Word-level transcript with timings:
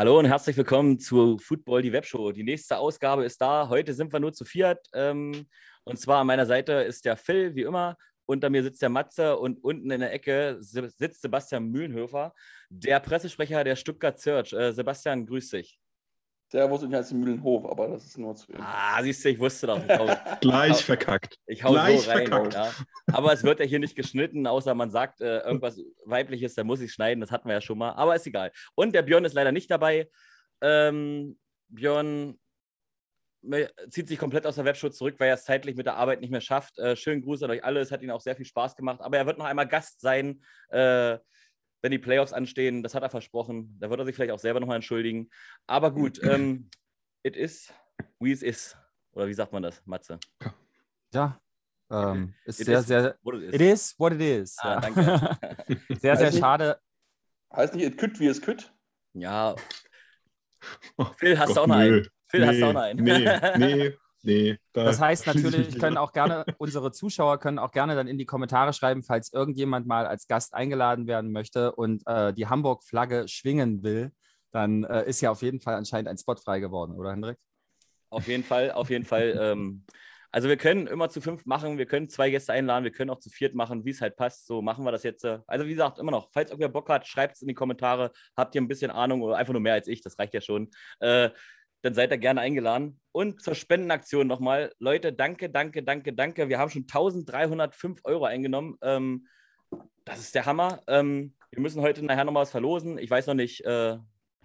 Hallo 0.00 0.18
und 0.18 0.24
herzlich 0.24 0.56
willkommen 0.56 0.98
zu 0.98 1.36
Football, 1.36 1.82
die 1.82 1.92
Webshow. 1.92 2.32
Die 2.32 2.42
nächste 2.42 2.78
Ausgabe 2.78 3.22
ist 3.26 3.38
da. 3.38 3.68
Heute 3.68 3.92
sind 3.92 4.10
wir 4.10 4.18
nur 4.18 4.32
zu 4.32 4.46
viert. 4.46 4.88
Ähm, 4.94 5.46
und 5.84 5.98
zwar 5.98 6.22
an 6.22 6.26
meiner 6.26 6.46
Seite 6.46 6.72
ist 6.72 7.04
der 7.04 7.18
Phil, 7.18 7.54
wie 7.54 7.64
immer. 7.64 7.98
Unter 8.24 8.48
mir 8.48 8.62
sitzt 8.62 8.80
der 8.80 8.88
Matze 8.88 9.36
und 9.36 9.62
unten 9.62 9.90
in 9.90 10.00
der 10.00 10.10
Ecke 10.10 10.56
sitzt 10.58 11.20
Sebastian 11.20 11.66
Mühlenhöfer, 11.66 12.32
der 12.70 12.98
Pressesprecher 12.98 13.62
der 13.62 13.76
Stuttgart 13.76 14.18
Search. 14.18 14.54
Äh, 14.54 14.72
Sebastian, 14.72 15.26
grüß 15.26 15.50
dich. 15.50 15.78
Servus 16.50 16.82
und 16.82 16.92
heißt 16.92 17.12
Mühlenhof, 17.12 17.64
aber 17.64 17.86
das 17.86 18.04
ist 18.06 18.18
nur 18.18 18.34
zu. 18.34 18.52
Ah, 18.58 19.00
siehst 19.02 19.24
du, 19.24 19.28
ich 19.28 19.38
wusste 19.38 19.68
doch. 19.68 19.80
Ich 19.84 19.98
hau, 19.98 20.06
Gleich 20.40 20.72
hau, 20.72 20.78
verkackt. 20.78 21.38
Ich 21.46 21.62
hau 21.62 21.70
Gleich 21.70 22.00
so 22.00 22.10
rein. 22.10 22.26
Verkackt. 22.26 22.54
Ja. 22.54 22.72
Aber 23.12 23.32
es 23.32 23.44
wird 23.44 23.60
ja 23.60 23.66
hier 23.66 23.78
nicht 23.78 23.94
geschnitten, 23.94 24.48
außer 24.48 24.74
man 24.74 24.90
sagt 24.90 25.20
äh, 25.20 25.38
irgendwas 25.38 25.80
Weibliches, 26.04 26.56
da 26.56 26.64
muss 26.64 26.80
ich 26.80 26.92
schneiden, 26.92 27.20
das 27.20 27.30
hatten 27.30 27.46
wir 27.46 27.54
ja 27.54 27.60
schon 27.60 27.78
mal. 27.78 27.92
Aber 27.92 28.16
ist 28.16 28.26
egal. 28.26 28.50
Und 28.74 28.96
der 28.96 29.02
Björn 29.02 29.24
ist 29.24 29.34
leider 29.34 29.52
nicht 29.52 29.70
dabei. 29.70 30.10
Ähm, 30.60 31.38
Björn 31.68 32.36
zieht 33.88 34.08
sich 34.08 34.18
komplett 34.18 34.44
aus 34.44 34.56
der 34.56 34.64
Webshow 34.64 34.90
zurück, 34.90 35.14
weil 35.18 35.28
er 35.28 35.34
es 35.34 35.44
zeitlich 35.44 35.76
mit 35.76 35.86
der 35.86 35.94
Arbeit 35.96 36.20
nicht 36.20 36.30
mehr 36.30 36.40
schafft. 36.40 36.78
Äh, 36.80 36.96
schönen 36.96 37.22
Gruß 37.22 37.44
an 37.44 37.50
euch 37.52 37.62
alle, 37.62 37.78
es 37.78 37.92
hat 37.92 38.02
ihm 38.02 38.10
auch 38.10 38.20
sehr 38.20 38.34
viel 38.34 38.44
Spaß 38.44 38.74
gemacht. 38.74 39.00
Aber 39.00 39.16
er 39.16 39.26
wird 39.26 39.38
noch 39.38 39.46
einmal 39.46 39.68
Gast 39.68 40.00
sein. 40.00 40.42
Äh, 40.68 41.18
wenn 41.82 41.92
die 41.92 41.98
Playoffs 41.98 42.32
anstehen. 42.32 42.82
Das 42.82 42.94
hat 42.94 43.02
er 43.02 43.10
versprochen. 43.10 43.76
Da 43.80 43.90
wird 43.90 44.00
er 44.00 44.06
sich 44.06 44.14
vielleicht 44.14 44.32
auch 44.32 44.38
selber 44.38 44.60
nochmal 44.60 44.76
entschuldigen. 44.76 45.30
Aber 45.66 45.92
gut, 45.92 46.20
ähm, 46.22 46.68
it 47.22 47.36
is 47.36 47.72
wie 48.18 48.32
es 48.32 48.42
ist. 48.42 48.76
Oder 49.12 49.26
wie 49.26 49.34
sagt 49.34 49.52
man 49.52 49.62
das, 49.62 49.84
Matze? 49.86 50.18
Ja, 51.12 51.40
ähm, 51.90 52.34
ist 52.44 52.60
it 52.60 52.66
sehr, 52.66 52.78
is 52.78 52.86
sehr. 52.86 53.18
It 53.24 53.60
is 53.60 53.94
what 53.98 54.12
it 54.12 54.20
is. 54.20 54.56
Ah, 54.58 54.74
ja. 54.74 54.80
danke. 54.80 55.78
sehr, 56.00 56.16
sehr 56.16 56.32
schade. 56.32 56.80
Heißt 57.52 57.74
nicht, 57.74 57.86
it 57.86 57.98
could 57.98 58.18
wie 58.20 58.28
es 58.28 58.40
could? 58.40 58.72
Ja. 59.14 59.54
Oh, 60.98 61.06
Phil, 61.16 61.38
hast 61.38 61.46
Gott, 61.48 61.56
du 61.56 61.60
auch 61.62 61.66
noch 61.68 61.76
einen? 61.76 62.06
Phil, 62.26 62.40
nee, 62.40 62.46
hast 62.46 62.60
du 62.60 62.66
auch 62.66 62.72
noch 62.74 62.82
einen? 62.82 63.02
Nee, 63.02 63.56
nee, 63.56 63.96
Nee, 64.22 64.58
da 64.72 64.84
das 64.84 65.00
heißt 65.00 65.26
natürlich, 65.26 65.78
können 65.78 65.96
auch 65.96 66.12
gerne, 66.12 66.44
unsere 66.58 66.92
Zuschauer 66.92 67.38
können 67.38 67.58
auch 67.58 67.72
gerne 67.72 67.94
dann 67.94 68.06
in 68.06 68.18
die 68.18 68.26
Kommentare 68.26 68.72
schreiben, 68.72 69.02
falls 69.02 69.32
irgendjemand 69.32 69.86
mal 69.86 70.06
als 70.06 70.26
Gast 70.26 70.54
eingeladen 70.54 71.06
werden 71.06 71.32
möchte 71.32 71.72
und 71.72 72.02
äh, 72.06 72.32
die 72.34 72.46
Hamburg-Flagge 72.46 73.28
schwingen 73.28 73.82
will, 73.82 74.12
dann 74.52 74.84
äh, 74.84 75.08
ist 75.08 75.20
ja 75.20 75.30
auf 75.30 75.42
jeden 75.42 75.60
Fall 75.60 75.74
anscheinend 75.74 76.08
ein 76.08 76.18
Spot 76.18 76.36
frei 76.36 76.60
geworden, 76.60 76.96
oder 76.96 77.12
Hendrik? 77.12 77.38
Auf 78.10 78.26
jeden 78.26 78.44
Fall, 78.44 78.72
auf 78.72 78.90
jeden 78.90 79.04
Fall. 79.04 79.38
Ähm, 79.40 79.84
also 80.32 80.48
wir 80.48 80.56
können 80.56 80.86
immer 80.86 81.08
zu 81.08 81.20
fünf 81.20 81.44
machen, 81.44 81.78
wir 81.78 81.86
können 81.86 82.08
zwei 82.08 82.30
Gäste 82.30 82.52
einladen, 82.52 82.84
wir 82.84 82.92
können 82.92 83.10
auch 83.10 83.18
zu 83.18 83.30
viert 83.30 83.54
machen, 83.54 83.84
wie 83.84 83.90
es 83.90 84.00
halt 84.00 84.16
passt. 84.16 84.46
So 84.46 84.62
machen 84.62 84.84
wir 84.84 84.92
das 84.92 85.02
jetzt. 85.02 85.24
Äh, 85.24 85.40
also 85.46 85.66
wie 85.66 85.70
gesagt, 85.70 85.98
immer 85.98 86.12
noch, 86.12 86.30
falls 86.32 86.50
irgendwer 86.50 86.68
Bock 86.68 86.88
hat, 86.88 87.06
schreibt 87.06 87.36
es 87.36 87.42
in 87.42 87.48
die 87.48 87.54
Kommentare. 87.54 88.12
Habt 88.36 88.54
ihr 88.54 88.60
ein 88.60 88.68
bisschen 88.68 88.90
Ahnung 88.90 89.22
oder 89.22 89.36
einfach 89.36 89.52
nur 89.52 89.62
mehr 89.62 89.74
als 89.74 89.88
ich, 89.88 90.02
das 90.02 90.18
reicht 90.18 90.34
ja 90.34 90.40
schon. 90.40 90.70
Äh, 91.00 91.30
dann 91.82 91.94
seid 91.94 92.10
ihr 92.10 92.18
gerne 92.18 92.40
eingeladen. 92.40 93.00
Und 93.12 93.42
zur 93.42 93.54
Spendenaktion 93.54 94.26
nochmal. 94.26 94.72
Leute, 94.78 95.12
danke, 95.12 95.50
danke, 95.50 95.82
danke, 95.82 96.12
danke. 96.12 96.48
Wir 96.48 96.58
haben 96.58 96.70
schon 96.70 96.82
1305 96.82 98.00
Euro 98.04 98.24
eingenommen. 98.24 98.76
Ähm, 98.82 99.26
das 100.04 100.20
ist 100.20 100.34
der 100.34 100.46
Hammer. 100.46 100.82
Ähm, 100.86 101.34
wir 101.50 101.60
müssen 101.60 101.82
heute 101.82 102.04
nachher 102.04 102.24
nochmal 102.24 102.42
was 102.42 102.50
verlosen. 102.50 102.98
Ich 102.98 103.10
weiß 103.10 103.26
noch 103.26 103.34
nicht, 103.34 103.64
äh, 103.64 103.96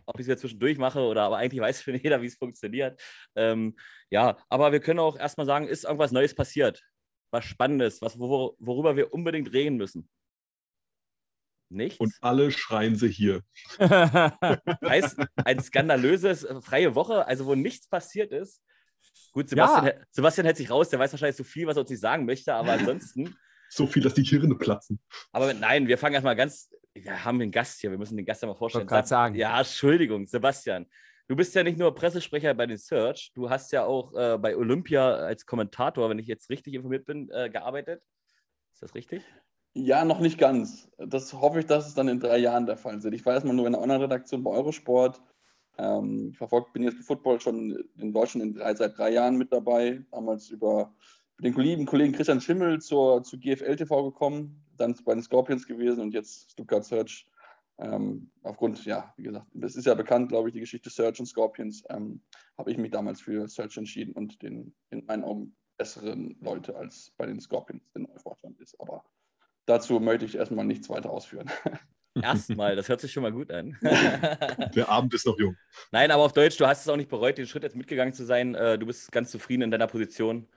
ob 0.05 0.15
ich 0.15 0.21
es 0.21 0.27
jetzt 0.27 0.41
zwischendurch 0.41 0.77
mache 0.77 1.01
oder 1.01 1.23
aber 1.23 1.37
eigentlich 1.37 1.61
weiß 1.61 1.83
schon 1.83 1.95
jeder, 1.95 2.21
wie 2.21 2.27
es 2.27 2.35
funktioniert. 2.35 3.01
Ähm, 3.35 3.75
ja, 4.09 4.37
aber 4.49 4.71
wir 4.71 4.79
können 4.79 4.99
auch 4.99 5.17
erstmal 5.17 5.45
sagen, 5.45 5.67
ist 5.67 5.83
irgendwas 5.83 6.11
Neues 6.11 6.35
passiert? 6.35 6.81
Was 7.31 7.45
Spannendes, 7.45 8.01
was, 8.01 8.17
wor 8.17 8.55
worüber 8.59 8.95
wir 8.95 9.13
unbedingt 9.13 9.51
reden 9.51 9.77
müssen? 9.77 10.09
Nichts? 11.69 11.99
Und 11.99 12.13
alle 12.21 12.51
schreien 12.51 12.95
sie 12.95 13.09
hier. 13.09 13.41
heißt, 13.79 15.17
ein 15.43 15.59
skandalöses 15.59 16.43
äh, 16.43 16.61
freie 16.61 16.95
Woche, 16.95 17.25
also 17.27 17.45
wo 17.45 17.55
nichts 17.55 17.87
passiert 17.87 18.31
ist. 18.31 18.61
Gut, 19.31 19.49
Sebastian, 19.49 19.85
ja. 19.85 19.93
Sebastian 20.11 20.45
hält 20.45 20.57
sich 20.57 20.69
raus, 20.69 20.89
der 20.89 20.99
weiß 20.99 21.11
wahrscheinlich 21.11 21.35
so 21.35 21.43
viel, 21.43 21.67
was 21.67 21.77
er 21.77 21.81
uns 21.81 21.89
nicht 21.89 21.99
sagen 21.99 22.25
möchte, 22.25 22.53
aber 22.53 22.73
ansonsten. 22.73 23.35
so 23.69 23.87
viel, 23.87 24.03
dass 24.03 24.13
die 24.13 24.23
Hirne 24.23 24.55
platzen. 24.55 24.99
Aber 25.31 25.53
nein, 25.53 25.87
wir 25.87 25.97
fangen 25.97 26.13
erstmal 26.13 26.35
ganz. 26.35 26.69
Wir 26.93 27.25
haben 27.25 27.41
einen 27.41 27.51
Gast 27.51 27.81
hier, 27.81 27.91
wir 27.91 27.97
müssen 27.97 28.15
den 28.15 28.25
Gast 28.25 28.41
ja 28.41 28.47
mal 28.47 28.55
vorstellen. 28.55 28.87
Ich 28.89 29.05
sagen. 29.05 29.35
Ja, 29.35 29.59
Entschuldigung, 29.59 30.25
Sebastian. 30.25 30.85
Du 31.27 31.35
bist 31.35 31.55
ja 31.55 31.63
nicht 31.63 31.79
nur 31.79 31.93
Pressesprecher 31.93 32.53
bei 32.53 32.67
den 32.67 32.77
Search, 32.77 33.31
du 33.33 33.49
hast 33.49 33.71
ja 33.71 33.83
auch 33.83 34.13
äh, 34.13 34.37
bei 34.37 34.55
Olympia 34.55 35.15
als 35.15 35.45
Kommentator, 35.45 36.09
wenn 36.09 36.19
ich 36.19 36.27
jetzt 36.27 36.49
richtig 36.49 36.75
informiert 36.75 37.05
bin, 37.05 37.29
äh, 37.31 37.49
gearbeitet. 37.49 38.03
Ist 38.73 38.83
das 38.83 38.93
richtig? 38.93 39.23
Ja, 39.77 40.05
noch 40.05 40.21
nicht 40.21 40.37
ganz. 40.37 40.89
Das 40.97 41.33
hoffe 41.33 41.59
ich, 41.59 41.65
dass 41.65 41.85
es 41.85 41.93
dann 41.95 42.07
in 42.07 42.21
drei 42.21 42.37
Jahren 42.37 42.65
der 42.65 42.77
Fall 42.77 42.97
ist. 42.97 43.05
Ich 43.05 43.25
war 43.25 43.33
erstmal 43.33 43.55
nur 43.55 43.67
in 43.67 43.75
einer 43.75 43.83
anderen 43.83 44.03
Redaktion 44.03 44.41
bei 44.41 44.51
Eurosport. 44.51 45.21
Ähm, 45.77 46.29
ich 46.31 46.37
verfolgt, 46.37 46.71
bin 46.71 46.83
jetzt 46.83 46.95
bei 46.95 47.03
Football 47.03 47.41
schon 47.41 47.83
in 47.97 48.13
Deutschland 48.13 48.45
in 48.45 48.53
drei, 48.53 48.73
seit 48.73 48.97
drei 48.97 49.11
Jahren 49.11 49.37
mit 49.37 49.51
dabei. 49.51 50.01
Damals 50.11 50.49
über 50.49 50.95
den 51.39 51.53
Kollegen, 51.53 51.85
Kollegen 51.85 52.13
Christian 52.13 52.39
Schimmel 52.39 52.81
zur, 52.81 53.21
zu 53.23 53.37
GFL 53.37 53.75
TV 53.75 54.11
gekommen, 54.11 54.63
dann 54.77 54.95
bei 55.03 55.13
den 55.13 55.23
Scorpions 55.23 55.67
gewesen 55.67 55.99
und 55.99 56.13
jetzt 56.13 56.51
Stuttgart 56.51 56.85
Search. 56.85 57.27
Ähm, 57.77 58.31
aufgrund, 58.43 58.85
ja, 58.85 59.13
wie 59.17 59.23
gesagt, 59.23 59.47
es 59.61 59.75
ist 59.75 59.87
ja 59.87 59.93
bekannt, 59.93 60.29
glaube 60.29 60.47
ich, 60.47 60.53
die 60.53 60.61
Geschichte 60.61 60.89
Search 60.89 61.19
und 61.19 61.25
Scorpions, 61.25 61.83
ähm, 61.89 62.21
habe 62.57 62.71
ich 62.71 62.77
mich 62.77 62.91
damals 62.91 63.19
für 63.19 63.49
Search 63.49 63.75
entschieden 63.75 64.13
und 64.13 64.41
den 64.41 64.73
in 64.91 65.05
meinen 65.05 65.25
Augen 65.25 65.53
besseren 65.77 66.37
Leute 66.39 66.77
als 66.77 67.11
bei 67.17 67.25
den 67.25 67.41
Scorpions 67.41 67.83
der 67.91 68.03
neue 68.03 68.19
Vorstand 68.19 68.57
ist. 68.61 68.79
Aber 68.79 69.03
dazu 69.65 69.99
möchte 69.99 70.25
ich 70.25 70.35
erstmal 70.35 70.65
nichts 70.65 70.89
weiter 70.89 71.09
ausführen. 71.09 71.49
Erstmal, 72.21 72.77
das 72.77 72.87
hört 72.87 73.01
sich 73.01 73.11
schon 73.11 73.23
mal 73.23 73.31
gut 73.31 73.51
an. 73.51 73.77
Der 73.81 74.87
Abend 74.87 75.13
ist 75.13 75.25
noch 75.25 75.37
jung. 75.37 75.57
Nein, 75.91 76.11
aber 76.11 76.23
auf 76.23 76.31
Deutsch, 76.31 76.55
du 76.55 76.65
hast 76.65 76.81
es 76.81 76.87
auch 76.87 76.95
nicht 76.95 77.09
bereut, 77.09 77.37
den 77.37 77.45
Schritt 77.45 77.63
jetzt 77.63 77.75
mitgegangen 77.75 78.13
zu 78.13 78.23
sein. 78.23 78.55
Äh, 78.55 78.79
du 78.79 78.85
bist 78.85 79.11
ganz 79.11 79.31
zufrieden 79.31 79.63
in 79.63 79.71
deiner 79.71 79.87
Position. 79.87 80.47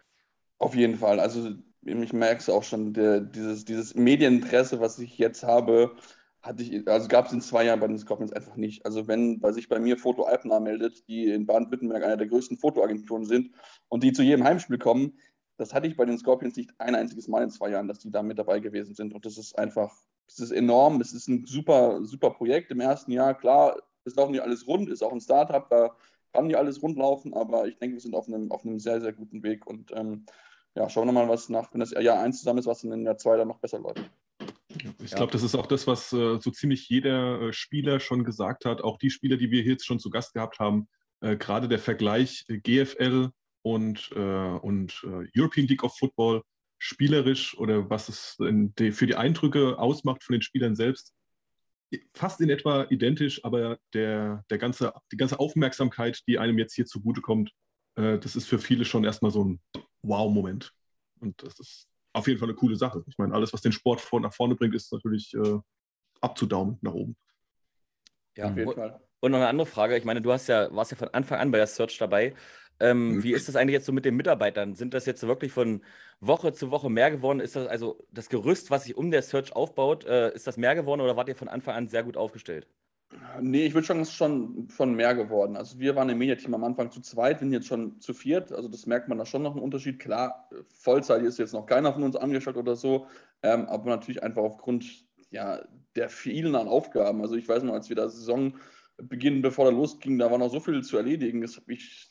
Auf 0.58 0.76
jeden 0.76 0.96
Fall. 0.96 1.18
Also 1.18 1.50
ich 1.82 2.12
merke 2.12 2.40
es 2.40 2.48
auch 2.48 2.62
schon, 2.62 2.92
der, 2.92 3.20
dieses, 3.20 3.64
dieses 3.64 3.94
Medieninteresse, 3.94 4.80
was 4.80 4.98
ich 5.00 5.18
jetzt 5.18 5.42
habe, 5.42 5.96
hatte 6.42 6.62
ich, 6.62 6.86
also 6.86 7.08
gab 7.08 7.26
es 7.26 7.32
in 7.32 7.40
zwei 7.40 7.64
Jahren 7.64 7.80
bei 7.80 7.88
den 7.88 7.98
Scorpions 7.98 8.32
einfach 8.32 8.56
nicht. 8.56 8.84
Also 8.86 9.08
wenn 9.08 9.40
bei 9.40 9.52
sich 9.52 9.68
bei 9.68 9.80
mir 9.80 9.96
Foto 9.96 10.24
Alpna 10.24 10.60
meldet, 10.60 11.08
die 11.08 11.28
in 11.28 11.46
Baden-Württemberg 11.46 12.04
einer 12.04 12.16
der 12.16 12.28
größten 12.28 12.58
Fotoagenturen 12.58 13.24
sind 13.24 13.50
und 13.88 14.02
die 14.02 14.12
zu 14.12 14.22
jedem 14.22 14.44
Heimspiel 14.44 14.78
kommen, 14.78 15.18
das 15.58 15.74
hatte 15.74 15.88
ich 15.88 15.96
bei 15.96 16.04
den 16.04 16.16
Scorpions 16.16 16.56
nicht 16.56 16.70
ein 16.78 16.94
einziges 16.94 17.28
Mal 17.28 17.42
in 17.42 17.50
zwei 17.50 17.70
Jahren, 17.70 17.88
dass 17.88 17.98
die 17.98 18.10
da 18.10 18.22
mit 18.22 18.38
dabei 18.38 18.60
gewesen 18.60 18.94
sind. 18.94 19.12
Und 19.12 19.26
das 19.26 19.36
ist 19.36 19.58
einfach, 19.58 19.92
das 20.26 20.38
ist 20.38 20.52
enorm. 20.52 21.00
Es 21.00 21.12
ist 21.12 21.28
ein 21.28 21.44
super, 21.46 22.04
super 22.04 22.30
Projekt 22.30 22.70
im 22.70 22.80
ersten 22.80 23.10
Jahr. 23.10 23.34
Klar, 23.34 23.76
es 24.04 24.14
läuft 24.14 24.30
nicht 24.30 24.42
alles 24.42 24.66
rund, 24.66 24.88
ist 24.88 25.02
auch 25.02 25.12
ein 25.12 25.20
Startup, 25.20 25.68
da 25.68 25.94
kann 26.32 26.46
nicht 26.46 26.56
alles 26.56 26.82
rund 26.82 26.96
laufen, 26.96 27.34
aber 27.34 27.66
ich 27.66 27.78
denke, 27.78 27.96
wir 27.96 28.00
sind 28.00 28.14
auf 28.14 28.28
einem, 28.28 28.50
auf 28.52 28.64
einem 28.64 28.78
sehr, 28.78 29.00
sehr 29.00 29.12
guten 29.12 29.42
Weg. 29.42 29.66
Und 29.66 29.90
ähm, 29.92 30.26
ja, 30.74 30.88
schauen 30.88 31.08
wir 31.08 31.12
mal, 31.12 31.28
was 31.28 31.48
nach, 31.48 31.72
wenn 31.72 31.80
das 31.80 31.90
Jahr 31.90 32.20
1 32.20 32.38
zusammen 32.38 32.60
ist, 32.60 32.66
was 32.66 32.84
in 32.84 33.04
Jahr 33.04 33.18
2 33.18 33.38
dann 33.38 33.48
noch 33.48 33.58
besser 33.58 33.80
läuft. 33.80 34.10
Ich 35.02 35.12
glaube, 35.12 35.32
das 35.32 35.42
ist 35.42 35.56
auch 35.56 35.66
das, 35.66 35.86
was 35.86 36.12
äh, 36.12 36.38
so 36.38 36.50
ziemlich 36.50 36.88
jeder 36.88 37.40
äh, 37.40 37.52
Spieler 37.52 37.98
schon 37.98 38.22
gesagt 38.22 38.64
hat. 38.64 38.82
Auch 38.82 38.98
die 38.98 39.10
Spieler, 39.10 39.36
die 39.36 39.50
wir 39.50 39.62
hier 39.62 39.72
jetzt 39.72 39.86
schon 39.86 39.98
zu 39.98 40.10
Gast 40.10 40.34
gehabt 40.34 40.60
haben, 40.60 40.88
äh, 41.20 41.36
gerade 41.36 41.68
der 41.68 41.78
Vergleich 41.78 42.44
äh, 42.48 42.58
GFL 42.58 43.30
und, 43.62 44.10
äh, 44.14 44.18
und 44.18 45.04
äh, 45.04 45.28
European 45.38 45.66
League 45.66 45.84
of 45.84 45.96
Football 45.96 46.42
spielerisch 46.78 47.58
oder 47.58 47.90
was 47.90 48.08
es 48.08 48.36
die, 48.38 48.92
für 48.92 49.06
die 49.06 49.16
Eindrücke 49.16 49.78
ausmacht 49.78 50.22
von 50.22 50.34
den 50.34 50.42
Spielern 50.42 50.76
selbst, 50.76 51.12
fast 52.14 52.40
in 52.40 52.50
etwa 52.50 52.86
identisch, 52.90 53.44
aber 53.44 53.78
der, 53.92 54.44
der 54.50 54.58
ganze, 54.58 54.92
die 55.10 55.16
ganze 55.16 55.40
Aufmerksamkeit, 55.40 56.20
die 56.26 56.38
einem 56.38 56.58
jetzt 56.58 56.74
hier 56.74 56.86
zugutekommt, 56.86 57.52
äh, 57.96 58.18
das 58.18 58.36
ist 58.36 58.46
für 58.46 58.58
viele 58.58 58.84
schon 58.84 59.04
erstmal 59.04 59.30
so 59.30 59.44
ein 59.44 59.60
Wow-Moment. 60.02 60.72
Und 61.20 61.42
das 61.42 61.58
ist 61.58 61.88
auf 62.12 62.26
jeden 62.26 62.38
Fall 62.38 62.48
eine 62.48 62.56
coole 62.56 62.76
Sache. 62.76 63.04
Ich 63.06 63.18
meine, 63.18 63.34
alles, 63.34 63.52
was 63.52 63.60
den 63.60 63.72
Sport 63.72 64.00
vor, 64.00 64.20
nach 64.20 64.32
vorne 64.32 64.54
bringt, 64.54 64.74
ist 64.74 64.92
natürlich 64.92 65.34
äh, 65.34 65.58
abzudaumen 66.20 66.78
nach 66.80 66.94
oben. 66.94 67.16
Ja, 68.36 68.50
auf 68.50 68.56
jeden 68.56 68.72
Fall. 68.72 69.00
Und 69.20 69.32
noch 69.32 69.38
eine 69.38 69.48
andere 69.48 69.66
Frage. 69.66 69.96
Ich 69.96 70.04
meine, 70.04 70.22
du 70.22 70.32
hast 70.32 70.46
ja, 70.46 70.72
warst 70.74 70.92
ja 70.92 70.96
von 70.96 71.08
Anfang 71.08 71.40
an 71.40 71.50
bei 71.50 71.58
der 71.58 71.66
Search 71.66 71.98
dabei. 71.98 72.34
Ähm, 72.80 73.16
mhm. 73.16 73.22
Wie 73.22 73.32
ist 73.32 73.48
das 73.48 73.56
eigentlich 73.56 73.74
jetzt 73.74 73.86
so 73.86 73.92
mit 73.92 74.04
den 74.04 74.16
Mitarbeitern? 74.16 74.74
Sind 74.74 74.94
das 74.94 75.06
jetzt 75.06 75.26
wirklich 75.26 75.52
von 75.52 75.82
Woche 76.20 76.52
zu 76.52 76.70
Woche 76.70 76.90
mehr 76.90 77.10
geworden? 77.10 77.40
Ist 77.40 77.56
das 77.56 77.66
also 77.66 78.04
das 78.12 78.28
Gerüst, 78.28 78.70
was 78.70 78.84
sich 78.84 78.96
um 78.96 79.10
der 79.10 79.22
Search 79.22 79.54
aufbaut, 79.54 80.04
äh, 80.04 80.34
ist 80.34 80.46
das 80.46 80.56
mehr 80.56 80.74
geworden 80.74 81.00
oder 81.00 81.16
wart 81.16 81.28
ihr 81.28 81.36
von 81.36 81.48
Anfang 81.48 81.74
an 81.74 81.88
sehr 81.88 82.02
gut 82.02 82.16
aufgestellt? 82.16 82.66
Nee, 83.40 83.66
ich 83.66 83.74
würde 83.74 83.86
sagen, 83.86 84.00
es 84.00 84.08
ist 84.08 84.14
schon, 84.14 84.68
schon 84.70 84.94
mehr 84.94 85.14
geworden. 85.14 85.56
Also 85.56 85.78
wir 85.78 85.96
waren 85.96 86.10
im 86.10 86.18
Mediateam 86.18 86.54
am 86.54 86.64
Anfang 86.64 86.90
zu 86.90 87.00
zweit, 87.00 87.38
sind 87.38 87.52
jetzt 87.52 87.66
schon 87.66 87.98
zu 88.00 88.12
viert. 88.12 88.52
Also 88.52 88.68
das 88.68 88.86
merkt 88.86 89.08
man 89.08 89.16
da 89.16 89.24
schon 89.24 89.42
noch 89.42 89.52
einen 89.52 89.62
Unterschied. 89.62 89.98
Klar, 89.98 90.50
Vollzeit 90.68 91.22
ist 91.22 91.38
jetzt 91.38 91.54
noch 91.54 91.64
keiner 91.64 91.92
von 91.92 92.02
uns 92.02 92.16
angestellt 92.16 92.58
oder 92.58 92.76
so, 92.76 93.06
ähm, 93.42 93.66
aber 93.66 93.90
natürlich 93.90 94.22
einfach 94.22 94.42
aufgrund 94.42 94.84
ja, 95.30 95.62
der 95.96 96.10
vielen 96.10 96.54
an 96.54 96.68
Aufgaben. 96.68 97.22
Also 97.22 97.36
ich 97.36 97.48
weiß 97.48 97.62
noch, 97.62 97.74
als 97.74 97.88
wir 97.88 97.96
da 97.96 98.08
Saison 98.08 98.54
beginnen, 98.98 99.42
bevor 99.42 99.64
da 99.64 99.70
losging, 99.70 100.18
da 100.18 100.30
war 100.30 100.38
noch 100.38 100.50
so 100.50 100.60
viel 100.60 100.82
zu 100.82 100.96
erledigen. 100.96 101.40
Das 101.40 101.56
habe 101.56 101.72
ich 101.72 102.07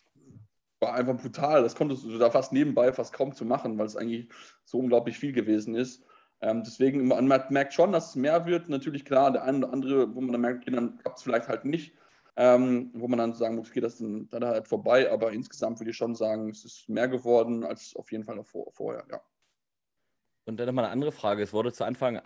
war 0.80 0.94
einfach 0.94 1.18
brutal. 1.18 1.64
Das 1.64 1.76
konntest 1.76 2.04
du 2.04 2.18
da 2.18 2.30
fast 2.32 2.54
nebenbei 2.54 2.94
fast 2.94 3.14
kaum 3.14 3.34
zu 3.34 3.46
machen, 3.46 3.78
weil 3.78 3.88
es 3.88 3.96
eigentlich 3.96 4.30
so 4.66 4.80
unglaublich 4.80 5.18
viel 5.18 5.34
gewesen 5.34 5.76
ist. 5.76 6.04
Ähm, 6.42 6.64
deswegen, 6.64 7.08
man 7.08 7.28
merkt 7.28 7.74
schon, 7.74 7.92
dass 7.92 8.10
es 8.10 8.16
mehr 8.16 8.46
wird. 8.46 8.70
Natürlich 8.70 9.06
klar, 9.06 9.32
der 9.32 9.44
eine 9.44 9.60
oder 9.60 9.74
andere, 9.74 10.16
wo 10.16 10.22
man 10.22 10.32
dann 10.32 10.42
merkt, 10.42 10.62
okay, 10.62 10.76
dann 10.76 10.98
klappt 10.98 11.18
es 11.18 11.24
vielleicht 11.24 11.48
halt 11.48 11.66
nicht. 11.66 11.94
ähm, 12.38 12.92
wo 12.94 13.08
man 13.08 13.18
dann 13.18 13.34
sagen 13.34 13.56
muss, 13.56 13.70
okay, 13.70 13.82
das 13.82 14.00
ist 14.00 14.32
dann, 14.32 14.46
halt 14.46 14.68
vorbei, 14.68 15.12
aber 15.12 15.32
insgesamt 15.32 15.80
würde 15.80 15.90
ich 15.90 15.98
schon 15.98 16.14
sagen, 16.14 16.50
es 16.50 16.64
ist 16.64 16.88
mehr 16.88 17.08
geworden 17.08 17.64
als 17.64 17.96
auf 17.96 18.12
jeden 18.12 18.24
Fall 18.24 18.36
noch 18.36 18.46
vor, 18.46 18.72
vorher, 18.72 19.04
ja. 19.10 19.20
Und 20.46 20.58
dann 20.58 20.68
nochmal 20.68 20.86
eine 20.86 20.94
andere 20.94 21.12
Frage. 21.12 21.42
Es 21.42 21.52
wurde 21.52 21.74
zu 21.74 21.84
Anfang, 21.84 22.22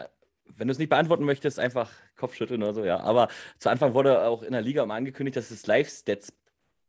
wenn 0.45 0.67
du 0.67 0.73
es 0.73 0.77
nicht 0.77 0.89
beantworten 0.89 1.23
möchtest, 1.23 1.59
einfach 1.59 1.91
Kopfschütteln 2.17 2.61
oder 2.61 2.73
so, 2.73 2.83
ja. 2.83 2.99
Aber 2.99 3.29
zu 3.57 3.69
Anfang 3.69 3.93
wurde 3.93 4.21
auch 4.23 4.43
in 4.43 4.51
der 4.51 4.61
Liga 4.61 4.85
mal 4.85 4.97
angekündigt, 4.97 5.37
dass 5.37 5.49
es 5.49 5.65
Live-Stats 5.65 6.33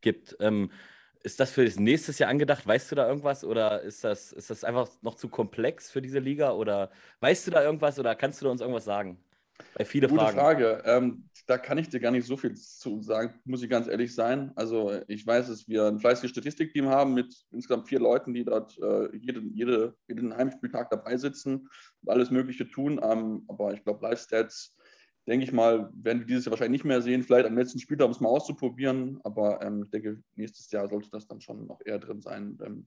gibt. 0.00 0.36
Ähm, 0.40 0.72
ist 1.22 1.40
das 1.40 1.50
für 1.50 1.64
das 1.64 1.78
nächste 1.78 2.12
Jahr 2.12 2.30
angedacht? 2.30 2.66
Weißt 2.66 2.90
du 2.90 2.96
da 2.96 3.08
irgendwas? 3.08 3.44
Oder 3.44 3.82
ist 3.82 4.04
das, 4.04 4.32
ist 4.32 4.50
das 4.50 4.64
einfach 4.64 4.88
noch 5.02 5.14
zu 5.14 5.28
komplex 5.28 5.90
für 5.90 6.02
diese 6.02 6.18
Liga? 6.18 6.52
Oder 6.52 6.90
weißt 7.20 7.46
du 7.46 7.50
da 7.50 7.62
irgendwas 7.62 7.98
oder 7.98 8.14
kannst 8.14 8.40
du 8.40 8.46
da 8.46 8.50
uns 8.50 8.60
irgendwas 8.60 8.84
sagen? 8.84 9.18
Bei 9.74 9.84
viele 9.84 10.08
Gute 10.08 10.20
Fragen. 10.20 10.36
Frage. 10.36 10.82
Ähm, 10.84 11.28
da 11.46 11.58
kann 11.58 11.78
ich 11.78 11.88
dir 11.88 12.00
gar 12.00 12.10
nicht 12.10 12.26
so 12.26 12.36
viel 12.36 12.54
zu 12.54 13.02
sagen, 13.02 13.34
muss 13.44 13.62
ich 13.62 13.70
ganz 13.70 13.86
ehrlich 13.88 14.14
sein. 14.14 14.52
Also 14.56 15.00
ich 15.08 15.26
weiß, 15.26 15.48
dass 15.48 15.68
wir 15.68 15.86
ein 15.86 15.98
fleißiges 15.98 16.30
Statistikteam 16.30 16.88
haben 16.88 17.14
mit 17.14 17.34
insgesamt 17.50 17.88
vier 17.88 18.00
Leuten, 18.00 18.34
die 18.34 18.44
dort 18.44 18.78
äh, 18.78 19.14
jede, 19.16 19.40
jede, 19.52 19.94
jeden 20.08 20.36
Heimspieltag 20.36 20.90
dabei 20.90 21.16
sitzen 21.16 21.68
und 22.02 22.08
alles 22.08 22.30
Mögliche 22.30 22.68
tun. 22.68 23.00
Ähm, 23.02 23.44
aber 23.48 23.74
ich 23.74 23.82
glaube, 23.84 24.04
Live-Stats 24.06 24.76
denke 25.26 25.44
ich 25.44 25.52
mal, 25.52 25.90
werden 25.94 26.20
wir 26.20 26.26
dieses 26.26 26.44
Jahr 26.44 26.52
wahrscheinlich 26.52 26.82
nicht 26.82 26.88
mehr 26.88 27.00
sehen. 27.00 27.22
Vielleicht 27.22 27.46
am 27.46 27.56
letzten 27.56 27.78
Spieltag, 27.78 28.06
um 28.06 28.12
es 28.12 28.20
mal 28.20 28.28
auszuprobieren. 28.28 29.20
Aber 29.24 29.62
ähm, 29.62 29.84
ich 29.84 29.90
denke, 29.90 30.22
nächstes 30.34 30.70
Jahr 30.70 30.88
sollte 30.88 31.10
das 31.10 31.26
dann 31.26 31.40
schon 31.40 31.66
noch 31.66 31.80
eher 31.84 31.98
drin 31.98 32.20
sein. 32.20 32.58
Ähm, 32.64 32.86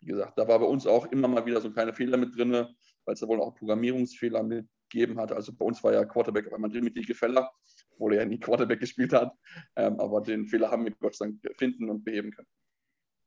wie 0.00 0.06
gesagt, 0.06 0.38
da 0.38 0.48
war 0.48 0.58
bei 0.58 0.66
uns 0.66 0.86
auch 0.86 1.06
immer 1.06 1.28
mal 1.28 1.44
wieder 1.46 1.60
so 1.60 1.70
kleine 1.70 1.92
Fehler 1.92 2.16
mit 2.16 2.36
drin, 2.36 2.52
weil 2.52 3.14
es 3.14 3.20
da 3.20 3.28
wohl 3.28 3.40
auch 3.40 3.54
Programmierungsfehler 3.54 4.42
mitgegeben 4.42 5.18
hat. 5.18 5.32
Also 5.32 5.52
bei 5.52 5.64
uns 5.64 5.82
war 5.84 5.92
ja 5.92 6.04
Quarterback 6.04 6.46
auf 6.46 6.54
einmal 6.54 6.70
Dimitri 6.70 7.02
Gefeller, 7.02 7.50
obwohl 7.92 8.14
er 8.14 8.22
ja 8.22 8.26
nie 8.26 8.40
Quarterback 8.40 8.80
gespielt 8.80 9.12
hat. 9.12 9.34
Ähm, 9.76 9.98
aber 10.00 10.20
den 10.20 10.46
Fehler 10.46 10.70
haben 10.70 10.84
wir 10.84 10.92
Gott 11.00 11.16
sei 11.16 11.26
Dank 11.26 11.58
finden 11.58 11.90
und 11.90 12.04
beheben 12.04 12.30
können. 12.30 12.48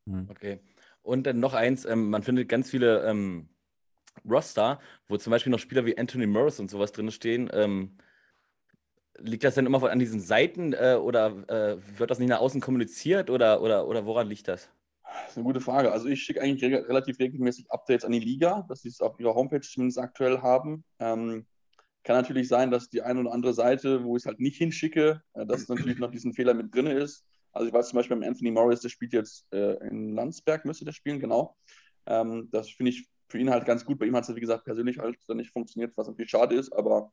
Hm. 0.09 0.27
Okay. 0.29 0.59
Und 1.01 1.27
dann 1.27 1.39
noch 1.39 1.53
eins, 1.53 1.85
ähm, 1.85 2.09
man 2.09 2.23
findet 2.23 2.49
ganz 2.49 2.69
viele 2.69 3.03
ähm, 3.03 3.49
Roster, 4.27 4.79
wo 5.07 5.17
zum 5.17 5.31
Beispiel 5.31 5.51
noch 5.51 5.59
Spieler 5.59 5.85
wie 5.85 5.97
Anthony 5.97 6.27
Morris 6.27 6.59
und 6.59 6.69
sowas 6.69 6.91
drin 6.91 7.11
stehen. 7.11 7.49
Liegt 9.19 9.43
das 9.43 9.55
denn 9.55 9.65
immer 9.65 9.83
an 9.89 9.99
diesen 9.99 10.19
Seiten 10.19 10.73
äh, 10.73 10.97
oder 10.99 11.27
äh, 11.47 11.77
wird 11.99 12.09
das 12.09 12.19
nicht 12.19 12.29
nach 12.29 12.39
außen 12.39 12.61
kommuniziert 12.61 13.29
oder, 13.29 13.61
oder, 13.61 13.87
oder 13.87 14.05
woran 14.05 14.27
liegt 14.27 14.47
das? 14.47 14.69
Das 15.03 15.31
ist 15.31 15.37
eine 15.37 15.45
gute 15.45 15.61
Frage. 15.61 15.91
Also 15.91 16.07
ich 16.07 16.23
schicke 16.23 16.41
eigentlich 16.41 16.71
re 16.71 16.87
relativ 16.87 17.19
regelmäßig 17.19 17.69
Updates 17.69 18.05
an 18.05 18.11
die 18.11 18.19
Liga, 18.19 18.65
dass 18.67 18.81
sie 18.81 18.89
es 18.89 19.01
auf 19.01 19.19
ihrer 19.19 19.35
Homepage 19.35 19.61
zumindest 19.61 19.99
aktuell 19.99 20.41
haben. 20.41 20.83
Ähm, 20.99 21.45
kann 22.03 22.17
natürlich 22.17 22.47
sein, 22.47 22.71
dass 22.71 22.89
die 22.89 23.01
eine 23.01 23.19
oder 23.19 23.31
andere 23.31 23.53
Seite, 23.53 24.03
wo 24.03 24.17
ich 24.17 24.23
es 24.23 24.27
halt 24.27 24.39
nicht 24.39 24.57
hinschicke, 24.57 25.21
äh, 25.33 25.45
dass 25.45 25.67
natürlich 25.67 25.99
noch 25.99 26.11
diesen 26.11 26.33
Fehler 26.33 26.53
mit 26.53 26.73
drin 26.73 26.87
ist. 26.87 27.25
Also 27.51 27.67
ich 27.67 27.73
weiß 27.73 27.89
zum 27.89 27.97
Beispiel 27.97 28.21
Anthony 28.23 28.51
Morris, 28.51 28.81
der 28.81 28.89
spielt 28.89 29.13
jetzt 29.13 29.45
äh, 29.53 29.75
in 29.87 30.15
Landsberg, 30.15 30.65
müsste 30.65 30.85
der 30.85 30.91
spielen, 30.91 31.19
genau. 31.19 31.55
Ähm, 32.07 32.49
das 32.51 32.69
finde 32.69 32.91
ich 32.91 33.07
für 33.29 33.37
ihn 33.37 33.51
halt 33.51 33.65
ganz 33.65 33.85
gut. 33.85 33.99
Bei 33.99 34.05
ihm 34.05 34.15
hat 34.15 34.27
es, 34.27 34.35
wie 34.35 34.41
gesagt, 34.41 34.65
persönlich 34.65 34.97
halt 34.97 35.17
dann 35.27 35.37
nicht 35.37 35.51
funktioniert, 35.51 35.95
was 35.95 36.07
natürlich 36.07 36.31
schade 36.31 36.55
ist, 36.55 36.73
aber 36.73 37.11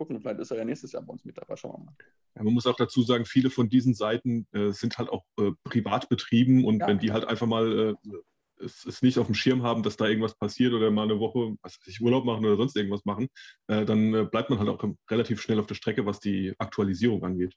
gucken. 0.00 0.18
Vielleicht 0.18 0.40
ist 0.40 0.50
er 0.50 0.56
ja 0.56 0.64
nächstes 0.64 0.92
Jahr 0.92 1.02
bei 1.02 1.12
uns 1.12 1.26
mit 1.26 1.36
dabei. 1.36 1.56
Schauen 1.56 1.72
wir 1.72 1.84
mal. 1.84 1.94
Ja, 2.34 2.42
man 2.42 2.54
muss 2.54 2.66
auch 2.66 2.76
dazu 2.76 3.02
sagen, 3.02 3.26
viele 3.26 3.50
von 3.50 3.68
diesen 3.68 3.92
Seiten 3.92 4.46
äh, 4.52 4.70
sind 4.70 4.96
halt 4.96 5.10
auch 5.10 5.24
äh, 5.38 5.50
privat 5.62 6.08
betrieben 6.08 6.64
und 6.64 6.80
ja. 6.80 6.86
wenn 6.86 6.98
die 6.98 7.12
halt 7.12 7.26
einfach 7.26 7.46
mal 7.46 7.96
äh, 8.06 8.64
es, 8.64 8.86
es, 8.86 9.02
nicht 9.02 9.18
auf 9.18 9.26
dem 9.26 9.34
Schirm 9.34 9.62
haben, 9.62 9.82
dass 9.82 9.98
da 9.98 10.06
irgendwas 10.06 10.34
passiert 10.34 10.72
oder 10.72 10.90
mal 10.90 11.04
eine 11.04 11.18
Woche, 11.18 11.54
was 11.62 11.78
weiß 11.78 11.86
ich, 11.88 12.00
Urlaub 12.00 12.24
machen 12.24 12.44
oder 12.46 12.56
sonst 12.56 12.76
irgendwas 12.76 13.04
machen, 13.04 13.28
äh, 13.66 13.84
dann 13.84 14.14
äh, 14.14 14.24
bleibt 14.24 14.48
man 14.48 14.58
halt 14.58 14.70
auch 14.70 14.82
relativ 15.10 15.42
schnell 15.42 15.58
auf 15.58 15.66
der 15.66 15.74
Strecke, 15.74 16.06
was 16.06 16.18
die 16.18 16.54
Aktualisierung 16.58 17.22
angeht. 17.22 17.54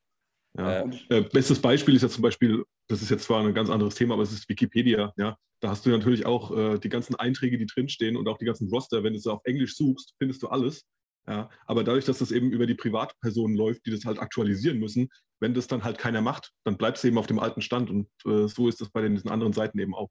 Ja. 0.58 0.86
Äh, 1.10 1.22
bestes 1.22 1.60
Beispiel 1.60 1.96
ist 1.96 2.04
ja 2.04 2.10
zum 2.10 2.22
Beispiel, 2.22 2.64
das 2.88 3.02
ist 3.02 3.10
jetzt 3.10 3.24
zwar 3.24 3.42
ein 3.42 3.54
ganz 3.54 3.70
anderes 3.70 3.96
Thema, 3.96 4.16
aber 4.16 4.24
es 4.24 4.34
ist 4.34 4.50
Wikipedia. 4.50 5.14
Ja, 5.16 5.38
da 5.62 5.70
hast 5.70 5.86
du 5.86 5.90
natürlich 5.90 6.26
auch 6.26 6.78
die 6.78 6.90
ganzen 6.90 7.16
Einträge, 7.16 7.58
die 7.58 7.66
drinstehen 7.66 8.18
und 8.18 8.28
auch 8.28 8.38
die 8.38 8.46
ganzen 8.46 8.68
Roster. 8.68 9.02
Wenn 9.02 9.14
du 9.14 9.20
es 9.20 9.26
auf 9.28 9.40
Englisch 9.46 9.78
suchst, 9.78 10.14
findest 10.20 10.44
du 10.44 10.50
alles. 10.50 10.86
Ja, 11.28 11.50
aber 11.66 11.84
dadurch, 11.84 12.06
dass 12.06 12.18
das 12.18 12.32
eben 12.32 12.52
über 12.52 12.66
die 12.66 12.76
Privatpersonen 12.76 13.56
läuft, 13.56 13.86
die 13.86 13.92
das 13.92 14.04
halt 14.04 14.20
aktualisieren 14.20 14.78
müssen, 14.78 15.10
wenn 15.40 15.54
das 15.54 15.68
dann 15.68 15.84
halt 15.84 15.98
keiner 15.98 16.22
macht, 16.22 16.52
dann 16.64 16.78
bleibt 16.78 16.98
es 16.98 17.04
eben 17.04 17.18
auf 17.18 17.28
dem 17.28 17.40
alten 17.40 17.62
Stand. 17.62 17.90
Und 17.90 18.08
äh, 18.26 18.48
so 18.48 18.68
ist 18.68 18.82
das 18.82 18.90
bei 18.90 19.02
den, 19.02 19.16
diesen 19.16 19.30
anderen 19.30 19.54
Seiten 19.54 19.80
eben 19.80 19.96
auch. 19.96 20.10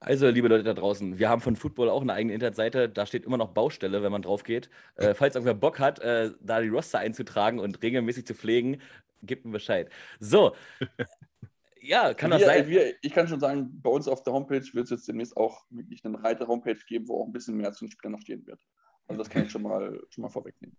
Also, 0.00 0.28
liebe 0.28 0.48
Leute 0.48 0.64
da 0.64 0.74
draußen, 0.74 1.18
wir 1.18 1.30
haben 1.30 1.40
von 1.40 1.56
Football 1.56 1.88
auch 1.88 2.02
eine 2.02 2.12
eigene 2.12 2.34
Internetseite. 2.34 2.88
Da 2.90 3.06
steht 3.06 3.24
immer 3.24 3.38
noch 3.38 3.54
Baustelle, 3.54 4.02
wenn 4.02 4.12
man 4.12 4.22
drauf 4.22 4.42
geht. 4.42 4.68
Äh, 4.96 5.14
falls 5.14 5.34
irgendwer 5.34 5.54
Bock 5.54 5.78
hat, 5.78 5.98
äh, 6.00 6.32
da 6.40 6.60
die 6.60 6.68
Roster 6.68 6.98
einzutragen 6.98 7.58
und 7.58 7.82
regelmäßig 7.82 8.26
zu 8.26 8.34
pflegen, 8.34 8.82
gebt 9.22 9.46
mir 9.46 9.52
Bescheid. 9.52 9.90
So. 10.20 10.54
ja, 11.80 12.12
kann 12.12 12.30
wir, 12.30 12.38
das 12.38 12.46
sein? 12.46 12.68
Wir, 12.68 12.94
ich 13.00 13.12
kann 13.12 13.28
schon 13.28 13.40
sagen, 13.40 13.80
bei 13.80 13.90
uns 13.90 14.06
auf 14.06 14.22
der 14.22 14.32
Homepage 14.34 14.66
wird 14.74 14.84
es 14.84 14.90
jetzt 14.90 15.08
demnächst 15.08 15.36
auch 15.36 15.64
wirklich 15.70 16.04
eine 16.04 16.22
Reiter-Homepage 16.22 16.78
geben, 16.86 17.08
wo 17.08 17.22
auch 17.22 17.26
ein 17.26 17.32
bisschen 17.32 17.56
mehr 17.56 17.72
zu 17.72 17.86
den 17.86 17.90
Spielern 17.90 18.12
noch 18.12 18.20
stehen 18.20 18.46
wird. 18.46 18.60
Also 19.06 19.22
das 19.22 19.30
kann 19.30 19.44
ich 19.44 19.50
schon 19.50 19.62
mal, 19.62 20.00
schon 20.08 20.22
mal 20.22 20.28
vorwegnehmen. 20.28 20.76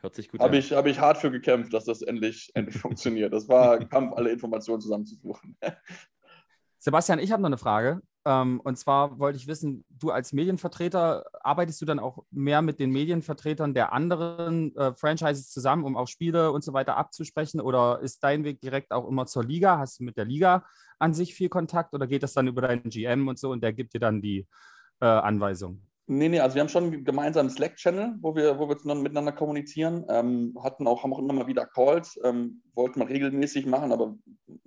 Hört 0.00 0.14
sich 0.14 0.28
gut 0.28 0.40
hab 0.40 0.50
an. 0.50 0.54
Ich, 0.54 0.72
Habe 0.72 0.90
ich 0.90 1.00
hart 1.00 1.18
für 1.18 1.30
gekämpft, 1.30 1.72
dass 1.72 1.84
das 1.84 2.02
endlich, 2.02 2.50
endlich 2.54 2.78
funktioniert. 2.80 3.32
Das 3.32 3.48
war 3.48 3.72
ein 3.72 3.88
Kampf, 3.88 4.14
alle 4.14 4.30
Informationen 4.30 4.80
zusammenzusuchen. 4.80 5.56
Sebastian, 6.78 7.18
ich 7.18 7.32
habe 7.32 7.42
noch 7.42 7.48
eine 7.48 7.58
Frage. 7.58 8.00
Ähm, 8.24 8.60
und 8.60 8.76
zwar 8.78 9.18
wollte 9.18 9.38
ich 9.38 9.48
wissen, 9.48 9.84
du 9.88 10.10
als 10.10 10.32
Medienvertreter, 10.32 11.24
arbeitest 11.40 11.80
du 11.80 11.86
dann 11.86 11.98
auch 11.98 12.24
mehr 12.30 12.62
mit 12.62 12.78
den 12.78 12.90
Medienvertretern 12.90 13.74
der 13.74 13.92
anderen 13.92 14.76
äh, 14.76 14.94
Franchises 14.94 15.50
zusammen, 15.50 15.84
um 15.84 15.96
auch 15.96 16.06
Spiele 16.06 16.52
und 16.52 16.62
so 16.62 16.72
weiter 16.72 16.96
abzusprechen? 16.96 17.60
Oder 17.60 18.00
ist 18.00 18.22
dein 18.22 18.44
Weg 18.44 18.60
direkt 18.60 18.92
auch 18.92 19.08
immer 19.08 19.26
zur 19.26 19.44
Liga? 19.44 19.78
Hast 19.78 19.98
du 19.98 20.04
mit 20.04 20.16
der 20.16 20.24
Liga 20.24 20.64
an 20.98 21.14
sich 21.14 21.34
viel 21.34 21.48
Kontakt 21.48 21.94
oder 21.94 22.06
geht 22.06 22.22
das 22.22 22.34
dann 22.34 22.46
über 22.46 22.62
deinen 22.62 22.90
GM 22.90 23.26
und 23.26 23.38
so 23.38 23.50
und 23.50 23.62
der 23.62 23.72
gibt 23.72 23.94
dir 23.94 24.00
dann 24.00 24.22
die 24.22 24.46
äh, 25.00 25.06
Anweisung? 25.06 25.82
Nee, 26.10 26.30
nee, 26.30 26.40
also 26.40 26.54
wir 26.54 26.62
haben 26.62 26.70
schon 26.70 26.84
einen 26.84 27.04
gemeinsamen 27.04 27.50
Slack-Channel, 27.50 28.16
wo 28.22 28.34
wir, 28.34 28.58
wo 28.58 28.66
wir 28.66 28.94
miteinander 28.94 29.32
kommunizieren. 29.32 30.06
Ähm, 30.08 30.58
hatten 30.62 30.86
auch, 30.86 31.02
haben 31.02 31.12
auch 31.12 31.18
immer 31.18 31.34
mal 31.34 31.46
wieder 31.46 31.66
Calls, 31.66 32.18
ähm, 32.24 32.62
wollten 32.74 33.00
wir 33.00 33.10
regelmäßig 33.10 33.66
machen, 33.66 33.92
aber 33.92 34.16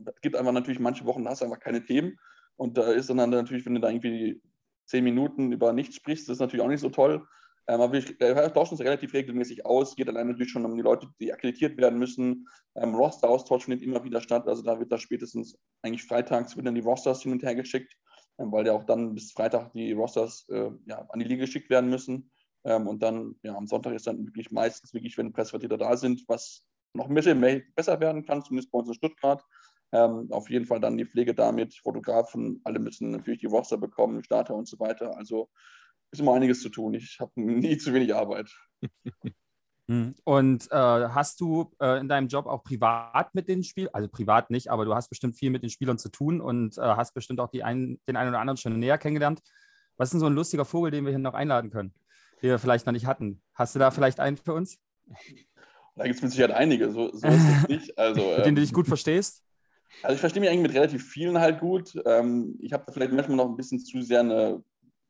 es 0.06 0.22
gibt 0.22 0.36
einfach 0.36 0.52
natürlich 0.52 0.80
manche 0.80 1.04
Wochen, 1.06 1.24
da 1.24 1.32
hast 1.32 1.42
du 1.42 1.46
einfach 1.46 1.60
keine 1.60 1.84
Themen. 1.84 2.16
Und 2.58 2.78
da 2.78 2.92
ist 2.92 3.10
dann 3.10 3.18
natürlich, 3.18 3.66
wenn 3.66 3.74
du 3.74 3.82
da 3.82 3.90
irgendwie 3.90 4.40
zehn 4.86 5.04
Minuten 5.04 5.52
über 5.52 5.74
nichts 5.74 5.96
sprichst, 5.96 6.30
das 6.30 6.36
ist 6.36 6.42
natürlich 6.42 6.64
auch 6.64 6.70
nicht 6.70 6.80
so 6.82 6.90
toll. 6.90 7.26
Ähm, 7.68 7.82
aber 7.82 7.94
wir 7.94 8.54
tauschen 8.54 8.74
uns 8.74 8.82
relativ 8.82 9.12
regelmäßig 9.12 9.66
aus. 9.66 9.96
Geht 9.96 10.10
allein 10.10 10.28
natürlich 10.28 10.52
schon 10.52 10.66
um 10.66 10.76
die 10.76 10.84
Leute, 10.84 11.08
die 11.20 11.34
akkreditiert 11.34 11.76
werden 11.78 11.98
müssen. 11.98 12.48
Ähm, 12.76 12.94
Roster-Austausch 12.94 13.66
findet 13.66 13.82
immer 13.82 14.04
wieder 14.04 14.22
statt. 14.22 14.48
Also 14.48 14.62
da 14.62 14.80
wird 14.80 14.92
da 14.92 15.00
spätestens 15.00 15.58
eigentlich 15.82 16.04
freitags 16.04 16.56
wieder 16.56 16.72
die 16.72 16.82
Rosters 16.82 17.24
hin 17.24 17.32
und 17.32 17.42
her 17.42 17.56
geschickt. 17.56 17.96
Ähm, 18.42 18.52
weil 18.52 18.66
ja 18.66 18.74
auch 18.74 18.84
dann 18.84 19.14
bis 19.14 19.32
Freitag 19.32 19.72
die 19.74 19.92
Rosters 19.94 20.48
äh, 20.50 20.72
ja, 20.86 21.06
an 21.10 21.20
die 21.20 21.26
Liga 21.26 21.46
geschickt 21.46 21.70
werden 21.70 21.90
müssen. 21.90 22.32
Ähm, 22.64 22.88
und 22.88 23.02
dann 23.02 23.36
ja, 23.44 23.56
am 23.56 23.68
Sonntag 23.68 23.94
ist 23.94 24.08
dann 24.08 24.26
wirklich 24.26 24.52
meistens 24.52 24.94
wirklich, 24.94 25.18
wenn 25.18 25.34
Pressevertreter 25.34 25.78
da 25.78 25.98
sind, 25.98 26.24
was 26.28 26.64
noch 26.94 27.08
ein 27.08 27.16
bisschen 27.16 27.40
mehr, 27.40 27.62
besser 27.76 28.00
werden 28.00 28.26
kann, 28.26 28.44
zumindest 28.44 28.72
bei 28.72 28.80
uns 28.80 28.90
in 28.90 28.96
Stuttgart. 28.96 29.44
Ähm, 29.94 30.28
auf 30.32 30.50
jeden 30.50 30.66
Fall 30.66 30.80
dann 30.80 30.98
die 30.98 31.06
Pflege 31.06 31.34
damit, 31.34 31.76
Fotografen, 31.76 32.62
alle 32.64 32.80
müssen 32.80 33.12
natürlich 33.12 33.42
die 33.42 33.48
Roster 33.48 33.78
bekommen, 33.78 34.24
Starter 34.24 34.56
und 34.56 34.68
so 34.68 34.80
weiter. 34.80 35.18
Also 35.18 35.50
ist 36.12 36.20
immer 36.20 36.34
einiges 36.34 36.62
zu 36.62 36.70
tun. 36.70 36.94
Ich 36.94 37.18
habe 37.20 37.32
nie 37.42 37.78
zu 37.78 37.94
wenig 37.94 38.14
Arbeit. 38.14 38.50
Hm. 39.92 40.16
Und 40.24 40.72
äh, 40.72 40.76
hast 40.76 41.42
du 41.42 41.70
äh, 41.82 42.00
in 42.00 42.08
deinem 42.08 42.30
Job 42.30 42.46
auch 42.46 42.64
privat 42.64 43.36
mit 43.36 43.50
den 43.50 43.62
Spielern, 43.62 43.94
also 43.94 44.08
privat 44.08 44.50
nicht, 44.50 44.70
aber 44.70 44.86
du 44.86 44.96
hast 44.96 45.10
bestimmt 45.10 45.36
viel 45.36 45.50
mit 45.50 45.64
den 45.64 45.70
Spielern 45.70 45.98
zu 45.98 46.08
tun 46.08 46.40
und 46.40 46.78
äh, 46.78 46.82
hast 46.82 47.14
bestimmt 47.14 47.42
auch 47.42 47.50
die 47.50 47.62
ein, 47.62 48.00
den 48.08 48.16
einen 48.16 48.30
oder 48.30 48.40
anderen 48.40 48.56
schon 48.56 48.80
näher 48.80 48.98
kennengelernt. 48.98 49.42
Was 49.98 50.08
ist 50.08 50.14
denn 50.14 50.20
so 50.22 50.28
ein 50.28 50.34
lustiger 50.34 50.64
Vogel, 50.64 50.92
den 50.92 51.04
wir 51.04 51.10
hier 51.10 51.20
noch 51.20 51.34
einladen 51.34 51.72
können, 51.72 51.94
den 52.42 52.52
wir 52.52 52.58
vielleicht 52.58 52.86
noch 52.86 52.94
nicht 52.94 53.06
hatten? 53.06 53.42
Hast 53.54 53.76
du 53.76 53.80
da 53.80 53.92
vielleicht 53.92 54.22
einen 54.22 54.38
für 54.38 54.54
uns? 54.54 54.80
Da 55.98 56.06
gibt 56.06 56.16
es 56.16 56.22
mit 56.22 56.32
Sicherheit 56.32 56.56
einige, 56.56 56.90
so, 56.90 57.14
so 57.14 57.28
ist 57.28 57.44
es 57.44 57.68
nicht. 57.68 57.98
Also, 57.98 58.22
mit 58.38 58.46
denen 58.46 58.56
du 58.56 58.62
dich 58.62 58.72
ähm, 58.72 58.76
gut 58.76 58.88
verstehst? 58.88 59.44
Also 60.04 60.14
ich 60.14 60.22
verstehe 60.22 60.40
mich 60.40 60.50
eigentlich 60.50 60.70
mit 60.70 60.74
relativ 60.74 61.06
vielen 61.06 61.38
halt 61.38 61.60
gut. 61.60 62.02
Ähm, 62.06 62.58
ich 62.62 62.72
habe 62.72 62.86
da 62.88 62.94
vielleicht 62.94 63.12
manchmal 63.12 63.36
noch 63.36 63.50
ein 63.50 63.58
bisschen 63.58 63.80
zu 63.80 64.02
sehr 64.02 64.22
eine 64.22 64.64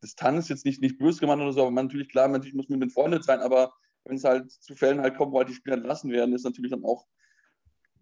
Distanz, 0.03 0.50
jetzt 0.50 0.65
nicht, 0.65 0.81
nicht 0.81 0.97
böse 0.97 1.19
gemacht 1.19 1.38
oder 1.38 1.53
so, 1.53 1.61
aber 1.61 1.69
man 1.69 1.85
natürlich 1.85 2.09
klar, 2.09 2.27
natürlich 2.27 2.55
muss 2.55 2.67
man 2.67 2.79
mit 2.79 2.89
befreundet 2.89 3.23
sein, 3.23 3.41
aber 3.41 3.71
wenn 4.05 4.15
es 4.15 4.24
halt 4.24 4.51
zu 4.51 4.75
Fällen 4.75 5.01
halt 5.01 5.15
kommt, 5.17 5.34
wo 5.34 5.39
halt 5.39 5.50
die 5.50 5.53
Spieler 5.53 5.77
entlassen 5.77 6.12
werden, 6.12 6.34
ist 6.34 6.43
natürlich 6.43 6.72
dann 6.72 6.84
auch, 6.84 7.08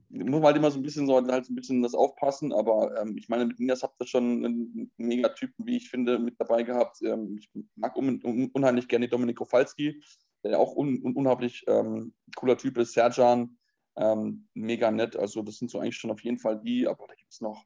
muss 0.10 0.26
man 0.28 0.44
halt 0.44 0.58
immer 0.58 0.72
so 0.72 0.80
ein 0.80 0.84
bisschen 0.84 1.06
so 1.06 1.16
halt 1.16 1.46
so 1.46 1.54
ein 1.54 1.56
bisschen 1.56 1.84
das 1.84 1.94
aufpassen, 1.94 2.52
aber 2.52 3.00
ähm, 3.00 3.16
ich 3.18 3.30
meine, 3.30 3.46
mit 3.46 3.60
Nias 3.60 3.84
habt 3.84 4.02
ihr 4.02 4.08
schon 4.08 4.44
einen 4.46 4.92
Megatypen, 4.98 5.66
wie 5.66 5.78
ich 5.78 5.90
finde, 5.90 6.18
mit 6.18 6.40
dabei 6.40 6.64
gehabt. 6.64 7.02
Ähm, 7.04 7.38
ich 7.38 7.50
mag 7.76 7.96
un 7.96 8.20
un 8.24 8.50
unheimlich 8.52 8.88
gerne 8.88 9.08
Dominik 9.08 9.38
Kowalski, 9.38 10.02
der 10.44 10.60
auch 10.60 10.76
un 10.76 11.00
unheimlich 11.16 11.64
ähm, 11.68 12.14
cooler 12.36 12.58
Typ 12.58 12.78
ist, 12.78 12.94
Serjan, 12.94 13.58
ähm, 13.98 14.48
mega 14.54 14.90
nett, 14.90 15.16
also 15.16 15.44
das 15.44 15.58
sind 15.58 15.70
so 15.70 15.80
eigentlich 15.80 15.98
schon 15.98 16.12
auf 16.12 16.24
jeden 16.24 16.40
Fall 16.40 16.60
die, 16.60 16.88
aber 16.88 17.06
da 17.08 17.14
gibt 17.14 17.32
es 17.32 17.42
noch 17.42 17.66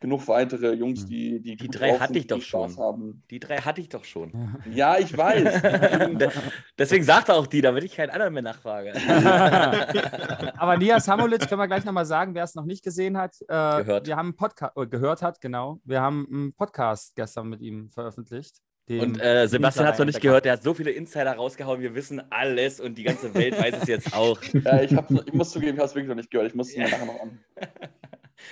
genug 0.00 0.26
weitere 0.28 0.72
Jungs, 0.72 1.06
die 1.06 1.40
die, 1.40 1.56
Die 1.56 1.66
gut 1.66 1.78
drei 1.78 1.92
hatte 1.98 2.18
ich 2.18 2.26
doch 2.26 2.36
die 2.38 2.42
Spaß 2.42 2.74
schon. 2.74 2.82
Haben. 2.82 3.22
Die 3.30 3.38
drei 3.38 3.58
hatte 3.58 3.80
ich 3.80 3.88
doch 3.88 4.04
schon. 4.04 4.32
Ja, 4.72 4.98
ich 4.98 5.16
weiß. 5.16 5.62
Deswegen 6.78 7.04
sagt 7.04 7.28
er 7.28 7.36
auch 7.36 7.46
die, 7.46 7.60
damit 7.60 7.84
ich 7.84 7.94
keinen 7.94 8.10
anderen 8.10 8.32
mehr 8.32 8.42
nachfrage. 8.42 8.92
Aber 10.56 10.76
Nias 10.76 11.08
Hamulic 11.08 11.48
können 11.48 11.60
wir 11.60 11.66
gleich 11.66 11.84
nochmal 11.84 12.06
sagen, 12.06 12.34
wer 12.34 12.44
es 12.44 12.54
noch 12.54 12.64
nicht 12.64 12.82
gesehen 12.82 13.16
hat. 13.16 13.36
Äh, 13.42 13.46
Gehört. 13.46 14.06
Wir 14.06 14.16
haben 14.16 14.28
einen 14.28 14.36
Podcast, 14.36 14.76
äh, 14.76 14.86
gehört 14.86 15.22
hat, 15.22 15.40
genau. 15.40 15.80
Wir 15.84 16.00
haben 16.00 16.26
einen 16.30 16.52
Podcast 16.54 17.14
gestern 17.16 17.48
mit 17.48 17.60
ihm 17.60 17.90
veröffentlicht. 17.90 18.56
Und 18.88 19.20
äh, 19.20 19.46
Sebastian 19.46 19.86
hat 19.86 19.94
es 19.94 19.98
noch 20.00 20.06
nicht 20.06 20.20
gehört, 20.20 20.44
der 20.44 20.54
hat 20.54 20.62
so 20.64 20.74
viele 20.74 20.90
Insider 20.90 21.32
rausgehauen, 21.32 21.80
wir 21.80 21.94
wissen 21.94 22.20
alles 22.30 22.80
und 22.80 22.96
die 22.98 23.04
ganze 23.04 23.32
Welt 23.34 23.56
weiß 23.56 23.82
es 23.82 23.88
jetzt 23.88 24.14
auch. 24.14 24.42
ja, 24.52 24.82
ich, 24.82 24.94
hab, 24.94 25.10
ich 25.10 25.32
muss 25.32 25.50
zugeben, 25.50 25.74
ich 25.74 25.78
habe 25.78 25.86
es 25.88 25.94
wirklich 25.94 26.08
noch 26.08 26.16
nicht 26.16 26.30
gehört. 26.30 26.48
Ich 26.48 26.54
muss 26.56 26.70
es 26.70 26.76
mir 26.76 26.88
nachher 26.88 27.06
noch 27.06 27.20
an. 27.20 27.38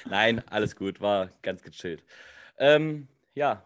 Nein, 0.09 0.43
alles 0.49 0.77
gut, 0.77 1.01
war 1.01 1.31
ganz 1.43 1.63
gechillt. 1.63 2.05
Ähm, 2.59 3.09
ja, 3.35 3.63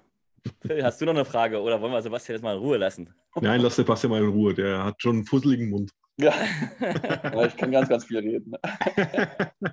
Phil, 0.61 0.85
hast 0.85 1.01
du 1.01 1.05
noch 1.05 1.15
eine 1.15 1.25
Frage 1.25 1.61
oder 1.61 1.81
wollen 1.81 1.93
wir 1.93 2.03
Sebastian 2.03 2.37
jetzt 2.37 2.43
mal 2.43 2.55
in 2.55 2.61
Ruhe 2.61 2.77
lassen? 2.77 3.15
Nein, 3.41 3.61
lass 3.61 3.77
Sebastian 3.77 4.11
mal 4.11 4.23
in 4.23 4.29
Ruhe. 4.29 4.55
Der 4.55 4.85
hat 4.85 5.01
schon 5.01 5.17
einen 5.17 5.25
fusseligen 5.25 5.71
Mund. 5.71 5.91
Ja, 6.19 6.35
aber 7.23 7.47
ich 7.47 7.57
kann 7.57 7.71
ganz, 7.71 7.89
ganz 7.89 8.05
viel 8.05 8.19
reden. 8.19 8.55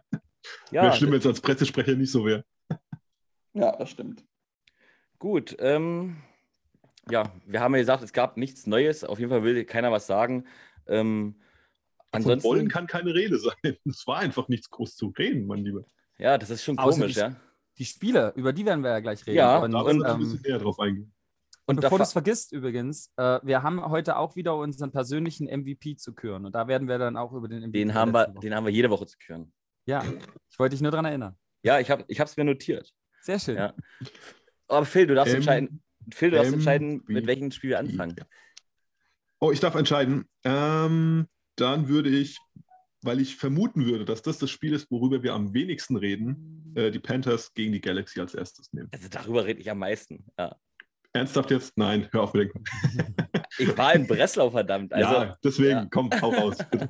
Ja, 0.72 0.84
Wäre 0.84 0.94
schlimm, 0.94 1.12
wenn 1.12 1.20
es 1.20 1.26
als 1.26 1.42
Pressesprecher 1.42 1.96
nicht 1.96 2.12
so 2.12 2.26
wäre. 2.26 2.46
Ja, 3.54 3.76
das 3.76 3.90
stimmt. 3.90 4.24
gut. 5.18 5.56
Ähm, 5.60 6.18
ja, 7.10 7.32
wir 7.46 7.60
haben 7.60 7.74
ja 7.74 7.80
gesagt, 7.82 8.04
es 8.04 8.14
gab 8.14 8.38
nichts 8.38 8.68
Neues. 8.68 9.04
Auf 9.04 9.20
jeden 9.20 9.30
Fall 9.30 9.44
will 9.44 9.66
keiner 9.66 9.92
was 9.92 10.08
sagen. 10.08 10.46
Ähm, 10.88 11.36
Von 12.12 12.26
wollen 12.26 12.40
ansonsten, 12.40 12.68
kann 12.70 12.88
keine 12.88 13.14
Rede 13.14 13.38
sein. 13.38 13.78
Es 13.86 14.06
war 14.08 14.20
einfach 14.20 14.48
nichts 14.48 14.70
groß 14.70 14.96
zu 14.96 15.08
reden, 15.18 15.46
mein 15.48 15.60
Lieber. 15.60 15.84
Ja, 16.20 16.38
das 16.38 16.50
ist 16.50 16.64
schon 16.64 16.78
Außer 16.78 17.00
komisch, 17.02 17.14
die- 17.16 17.20
ja. 17.20 17.36
Die 17.78 17.86
Spiele, 17.86 18.34
über 18.36 18.52
die 18.52 18.66
werden 18.66 18.84
wir 18.84 18.90
ja 18.92 19.00
gleich 19.00 19.26
reden. 19.26 19.38
Ja, 19.38 19.60
und, 19.60 19.72
Da 19.72 19.80
Und, 19.80 19.86
müssen 19.86 20.00
wir 20.02 20.06
ein 20.10 20.14
ähm, 20.16 20.20
bisschen 20.20 20.42
näher 20.42 20.60
drauf 20.60 20.80
eingehen. 20.80 21.14
Und 21.66 21.80
Bevor 21.82 21.98
du 22.00 22.04
es 22.04 22.12
vergisst 22.12 22.52
übrigens, 22.52 23.12
äh, 23.16 23.40
wir 23.44 23.64
haben 23.64 23.82
heute 23.90 24.18
auch 24.18 24.36
wieder 24.36 24.56
unseren 24.58 24.92
persönlichen 24.92 25.48
MVP 25.48 25.96
zu 25.96 26.14
küren. 26.14 26.46
Und 26.46 26.56
da 26.56 26.68
werden 26.68 26.88
wir 26.88 26.98
dann 26.98 27.16
auch 27.16 27.32
über 27.32 27.48
den 27.48 27.60
MVP 27.62 27.72
den 27.80 27.94
haben, 27.94 28.12
wir, 28.12 28.28
Woche- 28.28 28.40
den 28.42 28.54
haben 28.56 28.66
wir 28.66 28.74
jede 28.74 28.90
Woche 28.90 29.06
zu 29.06 29.18
küren. 29.20 29.54
Ja, 29.86 30.04
ich 30.50 30.60
wollte 30.60 30.74
dich 30.76 30.82
nur 30.82 30.92
daran 30.92 31.06
erinnern. 31.06 31.38
Ja, 31.64 31.80
ich 31.80 31.90
habe 31.90 32.04
es 32.10 32.36
mir 32.38 32.44
notiert. 32.44 32.92
Sehr 33.22 33.40
schön. 33.40 33.56
Ja. 33.56 33.74
Aber 34.68 34.86
Phil, 34.86 35.08
du 35.08 35.16
darfst 35.16 35.32
M- 35.34 35.38
entscheiden. 35.38 35.84
Phil, 36.14 36.32
du 36.32 36.36
darfst 36.38 36.52
MVP. 36.52 36.58
entscheiden, 36.60 37.04
mit 37.08 37.28
welchem 37.28 37.52
Spiel 37.52 37.70
wir 37.72 37.80
anfangen. 37.80 38.16
Oh, 39.40 39.52
ich 39.52 39.60
darf 39.60 39.76
entscheiden. 39.76 40.28
Ähm, 40.44 41.28
dann 41.56 41.88
würde 41.88 42.10
ich, 42.10 42.38
weil 43.02 43.22
ich 43.22 43.36
vermuten 43.36 43.86
würde, 43.86 44.06
dass 44.06 44.22
das 44.22 44.38
das 44.40 44.50
Spiel 44.50 44.74
ist, 44.74 44.90
worüber 44.92 45.24
wir 45.24 45.34
am 45.34 45.54
wenigsten 45.54 45.96
reden, 45.96 46.74
äh, 46.76 46.92
die 46.92 47.00
Panthers 47.00 47.54
gegen 47.54 47.72
die 47.72 47.82
Galaxy 47.82 48.20
als 48.20 48.34
erstes 48.34 48.72
nehmen. 48.74 48.90
Also 48.92 49.08
darüber 49.10 49.46
rede 49.46 49.62
ich 49.62 49.70
am 49.70 49.80
meisten. 49.80 50.26
Ja. 50.38 50.56
Ernsthaft 51.14 51.52
jetzt? 51.52 51.78
Nein, 51.78 52.08
hör 52.12 52.24
auf 52.24 52.34
mit 52.34 52.54
dem. 52.54 52.64
Ich 53.58 53.78
war 53.78 53.94
in 53.96 54.08
Breslau, 54.08 54.52
verdammt. 54.52 54.94
Also, 54.94 55.12
ja, 55.12 55.38
deswegen, 55.44 55.70
ja. 55.70 55.88
komm, 55.90 56.10
hau 56.22 56.30
raus. 56.30 56.58
Bitte. 56.72 56.90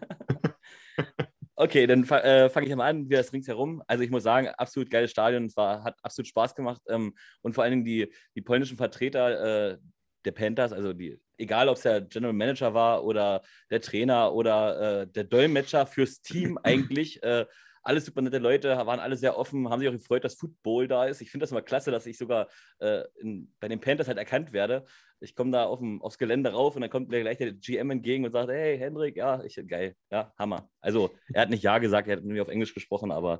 Okay, 1.62 1.88
dann 1.88 2.06
äh, 2.06 2.50
fange 2.50 2.68
ich 2.68 2.76
mal 2.78 2.88
an, 2.88 3.10
wie 3.10 3.16
das 3.16 3.34
ringsherum. 3.34 3.84
Also 3.86 4.02
ich 4.02 4.10
muss 4.10 4.24
sagen, 4.24 4.48
absolut 4.48 4.90
geiles 4.90 5.12
Stadion. 5.12 5.44
Es 5.44 5.58
war, 5.58 5.84
hat 5.84 5.98
absolut 6.02 6.30
Spaß 6.30 6.56
gemacht. 6.56 6.82
Ähm, 6.88 7.14
und 7.42 7.52
vor 7.52 7.66
allen 7.66 7.72
Dingen 7.72 7.84
die, 7.84 8.14
die 8.34 8.42
polnischen 8.42 8.78
Vertreter 8.78 9.74
äh, 9.74 9.78
der 10.24 10.32
Panthers, 10.32 10.72
also 10.72 10.94
die, 10.94 11.20
egal 11.40 11.70
ob 11.70 11.78
es 11.78 11.84
der 11.84 12.02
General 12.02 12.34
Manager 12.34 12.74
war 12.74 13.04
oder 13.04 13.42
der 13.72 13.82
Trainer 13.82 14.34
oder 14.34 15.02
äh, 15.02 15.08
der 15.08 15.24
Dolmetscher 15.24 15.86
fürs 15.86 16.22
Team 16.22 16.60
eigentlich, 16.64 17.24
äh, 17.24 17.46
alles 17.82 18.06
super 18.06 18.22
nette 18.22 18.40
Leute, 18.40 18.70
waren 18.70 19.00
alle 19.00 19.16
sehr 19.16 19.38
offen, 19.38 19.70
haben 19.70 19.80
sich 19.80 19.88
auch 19.88 19.94
gefreut, 19.94 20.24
dass 20.24 20.36
Football 20.36 20.88
da 20.88 21.06
ist. 21.06 21.22
Ich 21.22 21.32
finde 21.32 21.46
das 21.46 21.52
immer 21.52 21.62
klasse, 21.62 21.92
dass 21.92 22.06
ich 22.06 22.18
sogar 22.18 22.48
äh, 22.80 23.04
in, 23.16 23.54
bei 23.60 23.68
den 23.68 23.80
Panthers 23.80 24.08
halt 24.08 24.18
erkannt 24.18 24.52
werde. 24.52 24.84
Ich 25.22 25.34
komme 25.34 25.52
da 25.52 25.66
auf 25.66 25.80
aufs 26.02 26.18
Gelände 26.18 26.52
rauf 26.52 26.76
und 26.76 26.82
dann 26.82 26.90
kommt 26.90 27.10
mir 27.10 27.22
gleich 27.22 27.38
der 27.38 27.54
GM 27.54 27.90
entgegen 27.90 28.26
und 28.26 28.32
sagt, 28.32 28.50
hey 28.50 28.78
Hendrik, 28.78 29.16
ja, 29.16 29.42
ich 29.44 29.60
geil, 29.68 29.96
ja, 30.12 30.34
Hammer. 30.38 30.70
Also 30.82 31.12
er 31.34 31.44
hat 31.44 31.50
nicht 31.50 31.64
Ja 31.64 31.78
gesagt, 31.78 32.08
er 32.08 32.18
hat 32.18 32.24
mit 32.24 32.34
mir 32.34 32.42
auf 32.42 32.50
Englisch 32.50 32.74
gesprochen, 32.74 33.12
aber 33.12 33.40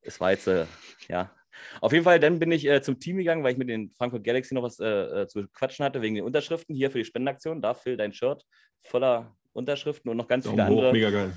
es 0.00 0.20
war 0.20 0.30
jetzt, 0.30 0.46
äh, 0.46 0.66
ja. 1.08 1.30
Auf 1.80 1.92
jeden 1.92 2.04
Fall, 2.04 2.20
dann 2.20 2.38
bin 2.38 2.52
ich 2.52 2.66
äh, 2.66 2.82
zum 2.82 2.98
Team 2.98 3.16
gegangen, 3.16 3.44
weil 3.44 3.52
ich 3.52 3.58
mit 3.58 3.68
den 3.68 3.90
Frankfurt 3.92 4.24
Galaxy 4.24 4.54
noch 4.54 4.62
was 4.62 4.78
äh, 4.80 4.86
äh, 5.22 5.26
zu 5.26 5.46
quatschen 5.48 5.84
hatte, 5.84 6.02
wegen 6.02 6.14
den 6.14 6.24
Unterschriften 6.24 6.74
hier 6.74 6.90
für 6.90 6.98
die 6.98 7.04
Spendenaktion. 7.04 7.62
Da 7.62 7.74
Phil 7.74 7.96
dein 7.96 8.12
Shirt 8.12 8.44
voller 8.82 9.36
Unterschriften 9.52 10.10
und 10.10 10.16
noch 10.16 10.28
ganz 10.28 10.46
viele 10.46 10.58
Daumen 10.58 10.70
hoch, 10.70 10.78
andere. 10.78 10.92
mega 10.92 11.10
geil. 11.10 11.32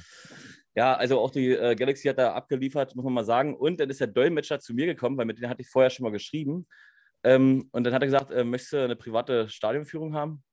Ja, 0.75 0.95
also 0.95 1.19
auch 1.19 1.31
die 1.31 1.51
äh, 1.51 1.75
Galaxy 1.75 2.07
hat 2.07 2.19
da 2.19 2.33
abgeliefert, 2.33 2.95
muss 2.95 3.03
man 3.03 3.13
mal 3.13 3.25
sagen. 3.25 3.55
Und 3.55 3.79
dann 3.79 3.89
ist 3.89 3.99
der 3.99 4.07
Dolmetscher 4.07 4.59
zu 4.59 4.73
mir 4.73 4.85
gekommen, 4.85 5.17
weil 5.17 5.25
mit 5.25 5.37
denen 5.37 5.49
hatte 5.49 5.61
ich 5.61 5.69
vorher 5.69 5.89
schon 5.89 6.03
mal 6.03 6.11
geschrieben. 6.11 6.67
Ähm, 7.23 7.67
und 7.71 7.83
dann 7.83 7.93
hat 7.93 8.01
er 8.03 8.07
gesagt, 8.07 8.31
äh, 8.31 8.43
möchtest 8.43 8.73
du 8.73 8.83
eine 8.83 8.95
private 8.95 9.49
Stadionführung 9.49 10.13
haben? 10.13 10.43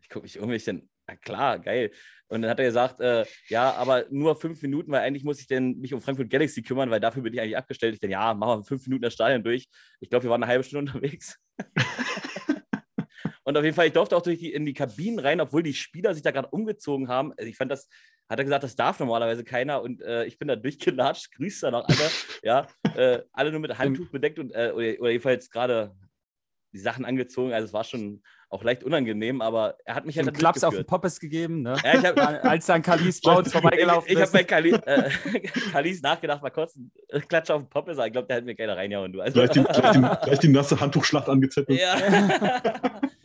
Ich 0.00 0.08
gucke 0.08 0.24
mich 0.24 0.36
irgendwie 0.36 0.58
denn, 0.58 0.88
na 1.06 1.16
klar, 1.16 1.58
geil. 1.58 1.90
Und 2.28 2.42
dann 2.42 2.50
hat 2.50 2.58
er 2.58 2.66
gesagt, 2.66 3.00
äh, 3.00 3.24
ja, 3.48 3.72
aber 3.74 4.06
nur 4.10 4.36
fünf 4.36 4.62
Minuten, 4.62 4.90
weil 4.90 5.02
eigentlich 5.02 5.24
muss 5.24 5.40
ich 5.40 5.46
denn 5.46 5.78
mich 5.78 5.92
um 5.92 6.00
Frankfurt 6.00 6.30
Galaxy 6.30 6.62
kümmern, 6.62 6.90
weil 6.90 7.00
dafür 7.00 7.22
bin 7.22 7.34
ich 7.34 7.40
eigentlich 7.40 7.56
abgestellt. 7.56 7.94
Ich 7.94 8.00
denke, 8.00 8.12
ja, 8.12 8.34
machen 8.34 8.60
wir 8.60 8.64
fünf 8.64 8.86
Minuten 8.86 9.02
das 9.02 9.12
Stadion 9.14 9.44
durch. 9.44 9.68
Ich 10.00 10.10
glaube, 10.10 10.24
wir 10.24 10.30
waren 10.30 10.42
eine 10.42 10.50
halbe 10.50 10.64
Stunde 10.64 10.92
unterwegs. 10.94 11.38
Und 13.46 13.58
auf 13.58 13.64
jeden 13.64 13.76
Fall, 13.76 13.86
ich 13.86 13.92
durfte 13.92 14.16
auch 14.16 14.22
durch 14.22 14.38
die, 14.38 14.52
in 14.52 14.64
die 14.64 14.72
Kabinen 14.72 15.18
rein, 15.18 15.40
obwohl 15.40 15.62
die 15.62 15.74
Spieler 15.74 16.14
sich 16.14 16.22
da 16.22 16.30
gerade 16.30 16.48
umgezogen 16.48 17.08
haben. 17.08 17.32
Also 17.36 17.48
ich 17.48 17.56
fand 17.58 17.70
das, 17.70 17.88
hat 18.28 18.38
er 18.38 18.44
gesagt, 18.44 18.64
das 18.64 18.74
darf 18.74 18.98
normalerweise 19.00 19.44
keiner. 19.44 19.82
Und 19.82 20.00
äh, 20.00 20.24
ich 20.24 20.38
bin 20.38 20.48
da 20.48 20.56
durchgelatscht, 20.56 21.30
grüßt 21.32 21.62
da 21.62 21.70
noch 21.70 21.86
alle. 21.86 22.10
ja, 22.42 22.66
äh, 22.96 23.22
alle 23.32 23.50
nur 23.52 23.60
mit 23.60 23.78
Handtuch 23.78 24.10
bedeckt 24.10 24.38
und 24.38 24.50
äh, 24.52 24.72
oder, 24.74 24.98
oder 24.98 25.10
jedenfalls 25.10 25.50
gerade 25.50 25.94
die 26.74 26.78
Sachen 26.80 27.04
angezogen. 27.04 27.52
Also 27.52 27.66
es 27.66 27.72
war 27.72 27.84
schon 27.84 28.22
auch 28.50 28.62
leicht 28.62 28.84
unangenehm, 28.84 29.40
aber 29.40 29.78
er 29.84 29.94
hat 29.94 30.06
mich 30.06 30.16
halt 30.18 30.32
Klaps 30.34 30.62
auf 30.62 30.74
den. 30.74 30.84
Poppes 30.84 31.18
gegeben, 31.18 31.62
ne? 31.62 31.76
Ja, 31.82 31.94
ich 31.98 32.04
hab, 32.04 32.44
Als 32.44 32.66
dann 32.66 32.82
Kalis 32.82 33.20
Jones 33.24 33.50
vorbeigelaufen 33.52 34.06
ich, 34.06 34.12
ich 34.12 34.16
habe 34.16 34.24
ist. 34.26 34.32
bei 34.32 34.44
Kali, 34.44 34.70
äh, 34.72 35.10
Kalis 35.72 36.02
nachgedacht, 36.02 36.42
mal 36.42 36.50
kurz 36.50 36.76
einen 36.76 37.26
Klatsch 37.28 37.50
auf 37.50 37.62
den 37.62 37.68
Poppes, 37.70 37.96
aber 37.98 38.06
ich 38.06 38.12
glaube, 38.12 38.28
der 38.28 38.36
hat 38.36 38.44
mir 38.44 38.54
keiner 38.54 38.76
reingehauen. 38.76 39.12
Du. 39.12 39.20
Also, 39.20 39.34
Gleich 39.34 39.50
die, 39.50 39.62
gleich, 39.64 39.92
die, 39.92 40.00
gleich 40.24 40.38
die 40.40 40.48
nasse 40.48 40.78
Handtuchschlacht 40.78 41.28
angezettelt. 41.28 41.80
ja. 41.80 41.96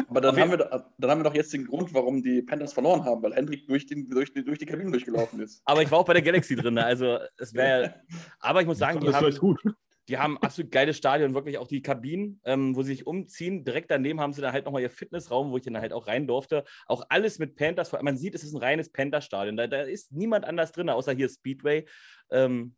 Aber 0.07 0.21
dann 0.21 0.35
haben, 0.39 0.49
wir, 0.49 0.57
doch- 0.57 0.83
dann 0.97 1.11
haben 1.11 1.19
wir 1.19 1.23
doch 1.25 1.35
jetzt 1.35 1.53
den 1.53 1.65
Grund, 1.67 1.93
warum 1.93 2.23
die 2.23 2.41
Panthers 2.41 2.73
verloren 2.73 3.05
haben, 3.05 3.21
weil 3.21 3.33
Hendrik 3.35 3.67
durch, 3.67 3.85
den, 3.85 4.09
durch, 4.09 4.33
die, 4.33 4.43
durch 4.43 4.57
die 4.57 4.65
Kabine 4.65 4.89
durchgelaufen 4.89 5.39
ist. 5.39 5.61
aber 5.65 5.83
ich 5.83 5.91
war 5.91 5.99
auch 5.99 6.05
bei 6.05 6.13
der 6.13 6.23
Galaxy 6.23 6.55
drin, 6.55 6.73
ne? 6.73 6.83
also 6.85 7.19
es 7.37 7.53
wäre. 7.53 7.93
Aber 8.39 8.61
ich 8.61 8.67
muss 8.67 8.79
sagen, 8.79 8.93
Fand 8.93 9.03
die 9.03 9.07
das 9.07 9.15
haben, 9.17 9.25
vielleicht 9.25 9.39
gut. 9.39 9.61
Die 10.09 10.17
haben 10.17 10.39
absolut 10.39 10.71
geiles 10.71 10.97
Stadion, 10.97 11.35
wirklich 11.35 11.59
auch 11.59 11.67
die 11.67 11.83
Kabinen, 11.83 12.41
ähm, 12.43 12.75
wo 12.75 12.81
sie 12.81 12.93
sich 12.93 13.05
umziehen. 13.05 13.63
Direkt 13.63 13.91
daneben 13.91 14.19
haben 14.19 14.33
sie 14.33 14.41
dann 14.41 14.53
halt 14.53 14.65
nochmal 14.65 14.81
ihr 14.81 14.89
Fitnessraum, 14.89 15.51
wo 15.51 15.57
ich 15.57 15.63
dann 15.63 15.77
halt 15.77 15.93
auch 15.93 16.07
rein 16.07 16.25
durfte. 16.25 16.63
Auch 16.87 17.05
alles 17.09 17.37
mit 17.37 17.55
Panthers. 17.55 17.91
Man 17.91 18.17
sieht, 18.17 18.33
es 18.33 18.43
ist 18.43 18.53
ein 18.53 18.61
reines 18.61 18.91
Panther-Stadion. 18.91 19.55
Da, 19.55 19.67
da 19.67 19.81
ist 19.81 20.11
niemand 20.11 20.45
anders 20.45 20.71
drin, 20.71 20.89
außer 20.89 21.13
hier 21.13 21.29
Speedway. 21.29 21.85
Ähm, 22.31 22.75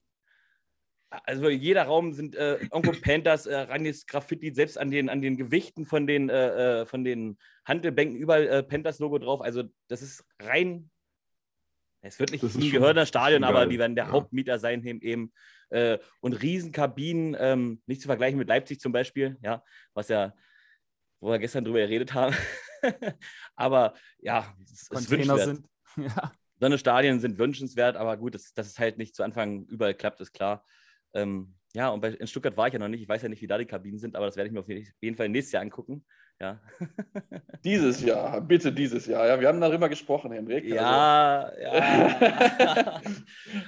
also 1.09 1.49
jeder 1.49 1.83
Raum 1.83 2.11
sind 2.11 2.35
äh, 2.35 2.57
irgendwo 2.57 2.91
Panthers, 2.91 3.45
äh, 3.45 3.55
reines 3.55 4.05
Graffiti, 4.05 4.53
selbst 4.53 4.77
an 4.77 4.91
den, 4.91 5.07
an 5.07 5.21
den 5.21 5.37
Gewichten 5.37 5.85
von 5.85 6.07
den, 6.07 6.29
äh, 6.29 6.81
äh, 6.81 6.85
von 6.85 7.05
den 7.05 7.37
Handelbänken 7.63 8.17
überall 8.17 8.47
äh, 8.47 8.63
Panthers-Logo 8.63 9.19
drauf. 9.19 9.39
Also 9.39 9.63
das 9.87 10.01
ist 10.01 10.25
rein. 10.41 10.89
Es 12.01 12.19
wird 12.19 12.31
nicht 12.31 12.43
Das 12.43 12.55
ein 12.55 12.71
gehörender 12.71 13.05
Stadion, 13.05 13.43
aber 13.43 13.67
die 13.67 13.77
werden 13.79 13.95
der 13.95 14.05
ja. 14.05 14.11
Hauptmieter 14.11 14.59
sein 14.59 14.83
eben. 14.83 15.31
Äh, 15.71 15.99
und 16.19 16.33
Riesenkabinen, 16.33 17.35
ähm, 17.39 17.81
nicht 17.85 18.01
zu 18.01 18.07
vergleichen 18.07 18.37
mit 18.37 18.47
Leipzig 18.47 18.79
zum 18.79 18.91
Beispiel, 18.91 19.37
ja, 19.41 19.63
was 19.93 20.09
ja, 20.09 20.33
wo 21.21 21.29
wir 21.29 21.39
gestern 21.39 21.63
drüber 21.63 21.79
geredet 21.79 22.13
haben. 22.13 22.35
aber 23.55 23.93
ja, 24.19 24.53
es 24.63 24.83
ist 24.83 24.89
Container 24.89 25.37
wünschenswert. 25.37 25.55
sind. 25.57 25.67
Ja. 25.97 26.31
So 26.57 26.67
eine 26.67 26.77
Stadien 26.77 27.19
sind 27.19 27.37
wünschenswert, 27.37 27.97
aber 27.97 28.15
gut, 28.15 28.35
dass, 28.35 28.53
dass 28.53 28.67
es 28.67 28.79
halt 28.79 28.97
nicht 28.97 29.15
zu 29.15 29.23
Anfang 29.23 29.65
überall 29.65 29.93
klappt, 29.93 30.21
ist 30.21 30.31
klar. 30.31 30.63
Ähm, 31.13 31.55
ja, 31.73 31.89
und 31.89 32.01
bei, 32.01 32.09
in 32.09 32.27
Stuttgart 32.27 32.55
war 32.55 32.67
ich 32.67 32.73
ja 32.73 32.79
noch 32.79 32.87
nicht. 32.87 33.01
Ich 33.01 33.09
weiß 33.09 33.23
ja 33.23 33.29
nicht, 33.29 33.41
wie 33.41 33.47
da 33.47 33.57
die 33.57 33.65
Kabinen 33.65 33.99
sind, 33.99 34.15
aber 34.15 34.27
das 34.27 34.35
werde 34.35 34.47
ich 34.47 34.53
mir 34.53 34.59
auf 34.59 34.69
jeden 34.69 35.17
Fall 35.17 35.27
nächstes 35.27 35.53
Jahr 35.53 35.63
angucken. 35.63 36.05
Ja, 36.39 36.59
Dieses 37.63 38.01
Jahr, 38.01 38.41
bitte 38.41 38.71
dieses 38.73 39.05
Jahr. 39.05 39.27
Ja, 39.27 39.39
wir 39.39 39.47
haben 39.47 39.61
darüber 39.61 39.89
gesprochen, 39.89 40.31
Hendrik. 40.31 40.63
Also, 40.63 40.75
ja, 40.75 41.51
ja. 41.61 43.01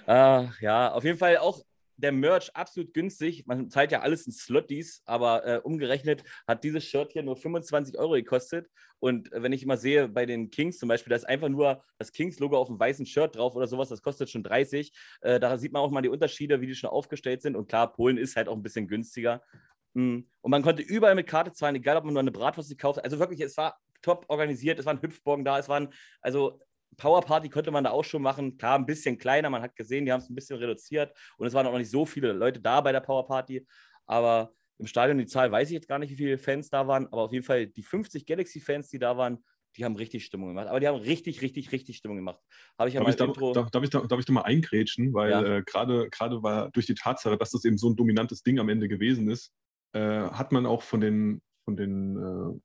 Ach, 0.07 0.61
ja, 0.61 0.91
auf 0.91 1.03
jeden 1.03 1.19
Fall 1.19 1.37
auch 1.37 1.63
der 2.03 2.11
Merch 2.11 2.53
absolut 2.53 2.93
günstig. 2.93 3.47
Man 3.47 3.69
zahlt 3.69 3.91
ja 3.91 4.01
alles 4.01 4.27
in 4.27 4.33
Slotties, 4.33 5.01
aber 5.05 5.45
äh, 5.45 5.57
umgerechnet 5.63 6.23
hat 6.45 6.63
dieses 6.63 6.83
Shirt 6.83 7.13
hier 7.13 7.23
nur 7.23 7.37
25 7.37 7.97
Euro 7.97 8.13
gekostet. 8.13 8.69
Und 8.99 9.31
äh, 9.31 9.41
wenn 9.41 9.53
ich 9.53 9.63
immer 9.63 9.77
sehe, 9.77 10.09
bei 10.09 10.25
den 10.25 10.51
Kings 10.51 10.77
zum 10.77 10.89
Beispiel, 10.89 11.09
da 11.09 11.15
ist 11.15 11.27
einfach 11.27 11.49
nur 11.49 11.83
das 11.97 12.11
Kings-Logo 12.11 12.57
auf 12.57 12.67
dem 12.67 12.79
weißen 12.79 13.05
Shirt 13.05 13.35
drauf 13.35 13.55
oder 13.55 13.67
sowas, 13.67 13.89
das 13.89 14.01
kostet 14.01 14.29
schon 14.29 14.43
30. 14.43 14.93
Äh, 15.21 15.39
da 15.39 15.57
sieht 15.57 15.71
man 15.71 15.81
auch 15.81 15.91
mal 15.91 16.01
die 16.01 16.09
Unterschiede, 16.09 16.61
wie 16.61 16.67
die 16.67 16.75
schon 16.75 16.89
aufgestellt 16.89 17.41
sind. 17.41 17.55
Und 17.55 17.67
klar, 17.67 17.91
Polen 17.91 18.17
ist 18.17 18.35
halt 18.35 18.49
auch 18.49 18.55
ein 18.55 18.63
bisschen 18.63 18.87
günstiger. 18.87 19.41
Mm. 19.93 20.19
Und 20.41 20.51
man 20.51 20.61
konnte 20.61 20.83
überall 20.83 21.15
mit 21.15 21.27
Karte 21.27 21.53
zahlen, 21.53 21.75
egal 21.75 21.97
ob 21.97 22.03
man 22.03 22.13
nur 22.13 22.21
eine 22.21 22.31
Bratwurst 22.31 22.69
gekauft 22.69 22.97
hat. 22.97 23.05
Also 23.05 23.19
wirklich, 23.19 23.39
es 23.39 23.55
war 23.57 23.79
top 24.01 24.25
organisiert, 24.27 24.77
es 24.77 24.85
waren 24.85 25.01
Hüpfburgen 25.01 25.45
da, 25.45 25.57
es 25.57 25.69
waren, 25.69 25.89
also 26.21 26.59
Powerparty 26.97 27.49
konnte 27.49 27.71
man 27.71 27.83
da 27.83 27.91
auch 27.91 28.03
schon 28.03 28.21
machen. 28.21 28.57
Klar, 28.57 28.77
ein 28.77 28.85
bisschen 28.85 29.17
kleiner, 29.17 29.49
man 29.49 29.61
hat 29.61 29.75
gesehen, 29.75 30.05
die 30.05 30.11
haben 30.11 30.19
es 30.21 30.29
ein 30.29 30.35
bisschen 30.35 30.57
reduziert 30.57 31.15
und 31.37 31.47
es 31.47 31.53
waren 31.53 31.65
auch 31.67 31.71
noch 31.71 31.79
nicht 31.79 31.91
so 31.91 32.05
viele 32.05 32.33
Leute 32.33 32.59
da 32.59 32.81
bei 32.81 32.91
der 32.91 33.01
Powerparty. 33.01 33.65
Aber 34.05 34.53
im 34.77 34.87
Stadion 34.87 35.17
die 35.17 35.25
Zahl 35.25 35.51
weiß 35.51 35.69
ich 35.69 35.73
jetzt 35.75 35.87
gar 35.87 35.99
nicht, 35.99 36.11
wie 36.11 36.15
viele 36.15 36.37
Fans 36.37 36.69
da 36.69 36.87
waren, 36.87 37.07
aber 37.07 37.23
auf 37.23 37.31
jeden 37.33 37.45
Fall 37.45 37.67
die 37.67 37.83
50 37.83 38.25
Galaxy-Fans, 38.25 38.89
die 38.89 38.99
da 38.99 39.17
waren, 39.17 39.43
die 39.75 39.85
haben 39.85 39.95
richtig 39.95 40.25
Stimmung 40.25 40.49
gemacht. 40.49 40.67
Aber 40.67 40.79
die 40.79 40.87
haben 40.87 40.99
richtig, 40.99 41.41
richtig, 41.41 41.71
richtig 41.71 41.97
Stimmung 41.97 42.17
gemacht. 42.17 42.39
Habe 42.77 42.89
ich 42.89 42.95
ja 42.95 43.01
Darf 43.01 43.09
ich, 43.09 43.15
da, 43.15 43.25
Intro. 43.25 43.53
darf, 43.53 43.71
darf, 43.71 43.83
ich 43.83 43.89
da, 43.89 44.01
darf 44.01 44.19
ich 44.19 44.25
da 44.25 44.33
mal 44.33 44.41
eingrätschen, 44.41 45.13
weil 45.13 45.31
Ja. 45.31 45.57
äh, 45.57 45.63
gerade 45.63 46.09
gerade 46.09 46.43
war 46.43 46.69
durch 46.71 46.85
die 46.85 46.95
Tatsache, 46.95 47.37
dass 47.37 47.51
das 47.51 47.65
eben 47.65 47.77
so 47.77 47.89
ein 47.89 47.95
dominantes 47.95 48.43
Ding 48.43 48.59
am 48.59 48.69
Ende 48.69 48.87
gewesen 48.87 49.29
ist, 49.29 49.51
äh, 49.93 49.99
hat 49.99 50.51
man 50.51 50.65
auch 50.65 50.83
von 50.83 51.01
den, 51.01 51.41
von 51.65 51.75
den 51.75 52.17
äh, 52.17 52.59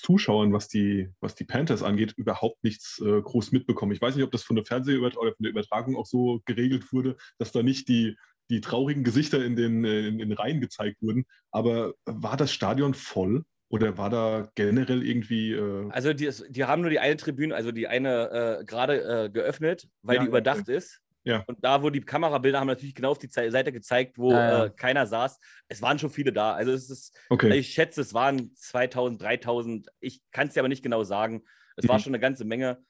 Zuschauern, 0.00 0.52
was 0.52 0.68
die, 0.68 1.08
was 1.20 1.34
die 1.34 1.44
Panthers 1.44 1.82
angeht, 1.82 2.12
überhaupt 2.16 2.62
nichts 2.64 3.00
äh, 3.00 3.20
groß 3.20 3.52
mitbekommen. 3.52 3.92
Ich 3.92 4.00
weiß 4.02 4.16
nicht, 4.16 4.24
ob 4.24 4.32
das 4.32 4.42
von 4.42 4.56
der 4.56 4.64
Fernsehübertragung 4.64 5.22
oder 5.26 5.36
von 5.36 5.44
der 5.44 5.50
Übertragung 5.52 5.96
auch 5.96 6.06
so 6.06 6.40
geregelt 6.44 6.92
wurde, 6.92 7.16
dass 7.38 7.52
da 7.52 7.62
nicht 7.62 7.88
die, 7.88 8.16
die 8.50 8.60
traurigen 8.60 9.04
Gesichter 9.04 9.44
in 9.44 9.56
den, 9.56 9.84
äh, 9.84 10.08
in 10.08 10.18
den 10.18 10.32
Reihen 10.32 10.60
gezeigt 10.60 11.00
wurden. 11.02 11.24
Aber 11.50 11.94
war 12.04 12.36
das 12.36 12.52
Stadion 12.52 12.94
voll 12.94 13.44
oder 13.68 13.96
war 13.96 14.10
da 14.10 14.50
generell 14.56 15.06
irgendwie. 15.06 15.52
Äh, 15.52 15.88
Also 15.90 16.12
die, 16.12 16.30
die 16.48 16.64
haben 16.64 16.82
nur 16.82 16.90
die 16.90 16.98
eine 16.98 17.16
Tribüne, 17.16 17.54
also 17.54 17.70
die 17.72 17.86
eine 17.86 18.58
äh, 18.60 18.64
gerade 18.64 19.24
äh, 19.26 19.30
geöffnet, 19.30 19.88
weil 20.02 20.16
Ja, 20.16 20.22
die 20.22 20.28
überdacht 20.28 20.68
ist. 20.68 21.00
Ja. 21.24 21.44
Und 21.46 21.62
da, 21.62 21.82
wo 21.82 21.90
die 21.90 22.00
Kamerabilder 22.00 22.60
haben 22.60 22.66
natürlich 22.66 22.94
genau 22.94 23.10
auf 23.10 23.18
die 23.18 23.28
Seite 23.28 23.72
gezeigt, 23.72 24.16
wo 24.18 24.32
Ja, 24.32 24.50
ja. 24.50 24.64
Äh, 24.66 24.70
keiner 24.70 25.06
saß. 25.06 25.38
Es 25.68 25.82
waren 25.82 25.98
schon 25.98 26.10
viele 26.10 26.32
da. 26.32 26.54
Also 26.54 26.72
es 26.72 26.88
ist, 26.88 27.18
okay. 27.28 27.54
ich 27.58 27.74
schätze, 27.74 28.00
es 28.00 28.14
waren 28.14 28.54
2000, 28.56 29.20
3000. 29.20 29.88
Ich 30.00 30.22
kann 30.30 30.48
es 30.48 30.54
dir 30.54 30.60
aber 30.60 30.68
nicht 30.68 30.82
genau 30.82 31.04
sagen. 31.04 31.44
Es 31.76 31.86
war 31.88 31.98
Mhm. 31.98 32.02
schon 32.02 32.14
eine 32.14 32.20
ganze 32.20 32.44
Menge. 32.44 32.82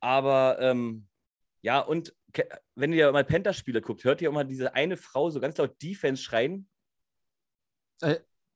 Aber 0.00 0.58
ähm, 0.60 1.08
ja, 1.60 1.80
und 1.80 2.14
wenn 2.74 2.92
ihr 2.92 3.12
mal 3.12 3.24
Panther-Spiele 3.24 3.82
guckt, 3.82 4.04
hört 4.04 4.22
ihr 4.22 4.28
immer 4.28 4.44
diese 4.44 4.74
eine 4.74 4.96
Frau 4.96 5.30
so 5.30 5.38
ganz 5.40 5.56
laut 5.58 5.80
Defense 5.82 6.22
schreien. 6.22 6.68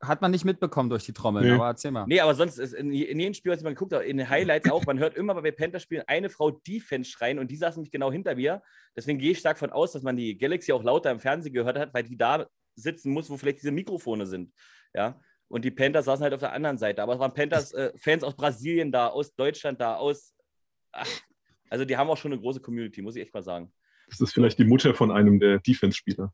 Hat 0.03 0.21
man 0.21 0.31
nicht 0.31 0.45
mitbekommen 0.45 0.91
durch 0.91 1.05
die 1.05 1.15
Trommel, 1.15 1.43
Nee. 1.43 1.53
aber 1.53 1.69
erzähl 1.69 1.91
mal. 1.91 2.05
Nee, 2.07 2.21
aber 2.21 2.35
sonst 2.35 2.59
ist 2.59 2.75
in, 2.75 2.93
in 2.93 3.19
jedem 3.19 3.33
Spiel, 3.33 3.53
was 3.53 3.62
man 3.62 3.75
geguckt 3.75 3.95
hat, 3.95 4.03
in 4.03 4.19
den 4.19 4.29
Highlights 4.29 4.71
auch, 4.71 4.85
man 4.85 4.99
hört 4.99 5.17
immer 5.17 5.35
bei 5.41 5.50
Panther-Spielen 5.50 6.05
eine 6.07 6.29
Frau 6.29 6.50
Defense 6.50 7.11
schreien 7.11 7.38
und 7.38 7.50
die 7.50 7.57
saß 7.57 7.76
nämlich 7.76 7.91
genau 7.91 8.12
hinter 8.12 8.35
mir. 8.35 8.62
Deswegen 8.95 9.19
gehe 9.19 9.31
ich 9.31 9.38
stark 9.38 9.59
von 9.59 9.71
aus, 9.71 9.93
dass 9.93 10.03
man 10.03 10.17
die 10.17 10.37
Galaxy 10.37 10.73
auch 10.73 10.83
lauter 10.85 11.11
im 11.11 11.19
Fernsehen 11.19 11.55
gehört 11.55 11.79
hat, 11.79 11.95
weil 11.95 12.03
die 12.03 12.17
da 12.17 12.47
sitzen 12.75 13.11
muss, 13.12 13.31
wo 13.31 13.38
vielleicht 13.38 13.59
diese 13.59 13.73
Mikrofone 13.73 14.26
sind. 14.26 14.53
Ja. 14.95 15.19
Und 15.49 15.65
die 15.65 15.71
Panthers 15.71 16.05
saßen 16.05 16.25
halt 16.25 16.35
auf 16.35 16.41
der 16.41 16.53
anderen 16.53 16.76
Seite. 16.76 17.03
Aber 17.03 17.15
es 17.15 17.19
waren 17.19 17.33
Panthers-Fans 17.33 18.23
aus 18.23 18.37
Brasilien 18.37 18.93
da, 18.93 19.07
aus 19.09 19.35
Deutschland 19.35 19.81
da, 19.81 19.95
aus. 19.97 20.35
Ach, 20.93 21.09
also 21.71 21.85
die 21.85 21.97
haben 21.97 22.11
auch 22.11 22.17
schon 22.17 22.33
eine 22.33 22.41
große 22.41 22.61
Community, 22.61 23.00
muss 23.00 23.17
ich 23.17 23.23
echt 23.23 23.33
mal 23.35 23.43
sagen. 23.43 23.73
Das 24.09 24.21
ist 24.21 24.35
vielleicht 24.35 24.59
die 24.59 24.65
Mutter 24.65 24.95
von 24.95 25.11
einem 25.11 25.41
der 25.41 25.59
Defense-Spieler. 25.61 26.33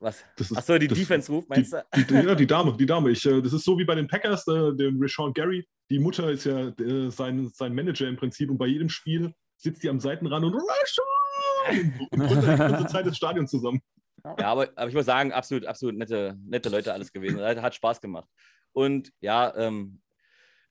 Was? 0.00 0.24
Das 0.36 0.50
ist- 0.50 0.56
Achso, 0.56 0.78
die 0.78 0.88
das- 0.88 0.98
Defense 0.98 1.30
Ruf, 1.30 1.44
Die, 1.44 1.48
meinst 1.50 1.72
du? 1.74 1.84
die, 1.94 2.14
ja, 2.14 2.34
die 2.34 2.46
Dame, 2.46 2.76
die 2.76 2.86
Dame. 2.86 3.10
Ich, 3.10 3.24
äh, 3.26 3.40
das 3.42 3.52
ist 3.52 3.64
so 3.64 3.78
wie 3.78 3.84
bei 3.84 3.94
den 3.94 4.08
Packers, 4.08 4.46
äh, 4.48 4.74
dem 4.74 5.00
Rashawn 5.00 5.32
Gary. 5.34 5.66
Die 5.90 5.98
Mutter 5.98 6.30
ist 6.30 6.44
ja 6.44 6.68
äh, 6.68 7.10
sein, 7.10 7.50
sein 7.54 7.74
Manager 7.74 8.08
im 8.08 8.16
Prinzip 8.16 8.48
und 8.50 8.58
bei 8.58 8.66
jedem 8.66 8.88
Spiel 8.88 9.34
sitzt 9.56 9.82
die 9.82 9.90
am 9.90 10.00
Seitenrand 10.00 10.44
und 10.46 10.54
Rashawn! 10.54 11.94
Und 12.12 12.12
die 12.42 12.46
ganze 12.56 12.86
Zeit 12.86 13.06
das 13.06 13.16
Stadion 13.16 13.46
zusammen. 13.46 13.80
Ja, 14.24 14.48
aber, 14.48 14.68
aber 14.76 14.88
ich 14.88 14.94
muss 14.94 15.06
sagen, 15.06 15.32
absolut, 15.32 15.66
absolut 15.66 15.96
nette, 15.96 16.36
nette 16.46 16.68
Leute 16.68 16.92
alles 16.92 17.12
gewesen. 17.12 17.40
Hat, 17.40 17.60
hat 17.60 17.74
Spaß 17.74 18.00
gemacht. 18.00 18.28
Und 18.72 19.12
ja, 19.20 19.54
ähm, 19.56 20.00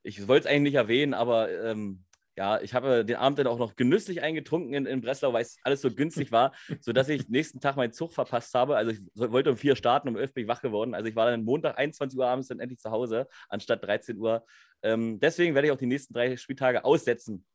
ich 0.03 0.27
wollte 0.27 0.47
es 0.47 0.51
eigentlich 0.51 0.73
nicht 0.73 0.75
erwähnen, 0.75 1.13
aber 1.13 1.51
ähm, 1.51 2.03
ja, 2.39 2.61
ich 2.61 2.73
habe 2.73 3.03
den 3.03 3.17
Abend 3.17 3.37
dann 3.37 3.47
auch 3.47 3.59
noch 3.59 3.75
genüsslich 3.75 4.21
eingetrunken 4.21 4.73
in, 4.73 4.85
in 4.85 5.01
Breslau, 5.01 5.33
weil 5.33 5.41
es 5.41 5.57
alles 5.61 5.81
so 5.81 5.91
günstig 5.91 6.31
war, 6.31 6.53
sodass 6.79 7.09
ich 7.09 7.27
nächsten 7.27 7.59
Tag 7.59 7.75
meinen 7.75 7.91
Zug 7.91 8.13
verpasst 8.13 8.53
habe. 8.53 8.77
Also 8.77 8.91
ich 8.91 8.99
so- 9.13 9.29
wollte 9.33 9.49
um 9.51 9.57
vier 9.57 9.75
starten, 9.75 10.07
um 10.07 10.15
elf 10.15 10.33
bin 10.33 10.43
ich 10.43 10.47
wach 10.47 10.61
geworden. 10.61 10.95
Also 10.95 11.09
ich 11.09 11.17
war 11.17 11.29
dann 11.29 11.43
Montag 11.43 11.77
21 11.77 12.17
Uhr 12.17 12.25
abends 12.25 12.47
dann 12.47 12.61
endlich 12.61 12.79
zu 12.79 12.91
Hause, 12.91 13.27
anstatt 13.49 13.83
13 13.83 14.17
Uhr. 14.17 14.45
Ähm, 14.81 15.19
deswegen 15.19 15.53
werde 15.53 15.67
ich 15.67 15.73
auch 15.73 15.77
die 15.77 15.85
nächsten 15.85 16.13
drei 16.13 16.37
Spieltage 16.37 16.85
aussetzen, 16.85 17.45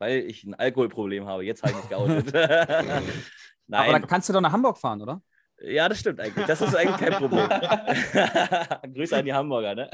weil 0.00 0.18
ich 0.18 0.42
ein 0.42 0.54
Alkoholproblem 0.54 1.24
habe. 1.26 1.44
Jetzt 1.44 1.62
habe 1.62 1.70
ich 1.70 1.78
mich 1.78 1.88
geoutet. 1.88 2.32
Nein. 2.34 3.02
Aber 3.68 3.92
dann 3.92 4.08
kannst 4.08 4.28
du 4.28 4.32
doch 4.32 4.40
nach 4.40 4.50
Hamburg 4.50 4.78
fahren, 4.78 5.00
oder? 5.00 5.22
Ja, 5.60 5.88
das 5.88 6.00
stimmt 6.00 6.18
eigentlich. 6.18 6.44
Das 6.46 6.60
ist 6.60 6.74
eigentlich 6.74 6.96
kein 6.96 7.12
Problem. 7.12 7.48
Grüße 8.94 9.16
an 9.16 9.24
die 9.24 9.32
Hamburger, 9.32 9.76
ne? 9.76 9.90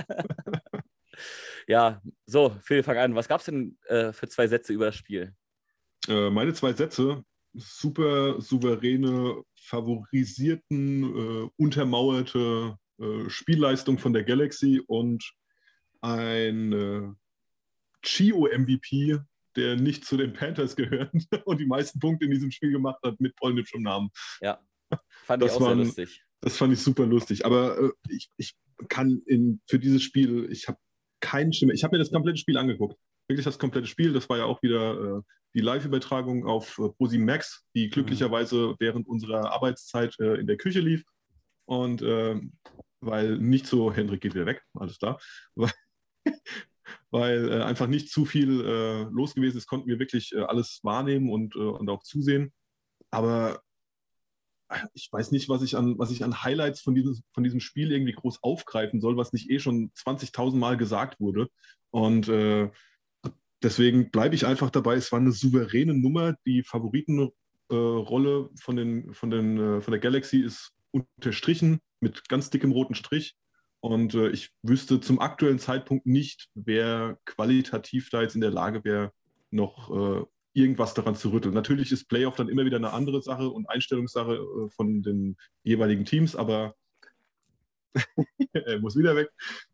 Ja, 1.66 2.00
so, 2.26 2.56
Phil, 2.62 2.82
fang 2.82 2.96
an. 2.98 3.14
Was 3.14 3.28
gab 3.28 3.40
es 3.40 3.46
denn 3.46 3.78
äh, 3.86 4.12
für 4.12 4.28
zwei 4.28 4.46
Sätze 4.46 4.72
über 4.72 4.86
das 4.86 4.96
Spiel? 4.96 5.34
Äh, 6.08 6.30
meine 6.30 6.54
zwei 6.54 6.72
Sätze: 6.72 7.22
super 7.54 8.40
souveräne, 8.40 9.42
favorisierten, 9.60 11.02
äh, 11.46 11.50
untermauerte 11.56 12.76
äh, 13.00 13.28
Spielleistung 13.28 13.98
von 13.98 14.12
der 14.12 14.24
Galaxy 14.24 14.82
und 14.86 15.24
ein 16.00 16.72
äh, 16.72 17.08
Chio-MVP, 18.02 19.18
der 19.56 19.76
nicht 19.76 20.04
zu 20.04 20.16
den 20.16 20.32
Panthers 20.32 20.76
gehört 20.76 21.12
und 21.44 21.58
die 21.60 21.66
meisten 21.66 21.98
Punkte 21.98 22.26
in 22.26 22.30
diesem 22.30 22.50
Spiel 22.50 22.70
gemacht 22.70 23.00
hat 23.02 23.20
mit 23.20 23.34
polnischem 23.36 23.82
Namen. 23.82 24.10
Ja, 24.40 24.60
fand 25.24 25.42
Das 25.42 25.50
ich 25.52 25.56
auch 25.56 25.60
sehr 25.60 25.68
waren- 25.68 25.78
lustig. 25.78 26.24
Das 26.40 26.56
fand 26.56 26.72
ich 26.72 26.80
super 26.80 27.04
lustig. 27.04 27.44
Aber 27.44 27.76
äh, 27.80 27.90
ich, 28.10 28.30
ich 28.36 28.54
kann 28.88 29.20
in, 29.26 29.60
für 29.66 29.80
dieses 29.80 30.04
Spiel, 30.04 30.46
ich 30.52 30.68
habe 30.68 30.78
keinen 31.20 31.52
Stimme. 31.52 31.74
Ich 31.74 31.84
habe 31.84 31.96
mir 31.96 32.02
das 32.02 32.12
komplette 32.12 32.38
Spiel 32.38 32.56
angeguckt. 32.56 32.96
Wirklich 33.28 33.44
das 33.44 33.58
komplette 33.58 33.86
Spiel. 33.86 34.12
Das 34.12 34.28
war 34.28 34.38
ja 34.38 34.44
auch 34.44 34.62
wieder 34.62 35.18
äh, 35.18 35.22
die 35.54 35.60
Live-Übertragung 35.60 36.46
auf 36.46 36.78
äh, 36.78 36.88
ProSieben 36.90 37.26
Max, 37.26 37.64
die 37.74 37.90
glücklicherweise 37.90 38.74
während 38.78 39.06
unserer 39.06 39.52
Arbeitszeit 39.52 40.18
äh, 40.20 40.34
in 40.40 40.46
der 40.46 40.56
Küche 40.56 40.80
lief. 40.80 41.04
Und 41.66 42.02
äh, 42.02 42.40
weil 43.00 43.38
nicht 43.38 43.66
so, 43.66 43.92
Hendrik 43.92 44.20
geht 44.20 44.34
wieder 44.34 44.46
weg, 44.46 44.62
alles 44.74 44.98
klar. 44.98 45.20
Weil, 45.54 45.72
weil 47.10 47.48
äh, 47.50 47.62
einfach 47.62 47.86
nicht 47.86 48.10
zu 48.10 48.24
viel 48.24 48.64
äh, 48.64 49.02
los 49.10 49.34
gewesen 49.34 49.58
ist, 49.58 49.66
konnten 49.66 49.88
wir 49.88 49.98
wirklich 49.98 50.32
äh, 50.34 50.40
alles 50.40 50.80
wahrnehmen 50.82 51.30
und, 51.30 51.56
und 51.56 51.88
auch 51.88 52.02
zusehen. 52.02 52.52
Aber 53.10 53.62
ich 54.94 55.08
weiß 55.10 55.30
nicht, 55.30 55.48
was 55.48 55.62
ich 55.62 55.76
an, 55.76 55.98
was 55.98 56.10
ich 56.10 56.24
an 56.24 56.42
Highlights 56.42 56.80
von 56.80 56.94
diesem, 56.94 57.18
von 57.32 57.44
diesem 57.44 57.60
Spiel 57.60 57.92
irgendwie 57.92 58.12
groß 58.12 58.42
aufgreifen 58.42 59.00
soll, 59.00 59.16
was 59.16 59.32
nicht 59.32 59.50
eh 59.50 59.58
schon 59.58 59.90
20.000 59.92 60.56
Mal 60.56 60.76
gesagt 60.76 61.20
wurde. 61.20 61.48
Und 61.90 62.28
äh, 62.28 62.70
deswegen 63.62 64.10
bleibe 64.10 64.34
ich 64.34 64.46
einfach 64.46 64.70
dabei. 64.70 64.96
Es 64.96 65.12
war 65.12 65.20
eine 65.20 65.32
souveräne 65.32 65.94
Nummer. 65.94 66.34
Die 66.46 66.62
Favoritenrolle 66.62 67.32
von, 67.68 68.76
den, 68.76 69.14
von, 69.14 69.30
den, 69.30 69.58
äh, 69.58 69.80
von 69.80 69.92
der 69.92 70.00
Galaxy 70.00 70.40
ist 70.40 70.72
unterstrichen 70.90 71.80
mit 72.00 72.28
ganz 72.28 72.50
dickem 72.50 72.72
roten 72.72 72.94
Strich. 72.94 73.36
Und 73.80 74.14
äh, 74.14 74.28
ich 74.30 74.50
wüsste 74.62 75.00
zum 75.00 75.20
aktuellen 75.20 75.58
Zeitpunkt 75.58 76.04
nicht, 76.04 76.48
wer 76.54 77.18
qualitativ 77.24 78.10
da 78.10 78.22
jetzt 78.22 78.34
in 78.34 78.40
der 78.40 78.50
Lage 78.50 78.84
wäre, 78.84 79.12
noch 79.50 79.90
äh, 79.90 80.24
irgendwas 80.54 80.94
daran 80.94 81.14
zu 81.14 81.30
rütteln. 81.30 81.54
Natürlich 81.54 81.92
ist 81.92 82.08
Playoff 82.08 82.36
dann 82.36 82.48
immer 82.48 82.64
wieder 82.64 82.76
eine 82.78 82.92
andere 82.92 83.22
Sache 83.22 83.48
und 83.48 83.68
Einstellungssache 83.68 84.34
äh, 84.34 84.70
von 84.70 85.02
den 85.02 85.36
jeweiligen 85.62 86.04
Teams, 86.04 86.34
aber 86.34 86.74
er 88.52 88.78
muss 88.80 88.96
wieder 88.96 89.16
weg. 89.16 89.30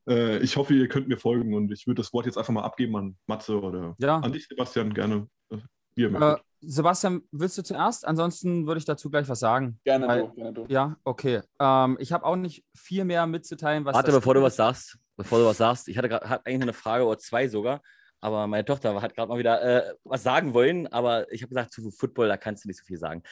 Äh, 0.09 0.39
ich 0.39 0.57
hoffe, 0.57 0.75
ihr 0.75 0.89
könnt 0.89 1.09
mir 1.09 1.19
folgen 1.19 1.55
und 1.55 1.71
ich 1.73 1.87
würde 1.87 2.01
das 2.03 2.13
Wort 2.13 2.27
jetzt 2.27 2.39
einfach 2.39 2.53
mal 2.53 2.63
abgeben 2.63 2.97
an 2.97 3.17
Matze 3.27 3.61
oder 3.61 3.95
Ja. 3.99 4.19
an 4.19 4.33
dich, 4.33 4.47
Sebastian, 4.49 4.93
gerne. 4.95 5.29
äh, 5.51 5.59
Äh. 6.03 6.37
Sebastian, 6.67 7.21
willst 7.31 7.59
du 7.59 7.63
zuerst? 7.63 8.07
Ansonsten 8.07 8.67
würde 8.67 8.79
ich 8.79 8.87
dazu 8.87 9.11
gleich 9.11 9.29
was 9.29 9.41
sagen. 9.41 9.79
Gerne 9.85 10.09
Weil- 10.09 10.21
du, 10.23 10.33
gerne 10.35 10.53
du. 10.55 10.65
Ja, 10.69 10.97
okay. 11.05 11.43
Ähm, 11.61 11.97
ich 12.01 12.11
habe 12.13 12.25
auch 12.25 12.37
nicht 12.37 12.65
viel 12.75 13.05
mehr 13.05 13.27
mitzuteilen, 13.27 13.85
was. 13.85 13.95
Warte, 13.95 14.13
bevor 14.13 14.33
du 14.35 14.41
was 14.43 14.57
sagst, 14.57 14.99
bevor 15.17 15.39
du 15.41 15.45
was 15.45 15.59
sagst, 15.59 15.89
ich 15.89 15.99
hatte 15.99 16.09
gerade 16.09 16.27
hatte 16.29 16.47
eigentlich 16.47 16.63
eine 16.63 16.73
Frage 16.73 17.05
oder 17.05 17.19
zwei 17.19 17.49
sogar, 17.49 17.83
aber 18.25 18.47
meine 18.47 18.65
Tochter 18.65 19.01
hat 19.03 19.15
gerade 19.15 19.29
mal 19.29 19.39
wieder 19.39 19.63
äh, 19.63 19.95
was 20.05 20.23
sagen 20.23 20.55
wollen, 20.55 20.87
aber 20.87 21.31
ich 21.31 21.43
habe 21.43 21.51
gesagt, 21.51 21.73
zu 21.73 21.91
Football, 21.91 22.29
da 22.29 22.39
kannst 22.39 22.65
du 22.65 22.69
nicht 22.69 22.79
so 22.79 22.85
viel 22.85 22.97
sagen. 22.97 23.23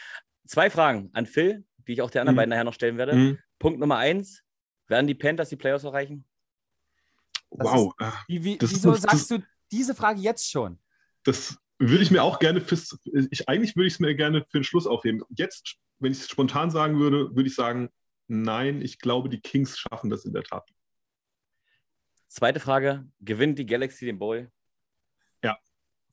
Zwei 0.47 0.69
Fragen 0.69 1.09
an 1.15 1.25
Phil, 1.25 1.65
die 1.89 1.95
ich 1.95 2.03
auch 2.03 2.11
den 2.11 2.21
anderen 2.21 2.35
Mhm. 2.35 2.37
beiden 2.37 2.51
nachher 2.51 2.65
noch 2.65 2.75
stellen 2.75 2.99
werde. 2.99 3.15
Mhm. 3.15 3.39
Punkt 3.59 3.81
Nummer 3.81 3.97
eins, 3.97 4.43
werden 4.89 5.07
die 5.07 5.15
Panthers 5.15 5.49
die 5.49 5.57
Playoffs 5.57 5.85
erreichen? 5.85 6.27
das 7.51 7.67
Wow, 7.73 7.95
äh, 8.01 8.11
Wie, 8.29 8.45
wie, 8.45 8.59
Das 8.59 8.71
ist 8.71 8.77
wieso 8.79 8.91
das- 8.93 9.03
sagst 9.03 9.31
du 9.31 9.39
diese 9.71 9.95
Frage 9.95 10.21
jetzt 10.21 10.51
schon? 10.51 10.79
das 11.25 11.57
würde 11.79 12.03
ich 12.03 12.11
mir 12.11 12.23
auch 12.23 12.39
gerne 12.39 12.61
fürs. 12.61 12.99
Ich, 13.31 13.49
eigentlich 13.49 13.75
würde 13.75 13.87
ich 13.89 13.95
es 13.95 14.01
mir 14.01 14.15
gerne 14.15 14.43
für 14.51 14.59
den 14.59 14.65
Schluss 14.65 14.87
aufheben. 14.87 15.23
Jetzt, 15.31 15.77
wenn 16.01 16.13
ich 16.13 16.19
es 16.19 16.29
spontan 16.29 16.71
sagen 16.71 16.99
würde, 16.99 17.35
würde 17.35 17.49
ich 17.49 17.55
sagen, 17.55 17.89
nein, 18.29 18.83
ich 18.83 18.99
glaube, 18.99 19.29
die 19.31 19.41
Kings 19.41 19.79
schaffen 19.79 20.11
das 20.11 20.25
in 20.27 20.33
der 20.35 20.43
Tat. 20.45 20.69
Zweite 22.29 22.61
Frage, 22.61 23.07
gewinnt 23.21 23.59
die 23.59 23.67
Galaxy 23.67 24.05
den 24.07 24.19
Bowl? 24.19 24.51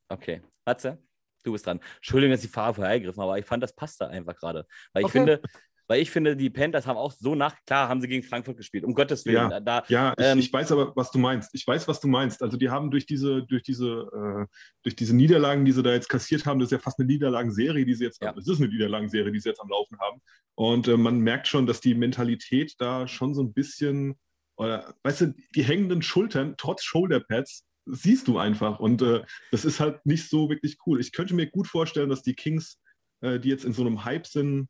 Okay. 0.10 0.41
Hatze, 0.65 1.02
du 1.43 1.52
bist 1.52 1.65
dran. 1.65 1.80
Entschuldigung, 1.98 2.32
dass 2.32 2.43
ich 2.43 2.50
die 2.50 2.54
Frage 2.54 2.76
vorhergegriffen 2.76 3.22
habe, 3.22 3.32
aber 3.32 3.39
ich 3.39 3.45
fand, 3.45 3.63
das 3.63 3.74
passt 3.74 4.02
da 4.02 4.08
einfach 4.08 4.36
gerade. 4.36 4.65
Weil 4.93 5.02
ich 5.04 5.06
Okay. 5.06 5.19
finde, 5.19 5.41
weil 5.88 6.02
ich 6.02 6.12
finde, 6.12 6.38
die 6.38 6.52
Panthers 6.52 6.86
haben 6.86 6.98
auch 6.98 7.12
so 7.12 7.34
nach, 7.34 7.56
klar 7.65 7.89
haben 7.89 8.00
sie 8.00 8.08
gegen 8.08 8.22
Frankfurt 8.22 8.58
gespielt, 8.58 8.84
um 8.84 8.93
Gottes 8.93 9.26
Willen. 9.26 9.50
Ja, 9.50 9.60
da, 9.60 9.84
ja 9.88 10.13
ich, 10.17 10.26
ähm, 10.26 10.38
ich, 10.38 10.54
weiß 10.54 10.72
aber, 10.72 10.95
was 10.95 11.10
du 11.10 11.17
meinst. 11.17 11.50
Ich 11.54 11.65
weiß, 11.65 11.88
was 11.88 12.00
du 12.00 12.08
meinst. 12.08 12.43
Also 12.43 12.58
die 12.58 12.69
haben 12.69 12.91
durch 12.91 13.08
diese, 13.08 13.41
durch 13.43 13.63
diese, 13.63 13.88
äh, 14.13 14.45
durch 14.84 14.95
diese 14.95 15.15
Niederlagen, 15.15 15.65
die 15.65 15.72
sie 15.72 15.82
da 15.82 15.91
jetzt 15.91 16.08
kassiert 16.08 16.45
haben, 16.45 16.60
das 16.60 16.67
ist 16.67 16.74
ja 16.74 16.80
fast 16.80 17.00
eine 17.00 17.08
Niederlagenserie, 17.08 17.86
die 17.86 17.95
sie 17.95 18.04
jetzt, 18.04 18.22
Ja. 18.22 18.36
es 18.38 18.48
ist 18.48 18.60
eine 18.60 18.69
Niederlagenserie, 18.69 19.32
die 19.32 19.39
sie 19.39 19.50
jetzt 19.50 19.62
am 19.62 19.69
Laufen 19.69 20.00
haben. 20.00 20.22
Und 20.54 20.88
äh, 20.88 20.95
man 20.95 21.22
merkt 21.22 21.48
schon, 21.48 21.65
dass 21.65 21.82
die 21.82 21.95
Mentalität 21.95 22.76
da 22.78 23.08
schon 23.08 23.34
so 23.34 23.41
ein 23.41 23.54
bisschen, 23.54 24.19
oder, 24.58 24.93
weißt 25.02 25.22
du, 25.22 25.34
die 25.56 25.63
hängenden 25.63 26.04
Schultern, 26.04 26.54
trotz 26.58 26.84
Shoulderpads, 26.84 27.65
siehst 27.91 28.28
du 28.28 28.38
einfach. 28.38 28.80
Und 28.80 29.02
äh, 29.02 29.23
das 29.52 29.65
ist 29.65 29.80
halt 29.80 30.06
nicht 30.06 30.30
so 30.30 30.49
wirklich 30.49 30.78
cool. 30.86 30.99
Ich 30.99 31.12
könnte 31.12 31.36
mir 31.36 31.47
gut 31.47 31.67
vorstellen, 31.67 32.10
dass 32.10 32.21
die 32.21 32.36
Kings, 32.36 32.80
äh, 33.21 33.39
die 33.39 33.49
jetzt 33.49 33.65
in 33.65 33.73
so 33.73 33.82
einem 33.82 34.04
Hype 34.06 34.28
sind 34.28 34.69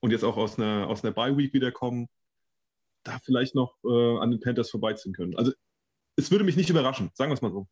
und 0.00 0.10
jetzt 0.10 0.24
auch 0.24 0.36
aus 0.36 0.58
einer, 0.58 0.88
aus 0.88 1.04
einer 1.04 1.12
Bye-Week 1.12 1.52
wiederkommen, 1.52 2.08
da 3.04 3.18
vielleicht 3.24 3.54
noch 3.54 3.76
äh, 3.84 4.18
an 4.18 4.30
den 4.30 4.40
Panthers 4.40 4.70
vorbeiziehen 4.70 5.12
können. 5.14 5.36
Also 5.36 5.52
es 6.16 6.30
würde 6.30 6.44
mich 6.44 6.56
nicht 6.56 6.70
überraschen, 6.70 7.10
sagen 7.14 7.30
wir 7.30 7.34
es 7.34 7.42
mal 7.42 7.52
so. 7.52 7.68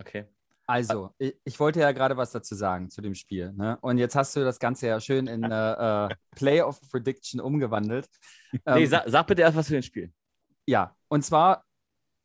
okay. 0.00 0.26
Also, 0.70 1.14
ich, 1.16 1.34
ich 1.44 1.58
wollte 1.58 1.80
ja 1.80 1.92
gerade 1.92 2.18
was 2.18 2.30
dazu 2.30 2.54
sagen 2.54 2.90
zu 2.90 3.00
dem 3.00 3.14
Spiel. 3.14 3.52
Ne? 3.54 3.78
Und 3.80 3.96
jetzt 3.96 4.14
hast 4.14 4.36
du 4.36 4.40
das 4.40 4.58
Ganze 4.58 4.86
ja 4.86 5.00
schön 5.00 5.26
in 5.26 5.42
äh, 5.42 6.06
äh, 6.06 6.14
Playoff 6.36 6.78
Prediction 6.90 7.40
umgewandelt. 7.40 8.06
Nee, 8.52 8.84
Ähm, 8.84 8.86
sag, 8.86 9.04
sag 9.08 9.26
bitte 9.26 9.42
erst 9.42 9.56
was 9.56 9.66
für 9.66 9.74
den 9.74 9.82
Spiel. 9.82 10.10
Ja, 10.66 10.96
und 11.08 11.22
zwar 11.22 11.64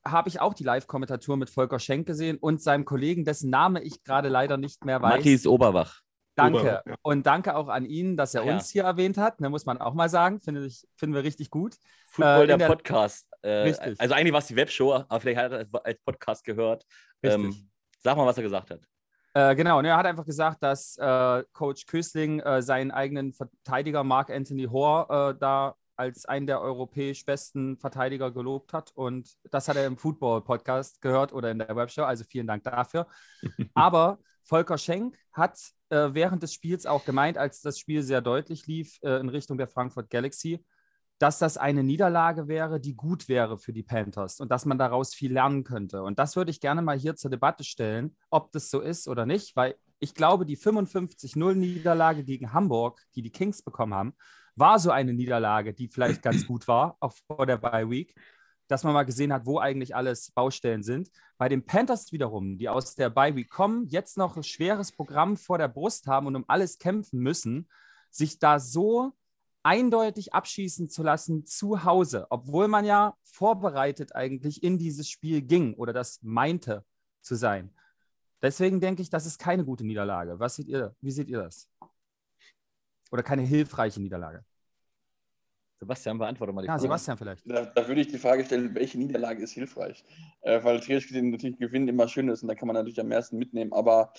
habe 0.05 0.29
ich 0.29 0.39
auch 0.41 0.53
die 0.53 0.63
Live-Kommentatur 0.63 1.37
mit 1.37 1.49
Volker 1.49 1.79
Schenk 1.79 2.05
gesehen 2.07 2.37
und 2.37 2.61
seinem 2.61 2.85
Kollegen, 2.85 3.25
dessen 3.25 3.49
Name 3.49 3.81
ich 3.81 4.03
gerade 4.03 4.29
leider 4.29 4.57
nicht 4.57 4.83
mehr 4.85 5.01
weiß. 5.01 5.17
Matthias 5.17 5.45
Oberwach. 5.45 6.01
Danke. 6.35 6.59
Ober- 6.59 6.83
ja. 6.87 6.95
Und 7.03 7.25
danke 7.25 7.55
auch 7.55 7.67
an 7.67 7.85
ihn, 7.85 8.17
dass 8.17 8.33
er 8.33 8.43
ja. 8.43 8.53
uns 8.53 8.69
hier 8.69 8.83
erwähnt 8.83 9.17
hat. 9.17 9.39
Ne, 9.39 9.49
muss 9.49 9.65
man 9.65 9.77
auch 9.77 9.93
mal 9.93 10.09
sagen. 10.09 10.41
Finde 10.41 10.65
ich, 10.65 10.85
finden 10.95 11.15
wir 11.15 11.23
richtig 11.23 11.49
gut. 11.51 11.75
Football, 12.07 12.43
Äh, 12.43 12.47
der, 12.47 12.57
der- 12.57 12.67
Podcast. 12.67 13.27
Äh, 13.43 13.49
Richtig. 13.49 13.99
Also 13.99 14.15
eigentlich 14.15 14.31
war 14.31 14.39
es 14.39 14.47
die 14.47 14.55
Webshow, 14.55 14.93
aber 14.93 15.19
vielleicht 15.19 15.37
hat 15.39 15.51
er 15.51 15.61
es 15.61 15.67
als 15.73 15.99
Podcast 16.05 16.43
gehört. 16.45 16.85
Richtig. 17.21 17.43
Ähm, 17.43 17.69
sag 17.99 18.15
mal, 18.17 18.25
was 18.25 18.37
er 18.37 18.43
gesagt 18.43 18.71
hat. 18.71 18.79
Äh, 19.33 19.55
genau, 19.55 19.79
und 19.79 19.85
er 19.85 19.97
hat 19.97 20.05
einfach 20.05 20.25
gesagt, 20.25 20.63
dass 20.63 20.95
äh, 20.97 21.43
Coach 21.53 21.85
Kösling 21.85 22.39
äh, 22.39 22.61
seinen 22.61 22.91
eigenen 22.91 23.33
Verteidiger 23.33 24.03
Mark 24.03 24.29
Anthony 24.29 24.65
Hoare 24.65 25.31
äh, 25.35 25.39
da 25.39 25.75
als 26.03 26.25
einen 26.25 26.47
der 26.47 26.59
europäisch 26.61 27.25
besten 27.25 27.77
Verteidiger 27.77 28.31
gelobt 28.31 28.73
hat. 28.73 28.91
Und 28.93 29.29
das 29.51 29.67
hat 29.67 29.77
er 29.77 29.87
im 29.87 29.97
Football-Podcast 29.97 31.01
gehört 31.01 31.31
oder 31.31 31.49
in 31.51 31.59
der 31.59 31.75
Webshow. 31.75 32.03
Also 32.03 32.25
vielen 32.25 32.47
Dank 32.47 32.63
dafür. 32.63 33.07
Aber 33.73 34.19
Volker 34.43 34.77
Schenk 34.77 35.17
hat 35.31 35.57
äh, 35.89 36.09
während 36.11 36.43
des 36.43 36.53
Spiels 36.53 36.85
auch 36.85 37.05
gemeint, 37.05 37.37
als 37.37 37.61
das 37.61 37.79
Spiel 37.79 38.03
sehr 38.03 38.21
deutlich 38.21 38.67
lief 38.67 38.99
äh, 39.01 39.19
in 39.19 39.29
Richtung 39.29 39.57
der 39.57 39.67
Frankfurt 39.67 40.09
Galaxy, 40.09 40.63
dass 41.19 41.39
das 41.39 41.57
eine 41.57 41.83
Niederlage 41.83 42.49
wäre, 42.49 42.81
die 42.81 42.95
gut 42.95 43.29
wäre 43.29 43.57
für 43.57 43.71
die 43.71 43.83
Panthers 43.83 44.41
und 44.41 44.51
dass 44.51 44.65
man 44.65 44.77
daraus 44.77 45.13
viel 45.13 45.31
lernen 45.31 45.63
könnte. 45.63 46.03
Und 46.03 46.19
das 46.19 46.35
würde 46.35 46.51
ich 46.51 46.59
gerne 46.59 46.81
mal 46.81 46.97
hier 46.97 47.15
zur 47.15 47.31
Debatte 47.31 47.63
stellen, 47.63 48.17
ob 48.29 48.51
das 48.51 48.69
so 48.69 48.81
ist 48.81 49.07
oder 49.07 49.25
nicht, 49.25 49.55
weil 49.55 49.75
ich 49.99 50.13
glaube, 50.13 50.45
die 50.45 50.57
55-0-Niederlage 50.57 52.25
gegen 52.25 52.51
Hamburg, 52.51 53.01
die 53.15 53.21
die 53.21 53.31
Kings 53.31 53.61
bekommen 53.61 53.93
haben, 53.93 54.13
war 54.55 54.79
so 54.79 54.91
eine 54.91 55.13
Niederlage, 55.13 55.73
die 55.73 55.87
vielleicht 55.87 56.21
ganz 56.21 56.45
gut 56.47 56.67
war, 56.67 56.97
auch 56.99 57.13
vor 57.27 57.45
der 57.45 57.57
Bye 57.57 57.89
Week, 57.89 58.15
dass 58.67 58.83
man 58.83 58.93
mal 58.93 59.03
gesehen 59.03 59.33
hat, 59.33 59.45
wo 59.45 59.59
eigentlich 59.59 59.95
alles 59.95 60.31
Baustellen 60.31 60.83
sind. 60.83 61.09
Bei 61.37 61.49
den 61.49 61.65
Panthers 61.65 62.11
wiederum, 62.11 62.57
die 62.57 62.69
aus 62.69 62.95
der 62.95 63.09
Bye 63.09 63.35
Week 63.35 63.49
kommen, 63.49 63.87
jetzt 63.87 64.17
noch 64.17 64.37
ein 64.37 64.43
schweres 64.43 64.91
Programm 64.91 65.37
vor 65.37 65.57
der 65.57 65.67
Brust 65.67 66.07
haben 66.07 66.27
und 66.27 66.35
um 66.35 66.45
alles 66.47 66.77
kämpfen 66.77 67.19
müssen, 67.19 67.67
sich 68.09 68.39
da 68.39 68.59
so 68.59 69.13
eindeutig 69.63 70.33
abschießen 70.33 70.89
zu 70.89 71.03
lassen 71.03 71.45
zu 71.45 71.83
Hause, 71.85 72.27
obwohl 72.29 72.67
man 72.67 72.85
ja 72.85 73.15
vorbereitet 73.23 74.15
eigentlich 74.15 74.61
in 74.61 74.77
dieses 74.77 75.09
Spiel 75.09 75.41
ging 75.41 75.73
oder 75.75 75.93
das 75.93 76.19
meinte 76.21 76.85
zu 77.21 77.35
sein. 77.35 77.73
Deswegen 78.41 78.81
denke 78.81 79.01
ich, 79.01 79.09
das 79.09 79.25
ist 79.25 79.39
keine 79.39 79.63
gute 79.63 79.85
Niederlage. 79.85 80.37
Was 80.37 80.55
seht 80.57 80.67
ihr? 80.67 80.93
Wie 80.99 81.11
seht 81.11 81.29
ihr 81.29 81.41
das? 81.41 81.69
Oder 83.13 83.21
keine 83.21 83.43
hilfreiche 83.43 84.01
Niederlage? 84.01 84.43
Sebastian, 85.79 86.17
beantworte 86.17 86.51
mal 86.51 86.61
die 86.63 86.67
Ja, 86.67 86.73
Frage. 86.73 86.81
Sebastian 86.81 87.17
vielleicht. 87.17 87.47
Da, 87.47 87.65
da 87.65 87.87
würde 87.87 88.01
ich 88.01 88.07
die 88.07 88.17
Frage 88.17 88.43
stellen, 88.43 88.73
welche 88.73 88.97
Niederlage 88.97 89.43
ist 89.43 89.51
hilfreich? 89.51 90.03
Äh, 90.41 90.63
weil 90.63 90.79
theoretisch 90.79 91.09
gesehen 91.09 91.29
natürlich 91.29 91.59
Gewinnen 91.59 91.87
immer 91.87 92.07
schön 92.07 92.27
ist 92.29 92.41
und 92.41 92.47
da 92.47 92.55
kann 92.55 92.65
man 92.65 92.73
natürlich 92.73 92.99
am 92.99 93.09
meisten 93.09 93.37
mitnehmen. 93.37 93.71
Aber 93.71 94.13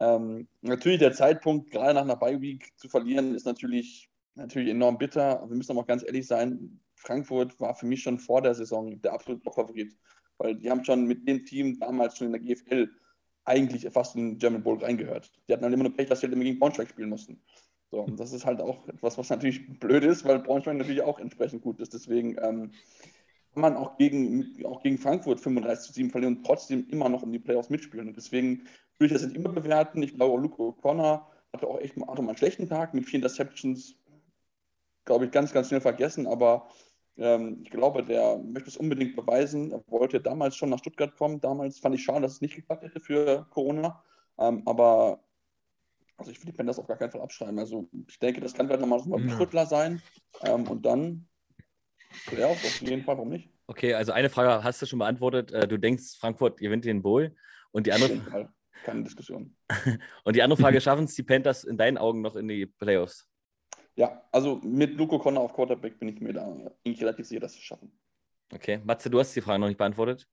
ähm, 0.00 0.48
natürlich 0.62 0.98
der 0.98 1.12
Zeitpunkt, 1.12 1.70
gerade 1.70 1.94
nach 1.94 2.02
einer 2.02 2.16
Bye-Week 2.16 2.72
zu 2.76 2.88
verlieren, 2.88 3.36
ist 3.36 3.46
natürlich, 3.46 4.10
natürlich 4.34 4.70
enorm 4.70 4.98
bitter. 4.98 5.48
Wir 5.48 5.56
müssen 5.56 5.70
aber 5.70 5.82
auch 5.82 5.86
ganz 5.86 6.02
ehrlich 6.02 6.26
sein, 6.26 6.80
Frankfurt 6.96 7.60
war 7.60 7.76
für 7.76 7.86
mich 7.86 8.02
schon 8.02 8.18
vor 8.18 8.42
der 8.42 8.56
Saison 8.56 9.00
der 9.00 9.12
absolute 9.12 9.44
Top-Favorit. 9.44 9.96
Weil 10.38 10.56
die 10.56 10.68
haben 10.68 10.84
schon 10.84 11.04
mit 11.06 11.28
dem 11.28 11.44
Team 11.44 11.78
damals 11.78 12.18
schon 12.18 12.26
in 12.26 12.32
der 12.32 12.40
GFL 12.40 12.90
eigentlich 13.44 13.88
fast 13.92 14.16
in 14.16 14.30
den 14.30 14.38
German 14.38 14.64
Bowl 14.64 14.82
reingehört. 14.82 15.30
Die 15.46 15.52
hatten 15.52 15.62
halt 15.62 15.74
immer 15.74 15.84
nur 15.84 15.96
Pech, 15.96 16.08
dass 16.08 16.20
sie 16.20 16.26
halt 16.26 16.34
immer 16.34 16.44
gegen 16.44 16.58
Braunschweig 16.58 16.88
spielen 16.88 17.10
mussten. 17.10 17.40
So, 17.90 18.00
und 18.02 18.20
das 18.20 18.32
ist 18.32 18.46
halt 18.46 18.60
auch 18.60 18.86
etwas, 18.88 19.18
was 19.18 19.30
natürlich 19.30 19.68
blöd 19.80 20.04
ist, 20.04 20.24
weil 20.24 20.38
Braunschweig 20.38 20.76
natürlich 20.76 21.02
auch 21.02 21.18
entsprechend 21.18 21.62
gut 21.62 21.80
ist. 21.80 21.92
Deswegen 21.92 22.36
ähm, 22.40 22.70
kann 23.52 23.62
man 23.62 23.76
auch 23.76 23.96
gegen, 23.96 24.64
auch 24.64 24.82
gegen 24.82 24.96
Frankfurt 24.96 25.40
35 25.40 25.86
zu 25.86 25.92
7 25.94 26.10
verlieren 26.10 26.36
und 26.36 26.46
trotzdem 26.46 26.86
immer 26.88 27.08
noch 27.08 27.22
um 27.22 27.32
die 27.32 27.40
Playoffs 27.40 27.68
mitspielen. 27.68 28.08
Und 28.08 28.16
deswegen 28.16 28.62
würde 28.98 29.06
ich 29.06 29.12
das 29.12 29.24
nicht 29.24 29.36
immer 29.36 29.50
bewerten. 29.50 30.02
Ich 30.02 30.14
glaube, 30.14 30.40
Luke 30.40 30.62
O'Connor 30.62 31.26
hatte 31.52 31.66
auch 31.66 31.80
echt 31.80 31.96
mal, 31.96 32.06
mal 32.06 32.28
einen 32.28 32.36
schlechten 32.36 32.68
Tag 32.68 32.94
mit 32.94 33.06
vier 33.06 33.16
Interceptions, 33.16 33.96
glaube 35.04 35.24
ich, 35.24 35.32
ganz, 35.32 35.52
ganz 35.52 35.66
schnell 35.66 35.80
vergessen. 35.80 36.28
Aber 36.28 36.68
ähm, 37.16 37.58
ich 37.64 37.70
glaube, 37.70 38.04
der 38.04 38.38
möchte 38.38 38.68
es 38.68 38.76
unbedingt 38.76 39.16
beweisen. 39.16 39.72
Er 39.72 39.82
wollte 39.88 40.20
damals 40.20 40.54
schon 40.54 40.70
nach 40.70 40.78
Stuttgart 40.78 41.16
kommen. 41.16 41.40
Damals 41.40 41.80
fand 41.80 41.96
ich 41.96 42.04
schade, 42.04 42.20
dass 42.20 42.34
es 42.34 42.40
nicht 42.40 42.54
geklappt 42.54 42.84
hätte 42.84 43.00
für 43.00 43.46
Corona. 43.50 44.00
Ähm, 44.38 44.62
aber 44.64 45.24
also 46.20 46.30
ich 46.30 46.38
will 46.40 46.46
die 46.52 46.56
Panthers 46.56 46.78
auf 46.78 46.86
gar 46.86 46.98
keinen 46.98 47.10
Fall 47.10 47.22
abschreiben. 47.22 47.58
Also 47.58 47.88
ich 48.06 48.18
denke, 48.18 48.40
das 48.40 48.52
kann 48.54 48.66
vielleicht 48.66 48.80
nochmal 48.82 49.00
so 49.00 49.14
ein 49.16 49.28
Ja. 49.28 49.38
Rüttler 49.38 49.66
sein. 49.66 50.02
Ähm, 50.42 50.68
und 50.68 50.84
dann 50.84 51.26
Playoffs 52.26 52.64
auf 52.64 52.80
jeden 52.82 53.02
Fall, 53.02 53.16
warum 53.16 53.30
nicht? 53.30 53.48
Okay, 53.66 53.94
also 53.94 54.12
eine 54.12 54.28
Frage 54.28 54.62
hast 54.62 54.82
du 54.82 54.86
schon 54.86 54.98
beantwortet. 54.98 55.50
Äh, 55.52 55.66
Du 55.66 55.78
denkst, 55.78 56.18
Frankfurt 56.18 56.58
gewinnt 56.58 56.84
den 56.84 57.02
Bowl. 57.02 57.34
Und 57.72 57.86
die 57.86 57.92
Auf 57.92 57.96
andere, 57.96 58.14
jeden 58.14 58.30
Fall. 58.30 58.52
Keine 58.84 59.02
Diskussion. 59.04 59.56
und 60.24 60.36
die 60.36 60.42
andere 60.42 60.60
Frage, 60.60 60.80
schaffen 60.80 61.04
es 61.04 61.14
die 61.14 61.22
Panthers 61.22 61.64
in 61.64 61.76
deinen 61.78 61.98
Augen 61.98 62.20
noch 62.20 62.36
in 62.36 62.48
die 62.48 62.66
Playoffs? 62.66 63.26
Ja, 63.94 64.22
also 64.32 64.56
mit 64.56 64.94
Luco 64.96 65.18
Connor 65.18 65.42
auf 65.44 65.52
Quarterback 65.52 65.98
bin 65.98 66.08
ich 66.08 66.20
mir 66.20 66.32
da 66.32 66.46
eigentlich 66.46 67.00
relativ 67.02 67.26
sicher, 67.26 67.40
dass 67.40 67.52
sie 67.52 67.58
es 67.58 67.64
schaffen. 67.64 67.92
Okay, 68.52 68.80
Matze, 68.84 69.08
du 69.10 69.18
hast 69.20 69.34
die 69.36 69.40
Frage 69.40 69.60
noch 69.60 69.68
nicht 69.68 69.78
beantwortet. 69.78 70.26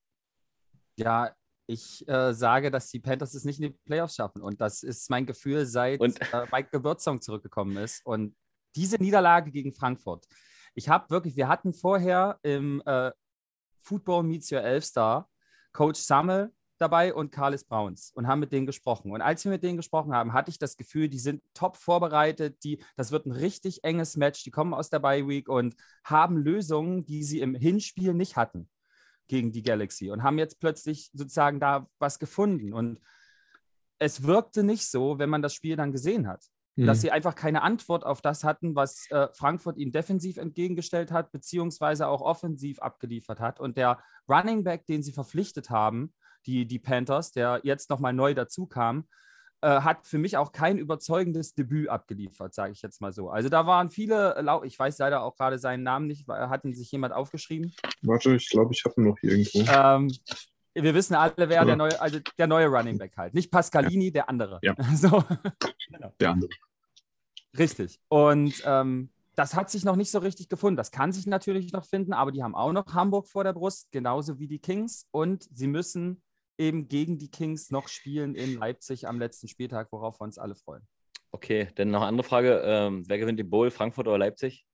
Ja, 0.96 1.36
ich 1.68 2.08
äh, 2.08 2.34
sage, 2.34 2.72
dass 2.72 2.90
die 2.90 3.00
Panthers 3.00 3.34
es 3.34 3.44
nicht 3.44 3.60
in 3.60 3.72
die 3.72 3.78
Playoffs 3.86 4.16
schaffen. 4.16 4.42
Und 4.42 4.62
das 4.62 4.84
ist 4.84 5.10
mein 5.10 5.26
Gefühl, 5.26 5.66
seit 5.66 6.00
Und- 6.00 6.20
äh, 6.34 6.46
Mike 6.52 6.70
Gewürzsong 6.72 7.22
zurückgekommen 7.22 7.78
ist. 7.78 8.06
Und 8.06 8.36
diese 8.76 8.98
Niederlage 8.98 9.52
gegen 9.52 9.74
Frankfurt. 9.74 10.26
Ich 10.74 10.90
habe 10.90 11.10
wirklich, 11.10 11.36
wir 11.36 11.48
hatten 11.48 11.74
vorher 11.74 12.40
im 12.44 12.82
äh, 12.86 13.12
Football 13.82 14.24
Meets 14.24 14.52
Your 14.52 14.62
Elfstar 14.62 15.30
Coach 15.74 16.00
Sammel 16.00 16.54
dabei 16.80 17.14
und 17.14 17.32
Carlis 17.32 17.64
Browns 17.64 18.12
und 18.14 18.28
haben 18.28 18.40
mit 18.40 18.52
denen 18.52 18.68
gesprochen. 18.68 19.12
Und 19.12 19.22
als 19.22 19.44
wir 19.44 19.52
mit 19.52 19.64
denen 19.64 19.78
gesprochen 19.78 20.14
haben, 20.14 20.34
hatte 20.34 20.52
ich 20.52 20.60
das 20.60 20.78
Gefühl, 20.78 21.10
die 21.10 21.20
sind 21.20 21.42
top 21.56 21.76
vorbereitet, 21.76 22.64
die, 22.64 22.84
das 22.96 23.12
wird 23.12 23.26
ein 23.26 23.32
richtig 23.32 23.84
enges 23.84 24.16
Match, 24.16 24.44
die 24.44 24.52
kommen 24.52 24.76
aus 24.76 24.90
der 24.92 25.00
Bye 25.00 25.28
Week 25.28 25.50
und 25.50 25.76
haben 26.04 26.38
Lösungen, 26.38 27.04
die 27.06 27.24
sie 27.24 27.40
im 27.40 27.56
Hinspiel 27.56 28.14
nicht 28.14 28.36
hatten 28.36 28.70
gegen 29.28 29.52
die 29.52 29.64
Galaxy 29.64 30.10
und 30.12 30.24
haben 30.24 30.38
jetzt 30.38 30.60
plötzlich 30.60 31.10
sozusagen 31.14 31.60
da 31.60 31.88
was 32.00 32.20
gefunden. 32.20 32.74
Und 32.74 33.00
es 34.00 34.24
wirkte 34.24 34.64
nicht 34.64 34.90
so, 34.90 35.20
wenn 35.20 35.30
man 35.30 35.42
das 35.42 35.54
Spiel 35.54 35.76
dann 35.76 35.92
gesehen 35.92 36.28
hat, 36.28 36.44
Mhm. 36.78 36.86
dass 36.86 37.02
sie 37.02 37.12
einfach 37.12 37.36
keine 37.36 37.64
Antwort 37.64 38.06
auf 38.06 38.22
das 38.22 38.44
hatten, 38.44 38.76
was 38.76 39.10
äh, 39.10 39.28
Frankfurt 39.34 39.78
ihnen 39.78 39.92
defensiv 39.92 40.38
entgegengestellt 40.38 41.12
hat, 41.12 41.32
beziehungsweise 41.32 42.08
auch 42.08 42.22
offensiv 42.22 42.80
abgeliefert 42.80 43.40
hat. 43.40 43.60
Und 43.60 43.78
der 43.78 44.00
Running 44.30 44.64
Back, 44.64 44.86
den 44.86 45.02
sie 45.02 45.12
verpflichtet 45.12 45.70
haben, 45.72 46.14
die, 46.46 46.68
die 46.68 46.80
Panthers, 46.80 47.32
der 47.32 47.62
jetzt 47.64 47.90
nochmal 47.90 48.14
neu 48.14 48.34
dazu 48.34 48.68
kam, 48.68 49.08
äh, 49.62 49.82
hat 49.82 50.06
für 50.06 50.18
mich 50.18 50.38
auch 50.38 50.52
kein 50.52 50.78
überzeugendes 50.78 51.56
Debüt 51.56 51.90
abgeliefert, 51.90 52.54
sage 52.54 52.74
ich 52.74 52.82
jetzt 52.82 53.02
mal 53.02 53.12
so. 53.12 53.30
Also 53.30 53.50
da 53.50 53.66
waren 53.66 53.90
viele, 53.90 54.36
äh, 54.36 54.68
ich 54.68 54.78
weiß 54.78 54.98
leider 55.00 55.24
auch 55.24 55.36
gerade 55.36 55.58
seinen 55.60 55.84
Namen 55.84 56.08
nicht, 56.08 56.28
hatten 56.28 56.74
sich 56.74 56.92
jemand 56.92 57.14
aufgeschrieben. 57.14 57.74
Warte, 58.04 58.36
ich 58.36 58.50
glaube, 58.50 58.74
ich 58.74 58.84
habe 58.86 59.02
ihn 59.02 59.08
noch 59.08 59.18
hier 59.20 59.32
irgendwo. 59.32 59.60
Ähm, 59.72 60.12
wir 60.76 60.94
wissen 60.94 61.16
alle, 61.16 61.34
wer 61.38 61.48
Ja. 61.50 61.66
der 61.66 61.76
neue, 61.76 62.00
also 62.00 62.20
der 62.38 62.46
neue 62.48 62.68
Running 62.68 62.98
Back 63.00 63.18
halt. 63.18 63.34
Nicht 63.34 63.52
Pascalini, 63.52 64.12
der 64.12 64.30
andere. 64.30 64.60
Ja. 64.62 64.76
So, 64.96 65.24
Der 66.20 66.32
andere. 66.32 66.50
richtig. 67.58 68.00
Und 68.10 68.62
ähm, 68.66 69.10
das 69.36 69.56
hat 69.56 69.70
sich 69.70 69.84
noch 69.86 69.96
nicht 69.96 70.12
so 70.12 70.20
richtig 70.20 70.50
gefunden. 70.50 70.78
Das 70.78 70.92
kann 70.92 71.12
sich 71.12 71.28
natürlich 71.28 71.72
noch 71.72 71.86
finden, 71.86 72.14
aber 72.14 72.32
die 72.32 72.44
haben 72.44 72.56
auch 72.56 72.72
noch 72.74 72.94
Hamburg 72.94 73.28
vor 73.28 73.44
der 73.44 73.54
Brust, 73.54 73.92
genauso 73.92 74.40
wie 74.40 74.48
die 74.48 74.60
Kings. 74.60 75.08
Und 75.12 75.48
sie 75.54 75.68
müssen 75.68 76.22
eben 76.58 76.88
gegen 76.88 77.18
die 77.18 77.30
Kings 77.30 77.72
noch 77.72 77.88
spielen 77.88 78.36
in 78.36 78.58
Leipzig 78.58 79.08
am 79.08 79.20
letzten 79.20 79.48
Spieltag, 79.48 79.92
worauf 79.92 80.20
wir 80.20 80.24
uns 80.24 80.38
alle 80.38 80.56
freuen. 80.56 80.88
Okay, 81.32 81.70
dann 81.76 81.92
noch 81.92 82.02
eine 82.02 82.08
andere 82.08 82.28
Frage. 82.28 82.62
Ähm, 82.64 83.04
wer 83.08 83.18
gewinnt 83.18 83.40
den 83.40 83.50
Bowl, 83.50 83.70
Frankfurt 83.70 84.08
oder 84.08 84.18
Leipzig? 84.18 84.66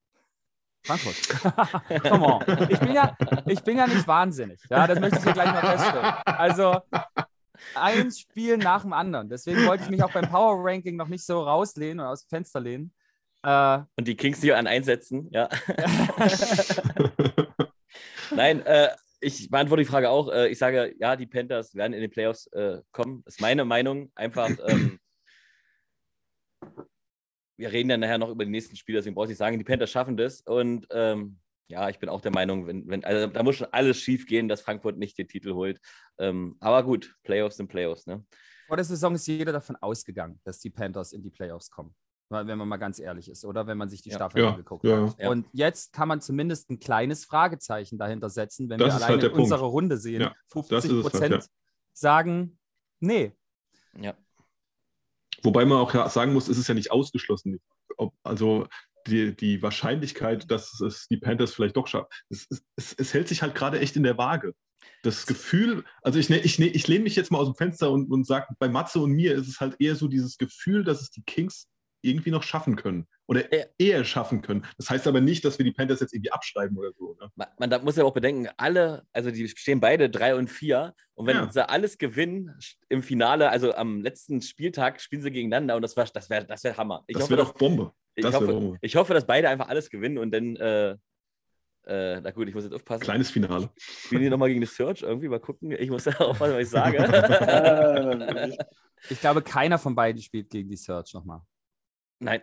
Frankfurt. 0.86 1.16
Come 2.04 2.26
on. 2.26 2.68
Ich 2.70 2.80
bin, 2.80 2.94
ja, 2.94 3.16
ich 3.48 3.62
bin 3.62 3.78
ja 3.78 3.88
nicht 3.88 4.08
wahnsinnig. 4.08 4.60
Ja, 4.70 4.86
das 4.86 5.00
möchte 5.00 5.18
ich 5.18 5.24
hier 5.24 5.34
gleich 5.34 5.52
mal 5.52 5.62
feststellen. 5.62 6.14
Also, 6.26 6.82
ein 7.76 8.12
Spiel 8.12 8.58
nach 8.58 8.82
dem 8.82 8.94
anderen. 8.94 9.30
Deswegen 9.30 9.66
wollte 9.66 9.86
ich 9.86 9.90
mich 9.90 10.04
auch 10.04 10.12
beim 10.12 10.30
Power 10.30 10.58
Ranking 10.64 10.96
noch 10.96 11.08
nicht 11.08 11.26
so 11.26 11.42
rauslehnen 11.42 12.02
und 12.02 12.06
aus 12.06 12.26
dem 12.26 12.30
Fenster 12.30 12.60
lehnen. 12.60 12.94
Äh, 13.44 13.80
und 13.96 14.08
die 14.08 14.16
Kings 14.16 14.42
hier 14.42 14.58
an 14.58 14.68
einsetzen, 14.68 15.30
ja. 15.32 15.50
Nein, 18.32 18.66
äh, 18.66 18.90
ich 19.24 19.50
beantworte 19.50 19.84
die 19.84 19.90
Frage 19.90 20.10
auch. 20.10 20.32
Äh, 20.32 20.50
ich 20.50 20.58
sage, 20.58 20.94
ja, 21.00 21.16
die 21.16 21.26
Panthers 21.26 21.76
werden 21.76 21.94
in 21.94 22.02
den 22.02 22.12
Playoffs 22.12 22.48
äh, 22.48 22.82
kommen. 22.92 23.24
Das 23.26 23.36
ist 23.36 23.42
meine 23.42 23.66
Meinung. 23.66 24.12
Einfach, 24.16 24.50
ähm, 24.68 25.00
wir 27.58 27.72
reden 27.72 27.90
ja 27.90 27.98
nachher 27.98 28.18
noch 28.18 28.30
über 28.30 28.46
die 28.46 28.52
nächsten 28.52 28.76
Spiele, 28.76 29.00
deswegen 29.00 29.16
brauche 29.16 29.32
ich 29.32 29.38
sagen, 29.38 29.58
die 29.58 29.64
Panthers 29.64 29.92
schaffen 29.92 30.18
das. 30.18 30.42
Und 30.42 30.88
ähm, 30.92 31.40
ja, 31.68 31.90
ich 31.90 32.00
bin 32.00 32.10
auch 32.10 32.22
der 32.22 32.32
Meinung, 32.32 32.68
wenn, 32.68 32.88
wenn, 32.88 33.04
also 33.04 33.28
da 33.28 33.44
muss 33.44 33.56
schon 33.56 33.68
alles 33.72 33.98
schief 33.98 34.26
gehen, 34.26 34.48
dass 34.48 34.62
Frankfurt 34.62 34.98
nicht 34.98 35.18
den 35.18 35.28
Titel 35.28 35.54
holt. 35.54 35.80
Ähm, 36.20 36.58
aber 36.60 36.84
gut, 36.84 37.16
Playoffs 37.24 37.58
sind 37.58 37.68
Playoffs. 37.68 38.06
Ne? 38.06 38.26
Vor 38.68 38.78
der 38.78 38.86
Saison 38.86 39.16
ist 39.16 39.28
jeder 39.28 39.52
davon 39.52 39.76
ausgegangen, 39.78 40.40
dass 40.44 40.60
die 40.60 40.70
Panthers 40.70 41.14
in 41.14 41.24
die 41.24 41.32
Playoffs 41.32 41.70
kommen. 41.70 41.96
Wenn 42.34 42.58
man 42.58 42.68
mal 42.68 42.78
ganz 42.78 43.00
ehrlich 43.00 43.30
ist, 43.30 43.46
oder 43.46 43.68
wenn 43.68 43.78
man 43.78 43.90
sich 43.90 44.02
die 44.02 44.10
ja. 44.10 44.16
Staffel 44.16 44.42
ja, 44.42 44.50
angeguckt 44.50 44.84
ja, 44.84 45.14
hat. 45.18 45.28
Und 45.28 45.46
jetzt 45.54 45.94
kann 45.94 46.08
man 46.08 46.22
zumindest 46.22 46.70
ein 46.70 46.80
kleines 46.80 47.26
Fragezeichen 47.26 47.98
dahinter 47.98 48.30
setzen, 48.30 48.70
wenn 48.70 48.80
das 48.80 49.00
wir 49.00 49.06
alleine 49.06 49.22
halt 49.22 49.34
unsere 49.34 49.66
Runde 49.66 49.98
sehen. 49.98 50.30
50 50.48 50.92
halt, 50.92 51.02
Prozent 51.02 51.34
halt, 51.34 51.50
sagen, 51.94 52.58
nee. 53.00 53.34
Ja. 54.00 54.16
Wobei 55.44 55.66
man 55.66 55.78
auch 55.78 56.10
sagen 56.10 56.34
muss, 56.34 56.48
es 56.48 56.58
ist 56.58 56.68
ja 56.68 56.74
nicht 56.74 56.92
ausgeschlossen. 56.92 57.60
Ob, 57.98 58.14
also 58.24 58.68
die, 59.08 59.36
die 59.36 59.62
Wahrscheinlichkeit, 59.62 60.50
dass 60.50 60.80
es 60.80 61.08
die 61.08 61.18
Panthers 61.18 61.54
vielleicht 61.54 61.76
doch 61.76 61.88
schaffen, 61.88 62.08
es, 62.30 62.48
es, 62.76 62.94
es 62.98 63.14
hält 63.14 63.28
sich 63.28 63.42
halt 63.42 63.56
gerade 63.56 63.80
echt 63.80 63.96
in 63.96 64.04
der 64.04 64.18
Waage. 64.18 64.54
Das 65.02 65.26
Gefühl, 65.26 65.84
also 66.02 66.20
ich, 66.20 66.30
ne, 66.30 66.40
ich, 66.40 66.60
ne, 66.60 66.68
ich 66.68 66.88
lehne 66.88 67.04
mich 67.04 67.16
jetzt 67.16 67.32
mal 67.32 67.40
aus 67.40 67.48
dem 67.48 67.56
Fenster 67.56 67.92
und, 67.92 68.10
und 68.10 68.26
sage, 68.26 68.48
bei 68.60 68.70
Matze 68.70 69.00
und 69.00 69.12
mir 69.12 69.36
ist 69.36 69.48
es 69.48 69.60
halt 69.60 69.76
eher 69.80 69.96
so 69.96 70.08
dieses 70.08 70.38
Gefühl, 70.38 70.84
dass 70.84 71.02
es 71.02 71.10
die 71.10 71.24
Kings 71.24 71.68
irgendwie 72.04 72.32
noch 72.32 72.44
schaffen 72.44 72.76
können 72.76 73.08
oder 73.28 73.46
eher 73.80 74.04
schaffen 74.04 74.42
können. 74.42 74.66
Das 74.78 74.90
heißt 74.90 75.08
aber 75.08 75.22
nicht, 75.22 75.46
dass 75.46 75.58
wir 75.58 75.66
die 75.66 75.72
Panthers 75.72 76.02
jetzt 76.02 76.14
irgendwie 76.14 76.32
abschreiben 76.32 76.78
oder 76.78 76.92
so. 76.98 77.18
Ne? 77.20 77.32
Man, 77.36 77.70
man 77.70 77.84
muss 77.84 77.96
ja 77.96 78.04
auch 78.04 78.14
bedenken, 78.14 78.50
alle, 78.58 79.04
also 79.14 79.32
die 79.32 79.48
stehen 79.48 79.80
beide 79.80 80.10
drei 80.10 80.36
und 80.36 80.50
vier 80.50 80.94
und 81.16 81.28
wenn 81.28 81.38
ja. 81.38 81.52
sie 81.52 81.68
alles 81.68 81.98
gewinnen 81.98 82.56
im 82.90 83.04
Finale, 83.04 83.50
also 83.50 83.74
am 83.74 84.02
letzten 84.02 84.42
Spieltag 84.42 85.02
spielen 85.02 85.22
sie 85.22 85.32
gegeneinander 85.32 85.76
und 85.76 85.82
das 85.82 85.96
wäre 85.96 86.10
das 86.14 86.30
wär, 86.30 86.44
das 86.44 86.64
wär 86.64 86.78
Hammer. 86.78 87.04
Ich 87.08 87.18
das 87.18 87.30
wäre 87.30 87.42
doch 87.42 87.54
Bombe. 87.54 87.94
Ich 88.16 88.26
hoffe, 88.26 88.78
ich 88.82 88.96
hoffe, 88.96 89.14
dass 89.14 89.26
beide 89.26 89.50
einfach 89.50 89.70
alles 89.70 89.90
gewinnen 89.90 90.18
und 90.18 90.32
dann, 90.32 90.56
äh, 90.58 90.92
äh, 91.86 92.22
na 92.22 92.32
gut, 92.32 92.48
ich 92.48 92.54
muss 92.54 92.64
jetzt 92.64 92.74
aufpassen. 92.74 93.04
Kleines 93.04 93.32
Finale. 93.32 93.70
Spielen 93.78 94.22
die 94.22 94.30
nochmal 94.30 94.50
gegen 94.50 94.62
die 94.62 94.68
Search 94.68 95.02
irgendwie? 95.02 95.28
Mal 95.28 95.40
gucken. 95.40 95.72
Ich 95.72 95.90
muss 95.90 96.06
ja 96.06 96.18
aufpassen, 96.20 96.54
was 96.54 96.62
ich 96.62 96.70
sage. 96.70 96.98
ich 99.10 99.20
glaube, 99.20 99.42
keiner 99.42 99.78
von 99.78 99.96
beiden 99.96 100.22
spielt 100.22 100.50
gegen 100.50 100.70
die 100.70 100.78
Search 100.78 101.14
nochmal. 101.14 101.42
Nein. 102.24 102.42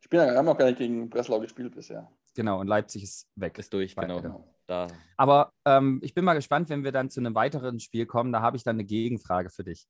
Ich 0.00 0.18
haben 0.18 0.48
auch 0.48 0.58
gar 0.58 0.66
nicht 0.66 0.78
gegen 0.78 1.08
Breslau 1.08 1.38
gespielt 1.40 1.74
bisher. 1.74 2.10
Genau, 2.34 2.60
und 2.60 2.66
Leipzig 2.66 3.04
ist 3.04 3.28
weg. 3.36 3.58
Ist 3.58 3.72
durch, 3.72 3.94
genau. 3.94 4.20
genau. 4.20 4.54
Da. 4.66 4.88
Aber 5.16 5.52
ähm, 5.64 6.00
ich 6.02 6.14
bin 6.14 6.24
mal 6.24 6.34
gespannt, 6.34 6.68
wenn 6.68 6.84
wir 6.84 6.92
dann 6.92 7.10
zu 7.10 7.20
einem 7.20 7.34
weiteren 7.34 7.80
Spiel 7.80 8.06
kommen. 8.06 8.32
Da 8.32 8.40
habe 8.40 8.56
ich 8.56 8.64
dann 8.64 8.76
eine 8.76 8.84
Gegenfrage 8.84 9.50
für 9.50 9.64
dich, 9.64 9.86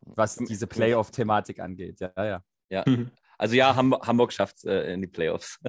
was 0.00 0.36
diese 0.36 0.66
Playoff-Thematik 0.66 1.60
angeht. 1.60 2.00
Ja, 2.00 2.12
ja. 2.16 2.42
Ja. 2.70 2.84
Also 3.36 3.54
ja, 3.56 3.74
Hamburg, 3.74 4.06
Hamburg 4.06 4.32
schafft 4.32 4.58
es 4.58 4.64
äh, 4.64 4.92
in 4.92 5.02
die 5.02 5.08
Playoffs. 5.08 5.58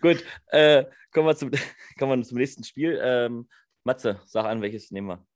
Gut, 0.00 0.22
äh, 0.48 0.84
kommen, 1.12 1.26
wir 1.26 1.36
zum, 1.36 1.50
kommen 1.98 2.20
wir 2.20 2.26
zum 2.26 2.38
nächsten 2.38 2.62
Spiel. 2.62 3.00
Ähm, 3.02 3.48
Matze, 3.82 4.20
sag 4.26 4.44
an, 4.44 4.60
welches 4.62 4.90
nehmen 4.90 5.08
wir? 5.08 5.26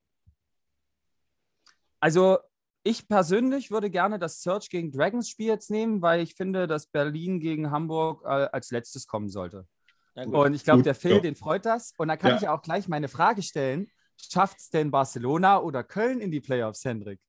Also 1.98 2.38
ich 2.82 3.08
persönlich 3.08 3.70
würde 3.70 3.90
gerne 3.90 4.18
das 4.18 4.42
Search 4.42 4.70
gegen 4.70 4.90
Dragons 4.90 5.28
Spiel 5.28 5.48
jetzt 5.48 5.70
nehmen, 5.70 6.00
weil 6.02 6.20
ich 6.20 6.34
finde, 6.34 6.66
dass 6.66 6.86
Berlin 6.86 7.40
gegen 7.40 7.70
Hamburg 7.70 8.22
äh, 8.24 8.28
als 8.28 8.70
letztes 8.70 9.06
kommen 9.06 9.28
sollte. 9.28 9.66
Und 10.14 10.54
ich 10.54 10.64
glaube, 10.64 10.82
der 10.82 10.94
Phil, 10.94 11.12
ja. 11.12 11.20
den 11.20 11.36
freut 11.36 11.64
das. 11.64 11.94
Und 11.96 12.08
da 12.08 12.16
kann 12.16 12.32
ja. 12.32 12.36
ich 12.36 12.48
auch 12.48 12.62
gleich 12.62 12.88
meine 12.88 13.08
Frage 13.08 13.42
stellen. 13.42 13.90
Schafft 14.16 14.58
es 14.58 14.70
denn 14.70 14.90
Barcelona 14.90 15.60
oder 15.60 15.82
Köln 15.82 16.20
in 16.20 16.30
die 16.30 16.40
Playoffs, 16.40 16.84
Hendrik? 16.84 17.20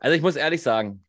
Also 0.00 0.16
ich 0.16 0.22
muss 0.22 0.36
ehrlich 0.36 0.62
sagen, 0.62 1.06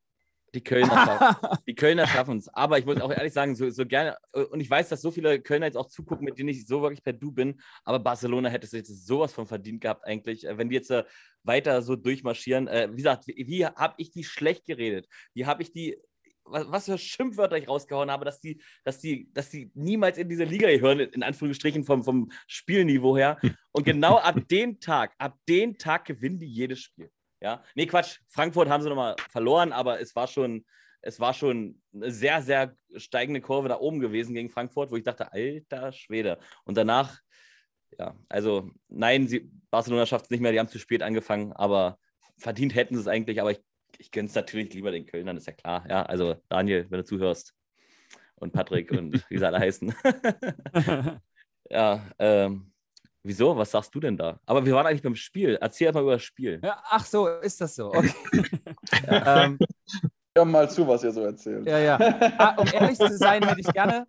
die 0.54 0.64
Kölner, 0.64 1.40
die 1.68 1.76
Kölner 1.76 2.08
schaffen 2.08 2.38
es. 2.38 2.48
Aber 2.50 2.78
ich 2.78 2.86
muss 2.86 3.02
auch 3.02 3.12
ehrlich 3.12 3.34
sagen, 3.34 3.56
so, 3.56 3.70
so 3.70 3.86
gerne, 3.86 4.18
und 4.52 4.60
ich 4.60 4.70
weiß, 4.70 4.90
dass 4.90 5.02
so 5.02 5.12
viele 5.12 5.42
Kölner 5.42 5.66
jetzt 5.66 5.78
auch 5.78 5.88
zugucken, 5.88 6.26
mit 6.26 6.38
denen 6.38 6.50
ich 6.50 6.68
so 6.68 6.82
wirklich 6.82 7.04
per 7.04 7.14
Du 7.14 7.32
bin, 7.32 7.60
aber 7.84 8.00
Barcelona 8.00 8.50
hätte 8.50 8.66
es 8.66 8.72
jetzt 8.72 9.06
sowas 9.06 9.34
von 9.34 9.48
verdient 9.48 9.82
gehabt 9.82 10.06
eigentlich, 10.06 10.46
äh, 10.46 10.58
wenn 10.58 10.70
die 10.70 10.76
jetzt 10.76 10.92
äh, 10.92 11.04
weiter 11.44 11.82
so 11.82 11.96
durchmarschieren. 11.96 12.68
Äh, 12.68 12.90
wie 12.92 12.98
gesagt, 12.98 13.28
wie, 13.28 13.48
wie 13.48 13.66
habe 13.66 13.96
ich 13.98 14.12
die 14.12 14.24
schlecht 14.24 14.66
geredet? 14.66 15.08
Wie 15.34 15.46
habe 15.46 15.64
ich 15.64 15.72
die 15.72 15.98
was, 16.46 16.70
was, 16.70 16.86
für 16.86 16.98
Schimpfwörter 16.98 17.58
ich 17.58 17.70
rausgehauen 17.70 18.12
habe, 18.12 18.26
dass 18.26 18.42
die, 18.42 18.62
dass 18.84 19.00
die, 19.00 19.32
dass 19.34 19.50
die 19.50 19.72
niemals 19.76 20.18
in 20.18 20.28
diese 20.28 20.44
Liga 20.44 20.70
gehören, 20.70 21.00
in 21.00 21.24
Anführungsstrichen 21.24 21.86
vom, 21.86 22.04
vom 22.04 22.32
Spielniveau 22.48 23.16
her. 23.16 23.40
Und 23.72 23.86
genau 23.86 24.18
ab 24.18 24.38
dem 24.50 24.80
Tag, 24.82 25.14
ab 25.18 25.38
dem 25.48 25.78
Tag 25.78 26.04
gewinnen 26.04 26.40
die 26.40 26.48
jedes 26.48 26.82
Spiel. 26.82 27.10
Ja, 27.44 27.62
nee, 27.76 27.86
Quatsch. 27.86 28.20
Frankfurt 28.30 28.70
haben 28.70 28.82
sie 28.82 28.90
nochmal 28.90 29.18
verloren, 29.30 29.74
aber 29.74 30.00
es 30.00 30.16
war 30.16 30.28
schon, 30.28 30.66
es 31.02 31.20
war 31.20 31.34
schon 31.34 31.82
eine 31.94 32.10
sehr, 32.10 32.42
sehr 32.42 32.74
steigende 32.96 33.42
Kurve 33.42 33.68
da 33.68 33.80
oben 33.80 34.00
gewesen 34.00 34.34
gegen 34.34 34.50
Frankfurt, 34.50 34.92
wo 34.92 34.96
ich 34.96 35.04
dachte, 35.04 35.34
alter 35.34 35.92
Schwede. 35.92 36.40
Und 36.64 36.78
danach, 36.78 37.20
ja, 38.00 38.16
also 38.30 38.72
nein, 38.88 39.28
sie, 39.28 39.52
Barcelona 39.70 40.06
schafft 40.06 40.26
es 40.26 40.32
nicht 40.32 40.40
mehr, 40.40 40.54
die 40.54 40.60
haben 40.60 40.70
zu 40.70 40.80
spät 40.80 41.04
angefangen, 41.04 41.52
aber 41.52 42.00
verdient 42.38 42.76
hätten 42.76 42.96
sie 42.96 43.02
es 43.02 43.08
eigentlich, 43.08 43.42
aber 43.42 43.52
ich, 43.52 43.62
ich 43.98 44.12
gönne 44.12 44.30
es 44.30 44.36
natürlich 44.36 44.74
lieber 44.74 44.92
den 44.92 45.06
Kölnern, 45.06 45.36
ist 45.36 45.48
ja 45.48 45.54
klar. 45.54 45.86
Ja, 45.90 46.04
also 46.04 46.38
Daniel, 46.48 46.86
wenn 46.90 47.00
du 47.00 47.06
zuhörst 47.06 47.54
und 48.36 48.54
Patrick 48.54 48.90
und 48.92 49.30
wie 49.30 49.38
sie 49.38 49.46
alle 49.46 49.60
heißen. 49.60 49.94
ja, 51.70 52.10
ähm, 52.20 52.73
Wieso? 53.24 53.56
Was 53.56 53.72
sagst 53.72 53.96
du 53.96 54.02
denn 54.02 54.18
da? 54.18 54.40
Aber 54.46 54.66
wir 54.66 54.74
waren 54.76 54.86
eigentlich 54.86 55.02
beim 55.02 55.16
Spiel. 55.16 55.58
Erzähl 55.62 55.92
mal 55.94 56.04
über 56.04 56.14
das 56.14 56.24
Spiel. 56.24 56.60
Ja, 56.62 56.84
ach 56.90 57.06
so, 57.06 57.28
ist 57.28 57.62
das 57.62 57.76
so. 57.76 57.88
Okay. 57.88 58.14
ja, 59.08 59.46
ähm, 59.46 59.58
Hör 60.36 60.46
mal 60.46 60.70
zu, 60.70 60.88
was 60.88 61.04
ihr 61.04 61.12
so 61.12 61.22
erzählt. 61.22 61.66
Ja, 61.66 61.78
ja. 61.78 61.98
Ah, 62.38 62.56
um 62.58 62.68
ehrlich 62.74 62.98
zu 62.98 63.18
sein, 63.18 63.48
hätte 63.48 63.62
ich 63.62 63.72
gerne, 63.72 64.04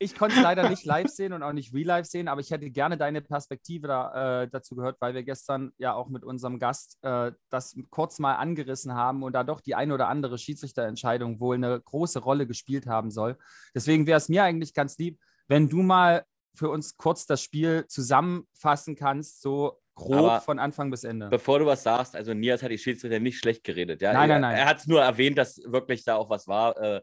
ich 0.00 0.16
konnte 0.16 0.36
es 0.36 0.42
leider 0.42 0.68
nicht 0.68 0.84
live 0.84 1.08
sehen 1.08 1.32
und 1.32 1.42
auch 1.42 1.52
nicht 1.52 1.72
real 1.72 1.86
live 1.86 2.06
sehen, 2.06 2.28
aber 2.28 2.40
ich 2.40 2.50
hätte 2.50 2.68
gerne 2.70 2.98
deine 2.98 3.22
Perspektive 3.22 3.88
da, 3.88 4.42
äh, 4.42 4.48
dazu 4.48 4.74
gehört, 4.74 4.96
weil 5.00 5.14
wir 5.14 5.22
gestern 5.22 5.72
ja 5.78 5.94
auch 5.94 6.08
mit 6.08 6.24
unserem 6.24 6.58
Gast 6.58 6.98
äh, 7.02 7.32
das 7.48 7.76
kurz 7.90 8.18
mal 8.18 8.34
angerissen 8.34 8.94
haben 8.94 9.22
und 9.22 9.32
da 9.32 9.44
doch 9.44 9.60
die 9.60 9.74
eine 9.76 9.94
oder 9.94 10.08
andere 10.08 10.36
Schiedsrichterentscheidung 10.36 11.40
wohl 11.40 11.56
eine 11.56 11.80
große 11.80 12.18
Rolle 12.18 12.46
gespielt 12.46 12.86
haben 12.86 13.10
soll. 13.10 13.38
Deswegen 13.74 14.06
wäre 14.06 14.18
es 14.18 14.28
mir 14.28 14.44
eigentlich 14.44 14.74
ganz 14.74 14.98
lieb, 14.98 15.18
wenn 15.46 15.68
du 15.68 15.82
mal 15.82 16.24
für 16.54 16.70
uns 16.70 16.96
kurz 16.96 17.26
das 17.26 17.42
Spiel 17.42 17.86
zusammenfassen 17.88 18.96
kannst, 18.96 19.42
so 19.42 19.80
grob 19.94 20.16
Aber 20.16 20.40
von 20.40 20.58
Anfang 20.58 20.90
bis 20.90 21.04
Ende. 21.04 21.28
Bevor 21.28 21.58
du 21.58 21.66
was 21.66 21.82
sagst, 21.82 22.16
also 22.16 22.32
Nias 22.34 22.62
hat 22.62 22.70
die 22.70 22.78
Schiedsrichter 22.78 23.20
nicht 23.20 23.38
schlecht 23.38 23.64
geredet. 23.64 24.00
Ja? 24.00 24.12
Nein, 24.12 24.28
nein, 24.28 24.40
nein. 24.40 24.54
Er, 24.54 24.62
er 24.62 24.66
hat 24.66 24.78
es 24.78 24.86
nur 24.86 25.02
erwähnt, 25.02 25.36
dass 25.38 25.60
wirklich 25.64 26.04
da 26.04 26.16
auch 26.16 26.30
was 26.30 26.46
war, 26.46 26.76
äh, 26.80 27.00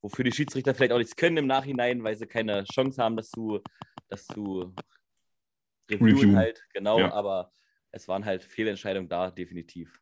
wofür 0.00 0.24
die 0.24 0.32
Schiedsrichter 0.32 0.74
vielleicht 0.74 0.92
auch 0.92 0.98
nichts 0.98 1.16
können 1.16 1.36
im 1.36 1.46
Nachhinein, 1.46 2.02
weil 2.04 2.16
sie 2.16 2.26
keine 2.26 2.64
Chance 2.64 3.02
haben, 3.02 3.16
das 3.16 3.30
zu, 3.30 3.60
das 4.08 4.26
zu 4.26 4.74
reviewen 5.90 6.16
Review. 6.16 6.36
halt. 6.36 6.64
Genau, 6.72 7.00
ja. 7.00 7.12
aber 7.12 7.52
es 7.90 8.08
waren 8.08 8.24
halt 8.24 8.44
Fehlentscheidungen 8.44 9.08
da, 9.08 9.30
definitiv. 9.30 10.00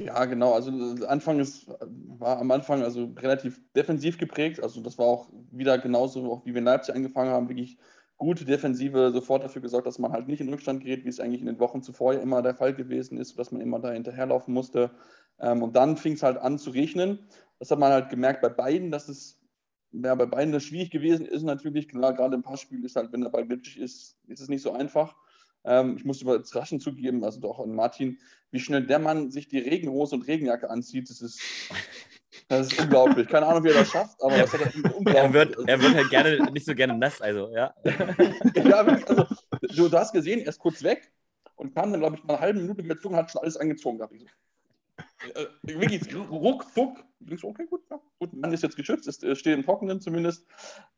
Ja, 0.00 0.24
genau. 0.26 0.52
Also 0.54 0.70
Anfang 1.06 1.40
ist, 1.40 1.66
war 1.80 2.38
am 2.38 2.50
Anfang 2.52 2.82
also 2.82 3.06
relativ 3.16 3.60
defensiv 3.74 4.16
geprägt. 4.16 4.62
Also 4.62 4.80
das 4.80 4.96
war 4.96 5.06
auch 5.06 5.28
wieder 5.50 5.76
genauso, 5.78 6.30
auch 6.32 6.46
wie 6.46 6.52
wir 6.54 6.58
in 6.58 6.64
Leipzig 6.64 6.94
angefangen 6.94 7.30
haben, 7.30 7.48
wirklich 7.48 7.78
gute 8.16 8.44
Defensive 8.44 9.10
sofort 9.12 9.42
dafür 9.42 9.60
gesorgt, 9.62 9.86
dass 9.88 9.98
man 9.98 10.12
halt 10.12 10.28
nicht 10.28 10.40
in 10.40 10.48
Rückstand 10.48 10.82
gerät, 10.84 11.04
wie 11.04 11.08
es 11.08 11.18
eigentlich 11.18 11.40
in 11.40 11.46
den 11.46 11.58
Wochen 11.58 11.82
zuvor 11.82 12.14
ja 12.14 12.20
immer 12.20 12.42
der 12.42 12.54
Fall 12.54 12.74
gewesen 12.74 13.18
ist, 13.18 13.38
dass 13.38 13.50
man 13.50 13.60
immer 13.60 13.80
da 13.80 13.90
hinterherlaufen 13.90 14.54
musste. 14.54 14.92
Ähm, 15.40 15.62
und 15.64 15.74
dann 15.74 15.96
fing 15.96 16.12
es 16.12 16.22
halt 16.22 16.36
an 16.38 16.58
zu 16.58 16.70
regnen. 16.70 17.28
Das 17.58 17.70
hat 17.72 17.78
man 17.80 17.90
halt 17.92 18.08
gemerkt 18.08 18.40
bei 18.40 18.48
beiden, 18.50 18.92
dass 18.92 19.08
es 19.08 19.40
ja, 19.92 20.14
bei 20.14 20.26
beiden 20.26 20.52
das 20.52 20.62
schwierig 20.64 20.90
gewesen 20.90 21.26
ist. 21.26 21.42
Natürlich, 21.42 21.88
klar, 21.88 22.12
gerade 22.14 22.36
im 22.36 22.42
Passspiel 22.42 22.84
ist 22.84 22.94
halt, 22.96 23.12
wenn 23.12 23.22
der 23.22 23.30
Ball 23.30 23.46
glitschig 23.46 23.78
ist, 23.80 24.16
ist 24.28 24.40
es 24.40 24.48
nicht 24.48 24.62
so 24.62 24.72
einfach. 24.72 25.16
Ähm, 25.68 25.96
ich 25.98 26.04
muss 26.04 26.22
über 26.22 26.42
raschen 26.52 26.80
zugeben, 26.80 27.22
also 27.22 27.40
doch 27.40 27.60
an 27.60 27.74
Martin, 27.74 28.18
wie 28.50 28.58
schnell 28.58 28.86
der 28.86 28.98
Mann 28.98 29.30
sich 29.30 29.48
die 29.48 29.58
Regenhose 29.58 30.14
und 30.14 30.26
Regenjacke 30.26 30.70
anzieht, 30.70 31.10
das 31.10 31.20
ist, 31.20 31.40
das 32.48 32.72
ist 32.72 32.80
unglaublich. 32.80 33.28
Keine 33.28 33.46
Ahnung, 33.46 33.62
wie 33.64 33.68
er 33.68 33.74
das 33.74 33.90
schafft, 33.90 34.22
aber 34.22 34.38
das 34.38 34.52
hat 34.52 34.62
er 34.62 34.96
unglaublich. 34.96 35.14
Er 35.14 35.32
wird, 35.32 35.68
er 35.68 35.82
wird 35.82 35.94
halt 35.94 36.10
gerne, 36.10 36.50
nicht 36.52 36.64
so 36.64 36.74
gerne 36.74 36.96
nass, 36.96 37.20
also, 37.20 37.50
ja. 37.52 37.74
ja, 37.84 38.76
also, 38.76 39.26
du, 39.60 39.88
du, 39.88 39.98
hast 39.98 40.12
gesehen, 40.12 40.40
er 40.40 40.48
ist 40.48 40.58
kurz 40.58 40.82
weg 40.82 41.12
und 41.56 41.74
kam 41.74 41.90
dann, 41.92 42.00
glaube 42.00 42.16
ich, 42.16 42.22
nach 42.22 42.30
einer 42.30 42.40
halben 42.40 42.62
Minute 42.62 42.82
gezogen, 42.82 43.16
hat 43.16 43.30
schon 43.30 43.42
alles 43.42 43.58
angezogen. 43.58 44.00
Ich 44.12 44.26
so, 45.34 45.40
äh, 45.40 45.80
wirklich 45.80 46.14
ruckzuck. 46.14 47.04
Okay, 47.42 47.66
gut, 47.66 47.82
ja, 47.90 48.00
gut, 48.18 48.32
Mann 48.32 48.52
ist 48.52 48.62
jetzt 48.62 48.76
geschützt, 48.76 49.06
ist, 49.06 49.38
steht 49.38 49.54
im 49.54 49.64
Trockenen 49.64 50.00
zumindest. 50.00 50.46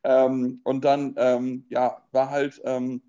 Ähm, 0.05 0.61
und 0.65 0.85
dann, 0.85 1.15
ähm, 1.17 1.65
ja, 1.71 2.03
war 2.13 2.31
halt, 2.31 2.61
ähm, 2.65 3.03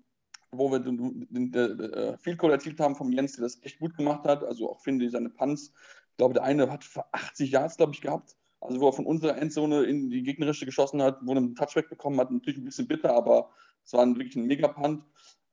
wo 0.52 0.70
wir 0.70 0.78
den, 0.78 1.26
den, 1.30 1.50
den 1.50 1.80
äh, 1.80 2.16
Field 2.18 2.38
Goal 2.38 2.52
erzielt 2.52 2.78
haben 2.78 2.94
vom 2.94 3.10
Jens, 3.10 3.32
der 3.34 3.44
das 3.44 3.62
echt 3.62 3.80
gut 3.80 3.96
gemacht 3.96 4.24
hat. 4.24 4.44
Also 4.44 4.70
auch 4.70 4.80
finde 4.80 5.06
ich 5.06 5.12
seine 5.12 5.30
Punts. 5.30 5.72
Ich 6.10 6.16
glaube, 6.18 6.34
der 6.34 6.44
eine 6.44 6.70
hat 6.70 6.84
80 7.12 7.50
Yards, 7.50 7.78
glaube 7.78 7.94
ich, 7.94 8.02
gehabt. 8.02 8.36
Also 8.60 8.80
wo 8.80 8.88
er 8.88 8.92
von 8.92 9.06
unserer 9.06 9.36
Endzone 9.38 9.82
in 9.84 10.10
die 10.10 10.22
gegnerische 10.22 10.66
geschossen 10.66 11.02
hat, 11.02 11.18
wo 11.22 11.32
er 11.32 11.38
einen 11.38 11.56
Touchback 11.56 11.88
bekommen 11.88 12.20
hat, 12.20 12.30
natürlich 12.30 12.60
ein 12.60 12.64
bisschen 12.64 12.86
bitter, 12.86 13.12
aber 13.12 13.50
es 13.84 13.92
war 13.92 14.06
wirklich 14.06 14.36
ein 14.36 14.46
Mega-Punt. 14.46 15.02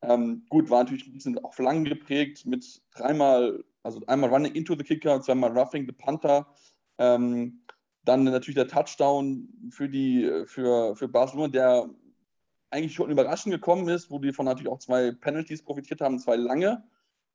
Ähm, 0.02 0.46
gut, 0.50 0.70
war 0.70 0.84
natürlich 0.84 1.08
ein 1.08 1.14
bisschen 1.14 1.40
auch 1.40 1.58
lang 1.58 1.86
geprägt 1.86 2.46
mit 2.46 2.82
dreimal, 2.96 3.64
also 3.84 4.02
einmal 4.06 4.30
Running 4.30 4.54
into 4.54 4.76
the 4.76 4.84
Kicker, 4.84 5.22
zweimal 5.22 5.58
Roughing 5.58 5.88
the 5.88 5.92
Panther. 5.92 6.46
Ähm, 7.00 7.64
dann 8.04 8.26
natürlich 8.26 8.56
der 8.56 8.68
Touchdown 8.68 9.50
für, 9.72 9.90
die, 9.90 10.44
für, 10.46 10.96
für 10.96 11.08
Barcelona, 11.08 11.50
der 11.50 11.90
eigentlich 12.72 12.94
schon 12.94 13.12
überraschend 13.12 13.54
gekommen 13.54 13.88
ist, 13.90 14.12
wo 14.12 14.20
die 14.20 14.34
von 14.34 14.46
natürlich 14.46 14.72
auch 14.72 14.80
zwei 14.80 15.12
Penalties 15.12 15.64
profitiert 15.64 16.02
haben, 16.02 16.20
zwei 16.20 16.36
lange. 16.36 16.84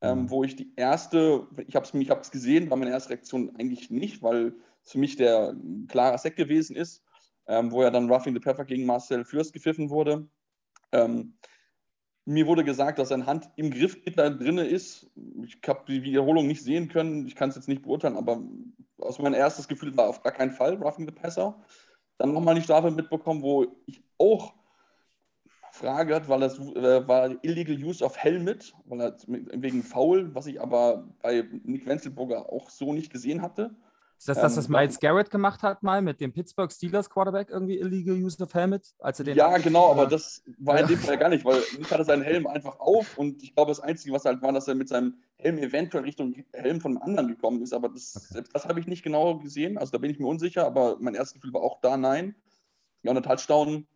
Ähm, 0.05 0.23
mhm. 0.23 0.31
wo 0.31 0.44
ich 0.44 0.55
die 0.55 0.70
erste, 0.77 1.47
ich 1.66 1.75
habe 1.75 1.87
es 1.87 1.94
ich 1.94 2.11
hab's 2.11 2.31
gesehen, 2.31 2.68
war 2.68 2.77
meine 2.77 2.90
erste 2.90 3.11
Reaktion 3.11 3.57
eigentlich 3.57 3.90
nicht, 3.90 4.23
weil 4.23 4.55
es 4.83 4.92
für 4.92 4.99
mich 4.99 5.16
der 5.16 5.57
klare 5.88 6.18
Sack 6.18 6.37
gewesen 6.37 6.77
ist, 6.77 7.03
ähm, 7.47 7.73
wo 7.73 7.83
ja 7.83 7.90
dann 7.90 8.11
Roughing 8.11 8.35
the 8.35 8.40
Pepper 8.40 8.66
gegen 8.66 8.85
Marcel 8.85 9.25
Fürst 9.25 9.55
gepfiffen 9.55 9.88
wurde. 9.88 10.29
Ähm, 10.92 11.38
mir 12.27 12.47
wurde 12.47 12.64
gesagt, 12.64 12.99
dass 12.99 13.09
seine 13.09 13.25
Hand 13.25 13.49
im 13.57 13.70
Griff 13.70 13.97
da 14.14 14.29
drin 14.29 14.59
ist. 14.59 15.11
Ich 15.42 15.59
habe 15.66 15.85
die 15.88 16.03
Wiederholung 16.03 16.47
nicht 16.47 16.62
sehen 16.62 16.88
können. 16.88 17.27
Ich 17.27 17.35
kann 17.35 17.49
es 17.49 17.57
jetzt 17.57 17.68
nicht 17.68 17.83
beurteilen, 17.83 18.16
aber 18.16 18.42
aus 18.99 19.18
meinem 19.18 19.35
erstes 19.35 19.68
Gefühl 19.68 19.97
war 19.97 20.09
auf 20.09 20.23
gar 20.23 20.33
keinen 20.33 20.53
Fall 20.53 20.75
Roughing 20.75 21.07
the 21.07 21.14
Passer. 21.14 21.59
Dann 22.18 22.35
nochmal 22.35 22.55
die 22.55 22.62
Strafe 22.62 22.90
mitbekommen, 22.90 23.40
wo 23.42 23.66
ich 23.87 24.03
auch 24.18 24.55
Frage 25.74 26.14
hat, 26.14 26.28
weil 26.28 26.40
das 26.40 26.58
äh, 26.58 27.06
war 27.08 27.30
Illegal 27.42 27.76
Use 27.76 28.04
of 28.04 28.16
Helmet, 28.16 28.72
weil 28.87 29.00
er 29.00 29.16
wegen 29.26 29.82
Foul, 29.82 30.32
was 30.32 30.46
ich 30.46 30.60
aber 30.60 31.08
bei 31.20 31.44
Nick 31.64 31.87
Wenzelburger 31.87 32.52
auch 32.52 32.70
so 32.70 32.92
nicht 32.92 33.12
gesehen 33.12 33.42
hatte. 33.42 33.74
Ist 34.16 34.28
das 34.28 34.40
das, 34.40 34.56
was 34.56 34.66
ähm, 34.66 34.72
Miles 34.72 35.00
Garrett 35.00 35.30
gemacht 35.30 35.64
hat, 35.64 35.82
mal 35.82 36.00
mit 36.00 36.20
dem 36.20 36.32
Pittsburgh 36.32 36.70
Steelers 36.70 37.10
Quarterback, 37.10 37.50
irgendwie 37.50 37.78
illegal 37.78 38.14
use 38.14 38.40
of 38.40 38.54
helmet? 38.54 38.94
Als 39.00 39.18
er 39.18 39.24
den 39.24 39.37
ja, 39.37 39.58
genau, 39.58 39.90
aber 39.90 40.06
das 40.06 40.44
war 40.58 40.78
in 40.78 40.87
dem 40.87 40.98
Fall 40.98 41.18
gar 41.18 41.28
nicht, 41.28 41.44
weil 41.44 41.60
nicht 41.76 41.90
hatte 41.90 42.04
seinen 42.04 42.22
Helm 42.22 42.46
einfach 42.46 42.78
auf 42.78 43.18
und 43.18 43.42
ich 43.42 43.52
glaube, 43.54 43.72
das 43.72 43.80
Einzige, 43.80 44.14
was 44.14 44.24
halt 44.24 44.40
war, 44.42 44.52
dass 44.52 44.68
er 44.68 44.76
mit 44.76 44.88
seinem 44.88 45.16
Helm 45.37 45.58
eventuell 45.58 46.04
Richtung 46.04 46.37
Helm 46.52 46.80
von 46.80 46.92
einem 46.92 47.02
anderen 47.02 47.28
gekommen 47.28 47.60
ist, 47.62 47.72
aber 47.72 47.88
das, 47.88 48.30
okay. 48.30 48.44
das 48.52 48.66
habe 48.66 48.78
ich 48.78 48.87
nicht 48.87 49.02
genau 49.02 49.38
gesehen, 49.38 49.76
also 49.76 49.90
da 49.90 49.98
bin 49.98 50.10
ich 50.10 50.20
mir 50.20 50.28
unsicher, 50.28 50.64
aber 50.64 50.96
mein 51.00 51.16
erstes 51.16 51.34
Gefühl 51.34 51.52
war 51.52 51.62
auch 51.62 51.80
da, 51.80 51.96
nein. 51.96 52.37
Ja, 53.02 53.10
und 53.10 53.16
der 53.16 53.24
Touchdown, 53.24 53.87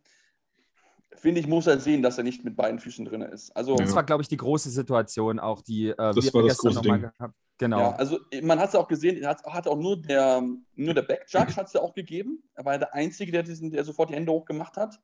finde 1.15 1.41
ich, 1.41 1.47
muss 1.47 1.67
er 1.67 1.79
sehen, 1.79 2.01
dass 2.01 2.17
er 2.17 2.23
nicht 2.23 2.43
mit 2.43 2.55
beiden 2.55 2.79
Füßen 2.79 3.05
drin 3.05 3.21
ist. 3.21 3.55
Also, 3.55 3.75
das 3.75 3.95
war, 3.95 4.03
glaube 4.03 4.21
ich, 4.21 4.27
die 4.27 4.37
große 4.37 4.69
Situation, 4.69 5.39
auch 5.39 5.61
die 5.61 5.89
äh, 5.89 5.95
das 5.95 6.23
wir 6.23 6.33
war 6.33 6.43
das 6.43 6.57
gestern 6.57 6.73
nochmal 6.73 6.99
gehabt 6.99 7.35
Genau. 7.59 7.79
Ja, 7.79 7.91
also 7.91 8.19
man 8.41 8.57
hat 8.57 8.69
es 8.69 8.75
auch 8.75 8.87
gesehen, 8.87 9.23
hat, 9.27 9.43
hat 9.43 9.67
auch 9.67 9.77
nur 9.77 10.01
der, 10.01 10.41
nur 10.75 10.93
der 10.93 11.01
Backjudge 11.01 11.57
hat 11.57 11.67
es 11.67 11.73
ja 11.73 11.81
auch 11.81 11.93
gegeben. 11.93 12.41
Er 12.55 12.63
war 12.63 12.77
der 12.79 12.93
Einzige, 12.95 13.33
der, 13.33 13.43
diesen, 13.43 13.69
der 13.69 13.83
sofort 13.83 14.09
die 14.09 14.13
Hände 14.15 14.31
hochgemacht 14.31 14.77
hat. 14.77 14.97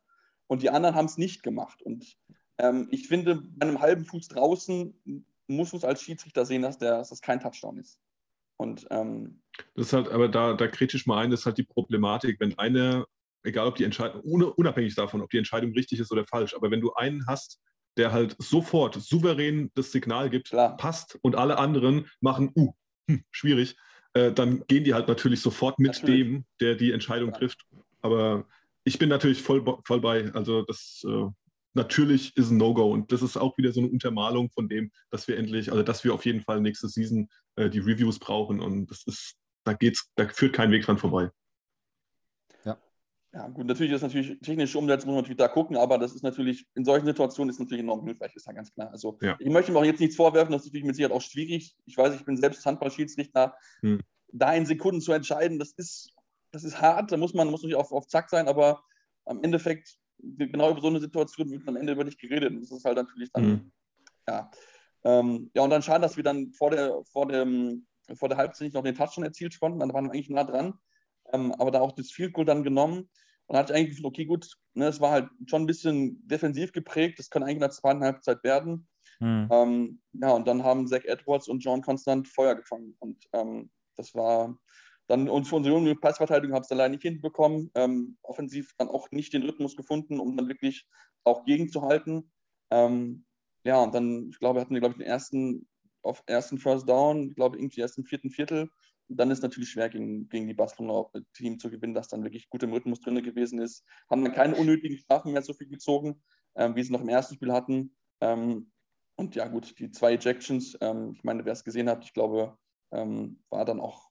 Und 0.47 0.61
die 0.61 0.69
anderen 0.69 0.95
haben 0.95 1.05
es 1.05 1.17
nicht 1.17 1.43
gemacht. 1.43 1.81
Und 1.81 2.17
ähm, 2.57 2.87
ich 2.91 3.09
finde, 3.09 3.35
bei 3.35 3.67
einem 3.67 3.81
halben 3.81 4.05
Fuß 4.05 4.29
draußen 4.29 4.97
muss 5.47 5.73
man 5.73 5.83
als 5.83 6.01
Schiedsrichter 6.01 6.45
sehen, 6.45 6.61
dass, 6.61 6.77
der, 6.77 6.97
dass 6.97 7.09
das 7.09 7.19
kein 7.19 7.41
Touchdown 7.41 7.77
ist. 7.77 7.99
Und 8.57 8.87
ähm, 8.89 9.41
das 9.75 9.87
ist 9.87 9.93
halt, 9.93 10.07
aber 10.07 10.29
da, 10.29 10.53
da 10.53 10.67
kritisch 10.69 11.05
mal 11.07 11.21
ein, 11.21 11.31
das 11.31 11.41
ist 11.41 11.45
halt 11.45 11.57
die 11.57 11.63
Problematik, 11.63 12.39
wenn 12.39 12.57
eine, 12.57 13.05
egal 13.45 13.67
ob 13.67 13.75
die 13.75 13.83
Entscheidung, 13.83 14.21
unabhängig 14.21 14.95
davon, 14.95 15.21
ob 15.21 15.29
die 15.29 15.37
Entscheidung 15.37 15.73
richtig 15.73 15.99
ist 15.99 16.11
oder 16.11 16.25
falsch, 16.25 16.53
aber 16.55 16.71
wenn 16.71 16.81
du 16.81 16.93
einen 16.93 17.25
hast, 17.27 17.59
der 17.97 18.11
halt 18.11 18.35
sofort 18.39 18.95
souverän 19.01 19.71
das 19.75 19.91
Signal 19.91 20.29
gibt, 20.29 20.49
Klar. 20.49 20.75
passt 20.77 21.17
und 21.21 21.35
alle 21.35 21.57
anderen 21.57 22.09
machen, 22.19 22.51
uh, 22.55 22.73
hm, 23.09 23.23
schwierig, 23.31 23.77
äh, 24.13 24.31
dann 24.31 24.65
gehen 24.67 24.83
die 24.83 24.93
halt 24.93 25.07
natürlich 25.07 25.41
sofort 25.41 25.79
mit 25.79 26.01
natürlich. 26.01 26.23
dem, 26.23 26.45
der 26.59 26.75
die 26.75 26.91
Entscheidung 26.91 27.29
Klar. 27.29 27.39
trifft. 27.39 27.65
Aber 28.01 28.45
ich 28.83 28.99
bin 28.99 29.09
natürlich 29.09 29.41
voll, 29.41 29.63
voll 29.85 30.01
bei. 30.01 30.31
Also 30.33 30.63
das 30.63 31.03
äh, 31.07 31.25
natürlich 31.73 32.35
ist 32.37 32.49
ein 32.49 32.57
No-Go 32.57 32.91
und 32.91 33.11
das 33.11 33.21
ist 33.21 33.37
auch 33.37 33.57
wieder 33.57 33.71
so 33.71 33.81
eine 33.81 33.89
Untermalung 33.89 34.49
von 34.49 34.67
dem, 34.67 34.91
dass 35.11 35.27
wir 35.27 35.37
endlich, 35.37 35.71
also 35.71 35.83
dass 35.83 36.03
wir 36.03 36.13
auf 36.13 36.25
jeden 36.25 36.41
Fall 36.41 36.61
nächste 36.61 36.87
Season 36.87 37.29
äh, 37.55 37.69
die 37.69 37.79
Reviews 37.79 38.19
brauchen 38.19 38.59
und 38.59 38.89
das 38.89 39.03
ist, 39.05 39.35
da 39.65 39.73
geht's, 39.73 40.09
da 40.15 40.27
führt 40.27 40.53
kein 40.53 40.71
Weg 40.71 40.85
dran 40.85 40.97
vorbei. 40.97 41.29
Ja, 43.35 43.49
gut, 43.49 43.65
natürlich 43.65 43.91
ist 43.91 44.01
natürlich 44.01 44.39
technische 44.39 44.77
Umsetzung, 44.79 45.09
muss 45.09 45.15
man 45.15 45.23
natürlich 45.23 45.37
da 45.37 45.49
gucken, 45.49 45.75
aber 45.75 45.97
das 45.97 46.15
ist 46.15 46.23
natürlich, 46.23 46.65
in 46.73 46.85
solchen 46.85 47.05
Situationen 47.05 47.49
ist 47.49 47.59
natürlich 47.59 47.83
enorm 47.83 48.05
hilfreich, 48.05 48.33
ist 48.33 48.47
ja 48.47 48.53
ganz 48.53 48.73
klar. 48.73 48.89
Also 48.91 49.17
ja. 49.21 49.35
ich 49.39 49.49
möchte 49.49 49.73
mir 49.73 49.79
auch 49.79 49.83
jetzt 49.83 49.99
nichts 49.99 50.15
vorwerfen, 50.15 50.53
das 50.53 50.61
ist 50.61 50.67
natürlich 50.67 50.85
mit 50.85 50.95
Sicherheit 50.95 51.13
auch 51.13 51.21
schwierig. 51.21 51.75
Ich 51.85 51.97
weiß, 51.97 52.15
ich 52.15 52.23
bin 52.23 52.37
selbst 52.37 52.65
Handballschiedsrichter. 52.65 53.53
Hm. 53.81 53.99
Da 54.31 54.53
in 54.53 54.65
Sekunden 54.65 55.01
zu 55.01 55.11
entscheiden, 55.11 55.59
das 55.59 55.73
ist, 55.73 56.13
das 56.51 56.63
ist 56.63 56.79
hart, 56.79 57.11
da 57.11 57.17
muss 57.17 57.33
man 57.33 57.51
muss 57.51 57.61
natürlich 57.61 57.75
auf, 57.75 57.91
auf 57.91 58.07
Zack 58.07 58.29
sein, 58.29 58.47
aber 58.47 58.81
am 59.25 59.43
Endeffekt, 59.43 59.97
genau 60.17 60.71
über 60.71 60.79
so 60.79 60.87
eine 60.87 61.01
Situation 61.01 61.51
wird 61.51 61.67
am 61.67 61.75
Ende 61.75 61.91
über 61.91 62.05
dich 62.05 62.17
geredet. 62.17 62.53
Das 62.61 62.71
ist 62.71 62.85
halt 62.85 62.95
natürlich 62.95 63.33
dann, 63.33 63.43
hm. 63.43 63.71
ja. 64.29 64.49
Ähm, 65.03 65.51
ja, 65.53 65.61
und 65.61 65.71
dann 65.71 65.81
schade, 65.81 66.03
dass 66.03 66.15
wir 66.15 66.23
dann 66.23 66.53
vor 66.53 66.71
der, 66.71 67.03
vor 67.11 67.27
dem, 67.27 67.85
vor 68.13 68.29
der 68.29 68.37
Halbzeit 68.37 68.67
nicht 68.67 68.75
noch 68.75 68.83
den 68.83 68.95
Touchdown 68.95 69.25
erzielt 69.25 69.59
konnten, 69.59 69.79
dann 69.79 69.93
waren 69.93 70.05
wir 70.05 70.13
eigentlich 70.13 70.29
nah 70.29 70.45
dran. 70.45 70.79
Ähm, 71.33 71.51
aber 71.59 71.71
da 71.71 71.81
auch 71.81 71.91
das 71.91 72.11
Field 72.11 72.31
Goal 72.31 72.45
dann 72.45 72.63
genommen. 72.63 73.09
Und 73.47 73.57
hatte 73.57 73.73
ich 73.73 73.77
eigentlich 73.77 73.89
gefühlt, 73.89 74.07
okay, 74.07 74.25
gut, 74.25 74.47
ne, 74.73 74.87
es 74.87 74.99
war 74.99 75.11
halt 75.11 75.29
schon 75.47 75.63
ein 75.63 75.67
bisschen 75.67 76.27
defensiv 76.27 76.71
geprägt, 76.71 77.19
das 77.19 77.29
kann 77.29 77.43
eigentlich 77.43 77.59
der 77.59 77.69
zweiten 77.69 78.03
Halbzeit 78.03 78.43
werden. 78.43 78.87
Mhm. 79.19 79.47
Ähm, 79.51 80.01
ja, 80.13 80.31
und 80.31 80.47
dann 80.47 80.63
haben 80.63 80.87
Zach 80.87 81.03
Edwards 81.05 81.47
und 81.47 81.59
John 81.59 81.81
Constant 81.81 82.27
Feuer 82.27 82.55
gefangen. 82.55 82.95
Und 82.99 83.23
ähm, 83.33 83.69
das 83.95 84.13
war 84.13 84.57
dann 85.07 85.29
und 85.29 85.45
für 85.45 85.55
unsere 85.55 85.75
junge 85.75 85.95
Passverteidigung 85.95 86.55
haben 86.55 86.63
es 86.63 86.71
allein 86.71 86.91
nicht 86.91 87.03
hinbekommen. 87.03 87.71
Ähm, 87.75 88.17
offensiv 88.23 88.73
dann 88.77 88.89
auch 88.89 89.09
nicht 89.11 89.33
den 89.33 89.43
Rhythmus 89.43 89.75
gefunden, 89.75 90.19
um 90.19 90.35
dann 90.35 90.47
wirklich 90.47 90.87
auch 91.23 91.45
gegenzuhalten. 91.45 92.31
Ähm, 92.71 93.25
ja, 93.63 93.81
und 93.81 93.93
dann, 93.93 94.29
ich 94.29 94.39
glaube, 94.39 94.61
hatten 94.61 94.73
wir, 94.73 94.81
glaube 94.81 94.93
ich, 94.93 94.99
den 94.99 95.07
ersten, 95.07 95.67
auf 96.01 96.23
ersten 96.25 96.57
First 96.57 96.89
Down, 96.89 97.29
ich 97.29 97.35
glaube, 97.35 97.57
irgendwie 97.57 97.81
erst 97.81 97.97
im 97.97 98.05
vierten 98.05 98.29
Viertel 98.29 98.69
dann 99.07 99.31
ist 99.31 99.39
es 99.39 99.43
natürlich 99.43 99.69
schwer, 99.69 99.89
gegen, 99.89 100.29
gegen 100.29 100.47
die 100.47 100.53
Barcelona-Team 100.53 101.59
zu 101.59 101.69
gewinnen, 101.69 101.93
das 101.93 102.07
dann 102.07 102.23
wirklich 102.23 102.49
gut 102.49 102.63
im 102.63 102.73
Rhythmus 102.73 103.01
drin 103.01 103.21
gewesen 103.21 103.59
ist. 103.59 103.85
Haben 104.09 104.23
dann 104.23 104.33
keine 104.33 104.55
unnötigen 104.55 104.97
Strafen 104.97 105.31
mehr 105.31 105.41
so 105.41 105.53
viel 105.53 105.67
gezogen, 105.67 106.23
ähm, 106.55 106.75
wie 106.75 106.83
sie 106.83 106.91
noch 106.91 107.01
im 107.01 107.09
ersten 107.09 107.35
Spiel 107.35 107.51
hatten. 107.51 107.95
Ähm, 108.21 108.71
und 109.15 109.35
ja, 109.35 109.47
gut, 109.47 109.77
die 109.79 109.91
zwei 109.91 110.13
Ejections, 110.13 110.77
ähm, 110.81 111.13
ich 111.15 111.23
meine, 111.23 111.45
wer 111.45 111.53
es 111.53 111.63
gesehen 111.63 111.89
hat, 111.89 112.03
ich 112.03 112.13
glaube, 112.13 112.57
ähm, 112.91 113.43
war 113.49 113.65
dann 113.65 113.79
auch, 113.79 114.09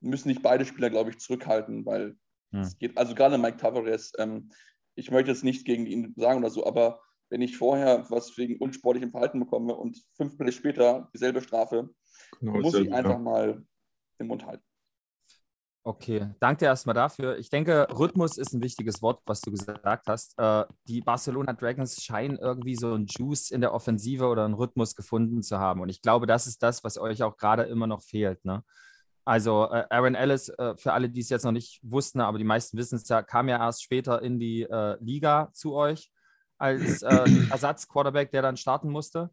müssen 0.00 0.28
nicht 0.28 0.42
beide 0.42 0.64
Spieler, 0.64 0.90
glaube 0.90 1.10
ich, 1.10 1.18
zurückhalten, 1.18 1.86
weil 1.86 2.16
hm. 2.52 2.60
es 2.60 2.78
geht, 2.78 2.98
also 2.98 3.14
gerade 3.14 3.38
Mike 3.38 3.58
Tavares, 3.58 4.12
ähm, 4.18 4.50
ich 4.94 5.10
möchte 5.10 5.30
jetzt 5.30 5.44
nicht 5.44 5.64
gegen 5.64 5.86
ihn 5.86 6.14
sagen 6.16 6.40
oder 6.40 6.50
so, 6.50 6.66
aber 6.66 7.00
wenn 7.30 7.42
ich 7.42 7.56
vorher 7.56 8.10
was 8.10 8.36
wegen 8.36 8.58
unsportlichem 8.58 9.12
Verhalten 9.12 9.38
bekomme 9.38 9.74
und 9.74 10.02
fünf 10.16 10.36
Minuten 10.38 10.56
später 10.56 11.08
dieselbe 11.14 11.40
Strafe, 11.40 11.88
genau, 12.40 12.60
muss 12.60 12.74
ich 12.74 12.92
einfach 12.92 13.12
ja. 13.12 13.18
mal 13.18 13.64
im 14.20 14.28
Mund 14.28 14.46
halten. 14.46 14.64
Okay, 15.82 16.28
danke 16.40 16.66
erstmal 16.66 16.94
dafür. 16.94 17.38
Ich 17.38 17.48
denke, 17.48 17.88
Rhythmus 17.90 18.36
ist 18.36 18.52
ein 18.52 18.62
wichtiges 18.62 19.00
Wort, 19.00 19.22
was 19.24 19.40
du 19.40 19.50
gesagt 19.50 20.06
hast. 20.08 20.38
Äh, 20.38 20.64
die 20.86 21.00
Barcelona 21.00 21.54
Dragons 21.54 22.02
scheinen 22.04 22.36
irgendwie 22.36 22.76
so 22.76 22.92
einen 22.92 23.06
Juice 23.06 23.50
in 23.50 23.62
der 23.62 23.72
Offensive 23.72 24.26
oder 24.26 24.44
einen 24.44 24.54
Rhythmus 24.54 24.94
gefunden 24.94 25.42
zu 25.42 25.58
haben. 25.58 25.80
Und 25.80 25.88
ich 25.88 26.02
glaube, 26.02 26.26
das 26.26 26.46
ist 26.46 26.62
das, 26.62 26.84
was 26.84 26.98
euch 26.98 27.22
auch 27.22 27.38
gerade 27.38 27.62
immer 27.62 27.86
noch 27.86 28.02
fehlt. 28.02 28.44
Ne? 28.44 28.62
Also 29.24 29.70
äh, 29.70 29.86
Aaron 29.88 30.14
Ellis, 30.14 30.50
äh, 30.50 30.76
für 30.76 30.92
alle, 30.92 31.08
die 31.08 31.20
es 31.20 31.30
jetzt 31.30 31.44
noch 31.44 31.52
nicht 31.52 31.80
wussten, 31.82 32.20
aber 32.20 32.36
die 32.36 32.44
meisten 32.44 32.76
wissen 32.76 32.96
es 32.96 33.08
ja, 33.08 33.22
kam 33.22 33.48
ja 33.48 33.56
erst 33.58 33.82
später 33.82 34.20
in 34.20 34.38
die 34.38 34.62
äh, 34.62 34.96
Liga 35.00 35.50
zu 35.54 35.74
euch 35.74 36.12
als 36.58 37.00
äh, 37.02 37.24
Ersatz-Quarterback, 37.50 38.30
der 38.32 38.42
dann 38.42 38.58
starten 38.58 38.90
musste. 38.90 39.30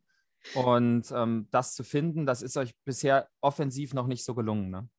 Und 0.55 1.11
ähm, 1.11 1.47
das 1.51 1.75
zu 1.75 1.83
finden, 1.83 2.25
das 2.25 2.41
ist 2.41 2.57
euch 2.57 2.73
bisher 2.85 3.27
offensiv 3.41 3.93
noch 3.93 4.07
nicht 4.07 4.23
so 4.23 4.35
gelungen, 4.35 4.69
ne? 4.69 4.89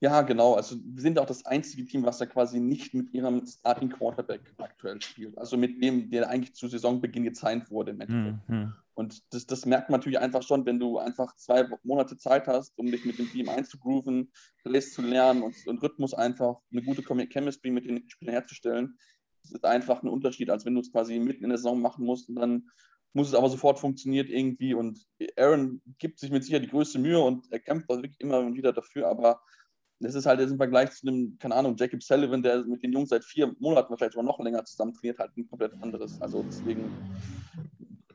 Ja, 0.00 0.20
genau. 0.20 0.52
Also 0.52 0.76
wir 0.84 1.00
sind 1.00 1.18
auch 1.18 1.24
das 1.24 1.46
einzige 1.46 1.86
Team, 1.86 2.04
was 2.04 2.18
da 2.18 2.26
quasi 2.26 2.60
nicht 2.60 2.92
mit 2.92 3.14
ihrem 3.14 3.46
Starting 3.46 3.88
Quarterback 3.88 4.52
aktuell 4.58 5.00
spielt. 5.00 5.38
Also 5.38 5.56
mit 5.56 5.82
dem, 5.82 6.10
der 6.10 6.28
eigentlich 6.28 6.54
zu 6.54 6.68
Saisonbeginn 6.68 7.24
gezeigt 7.24 7.70
wurde 7.70 7.92
im 7.92 8.02
Endeffekt. 8.02 8.48
Mhm. 8.48 8.74
Und 8.92 9.22
das, 9.32 9.46
das, 9.46 9.64
merkt 9.64 9.88
man 9.88 10.00
natürlich 10.00 10.18
einfach 10.18 10.42
schon, 10.42 10.66
wenn 10.66 10.78
du 10.78 10.98
einfach 10.98 11.34
zwei 11.36 11.66
Monate 11.82 12.18
Zeit 12.18 12.46
hast, 12.46 12.76
um 12.76 12.86
dich 12.86 13.06
mit 13.06 13.18
dem 13.18 13.30
Team 13.30 13.48
einzugrooven, 13.48 14.30
Plays 14.62 14.92
zu 14.92 15.00
lernen 15.00 15.42
und, 15.42 15.54
und 15.66 15.82
Rhythmus 15.82 16.12
einfach, 16.12 16.56
eine 16.70 16.82
gute 16.82 17.02
Chemistry 17.02 17.70
mit 17.70 17.86
den 17.86 18.08
Spielern 18.08 18.34
herzustellen. 18.34 18.98
Das 19.42 19.52
ist 19.52 19.64
einfach 19.64 20.02
ein 20.02 20.08
Unterschied, 20.08 20.50
als 20.50 20.66
wenn 20.66 20.74
du 20.74 20.80
es 20.80 20.92
quasi 20.92 21.18
mitten 21.18 21.44
in 21.44 21.50
der 21.50 21.58
Saison 21.58 21.80
machen 21.80 22.04
musst 22.04 22.28
und 22.28 22.36
dann 22.36 22.68
muss 23.14 23.28
es 23.28 23.34
aber 23.34 23.48
sofort 23.48 23.78
funktionieren 23.78 24.26
irgendwie. 24.26 24.74
Und 24.74 25.06
Aaron 25.36 25.80
gibt 25.98 26.18
sich 26.18 26.30
mit 26.30 26.44
Sicherheit 26.44 26.64
die 26.64 26.70
größte 26.70 26.98
Mühe 26.98 27.20
und 27.20 27.50
er 27.50 27.60
kämpft 27.60 27.88
auch 27.88 27.96
wirklich 27.96 28.20
immer 28.20 28.52
wieder 28.54 28.72
dafür, 28.72 29.08
aber 29.08 29.40
das 30.00 30.14
ist 30.14 30.26
halt 30.26 30.40
jetzt 30.40 30.50
im 30.50 30.58
Vergleich 30.58 30.90
zu 30.90 31.06
einem, 31.06 31.38
keine 31.38 31.54
Ahnung, 31.54 31.76
Jacob 31.78 32.02
Sullivan, 32.02 32.42
der 32.42 32.64
mit 32.64 32.82
den 32.82 32.92
Jungs 32.92 33.08
seit 33.08 33.24
vier 33.24 33.54
Monaten, 33.60 33.96
vielleicht 33.96 34.12
sogar 34.12 34.24
noch 34.24 34.40
länger 34.40 34.64
zusammen 34.64 34.92
trainiert, 34.92 35.18
halt 35.18 35.34
ein 35.36 35.48
komplett 35.48 35.72
anderes. 35.80 36.20
Also 36.20 36.42
deswegen, 36.42 36.90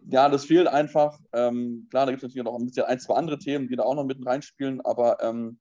ja, 0.10 0.28
das 0.30 0.46
fehlt 0.46 0.68
einfach. 0.68 1.18
Ähm, 1.34 1.88
klar, 1.90 2.06
da 2.06 2.12
gibt 2.12 2.22
es 2.22 2.30
natürlich 2.30 2.44
noch 2.44 2.60
ein 2.60 2.66
bisschen 2.66 2.86
ein, 2.86 3.00
zwei 3.00 3.16
andere 3.16 3.40
Themen, 3.40 3.70
die 3.70 3.76
da 3.78 3.84
auch 3.84 3.96
noch 3.96 4.06
mit 4.06 4.24
reinspielen, 4.24 4.82
aber 4.82 5.24
ähm, 5.24 5.58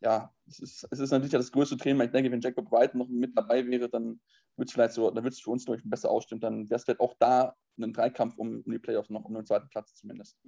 ja, 0.00 0.32
es 0.48 0.60
ist, 0.60 0.86
es 0.90 0.98
ist 1.00 1.10
natürlich 1.10 1.32
das 1.32 1.50
größte 1.50 1.76
Thema. 1.76 2.04
Ich 2.04 2.12
denke, 2.12 2.30
wenn 2.30 2.40
Jacob 2.40 2.70
Wright 2.70 2.94
noch 2.94 3.08
mit 3.08 3.36
dabei 3.36 3.66
wäre, 3.66 3.88
dann 3.88 4.20
wird 4.56 4.68
es 4.68 4.72
vielleicht 4.72 4.94
so, 4.94 5.10
dann 5.10 5.24
wird 5.24 5.34
es 5.34 5.40
für 5.40 5.50
uns 5.50 5.64
durch 5.64 5.82
besser 5.84 6.10
ausstimmen. 6.10 6.40
Dann 6.40 6.70
wäre 6.70 6.76
es 6.76 6.84
vielleicht 6.84 7.00
auch 7.00 7.14
da 7.18 7.54
ein 7.78 7.92
Dreikampf 7.92 8.36
um, 8.36 8.60
um 8.60 8.72
die 8.72 8.78
Playoffs 8.78 9.10
noch, 9.10 9.24
um 9.24 9.34
den 9.34 9.46
zweiten 9.46 9.68
Platz 9.68 9.94
zumindest. 9.94 10.38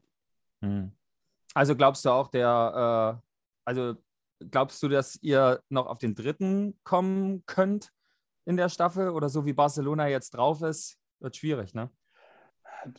Hm. 0.61 0.93
Also 1.55 1.77
glaubst 1.77 2.05
du 2.05 2.11
auch, 2.11 2.29
der, 2.29 3.21
äh, 3.21 3.29
also 3.65 3.95
glaubst 4.51 4.83
du, 4.83 4.89
dass 4.89 5.19
ihr 5.23 5.63
noch 5.69 5.87
auf 5.87 5.99
den 5.99 6.15
dritten 6.15 6.79
kommen 6.85 7.45
könnt 7.47 7.93
in 8.45 8.57
der 8.57 8.69
Staffel 8.69 9.11
oder 9.11 9.29
so 9.29 9.45
wie 9.45 9.53
Barcelona 9.53 10.09
jetzt 10.09 10.31
drauf 10.31 10.63
ist, 10.63 10.99
wird 11.21 11.37
schwierig, 11.37 11.75
ne? 11.75 11.91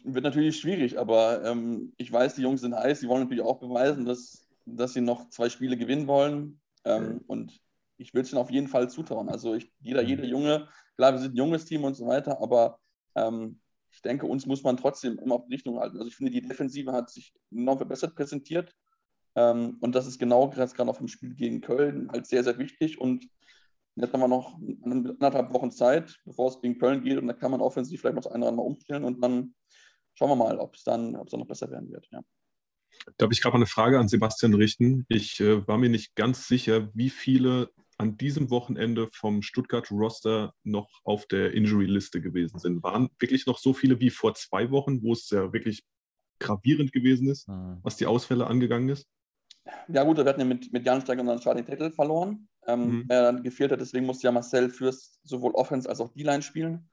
Wird 0.03 0.23
natürlich 0.23 0.59
schwierig, 0.59 0.99
aber 0.99 1.43
ähm, 1.45 1.93
ich 1.97 2.11
weiß, 2.11 2.35
die 2.35 2.41
Jungs 2.41 2.61
sind 2.61 2.75
heiß, 2.75 2.99
die 2.99 3.07
wollen 3.07 3.23
natürlich 3.23 3.43
auch 3.43 3.59
beweisen, 3.59 4.05
dass, 4.05 4.47
dass 4.65 4.93
sie 4.93 5.01
noch 5.01 5.29
zwei 5.29 5.49
Spiele 5.49 5.77
gewinnen 5.77 6.05
wollen. 6.05 6.59
Ähm, 6.83 7.13
mhm. 7.13 7.17
Und 7.27 7.61
ich 7.97 8.13
würde 8.13 8.25
es 8.25 8.31
ihnen 8.31 8.41
auf 8.41 8.51
jeden 8.51 8.67
Fall 8.67 8.89
zutrauen. 8.89 9.29
Also 9.29 9.55
ich, 9.55 9.71
jeder, 9.79 10.01
jeder 10.01 10.25
Junge, 10.25 10.67
klar, 10.95 11.13
wir 11.13 11.19
sind 11.19 11.33
ein 11.33 11.37
junges 11.37 11.65
Team 11.65 11.83
und 11.83 11.95
so 11.95 12.07
weiter, 12.07 12.41
aber 12.41 12.79
ähm, 13.15 13.59
ich 13.99 14.03
denke, 14.03 14.27
uns 14.27 14.45
muss 14.45 14.63
man 14.63 14.77
trotzdem 14.77 15.19
immer 15.19 15.35
auf 15.35 15.45
die 15.45 15.55
Richtung 15.55 15.77
halten. 15.77 15.97
Also 15.97 16.07
ich 16.07 16.15
finde, 16.15 16.31
die 16.31 16.41
Defensive 16.41 16.93
hat 16.93 17.09
sich 17.09 17.33
enorm 17.51 17.77
verbessert 17.77 18.15
präsentiert. 18.15 18.73
Ähm, 19.35 19.75
und 19.81 19.93
das 19.93 20.07
ist 20.07 20.19
genau 20.19 20.49
gerade 20.49 20.89
auf 20.89 20.99
dem 20.99 21.09
Spiel 21.09 21.35
gegen 21.35 21.59
Köln 21.59 22.09
halt 22.09 22.25
sehr, 22.25 22.45
sehr 22.45 22.57
wichtig. 22.57 22.97
Und 22.97 23.27
jetzt 23.95 24.13
haben 24.13 24.21
wir 24.21 24.29
noch 24.29 24.57
anderthalb 24.83 25.53
Wochen 25.53 25.69
Zeit, 25.69 26.17
bevor 26.23 26.47
es 26.47 26.61
gegen 26.61 26.79
Köln 26.79 27.03
geht. 27.03 27.17
Und 27.17 27.27
da 27.27 27.33
kann 27.33 27.51
man 27.51 27.59
offensiv 27.59 27.99
vielleicht 27.99 28.15
noch 28.15 28.23
das 28.23 28.31
eine 28.31 28.45
oder 28.45 28.51
andere 28.51 28.67
umstellen. 28.67 29.03
Und 29.03 29.21
dann 29.21 29.53
schauen 30.13 30.29
wir 30.29 30.37
mal, 30.37 30.59
ob 30.59 30.75
es 30.75 30.85
dann, 30.85 31.11
dann 31.11 31.39
noch 31.39 31.47
besser 31.47 31.69
werden 31.69 31.91
wird. 31.91 32.07
Ja. 32.09 32.21
Darf 33.17 33.31
ich 33.33 33.41
gerade 33.41 33.55
mal 33.55 33.59
eine 33.59 33.65
Frage 33.65 33.99
an 33.99 34.07
Sebastian 34.07 34.53
richten? 34.53 35.05
Ich 35.09 35.41
äh, 35.41 35.67
war 35.67 35.77
mir 35.77 35.89
nicht 35.89 36.15
ganz 36.15 36.47
sicher, 36.47 36.89
wie 36.93 37.09
viele 37.09 37.69
an 37.99 38.17
diesem 38.17 38.49
Wochenende 38.49 39.09
vom 39.11 39.41
Stuttgart-Roster 39.41 40.53
noch 40.63 40.89
auf 41.03 41.27
der 41.27 41.53
Injury-Liste 41.53 42.21
gewesen 42.21 42.57
sind. 42.57 42.81
Waren 42.81 43.09
wirklich 43.19 43.45
noch 43.45 43.59
so 43.59 43.73
viele 43.73 43.99
wie 43.99 44.09
vor 44.09 44.33
zwei 44.35 44.71
Wochen, 44.71 45.03
wo 45.03 45.11
es 45.11 45.29
ja 45.29 45.51
wirklich 45.51 45.83
gravierend 46.39 46.93
gewesen 46.93 47.29
ist, 47.29 47.49
mhm. 47.49 47.79
was 47.83 47.97
die 47.97 48.05
Ausfälle 48.05 48.47
angegangen 48.47 48.87
ist? 48.87 49.05
Ja, 49.89 50.03
gut, 50.03 50.17
wir 50.17 50.25
hatten 50.25 50.39
ja 50.39 50.45
mit, 50.45 50.71
mit 50.71 50.85
Jan 50.85 51.01
Steiger 51.01 51.19
unseren 51.19 51.41
Charlie 51.41 51.63
Tettel 51.63 51.91
verloren, 51.91 52.47
ähm, 52.65 52.99
mhm. 52.99 53.07
der 53.09 53.23
dann 53.23 53.43
gefehlt 53.43 53.73
hat. 53.73 53.81
Deswegen 53.81 54.05
musste 54.05 54.27
ja 54.27 54.31
Marcel 54.31 54.69
Fürst 54.69 55.19
sowohl 55.23 55.51
Offense 55.51 55.87
als 55.87 55.99
auch 55.99 56.13
D-Line 56.13 56.41
spielen. 56.41 56.89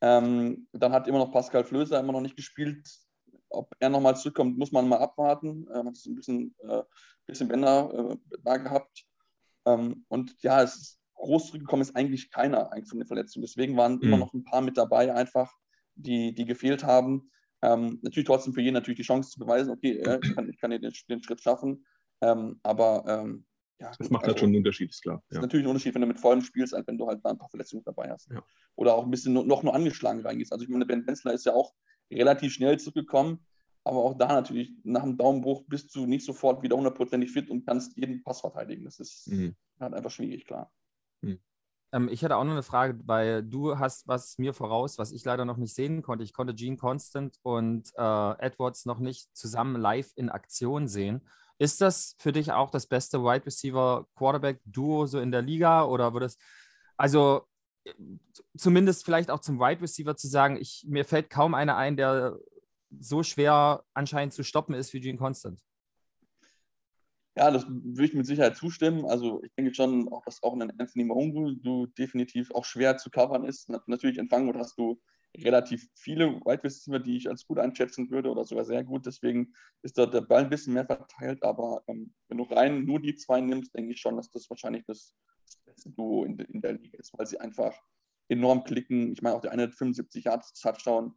Ähm, 0.00 0.68
dann 0.72 0.92
hat 0.92 1.08
immer 1.08 1.18
noch 1.18 1.32
Pascal 1.32 1.64
Flöser 1.64 1.98
immer 1.98 2.12
noch 2.12 2.20
nicht 2.20 2.36
gespielt. 2.36 2.88
Ob 3.48 3.74
er 3.80 3.88
nochmal 3.88 4.16
zurückkommt, 4.16 4.56
muss 4.56 4.70
man 4.70 4.88
mal 4.88 4.98
abwarten. 4.98 5.66
Er 5.68 5.84
hat 5.84 5.96
ein 6.06 6.14
bisschen, 6.14 6.54
äh, 6.68 6.82
bisschen 7.26 7.48
Bänder 7.48 8.12
äh, 8.12 8.38
da 8.44 8.56
gehabt. 8.56 9.04
Ähm, 9.66 10.04
und 10.08 10.34
ja, 10.42 10.62
es 10.62 10.76
ist 10.76 11.00
groß 11.14 11.46
zurückgekommen 11.46 11.82
ist 11.82 11.96
eigentlich 11.96 12.30
keiner 12.30 12.72
eigentlich 12.72 12.88
von 12.88 12.98
den 12.98 13.06
Verletzungen. 13.06 13.44
Deswegen 13.44 13.76
waren 13.76 13.96
mhm. 13.96 14.02
immer 14.02 14.18
noch 14.18 14.34
ein 14.34 14.44
paar 14.44 14.60
mit 14.60 14.76
dabei, 14.76 15.14
einfach, 15.14 15.52
die, 15.94 16.34
die 16.34 16.44
gefehlt 16.44 16.84
haben. 16.84 17.30
Ähm, 17.62 17.98
natürlich 18.02 18.26
trotzdem 18.26 18.52
für 18.52 18.60
jeden 18.60 18.74
natürlich 18.74 18.98
die 18.98 19.04
Chance 19.04 19.30
zu 19.30 19.38
beweisen, 19.38 19.70
okay, 19.70 19.98
äh, 19.98 20.20
ich, 20.22 20.34
kann, 20.34 20.50
ich 20.50 20.60
kann 20.60 20.70
den, 20.70 20.82
den 20.82 21.22
Schritt 21.22 21.40
schaffen. 21.40 21.86
Ähm, 22.20 22.60
aber 22.62 23.04
ähm, 23.06 23.46
ja. 23.80 23.90
Das 23.98 24.10
macht 24.10 24.22
halt 24.22 24.24
also, 24.24 24.26
halt 24.28 24.38
schon 24.40 24.48
einen 24.48 24.56
Unterschied, 24.56 24.90
ist 24.90 25.02
klar. 25.02 25.22
Ja. 25.30 25.36
ist 25.36 25.42
natürlich 25.42 25.66
ein 25.66 25.70
Unterschied, 25.70 25.94
wenn 25.94 26.02
du 26.02 26.08
mit 26.08 26.20
vollem 26.20 26.42
spielst, 26.42 26.74
als 26.74 26.86
wenn 26.86 26.98
du 26.98 27.06
halt 27.06 27.20
da 27.24 27.30
ein 27.30 27.38
paar 27.38 27.48
Verletzungen 27.48 27.82
dabei 27.84 28.10
hast. 28.10 28.30
Ja. 28.30 28.42
Oder 28.76 28.94
auch 28.94 29.04
ein 29.04 29.10
bisschen 29.10 29.32
noch 29.32 29.62
nur 29.62 29.74
angeschlagen 29.74 30.20
reingehst. 30.20 30.52
Also 30.52 30.64
ich 30.64 30.70
meine, 30.70 30.86
Ben 30.86 31.04
Benzler 31.04 31.32
ist 31.32 31.46
ja 31.46 31.54
auch 31.54 31.72
relativ 32.10 32.52
schnell 32.52 32.78
zurückgekommen, 32.78 33.44
aber 33.84 33.98
auch 33.98 34.14
da 34.14 34.28
natürlich 34.28 34.72
nach 34.82 35.02
dem 35.02 35.16
Daumenbruch 35.16 35.64
bist 35.66 35.94
du 35.94 36.06
nicht 36.06 36.24
sofort 36.24 36.62
wieder 36.62 36.76
hundertprozentig 36.76 37.30
fit 37.30 37.50
und 37.50 37.66
kannst 37.66 37.96
jeden 37.96 38.22
Pass 38.22 38.40
verteidigen. 38.40 38.84
Das 38.84 38.98
ist 38.98 39.28
mhm. 39.28 39.54
halt 39.78 39.94
einfach 39.94 40.10
schwierig, 40.10 40.46
klar. 40.46 40.72
Mhm. 41.20 41.38
Ähm, 41.92 42.08
ich 42.08 42.24
hatte 42.24 42.36
auch 42.36 42.44
noch 42.44 42.52
eine 42.52 42.62
Frage, 42.62 42.98
weil 43.04 43.42
du 43.42 43.78
hast 43.78 44.08
was 44.08 44.38
mir 44.38 44.54
voraus, 44.54 44.98
was 44.98 45.12
ich 45.12 45.24
leider 45.24 45.44
noch 45.44 45.58
nicht 45.58 45.74
sehen 45.74 46.02
konnte. 46.02 46.24
Ich 46.24 46.32
konnte 46.32 46.54
Gene 46.54 46.76
Constant 46.76 47.36
und 47.42 47.92
äh, 47.96 48.30
Edwards 48.38 48.86
noch 48.86 48.98
nicht 48.98 49.36
zusammen 49.36 49.80
live 49.80 50.12
in 50.16 50.30
Aktion 50.30 50.88
sehen. 50.88 51.20
Ist 51.58 51.80
das 51.80 52.16
für 52.18 52.32
dich 52.32 52.52
auch 52.52 52.70
das 52.70 52.86
beste 52.86 53.22
Wide 53.22 53.46
Receiver 53.46 54.08
Quarterback 54.16 54.60
Duo 54.64 55.06
so 55.06 55.20
in 55.20 55.30
der 55.30 55.42
Liga 55.42 55.84
oder 55.84 56.12
würdest 56.12 56.40
also 56.96 57.46
zumindest 58.56 59.04
vielleicht 59.04 59.30
auch 59.30 59.40
zum 59.40 59.58
Wide 59.58 59.82
Receiver 59.82 60.16
zu 60.16 60.28
sagen, 60.28 60.56
ich, 60.56 60.84
mir 60.88 61.04
fällt 61.04 61.30
kaum 61.30 61.54
einer 61.54 61.76
ein, 61.76 61.96
der 61.96 62.38
so 63.00 63.22
schwer 63.22 63.84
anscheinend 63.94 64.32
zu 64.34 64.42
stoppen 64.42 64.74
ist 64.74 64.92
wie 64.92 65.00
Gene 65.00 65.18
Constant. 65.18 65.60
Ja, 67.36 67.50
das 67.50 67.66
würde 67.68 68.04
ich 68.04 68.14
mit 68.14 68.26
Sicherheit 68.26 68.56
zustimmen. 68.56 69.06
Also 69.06 69.42
ich 69.42 69.52
denke 69.54 69.74
schon, 69.74 70.08
auch 70.12 70.22
dass 70.24 70.42
auch 70.42 70.54
ein 70.54 70.70
Anthony 70.78 71.04
Mahongu 71.04 71.52
du 71.52 71.86
definitiv 71.86 72.50
auch 72.52 72.64
schwer 72.64 72.96
zu 72.96 73.10
covern 73.10 73.44
ist. 73.44 73.68
Natürlich 73.68 74.18
in 74.18 74.28
Frankfurt 74.28 74.56
hast 74.56 74.78
du 74.78 75.00
relativ 75.38 75.88
viele 75.94 76.40
Wide 76.44 76.62
Receiver, 76.62 77.00
die 77.00 77.16
ich 77.16 77.28
als 77.28 77.46
gut 77.46 77.58
einschätzen 77.58 78.08
würde 78.10 78.30
oder 78.30 78.44
sogar 78.44 78.64
sehr 78.64 78.84
gut. 78.84 79.06
Deswegen 79.06 79.52
ist 79.82 79.98
da 79.98 80.06
der 80.06 80.20
Ball 80.20 80.44
ein 80.44 80.50
bisschen 80.50 80.74
mehr 80.74 80.86
verteilt. 80.86 81.42
Aber 81.42 81.82
ähm, 81.88 82.14
wenn 82.28 82.38
du 82.38 82.44
rein 82.44 82.84
nur 82.84 83.00
die 83.00 83.16
zwei 83.16 83.40
nimmst, 83.40 83.74
denke 83.74 83.92
ich 83.92 84.00
schon, 84.00 84.16
dass 84.16 84.30
das 84.30 84.48
wahrscheinlich 84.48 84.84
das, 84.86 85.16
das 85.44 85.56
beste 85.64 85.90
Duo 85.90 86.24
in, 86.24 86.38
in, 86.38 86.60
der 86.60 86.74
Liga 86.74 86.98
ist, 86.98 87.18
weil 87.18 87.26
sie 87.26 87.40
einfach 87.40 87.74
enorm 88.28 88.62
klicken. 88.62 89.12
Ich 89.12 89.22
meine, 89.22 89.34
auch 89.34 89.40
der 89.40 89.50
eine 89.50 89.64
hat 89.64 89.74
75 89.74 90.24
Yards 90.24 90.52
Touchdown. 90.60 91.14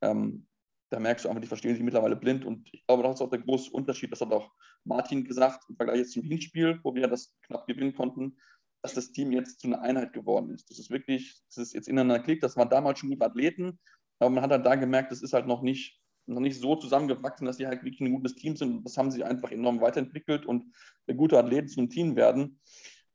Ähm, 0.00 0.46
da 0.90 1.00
merkst 1.00 1.24
du 1.24 1.28
einfach, 1.28 1.40
die 1.40 1.48
verstehen 1.48 1.74
sich 1.74 1.82
mittlerweile 1.82 2.16
blind. 2.16 2.44
Und 2.44 2.68
ich 2.72 2.86
glaube, 2.86 3.02
das 3.02 3.16
ist 3.16 3.20
auch 3.20 3.30
der 3.30 3.40
große 3.40 3.70
Unterschied. 3.70 4.12
Das 4.12 4.20
hat 4.20 4.32
auch 4.32 4.52
Martin 4.84 5.24
gesagt 5.24 5.64
im 5.68 5.76
Vergleich 5.76 5.98
jetzt 5.98 6.12
zum 6.12 6.22
Hinspiel, 6.22 6.80
wo 6.82 6.94
wir 6.94 7.08
das 7.08 7.34
knapp 7.42 7.66
gewinnen 7.66 7.94
konnten, 7.94 8.36
dass 8.82 8.94
das 8.94 9.10
Team 9.10 9.32
jetzt 9.32 9.60
zu 9.60 9.66
einer 9.66 9.82
Einheit 9.82 10.12
geworden 10.12 10.50
ist. 10.50 10.70
Das 10.70 10.78
ist 10.78 10.90
wirklich, 10.90 11.40
das 11.48 11.58
ist 11.58 11.74
jetzt 11.74 11.88
ineinander 11.88 12.22
klickt. 12.22 12.42
Das 12.42 12.56
waren 12.56 12.70
damals 12.70 13.00
schon 13.00 13.10
gute 13.10 13.24
Athleten, 13.24 13.78
aber 14.18 14.30
man 14.30 14.44
hat 14.44 14.50
halt 14.50 14.66
da 14.66 14.76
gemerkt, 14.76 15.10
das 15.10 15.22
ist 15.22 15.32
halt 15.32 15.46
noch 15.46 15.62
nicht, 15.62 16.00
noch 16.26 16.40
nicht 16.40 16.58
so 16.60 16.76
zusammengewachsen, 16.76 17.46
dass 17.46 17.56
sie 17.56 17.66
halt 17.66 17.82
wirklich 17.82 18.00
ein 18.00 18.12
gutes 18.12 18.34
Team 18.34 18.56
sind. 18.56 18.84
Das 18.84 18.96
haben 18.96 19.10
sie 19.10 19.24
einfach 19.24 19.50
enorm 19.50 19.80
weiterentwickelt 19.80 20.46
und 20.46 20.72
gute 21.16 21.38
Athleten 21.38 21.68
zu 21.68 21.80
einem 21.80 21.90
Team 21.90 22.16
werden, 22.16 22.60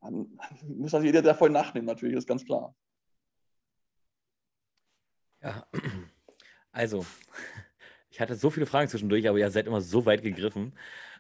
dann 0.02 0.38
muss 0.64 0.92
das 0.92 1.04
jeder 1.04 1.22
davon 1.22 1.52
nachnehmen, 1.52 1.86
natürlich, 1.86 2.16
ist 2.16 2.28
ganz 2.28 2.44
klar. 2.44 2.76
Ja, 5.42 5.68
also, 6.72 7.06
ich 8.10 8.20
hatte 8.22 8.36
so 8.36 8.50
viele 8.50 8.66
Fragen 8.66 8.90
zwischendurch, 8.90 9.28
aber 9.28 9.38
ihr 9.38 9.52
seid 9.52 9.68
immer 9.68 9.82
so 9.82 10.06
weit 10.06 10.24
gegriffen. 10.24 10.74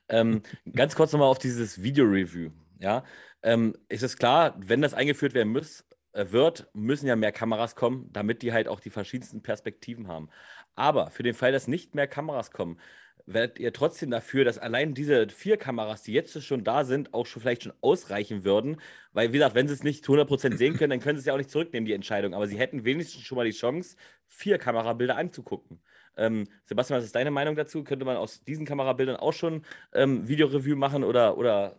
Ähm, 0.10 0.41
ganz 0.74 0.95
kurz 0.95 1.12
nochmal 1.14 1.30
auf 1.30 1.39
dieses 1.39 1.82
Video-Review. 1.82 2.52
Ja, 2.80 3.04
ähm, 3.43 3.76
ist 3.89 4.04
es 4.04 4.18
klar, 4.18 4.56
wenn 4.58 4.82
das 4.82 4.93
eingeführt 4.93 5.34
werden 5.34 5.54
muss, 5.54 5.86
äh, 6.14 6.32
wird, 6.32 6.70
müssen 6.74 7.08
ja 7.08 7.16
mehr 7.16 7.32
Kameras 7.32 7.76
kommen, 7.76 8.10
damit 8.12 8.41
die 8.41 8.54
halt 8.54 8.68
auch 8.68 8.80
die 8.80 8.89
verschiedensten 8.89 9.41
Perspektiven 9.41 10.08
haben. 10.08 10.30
Aber 10.76 11.12
für 11.12 11.24
den 11.24 11.34
Fall, 11.34 11.52
dass 11.52 11.68
nicht 11.68 11.95
mehr 11.95 12.08
Kameras 12.08 12.52
kommen, 12.52 12.80
werdet 13.26 13.59
ihr 13.59 13.74
trotzdem 13.74 14.11
dafür, 14.11 14.45
dass 14.45 14.57
allein 14.57 14.93
diese 14.93 15.30
vier 15.30 15.57
Kameras, 15.57 16.03
die 16.03 16.13
jetzt 16.13 16.41
schon 16.43 16.63
da 16.63 16.84
sind, 16.84 17.13
auch 17.13 17.26
schon 17.26 17.41
vielleicht 17.41 17.63
schon 17.63 17.74
ausreichen 17.82 18.43
würden. 18.43 18.78
Weil, 19.13 19.30
wie 19.30 19.38
gesagt, 19.38 19.55
wenn 19.55 19.67
sie 19.67 19.74
es 19.74 19.84
nicht 19.84 20.05
100% 20.05 20.57
sehen 20.57 20.78
können, 20.78 20.91
dann 20.91 20.99
können 20.99 21.17
sie 21.17 21.22
es 21.22 21.26
ja 21.26 21.34
auch 21.34 21.38
nicht 21.38 21.49
zurücknehmen, 21.49 21.86
die 21.86 21.93
Entscheidung. 21.93 22.34
Aber 22.34 22.47
sie 22.47 22.57
hätten 22.57 22.86
wenigstens 22.86 23.24
schon 23.24 23.36
mal 23.36 23.45
die 23.45 23.51
Chance, 23.51 23.95
vier 24.28 24.57
Kamerabilder 24.57 25.17
anzugucken. 25.17 25.82
Ähm, 26.17 26.47
Sebastian, 26.65 26.97
was 26.97 27.05
ist 27.05 27.15
deine 27.15 27.32
Meinung 27.32 27.55
dazu? 27.55 27.84
Könnte 27.84 28.05
man 28.05 28.17
aus 28.17 28.43
diesen 28.43 28.65
Kamerabildern 28.65 29.15
auch 29.15 29.34
schon 29.34 29.63
ähm, 29.93 30.28
Videoreview 30.28 30.76
machen 30.76 31.03
oder, 31.03 31.38
oder 31.38 31.78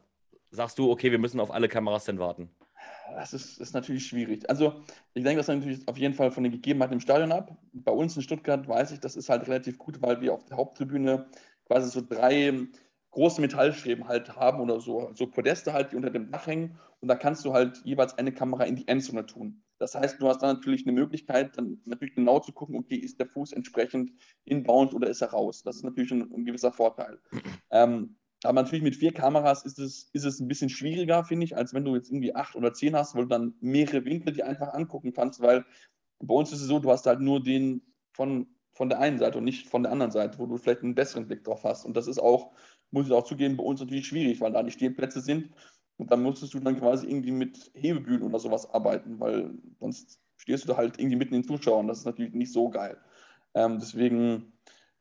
sagst 0.51 0.78
du, 0.78 0.90
okay, 0.90 1.11
wir 1.11 1.18
müssen 1.18 1.40
auf 1.40 1.51
alle 1.51 1.68
Kameras 1.68 2.05
dann 2.05 2.18
warten? 2.18 2.51
Das 3.14 3.32
ist, 3.32 3.58
ist 3.58 3.74
natürlich 3.74 4.06
schwierig. 4.06 4.48
Also, 4.48 4.82
ich 5.14 5.22
denke, 5.22 5.38
das 5.38 5.48
hängt 5.48 5.60
natürlich 5.60 5.86
auf 5.88 5.98
jeden 5.98 6.14
Fall 6.14 6.30
von 6.30 6.42
den 6.42 6.52
Gegebenheiten 6.52 6.94
im 6.94 7.00
Stadion 7.00 7.32
ab. 7.32 7.56
Bei 7.72 7.92
uns 7.92 8.16
in 8.16 8.22
Stuttgart 8.22 8.66
weiß 8.66 8.92
ich, 8.92 9.00
das 9.00 9.16
ist 9.16 9.28
halt 9.28 9.46
relativ 9.46 9.78
gut, 9.78 10.00
weil 10.02 10.20
wir 10.20 10.32
auf 10.32 10.44
der 10.44 10.56
Haupttribüne 10.56 11.26
quasi 11.66 11.90
so 11.90 12.00
drei 12.00 12.68
große 13.10 13.40
Metallstreben 13.40 14.08
halt 14.08 14.34
haben 14.36 14.60
oder 14.60 14.80
so, 14.80 15.10
so 15.14 15.26
Podeste 15.26 15.72
halt, 15.72 15.92
die 15.92 15.96
unter 15.96 16.10
dem 16.10 16.30
Dach 16.30 16.46
hängen. 16.46 16.78
Und 17.00 17.08
da 17.08 17.14
kannst 17.14 17.44
du 17.44 17.52
halt 17.52 17.80
jeweils 17.84 18.16
eine 18.16 18.32
Kamera 18.32 18.64
in 18.64 18.76
die 18.76 18.88
Endzone 18.88 19.26
tun. 19.26 19.62
Das 19.78 19.94
heißt, 19.94 20.20
du 20.20 20.28
hast 20.28 20.42
dann 20.42 20.54
natürlich 20.54 20.86
eine 20.86 20.92
Möglichkeit, 20.92 21.58
dann 21.58 21.80
natürlich 21.84 22.14
genau 22.14 22.38
zu 22.38 22.52
gucken, 22.52 22.76
okay, 22.76 22.94
ist 22.94 23.18
der 23.18 23.26
Fuß 23.26 23.52
entsprechend 23.52 24.12
inbound 24.44 24.94
oder 24.94 25.08
ist 25.08 25.22
er 25.22 25.30
raus? 25.30 25.62
Das 25.64 25.76
ist 25.76 25.82
natürlich 25.82 26.12
ein, 26.12 26.32
ein 26.32 26.44
gewisser 26.44 26.72
Vorteil. 26.72 27.18
Ähm, 27.74 28.16
aber 28.45 28.62
natürlich 28.62 28.82
mit 28.82 28.97
vier 28.97 29.12
Kameras 29.12 29.64
ist 29.64 29.78
es, 29.78 30.11
ist 30.12 30.24
es 30.24 30.40
ein 30.40 30.49
bisschen 30.49 30.68
schwieriger, 30.68 31.24
finde 31.24 31.45
ich, 31.45 31.57
als 31.57 31.74
wenn 31.74 31.84
du 31.84 31.95
jetzt 31.95 32.11
irgendwie 32.11 32.34
acht 32.34 32.57
oder 32.57 32.72
zehn 32.72 32.97
hast, 32.97 33.14
weil 33.14 33.22
du 33.22 33.28
dann 33.28 33.55
mehrere 33.61 34.05
Winkel 34.05 34.32
dir 34.32 34.47
einfach 34.47 34.74
angucken 34.74 35.12
kannst, 35.12 35.40
weil 35.40 35.64
bei 36.20 36.34
uns 36.34 36.53
ist 36.53 36.61
es 36.61 36.66
so, 36.66 36.78
du 36.78 36.90
hast 36.90 37.07
halt 37.07 37.20
nur 37.20 37.43
den 37.43 37.82
von 38.12 38.47
von 38.74 38.88
der 38.88 39.01
einen 39.01 39.18
Seite 39.18 39.38
und 39.38 39.45
nicht 39.45 39.68
von 39.68 39.82
der 39.82 39.93
anderen 39.93 40.12
Seite, 40.12 40.38
wo 40.38 40.47
du 40.47 40.57
vielleicht 40.57 40.82
einen 40.82 40.95
besseren 40.95 41.26
Blick 41.26 41.45
drauf 41.45 41.64
hast. 41.64 41.84
Und 41.84 41.97
das 41.97 42.07
ist 42.07 42.18
auch, 42.18 42.53
muss 42.90 43.07
ich 43.07 43.12
auch 43.12 43.24
zugeben, 43.24 43.57
bei 43.57 43.64
uns 43.64 43.80
natürlich 43.80 44.07
schwierig, 44.07 44.40
weil 44.40 44.53
da 44.53 44.62
die 44.62 44.70
Stehplätze 44.70 45.20
sind. 45.20 45.51
Und 45.99 46.11
dann 46.11 46.22
musstest 46.22 46.55
du 46.55 46.61
dann 46.61 46.78
quasi 46.78 47.07
irgendwie 47.07 47.32
mit 47.32 47.70
Hebebühnen 47.74 48.22
oder 48.22 48.38
sowas 48.38 48.68
arbeiten, 48.70 49.20
weil 49.20 49.51
sonst 49.78 50.18
stehst 50.36 50.64
du 50.64 50.68
da 50.68 50.76
halt 50.76 50.99
irgendwie 50.99 51.16
mitten 51.16 51.34
in 51.34 51.43
den 51.43 51.49
Zuschauern. 51.49 51.86
Das 51.86 51.99
ist 51.99 52.07
natürlich 52.07 52.32
nicht 52.32 52.53
so 52.53 52.70
geil. 52.70 52.97
Ähm, 53.55 53.78
deswegen, 53.78 54.51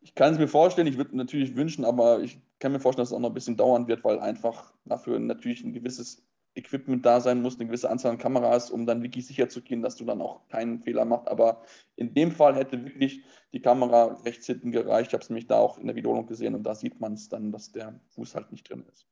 ich 0.01 0.15
kann 0.15 0.33
es 0.33 0.39
mir 0.39 0.47
vorstellen, 0.47 0.87
ich 0.87 0.97
würde 0.97 1.15
natürlich 1.15 1.55
wünschen, 1.55 1.85
aber 1.85 2.21
ich 2.21 2.39
kann 2.59 2.71
mir 2.71 2.79
vorstellen, 2.79 3.03
dass 3.03 3.09
es 3.09 3.15
auch 3.15 3.19
noch 3.19 3.29
ein 3.29 3.35
bisschen 3.35 3.57
dauern 3.57 3.87
wird, 3.87 4.03
weil 4.03 4.19
einfach 4.19 4.73
dafür 4.85 5.19
natürlich 5.19 5.63
ein 5.63 5.73
gewisses 5.73 6.25
Equipment 6.55 7.05
da 7.05 7.21
sein 7.21 7.41
muss, 7.41 7.55
eine 7.55 7.67
gewisse 7.67 7.89
Anzahl 7.89 8.11
an 8.11 8.17
Kameras, 8.17 8.71
um 8.71 8.85
dann 8.85 9.03
wirklich 9.03 9.25
sicher 9.25 9.47
zu 9.47 9.61
gehen, 9.61 9.81
dass 9.81 9.95
du 9.95 10.03
dann 10.03 10.21
auch 10.21 10.47
keinen 10.49 10.81
Fehler 10.81 11.05
machst. 11.05 11.27
Aber 11.29 11.61
in 11.95 12.13
dem 12.13 12.31
Fall 12.31 12.55
hätte 12.55 12.83
wirklich 12.83 13.23
die 13.53 13.61
Kamera 13.61 14.19
rechts 14.25 14.47
hinten 14.47 14.71
gereicht. 14.71 15.09
Ich 15.09 15.13
habe 15.13 15.23
es 15.23 15.29
nämlich 15.29 15.47
da 15.47 15.59
auch 15.59 15.77
in 15.77 15.87
der 15.87 15.95
Wiederholung 15.95 16.25
gesehen 16.25 16.55
und 16.55 16.63
da 16.63 16.75
sieht 16.75 16.99
man 16.99 17.13
es 17.13 17.29
dann, 17.29 17.51
dass 17.51 17.71
der 17.71 17.99
Fuß 18.09 18.35
halt 18.35 18.51
nicht 18.51 18.69
drin 18.69 18.85
ist. 18.91 19.07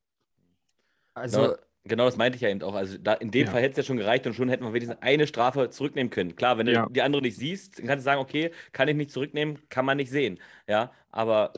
Also. 1.13 1.41
Genau, 1.41 1.55
genau 1.83 2.05
das 2.05 2.17
meinte 2.17 2.35
ich 2.35 2.41
ja 2.41 2.49
eben 2.49 2.61
auch. 2.61 2.75
Also 2.75 2.97
da, 2.97 3.13
in 3.13 3.31
dem 3.31 3.45
ja. 3.45 3.51
Fall 3.51 3.61
hätte 3.61 3.71
es 3.71 3.77
ja 3.77 3.83
schon 3.83 3.97
gereicht 3.97 4.25
und 4.27 4.33
schon 4.33 4.49
hätten 4.49 4.63
wir 4.63 4.73
wenigstens 4.73 5.01
eine 5.01 5.27
Strafe 5.27 5.69
zurücknehmen 5.69 6.09
können. 6.09 6.35
Klar, 6.35 6.57
wenn 6.57 6.67
ja. 6.67 6.85
du 6.85 6.93
die 6.93 7.01
andere 7.01 7.21
nicht 7.21 7.37
siehst, 7.37 7.79
dann 7.79 7.87
kannst 7.87 8.03
du 8.03 8.05
sagen, 8.05 8.21
okay, 8.21 8.51
kann 8.71 8.87
ich 8.87 8.95
nicht 8.95 9.11
zurücknehmen, 9.11 9.59
kann 9.69 9.85
man 9.85 9.97
nicht 9.97 10.11
sehen. 10.11 10.39
Ja, 10.67 10.91
aber, 11.11 11.53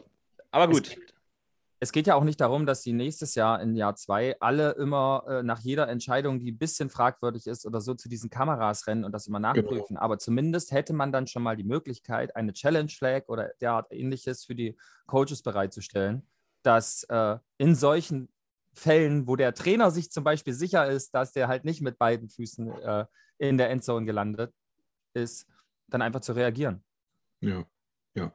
aber 0.51 0.67
gut. 0.67 0.87
Es, 0.87 0.97
es 1.83 1.91
geht 1.91 2.05
ja 2.05 2.13
auch 2.13 2.23
nicht 2.23 2.39
darum, 2.39 2.67
dass 2.67 2.83
die 2.83 2.93
nächstes 2.93 3.33
Jahr 3.33 3.59
in 3.59 3.75
Jahr 3.75 3.95
zwei 3.95 4.39
alle 4.39 4.73
immer 4.73 5.23
äh, 5.27 5.43
nach 5.43 5.61
jeder 5.61 5.89
Entscheidung, 5.89 6.39
die 6.39 6.51
ein 6.51 6.57
bisschen 6.59 6.91
fragwürdig 6.91 7.47
ist 7.47 7.65
oder 7.65 7.81
so, 7.81 7.95
zu 7.95 8.07
diesen 8.07 8.29
Kameras 8.29 8.85
rennen 8.85 9.03
und 9.03 9.13
das 9.13 9.25
immer 9.25 9.39
genau. 9.39 9.55
nachprüfen. 9.55 9.95
Genau. 9.95 10.01
Aber 10.01 10.19
zumindest 10.19 10.71
hätte 10.71 10.93
man 10.93 11.11
dann 11.11 11.25
schon 11.25 11.41
mal 11.41 11.57
die 11.57 11.63
Möglichkeit, 11.63 12.35
eine 12.35 12.53
Challenge 12.53 12.89
Flag 12.89 13.23
oder 13.27 13.49
derart 13.61 13.91
ähnliches 13.91 14.45
für 14.45 14.53
die 14.53 14.77
Coaches 15.07 15.41
bereitzustellen, 15.41 16.21
dass 16.61 17.03
äh, 17.09 17.37
in 17.57 17.73
solchen 17.73 18.29
Fällen, 18.73 19.27
wo 19.27 19.35
der 19.35 19.53
Trainer 19.53 19.91
sich 19.91 20.11
zum 20.11 20.23
Beispiel 20.23 20.53
sicher 20.53 20.89
ist, 20.89 21.13
dass 21.13 21.33
der 21.33 21.47
halt 21.47 21.65
nicht 21.65 21.81
mit 21.81 21.97
beiden 21.97 22.29
Füßen 22.29 22.71
äh, 22.71 23.05
in 23.37 23.57
der 23.57 23.69
Endzone 23.69 24.05
gelandet 24.05 24.53
ist, 25.13 25.47
dann 25.87 26.01
einfach 26.01 26.21
zu 26.21 26.33
reagieren. 26.33 26.83
Ja, 27.41 27.65
ja. 28.15 28.33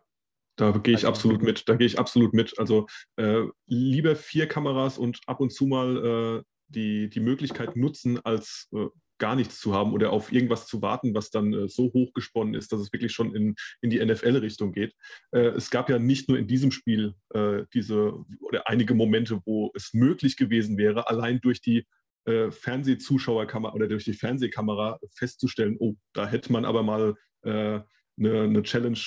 Da 0.56 0.72
gehe 0.72 0.94
ich 0.94 1.06
also, 1.06 1.08
absolut 1.08 1.42
mit. 1.42 1.68
Da 1.68 1.74
gehe 1.74 1.86
ich 1.86 1.98
absolut 1.98 2.34
mit. 2.34 2.58
Also 2.58 2.86
äh, 3.16 3.44
lieber 3.66 4.16
vier 4.16 4.46
Kameras 4.48 4.98
und 4.98 5.20
ab 5.26 5.40
und 5.40 5.52
zu 5.52 5.66
mal 5.66 5.96
äh, 5.96 6.42
die, 6.68 7.08
die 7.08 7.20
Möglichkeit 7.20 7.76
nutzen, 7.76 8.24
als 8.24 8.68
äh, 8.72 8.86
gar 9.18 9.36
nichts 9.36 9.60
zu 9.60 9.74
haben 9.74 9.92
oder 9.92 10.12
auf 10.12 10.32
irgendwas 10.32 10.66
zu 10.66 10.82
warten, 10.82 11.14
was 11.14 11.30
dann 11.30 11.52
äh, 11.52 11.68
so 11.68 11.92
hochgesponnen 11.92 12.54
ist, 12.54 12.72
dass 12.72 12.80
es 12.80 12.92
wirklich 12.92 13.12
schon 13.12 13.34
in, 13.34 13.54
in 13.80 13.90
die 13.90 14.04
NFL-Richtung 14.04 14.72
geht. 14.72 14.94
Äh, 15.32 15.48
es 15.48 15.70
gab 15.70 15.88
ja 15.88 15.98
nicht 15.98 16.28
nur 16.28 16.38
in 16.38 16.46
diesem 16.46 16.70
Spiel 16.70 17.14
äh, 17.34 17.64
diese 17.72 18.14
oder 18.40 18.68
einige 18.68 18.94
Momente, 18.94 19.40
wo 19.44 19.70
es 19.74 19.94
möglich 19.94 20.36
gewesen 20.36 20.78
wäre, 20.78 21.08
allein 21.08 21.40
durch 21.40 21.60
die 21.60 21.86
Fernsehzuschauerkamera 22.28 23.72
oder 23.72 23.86
durch 23.86 24.02
die 24.02 24.12
Fernsehkamera 24.12 24.98
festzustellen, 25.14 25.76
oh, 25.78 25.94
da 26.12 26.26
hätte 26.26 26.50
man 26.50 26.64
aber 26.64 26.82
mal 26.82 27.14
eine, 27.44 27.84
eine 28.16 28.62
Challenge 28.64 28.98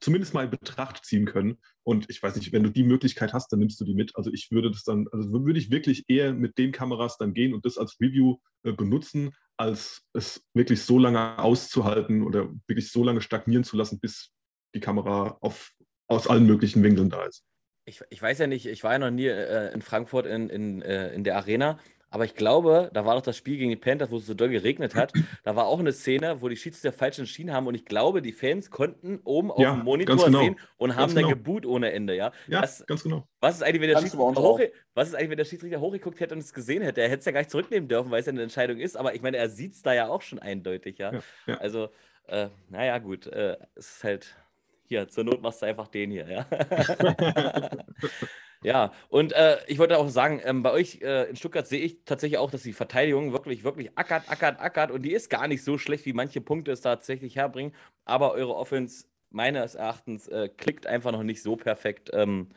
zumindest 0.00 0.34
mal 0.34 0.44
in 0.44 0.50
Betracht 0.50 1.04
ziehen 1.04 1.26
können. 1.26 1.58
Und 1.82 2.08
ich 2.08 2.22
weiß 2.22 2.36
nicht, 2.36 2.52
wenn 2.52 2.62
du 2.62 2.70
die 2.70 2.84
Möglichkeit 2.84 3.32
hast, 3.32 3.52
dann 3.52 3.60
nimmst 3.60 3.80
du 3.80 3.84
die 3.84 3.94
mit. 3.94 4.16
Also 4.16 4.32
ich 4.32 4.50
würde 4.50 4.70
das 4.70 4.84
dann, 4.84 5.06
also 5.12 5.30
würde 5.30 5.58
ich 5.58 5.70
wirklich 5.70 6.04
eher 6.08 6.32
mit 6.32 6.58
den 6.58 6.72
Kameras 6.72 7.18
dann 7.18 7.34
gehen 7.34 7.54
und 7.54 7.64
das 7.64 7.78
als 7.78 7.98
Review 8.00 8.38
äh, 8.62 8.72
benutzen, 8.72 9.32
als 9.56 10.02
es 10.14 10.42
wirklich 10.54 10.82
so 10.82 10.98
lange 10.98 11.38
auszuhalten 11.38 12.22
oder 12.22 12.50
wirklich 12.66 12.90
so 12.90 13.04
lange 13.04 13.20
stagnieren 13.20 13.64
zu 13.64 13.76
lassen, 13.76 14.00
bis 14.00 14.32
die 14.74 14.80
Kamera 14.80 15.36
auf, 15.40 15.72
aus 16.08 16.26
allen 16.26 16.46
möglichen 16.46 16.82
Winkeln 16.82 17.10
da 17.10 17.24
ist. 17.24 17.44
Ich, 17.84 18.00
ich 18.10 18.22
weiß 18.22 18.38
ja 18.38 18.46
nicht, 18.46 18.66
ich 18.66 18.84
war 18.84 18.92
ja 18.92 18.98
noch 18.98 19.10
nie 19.10 19.26
äh, 19.26 19.72
in 19.72 19.82
Frankfurt 19.82 20.26
in, 20.26 20.48
in, 20.48 20.82
äh, 20.82 21.12
in 21.12 21.24
der 21.24 21.36
Arena 21.36 21.78
aber 22.10 22.24
ich 22.24 22.34
glaube, 22.34 22.90
da 22.92 23.04
war 23.06 23.14
doch 23.14 23.22
das 23.22 23.36
Spiel 23.36 23.56
gegen 23.56 23.70
die 23.70 23.76
Panthers, 23.76 24.10
wo 24.10 24.16
es 24.16 24.26
so 24.26 24.34
doll 24.34 24.48
geregnet 24.48 24.94
hat. 24.94 25.12
Da 25.44 25.56
war 25.56 25.66
auch 25.66 25.78
eine 25.78 25.92
Szene, 25.92 26.42
wo 26.42 26.48
die 26.48 26.56
Schiedsrichter 26.56 26.92
falsch 26.92 27.18
entschieden 27.18 27.52
haben 27.52 27.66
und 27.66 27.74
ich 27.74 27.84
glaube, 27.84 28.20
die 28.20 28.32
Fans 28.32 28.70
konnten 28.70 29.20
oben 29.24 29.50
auf 29.50 29.58
dem 29.58 29.84
Monitor 29.84 30.16
genau. 30.16 30.40
sehen 30.40 30.56
und 30.76 30.96
haben 30.96 31.14
dann 31.14 31.24
genau. 31.24 31.36
geboot 31.36 31.64
ohne 31.64 31.92
Ende, 31.92 32.14
ja? 32.14 32.32
Ja, 32.46 32.60
das, 32.60 32.84
ganz 32.86 33.02
genau. 33.04 33.26
Was 33.40 33.56
ist 33.56 33.62
eigentlich, 33.62 33.80
wenn 33.80 33.88
der, 33.88 33.98
Schiedsrichter, 33.98 34.42
hoch, 34.42 34.60
was 34.94 35.08
ist 35.08 35.14
eigentlich, 35.14 35.30
wenn 35.30 35.38
der 35.38 35.44
Schiedsrichter 35.44 35.80
hochgeguckt 35.80 36.20
hätte 36.20 36.34
und 36.34 36.40
es 36.40 36.52
gesehen 36.52 36.82
hätte? 36.82 37.00
Er 37.00 37.08
hätte 37.08 37.20
es 37.20 37.24
ja 37.24 37.32
gar 37.32 37.40
nicht 37.40 37.50
zurücknehmen 37.50 37.88
dürfen, 37.88 38.10
weil 38.10 38.20
es 38.20 38.26
ja 38.26 38.32
eine 38.32 38.42
Entscheidung 38.42 38.78
ist, 38.78 38.96
aber 38.96 39.14
ich 39.14 39.22
meine, 39.22 39.36
er 39.36 39.48
sieht 39.48 39.72
es 39.72 39.82
da 39.82 39.94
ja 39.94 40.08
auch 40.08 40.22
schon 40.22 40.38
eindeutig, 40.38 40.98
ja? 40.98 41.12
ja, 41.12 41.20
ja. 41.46 41.56
Also, 41.58 41.88
äh, 42.26 42.48
naja, 42.68 42.98
gut, 42.98 43.26
äh, 43.28 43.56
es 43.74 43.96
ist 43.96 44.04
halt, 44.04 44.36
hier, 44.84 45.08
zur 45.08 45.24
Not 45.24 45.40
machst 45.42 45.62
du 45.62 45.66
einfach 45.66 45.88
den 45.88 46.10
hier, 46.10 46.28
ja? 46.28 46.46
Ja, 48.62 48.92
und 49.08 49.32
äh, 49.32 49.58
ich 49.68 49.78
wollte 49.78 49.96
auch 49.96 50.08
sagen, 50.08 50.40
ähm, 50.44 50.62
bei 50.62 50.70
euch 50.70 51.00
äh, 51.00 51.30
in 51.30 51.36
Stuttgart 51.36 51.66
sehe 51.66 51.80
ich 51.80 52.04
tatsächlich 52.04 52.38
auch, 52.38 52.50
dass 52.50 52.62
die 52.62 52.74
Verteidigung 52.74 53.32
wirklich, 53.32 53.64
wirklich 53.64 53.96
ackert, 53.96 54.30
ackert, 54.30 54.60
ackert 54.60 54.90
und 54.90 55.02
die 55.02 55.12
ist 55.12 55.30
gar 55.30 55.48
nicht 55.48 55.64
so 55.64 55.78
schlecht, 55.78 56.04
wie 56.04 56.12
manche 56.12 56.42
Punkte 56.42 56.70
es 56.72 56.82
tatsächlich 56.82 57.36
herbringen, 57.36 57.74
aber 58.04 58.32
eure 58.32 58.54
Offense 58.54 59.06
meines 59.30 59.76
Erachtens 59.76 60.28
äh, 60.28 60.50
klickt 60.54 60.86
einfach 60.86 61.10
noch 61.12 61.22
nicht 61.22 61.42
so 61.42 61.56
perfekt. 61.56 62.10
Ähm, 62.12 62.50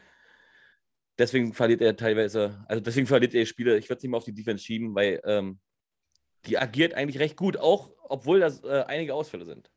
deswegen 1.17 1.53
verliert 1.53 1.81
er 1.81 1.95
teilweise, 1.95 2.65
also 2.67 2.81
deswegen 2.81 3.07
verliert 3.07 3.33
ihr 3.33 3.45
Spiele. 3.45 3.77
Ich 3.77 3.87
würde 3.87 3.97
es 3.97 4.03
nicht 4.03 4.11
mal 4.11 4.17
auf 4.17 4.25
die 4.25 4.33
Defense 4.33 4.63
schieben, 4.63 4.93
weil 4.95 5.21
ähm, 5.23 5.59
die 6.47 6.57
agiert 6.57 6.95
eigentlich 6.95 7.19
recht 7.19 7.37
gut, 7.37 7.55
auch 7.55 7.91
obwohl 8.09 8.41
das 8.41 8.61
äh, 8.63 8.83
einige 8.87 9.13
Ausfälle 9.13 9.45
sind. 9.45 9.71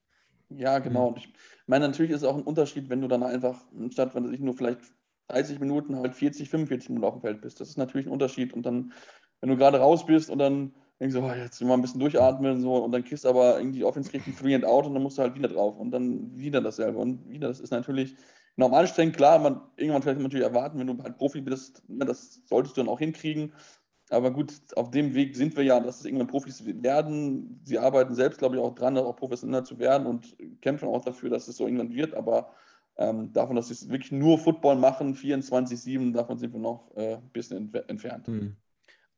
Ja, 0.48 0.78
genau. 0.78 1.14
Ich 1.16 1.32
meine, 1.66 1.86
natürlich 1.86 2.10
ist 2.10 2.18
es 2.18 2.24
auch 2.24 2.36
ein 2.36 2.42
Unterschied, 2.42 2.88
wenn 2.88 3.00
du 3.00 3.08
dann 3.08 3.22
einfach, 3.22 3.64
statt 3.90 4.14
wenn 4.14 4.30
dich 4.30 4.40
nur 4.40 4.54
vielleicht 4.54 4.80
30 5.28 5.60
Minuten 5.60 5.96
halt 5.96 6.14
40, 6.14 6.48
45 6.48 6.90
Minuten 6.90 7.06
auf 7.06 7.14
dem 7.14 7.20
Feld 7.22 7.40
bist. 7.40 7.60
Das 7.60 7.68
ist 7.68 7.78
natürlich 7.78 8.06
ein 8.06 8.12
Unterschied. 8.12 8.52
Und 8.52 8.64
dann, 8.64 8.92
wenn 9.40 9.50
du 9.50 9.56
gerade 9.56 9.78
raus 9.78 10.06
bist 10.06 10.30
und 10.30 10.38
dann 10.38 10.74
denkst 11.00 11.14
du, 11.14 11.22
oh, 11.22 11.32
jetzt 11.32 11.60
mal 11.62 11.74
ein 11.74 11.82
bisschen 11.82 12.00
durchatmen 12.00 12.52
und 12.52 12.60
so, 12.60 12.76
und 12.76 12.92
dann 12.92 13.04
kriegst 13.04 13.24
du 13.24 13.28
aber 13.28 13.58
irgendwie 13.58 13.80
kriegt 13.80 14.26
ein 14.26 14.36
Three 14.36 14.54
and 14.54 14.64
Out 14.64 14.86
und 14.86 14.94
dann 14.94 15.02
musst 15.02 15.18
du 15.18 15.22
halt 15.22 15.34
wieder 15.34 15.48
drauf 15.48 15.76
und 15.78 15.90
dann 15.90 16.36
wieder 16.36 16.60
dasselbe 16.60 16.98
und 16.98 17.28
wieder. 17.28 17.48
Das 17.48 17.60
ist 17.60 17.70
natürlich 17.70 18.16
normal 18.56 18.82
anstrengend. 18.82 19.16
Klar, 19.16 19.38
man, 19.38 19.60
irgendwann 19.76 20.02
vielleicht 20.02 20.20
natürlich 20.20 20.46
erwarten, 20.46 20.78
wenn 20.78 20.86
du 20.86 21.02
halt 21.02 21.18
Profi 21.18 21.40
bist, 21.40 21.82
ne, 21.88 22.04
das 22.04 22.40
solltest 22.46 22.76
du 22.76 22.80
dann 22.80 22.88
auch 22.88 22.98
hinkriegen. 22.98 23.52
Aber 24.08 24.30
gut, 24.30 24.52
auf 24.76 24.90
dem 24.90 25.14
Weg 25.14 25.36
sind 25.36 25.56
wir 25.56 25.64
ja, 25.64 25.80
dass 25.80 25.98
es 26.00 26.04
irgendwann 26.04 26.28
Profis 26.28 26.64
werden. 26.64 27.60
Sie 27.64 27.78
arbeiten 27.78 28.14
selbst, 28.14 28.38
glaube 28.38 28.56
ich, 28.56 28.62
auch 28.62 28.74
dran, 28.74 28.96
auch 28.96 29.16
professioneller 29.16 29.64
zu 29.64 29.80
werden 29.80 30.06
und 30.06 30.36
kämpfen 30.60 30.88
auch 30.88 31.04
dafür, 31.04 31.28
dass 31.28 31.48
es 31.48 31.56
so 31.56 31.66
irgendwann 31.66 31.92
wird. 31.92 32.14
Aber 32.14 32.52
ähm, 32.98 33.32
davon, 33.32 33.56
dass 33.56 33.68
sie 33.68 33.90
wirklich 33.90 34.12
nur 34.12 34.38
Football 34.38 34.76
machen, 34.76 35.14
24-7, 35.14 36.12
davon 36.12 36.38
sind 36.38 36.52
wir 36.52 36.60
noch 36.60 36.90
äh, 36.96 37.14
ein 37.14 37.30
bisschen 37.30 37.72
entfernt. 37.88 38.28
Mhm. 38.28 38.56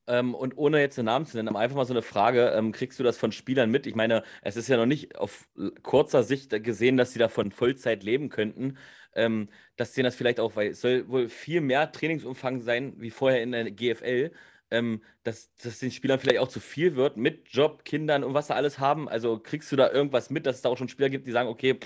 Ähm, 0.09 0.35
und 0.35 0.57
ohne 0.57 0.81
jetzt 0.81 0.97
den 0.97 1.05
Namen 1.05 1.27
zu 1.27 1.37
nennen, 1.37 1.55
einfach 1.55 1.77
mal 1.77 1.85
so 1.85 1.93
eine 1.93 2.03
Frage: 2.03 2.49
ähm, 2.57 2.73
Kriegst 2.73 2.99
du 2.99 3.05
das 3.05 3.19
von 3.19 3.31
Spielern 3.31 3.71
mit? 3.71 3.87
Ich 3.87 3.95
meine, 3.95 4.23
es 4.43 4.57
ist 4.57 4.69
ja 4.69 4.79
noch 4.79 4.87
nicht 4.87 5.17
auf 5.17 5.49
kurzer 5.83 6.23
Sicht 6.23 6.51
gesehen, 6.65 6.97
dass 6.97 7.13
sie 7.13 7.19
davon 7.19 7.53
Vollzeit 7.53 8.03
leben 8.03 8.31
könnten. 8.31 8.79
Ähm, 9.15 9.49
dass 9.77 9.95
sie 9.95 10.03
das 10.03 10.15
vielleicht 10.17 10.39
auch, 10.41 10.55
weil 10.57 10.71
es 10.71 10.81
soll 10.81 11.09
wohl 11.09 11.29
viel 11.29 11.61
mehr 11.61 11.91
Trainingsumfang 11.93 12.61
sein 12.63 12.95
wie 12.99 13.11
vorher 13.11 13.43
in 13.43 13.53
der 13.53 13.71
GFL 13.71 14.33
ähm, 14.71 15.03
dass 15.23 15.55
das 15.63 15.79
den 15.79 15.91
Spielern 15.91 16.19
vielleicht 16.19 16.39
auch 16.39 16.49
zu 16.49 16.61
viel 16.61 16.97
wird 16.97 17.17
mit 17.17 17.49
Job, 17.49 17.85
Kindern 17.85 18.25
und 18.25 18.35
was 18.35 18.49
sie 18.49 18.55
alles 18.55 18.79
haben? 18.79 19.09
Also 19.09 19.39
kriegst 19.39 19.71
du 19.73 19.77
da 19.77 19.91
irgendwas 19.91 20.31
mit, 20.31 20.47
dass 20.47 20.57
es 20.57 20.63
da 20.63 20.69
auch 20.69 20.79
schon 20.79 20.89
Spieler 20.89 21.11
gibt, 21.11 21.27
die 21.27 21.33
sagen, 21.33 21.49
okay, 21.49 21.79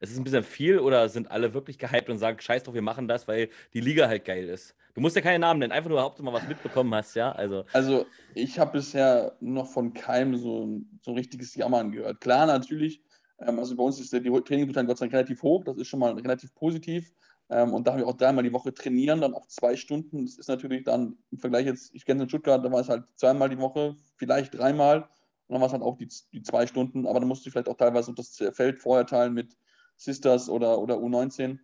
es 0.00 0.10
ist 0.10 0.18
ein 0.18 0.24
bisschen 0.24 0.44
viel 0.44 0.78
oder 0.78 1.08
sind 1.08 1.30
alle 1.30 1.54
wirklich 1.54 1.78
gehypt 1.78 2.08
und 2.08 2.18
sagen, 2.18 2.40
scheiß 2.40 2.62
drauf, 2.62 2.74
wir 2.74 2.82
machen 2.82 3.08
das, 3.08 3.28
weil 3.28 3.50
die 3.74 3.80
Liga 3.80 4.08
halt 4.08 4.24
geil 4.24 4.48
ist? 4.48 4.74
Du 4.94 5.00
musst 5.00 5.14
ja 5.14 5.22
keine 5.22 5.38
Namen 5.38 5.60
nennen, 5.60 5.72
einfach 5.72 5.88
nur 5.88 5.98
überhaupt 5.98 6.20
mal 6.20 6.32
was 6.32 6.48
mitbekommen 6.48 6.92
hast, 6.94 7.14
ja? 7.14 7.32
Also, 7.32 7.64
also 7.72 8.06
ich 8.34 8.58
habe 8.58 8.72
bisher 8.72 9.36
noch 9.40 9.70
von 9.70 9.92
keinem 9.92 10.36
so, 10.36 10.80
so 11.02 11.12
ein 11.12 11.16
richtiges 11.16 11.54
Jammern 11.54 11.92
gehört. 11.92 12.20
Klar, 12.20 12.46
natürlich, 12.46 13.02
ähm, 13.38 13.58
also 13.58 13.76
bei 13.76 13.84
uns 13.84 14.00
ist 14.00 14.12
der, 14.12 14.20
die 14.20 14.30
Trainingsbeteiligung 14.30 14.86
Gott 14.86 14.98
sei 14.98 15.06
Dank 15.06 15.14
relativ 15.14 15.42
hoch, 15.42 15.64
das 15.64 15.76
ist 15.76 15.88
schon 15.88 16.00
mal 16.00 16.14
relativ 16.14 16.54
positiv. 16.54 17.12
Ähm, 17.50 17.74
und 17.74 17.86
da 17.86 17.92
haben 17.92 17.98
wir 17.98 18.06
auch 18.06 18.16
dreimal 18.16 18.44
die 18.44 18.52
Woche 18.52 18.72
trainieren, 18.72 19.20
dann 19.20 19.34
auch 19.34 19.46
zwei 19.46 19.76
Stunden. 19.76 20.24
Das 20.24 20.38
ist 20.38 20.48
natürlich 20.48 20.84
dann 20.84 21.18
im 21.32 21.38
Vergleich 21.38 21.66
jetzt, 21.66 21.94
ich 21.94 22.06
kenne 22.06 22.20
es 22.20 22.24
in 22.24 22.28
Stuttgart, 22.28 22.64
da 22.64 22.70
war 22.70 22.80
es 22.80 22.88
halt 22.88 23.04
zweimal 23.16 23.48
die 23.48 23.58
Woche, 23.58 23.96
vielleicht 24.16 24.54
dreimal. 24.54 25.02
Und 25.48 25.54
dann 25.54 25.60
war 25.60 25.66
es 25.66 25.72
halt 25.72 25.82
auch 25.82 25.96
die, 25.96 26.08
die 26.32 26.42
zwei 26.42 26.68
Stunden, 26.68 27.06
aber 27.06 27.18
dann 27.18 27.28
musst 27.28 27.44
du 27.44 27.50
vielleicht 27.50 27.68
auch 27.68 27.76
teilweise 27.76 28.14
das 28.14 28.36
Feld 28.52 28.80
vorher 28.80 29.04
teilen 29.04 29.34
mit 29.34 29.56
Sisters 29.96 30.48
oder, 30.48 30.78
oder 30.78 30.96
U19. 30.96 31.58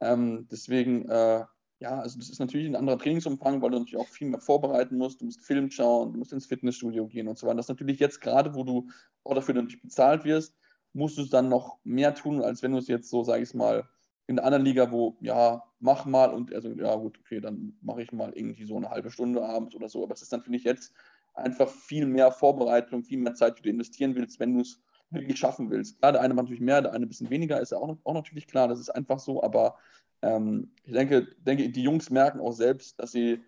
Ähm, 0.00 0.48
deswegen, 0.50 1.08
äh, 1.08 1.44
ja, 1.78 2.00
also 2.00 2.18
das 2.18 2.28
ist 2.28 2.40
natürlich 2.40 2.66
ein 2.66 2.74
anderer 2.74 2.98
Trainingsumfang, 2.98 3.62
weil 3.62 3.70
du 3.70 3.78
natürlich 3.78 4.00
auch 4.00 4.08
viel 4.08 4.28
mehr 4.28 4.40
vorbereiten 4.40 4.96
musst. 4.98 5.20
Du 5.20 5.26
musst 5.26 5.44
Film 5.44 5.70
schauen, 5.70 6.12
du 6.12 6.18
musst 6.18 6.32
ins 6.32 6.46
Fitnessstudio 6.46 7.06
gehen 7.06 7.28
und 7.28 7.38
so 7.38 7.46
weiter. 7.46 7.56
Das 7.56 7.66
ist 7.66 7.70
natürlich 7.70 8.00
jetzt 8.00 8.20
gerade, 8.20 8.54
wo 8.56 8.64
du 8.64 8.88
auch 9.22 9.34
dafür 9.34 9.62
nicht 9.62 9.80
bezahlt 9.80 10.24
wirst, 10.24 10.56
musst 10.92 11.16
du 11.16 11.22
es 11.22 11.30
dann 11.30 11.48
noch 11.48 11.78
mehr 11.84 12.14
tun, 12.16 12.42
als 12.42 12.62
wenn 12.62 12.72
du 12.72 12.78
es 12.78 12.88
jetzt 12.88 13.08
so, 13.08 13.22
sage 13.22 13.44
ich 13.44 13.54
mal, 13.54 13.88
in 14.30 14.36
der 14.36 14.44
anderen 14.44 14.64
Liga, 14.64 14.90
wo, 14.90 15.16
ja, 15.20 15.62
mach 15.80 16.04
mal 16.06 16.30
und 16.30 16.50
er 16.52 16.62
so, 16.62 16.70
ja 16.70 16.94
gut, 16.94 17.18
okay, 17.20 17.40
dann 17.40 17.76
mache 17.82 18.02
ich 18.02 18.12
mal 18.12 18.32
irgendwie 18.32 18.64
so 18.64 18.76
eine 18.76 18.88
halbe 18.88 19.10
Stunde 19.10 19.42
abends 19.44 19.74
oder 19.74 19.88
so. 19.88 20.02
Aber 20.02 20.14
es 20.14 20.22
ist 20.22 20.32
dann, 20.32 20.42
finde 20.42 20.58
ich, 20.58 20.64
jetzt 20.64 20.94
einfach 21.34 21.68
viel 21.68 22.06
mehr 22.06 22.30
Vorbereitung, 22.32 23.02
viel 23.02 23.18
mehr 23.18 23.34
Zeit, 23.34 23.58
die 23.58 23.62
du 23.62 23.70
investieren 23.70 24.14
willst, 24.14 24.40
wenn 24.40 24.54
du 24.54 24.60
es 24.60 24.80
wirklich 25.10 25.38
schaffen 25.38 25.70
willst. 25.70 25.98
Klar, 25.98 26.12
der 26.12 26.20
eine 26.20 26.34
macht 26.34 26.44
natürlich 26.44 26.62
mehr, 26.62 26.80
der 26.80 26.92
eine 26.92 27.06
ein 27.06 27.08
bisschen 27.08 27.30
weniger, 27.30 27.60
ist 27.60 27.72
ja 27.72 27.78
auch, 27.78 27.96
auch 28.04 28.14
natürlich 28.14 28.46
klar, 28.46 28.68
das 28.68 28.78
ist 28.78 28.90
einfach 28.90 29.18
so, 29.18 29.42
aber 29.42 29.76
ähm, 30.22 30.70
ich 30.84 30.92
denke, 30.92 31.26
denke, 31.38 31.68
die 31.70 31.82
Jungs 31.82 32.10
merken 32.10 32.40
auch 32.40 32.52
selbst, 32.52 33.00
dass 33.00 33.12
sie 33.12 33.40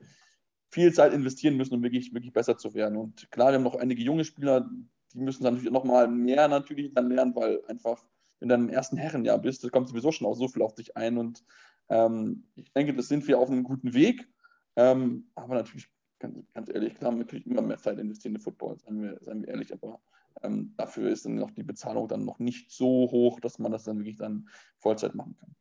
viel 0.69 0.93
Zeit 0.93 1.13
investieren 1.13 1.57
müssen, 1.57 1.75
um 1.75 1.83
wirklich, 1.83 2.13
wirklich 2.13 2.33
besser 2.33 2.57
zu 2.57 2.75
werden. 2.75 2.97
Und 2.97 3.31
klar, 3.31 3.49
wir 3.49 3.55
haben 3.57 3.63
noch 3.63 3.77
einige 3.77 4.03
junge 4.03 4.25
Spieler, 4.25 4.69
die 5.13 5.19
müssen 5.19 5.45
dann 5.45 5.55
natürlich 5.55 5.73
noch 5.73 5.85
mal 5.85 6.09
mehr 6.09 6.49
natürlich 6.49 6.93
dann 6.95 7.09
lernen, 7.11 7.37
weil 7.37 7.61
einfach, 7.69 8.03
dann 8.49 8.69
im 8.69 8.69
ersten 8.69 8.97
Herrenjahr 8.97 9.39
bist, 9.39 9.65
da 9.65 9.69
kommt 9.69 9.89
sowieso 9.89 10.13
schon 10.13 10.27
auch 10.27 10.35
so 10.35 10.49
viel 10.49 10.63
auf 10.63 10.75
dich 10.75 10.97
ein. 10.97 11.19
Und 11.19 11.45
ähm, 11.89 12.45
ich 12.55 12.73
denke, 12.73 12.95
das 12.95 13.09
sind 13.09 13.27
wir 13.29 13.39
auf 13.39 13.51
einem 13.51 13.65
guten 13.65 13.95
Weg. 13.95 14.29
Ähm, 14.77 15.31
aber 15.35 15.55
natürlich, 15.55 15.89
ganz, 16.19 16.39
ganz 16.55 16.69
ehrlich, 16.69 16.95
klar, 16.95 17.13
natürlich 17.13 17.47
immer 17.47 17.63
mehr 17.63 17.79
Zeit 17.79 17.99
investieren 17.99 18.35
in 18.35 18.41
Football, 18.41 18.79
seien 18.79 19.03
wir, 19.03 19.19
seien 19.21 19.43
wir 19.43 19.49
ehrlich. 19.49 19.73
Aber 19.73 20.01
ähm, 20.43 20.75
dafür 20.77 21.11
ist 21.11 21.25
dann 21.25 21.37
noch 21.37 21.51
die 21.51 21.63
Bezahlung 21.63 22.09
dann 22.09 22.25
noch 22.25 22.39
nicht 22.39 22.71
so 22.71 22.87
hoch, 22.87 23.41
dass 23.41 23.59
man 23.59 23.73
das 23.73 23.85
dann 23.85 23.99
wirklich 23.99 24.17
dann 24.17 24.49
Vollzeit 24.79 25.15
machen 25.15 25.37
kann. 25.39 25.55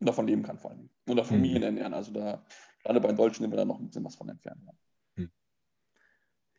Und 0.00 0.06
davon 0.08 0.26
leben 0.26 0.42
kann 0.42 0.58
vor 0.58 0.70
allem. 0.70 0.88
Und 1.06 1.20
auch 1.20 1.26
Familien 1.26 1.58
mhm. 1.58 1.64
ernähren. 1.64 1.94
Also 1.94 2.12
da, 2.12 2.44
gerade 2.82 3.00
bei 3.00 3.12
Deutschen 3.12 3.42
sind 3.42 3.50
wir 3.50 3.58
da 3.58 3.64
noch 3.64 3.78
ein 3.78 3.86
bisschen 3.86 4.04
was 4.04 4.16
von 4.16 4.28
entfernt. 4.28 4.62
Ja. 4.66 4.72
Hm. 5.16 5.30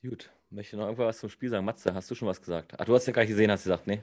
Gut. 0.01 0.31
Möchte 0.51 0.75
noch 0.75 0.85
irgendwas 0.85 1.19
zum 1.19 1.29
Spiel 1.29 1.49
sagen? 1.49 1.65
Matze, 1.65 1.93
hast 1.93 2.11
du 2.11 2.15
schon 2.15 2.27
was 2.27 2.41
gesagt? 2.41 2.75
Ach, 2.77 2.85
du 2.85 2.93
hast 2.93 3.07
ja 3.07 3.13
gar 3.13 3.21
nicht 3.21 3.31
gesehen, 3.31 3.49
hast 3.49 3.65
du 3.65 3.69
gesagt, 3.69 3.87
nee. 3.87 4.01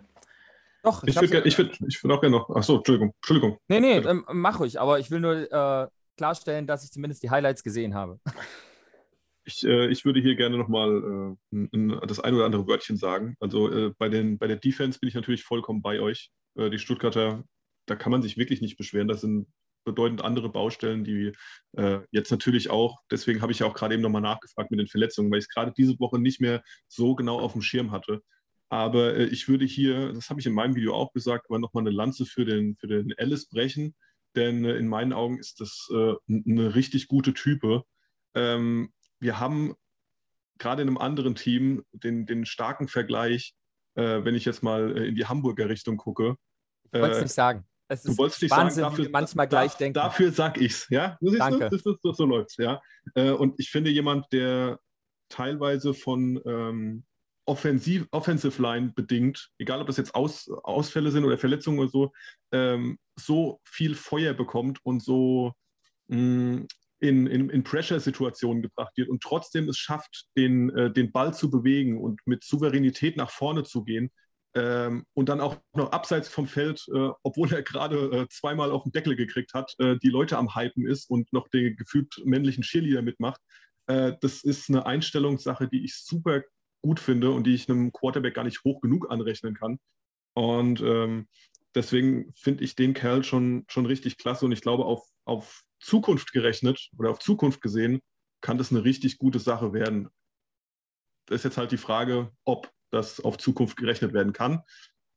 Doch, 0.83 1.03
ich, 1.05 1.17
ich 1.17 1.31
würde 1.31 1.49
ich 1.49 1.59
würd, 1.59 1.79
ich 1.89 2.03
würd 2.03 2.13
auch 2.13 2.21
gerne 2.21 2.37
noch. 2.37 2.51
Achso, 2.51 2.77
Entschuldigung. 2.77 3.13
Entschuldigung. 3.17 3.59
Nee, 3.69 3.81
nee, 3.81 3.97
ähm, 3.99 4.25
mach 4.33 4.61
ruhig, 4.61 4.81
aber 4.81 4.99
ich 4.99 5.11
will 5.11 5.21
nur 5.21 5.51
äh, 5.51 5.89
klarstellen, 6.17 6.67
dass 6.67 6.85
ich 6.85 6.91
zumindest 6.91 7.23
die 7.23 7.31
Highlights 7.31 7.63
gesehen 7.63 7.95
habe. 7.95 8.21
Ich, 9.45 9.65
äh, 9.65 9.89
ich 9.89 10.05
würde 10.05 10.21
hier 10.21 10.37
gerne 10.37 10.59
nochmal 10.59 11.37
äh, 11.51 12.07
das 12.07 12.21
ein 12.21 12.35
oder 12.35 12.45
andere 12.45 12.67
Wörtchen 12.69 12.99
sagen. 12.99 13.35
Also 13.41 13.73
äh, 13.73 13.95
bei, 13.97 14.11
den, 14.11 14.37
bei 14.37 14.47
der 14.47 14.57
Defense 14.57 14.99
bin 14.99 15.09
ich 15.09 15.15
natürlich 15.15 15.43
vollkommen 15.43 15.81
bei 15.81 16.01
euch. 16.01 16.31
Äh, 16.57 16.69
die 16.69 16.79
Stuttgarter, 16.79 17.45
da 17.87 17.97
kann 17.97 18.13
man 18.13 18.21
sich 18.21 18.37
wirklich 18.37 18.61
nicht 18.61 18.77
beschweren. 18.77 19.09
Das 19.09 19.23
sind 19.23 19.47
bedeutend 19.85 20.23
andere 20.23 20.51
Baustellen, 20.51 21.03
die 21.03 21.33
äh, 21.79 22.01
jetzt 22.11 22.31
natürlich 22.31 22.69
auch, 22.69 22.99
deswegen 23.11 23.41
habe 23.41 23.53
ich 23.53 23.61
ja 23.61 23.67
auch 23.67 23.75
gerade 23.75 23.95
eben 23.95 24.03
nochmal 24.03 24.21
nachgefragt 24.21 24.71
mit 24.71 24.81
den 24.81 24.87
Verletzungen, 24.87 25.31
weil 25.31 25.39
ich 25.39 25.47
es 25.47 25.49
gerade 25.49 25.73
diese 25.75 25.99
Woche 25.99 26.19
nicht 26.19 26.43
mehr 26.43 26.63
so 26.89 27.15
genau 27.15 27.41
auf 27.41 27.53
dem 27.53 27.63
Schirm 27.63 27.91
hatte. 27.91 28.21
Aber 28.69 29.15
äh, 29.15 29.25
ich 29.27 29.49
würde 29.49 29.65
hier, 29.65 30.13
das 30.13 30.31
habe 30.31 30.41
ich 30.41 30.47
in 30.47 30.53
meinem 30.53 30.75
Video 30.75 30.95
auch 30.95 31.13
gesagt, 31.13 31.47
aber 31.49 31.59
nochmal 31.59 31.83
eine 31.83 31.91
Lanze 31.91 32.27
für 32.27 32.45
den, 32.45 32.77
für 32.77 32.87
den 32.87 33.15
Alice 33.17 33.49
brechen, 33.49 33.95
denn 34.37 34.65
äh, 34.65 34.77
in 34.77 34.89
meinen 34.89 35.13
Augen 35.13 35.39
ist 35.39 35.61
das 35.61 35.89
äh, 35.91 36.15
eine 36.29 36.75
richtig 36.75 37.09
gute 37.09 37.35
Type. 37.35 37.85
Ähm, 38.35 38.93
wir 39.21 39.41
haben 39.41 39.75
gerade 40.59 40.83
in 40.83 40.89
einem 40.89 40.99
anderen 40.99 41.35
Team 41.35 41.85
den, 41.93 42.27
den 42.27 42.45
starken 42.45 42.89
Vergleich, 42.89 43.55
äh, 43.95 44.25
wenn 44.25 44.35
ich 44.35 44.45
jetzt 44.45 44.63
mal 44.63 44.97
äh, 44.97 45.09
in 45.09 45.15
die 45.15 45.27
Hamburger 45.27 45.69
Richtung 45.69 45.97
gucke. 45.97 46.37
Ich 46.93 47.01
wollte 47.01 47.17
es 47.17 47.23
nicht 47.23 47.35
sagen. 47.35 47.65
Es 47.91 48.03
du 48.03 48.19
wolltest 48.19 48.43
nicht 48.43 48.51
Wahnsinn, 48.51 48.83
sagen, 48.83 48.97
dafür, 48.97 49.11
manchmal 49.11 49.49
gleich 49.49 49.73
da, 49.73 49.79
denken. 49.79 49.95
Dafür 49.95 50.31
sag 50.31 50.61
ich's, 50.61 50.89
ja? 50.91 51.17
Du 51.23 51.35
Danke. 51.35 51.71
Das, 51.71 51.83
das, 51.83 51.97
das, 52.03 52.17
so 52.19 52.27
läuft's, 52.27 52.59
ja. 52.59 52.83
Und 53.15 53.55
ich 53.59 53.71
finde 53.71 53.91
jemand, 53.91 54.31
der 54.31 54.79
teilweise 55.31 55.95
von 55.95 56.39
ähm, 56.45 57.05
Offensiv, 57.49 58.07
Offensive 58.11 58.61
Line 58.61 58.93
bedingt, 58.95 59.51
egal 59.59 59.81
ob 59.81 59.87
das 59.87 59.97
jetzt 59.97 60.15
Aus, 60.15 60.51
Ausfälle 60.63 61.11
sind 61.11 61.25
oder 61.25 61.39
Verletzungen 61.39 61.79
oder 61.79 61.89
so, 61.89 62.13
ähm, 62.53 62.99
so 63.17 63.61
viel 63.65 63.95
Feuer 63.95 64.35
bekommt 64.35 64.79
und 64.85 65.03
so 65.03 65.53
mh, 66.09 66.19
mm, 66.19 66.67
in, 67.01 67.27
in, 67.29 67.49
in 67.49 67.63
Pressure-Situationen 67.63 68.61
gebracht 68.63 68.97
wird 68.97 69.09
und 69.09 69.23
trotzdem 69.23 69.69
es 69.69 69.79
schafft, 69.79 70.27
den, 70.37 70.71
äh, 70.71 70.93
den 70.93 71.13
Ball 71.13 71.33
zu 71.33 71.49
bewegen 71.49 72.01
und 72.01 72.21
mit 72.27 72.45
Souveränität 72.45 73.17
nach 73.17 73.31
vorne 73.31 73.63
zu 73.63 73.85
gehen, 73.85 74.11
ähm, 74.55 75.05
und 75.15 75.29
dann 75.29 75.41
auch 75.41 75.59
noch 75.75 75.93
abseits 75.93 76.29
vom 76.29 76.47
Feld, 76.47 76.85
äh, 76.93 77.11
obwohl 77.23 77.53
er 77.53 77.63
gerade 77.63 77.97
äh, 78.11 78.29
zweimal 78.29 78.71
auf 78.73 78.83
den 78.83 78.93
Deckel 78.93 79.15
gekriegt 79.15 79.55
hat, 79.55 79.75
äh, 79.79 79.97
die 80.03 80.09
Leute 80.09 80.39
am 80.39 80.55
Hypen 80.57 80.87
ist 80.87 81.09
und 81.11 81.33
noch 81.33 81.49
den 81.49 81.77
gefühlt 81.77 82.13
männlichen 82.25 82.63
Cheerleader 82.63 83.03
mitmacht. 83.03 83.41
Äh, 83.87 84.15
das 84.21 84.43
ist 84.43 84.69
eine 84.69 84.87
Einstellungssache, 84.87 85.69
die 85.69 85.85
ich 85.85 85.97
super 85.97 86.43
gut 86.83 87.01
finde 87.01 87.31
und 87.31 87.45
die 87.45 87.55
ich 87.55 87.69
einem 87.69 87.93
Quarterback 87.93 88.35
gar 88.35 88.45
nicht 88.45 88.65
hoch 88.65 88.81
genug 88.81 89.11
anrechnen 89.11 89.55
kann. 89.55 89.79
Und 90.35 90.81
ähm, 90.81 91.29
deswegen 91.75 92.33
finde 92.35 92.65
ich 92.65 92.77
den 92.77 92.95
Kerl 92.95 93.25
schon, 93.25 93.65
schon 93.69 93.87
richtig 93.87 94.19
klasse 94.19 94.45
und 94.45 94.53
ich 94.53 94.61
glaube, 94.61 94.85
auf, 94.85 95.07
auf 95.25 95.63
Zukunft 95.81 96.33
gerechnet 96.33 96.91
oder 96.97 97.11
auf 97.11 97.19
Zukunft 97.19 97.61
gesehen, 97.61 98.01
kann 98.41 98.59
das 98.59 98.71
eine 98.71 98.85
richtig 98.85 99.19
gute 99.19 99.39
Sache 99.39 99.73
werden. 99.73 100.09
Das 101.27 101.41
ist 101.41 101.45
jetzt 101.45 101.59
halt 101.59 101.73
die 101.73 101.77
Frage, 101.77 102.31
ob 102.45 102.71
das 102.91 103.21
auf 103.21 103.37
Zukunft 103.37 103.77
gerechnet 103.77 104.13
werden 104.13 104.33
kann. 104.33 104.63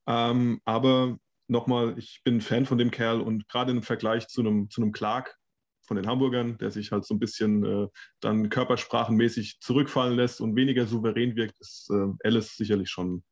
Ähm, 0.07 0.59
aber 0.65 1.17
nochmal, 1.47 1.97
ich 1.97 2.21
bin 2.23 2.41
Fan 2.41 2.65
von 2.65 2.77
dem 2.77 2.91
Kerl 2.91 3.21
und 3.21 3.47
gerade 3.47 3.71
im 3.71 3.83
Vergleich 3.83 4.27
zu 4.27 4.41
einem, 4.41 4.69
zu 4.69 4.81
einem 4.81 4.91
Clark 4.91 5.37
von 5.83 5.97
den 5.97 6.07
Hamburgern, 6.07 6.57
der 6.57 6.71
sich 6.71 6.91
halt 6.91 7.05
so 7.05 7.13
ein 7.13 7.19
bisschen 7.19 7.63
äh, 7.65 7.87
dann 8.19 8.49
körpersprachenmäßig 8.49 9.59
zurückfallen 9.59 10.15
lässt 10.15 10.41
und 10.41 10.55
weniger 10.55 10.85
souverän 10.85 11.35
wirkt, 11.35 11.59
ist 11.59 11.89
äh, 11.91 12.27
Alice 12.27 12.55
sicherlich 12.55 12.89
schon 12.89 13.23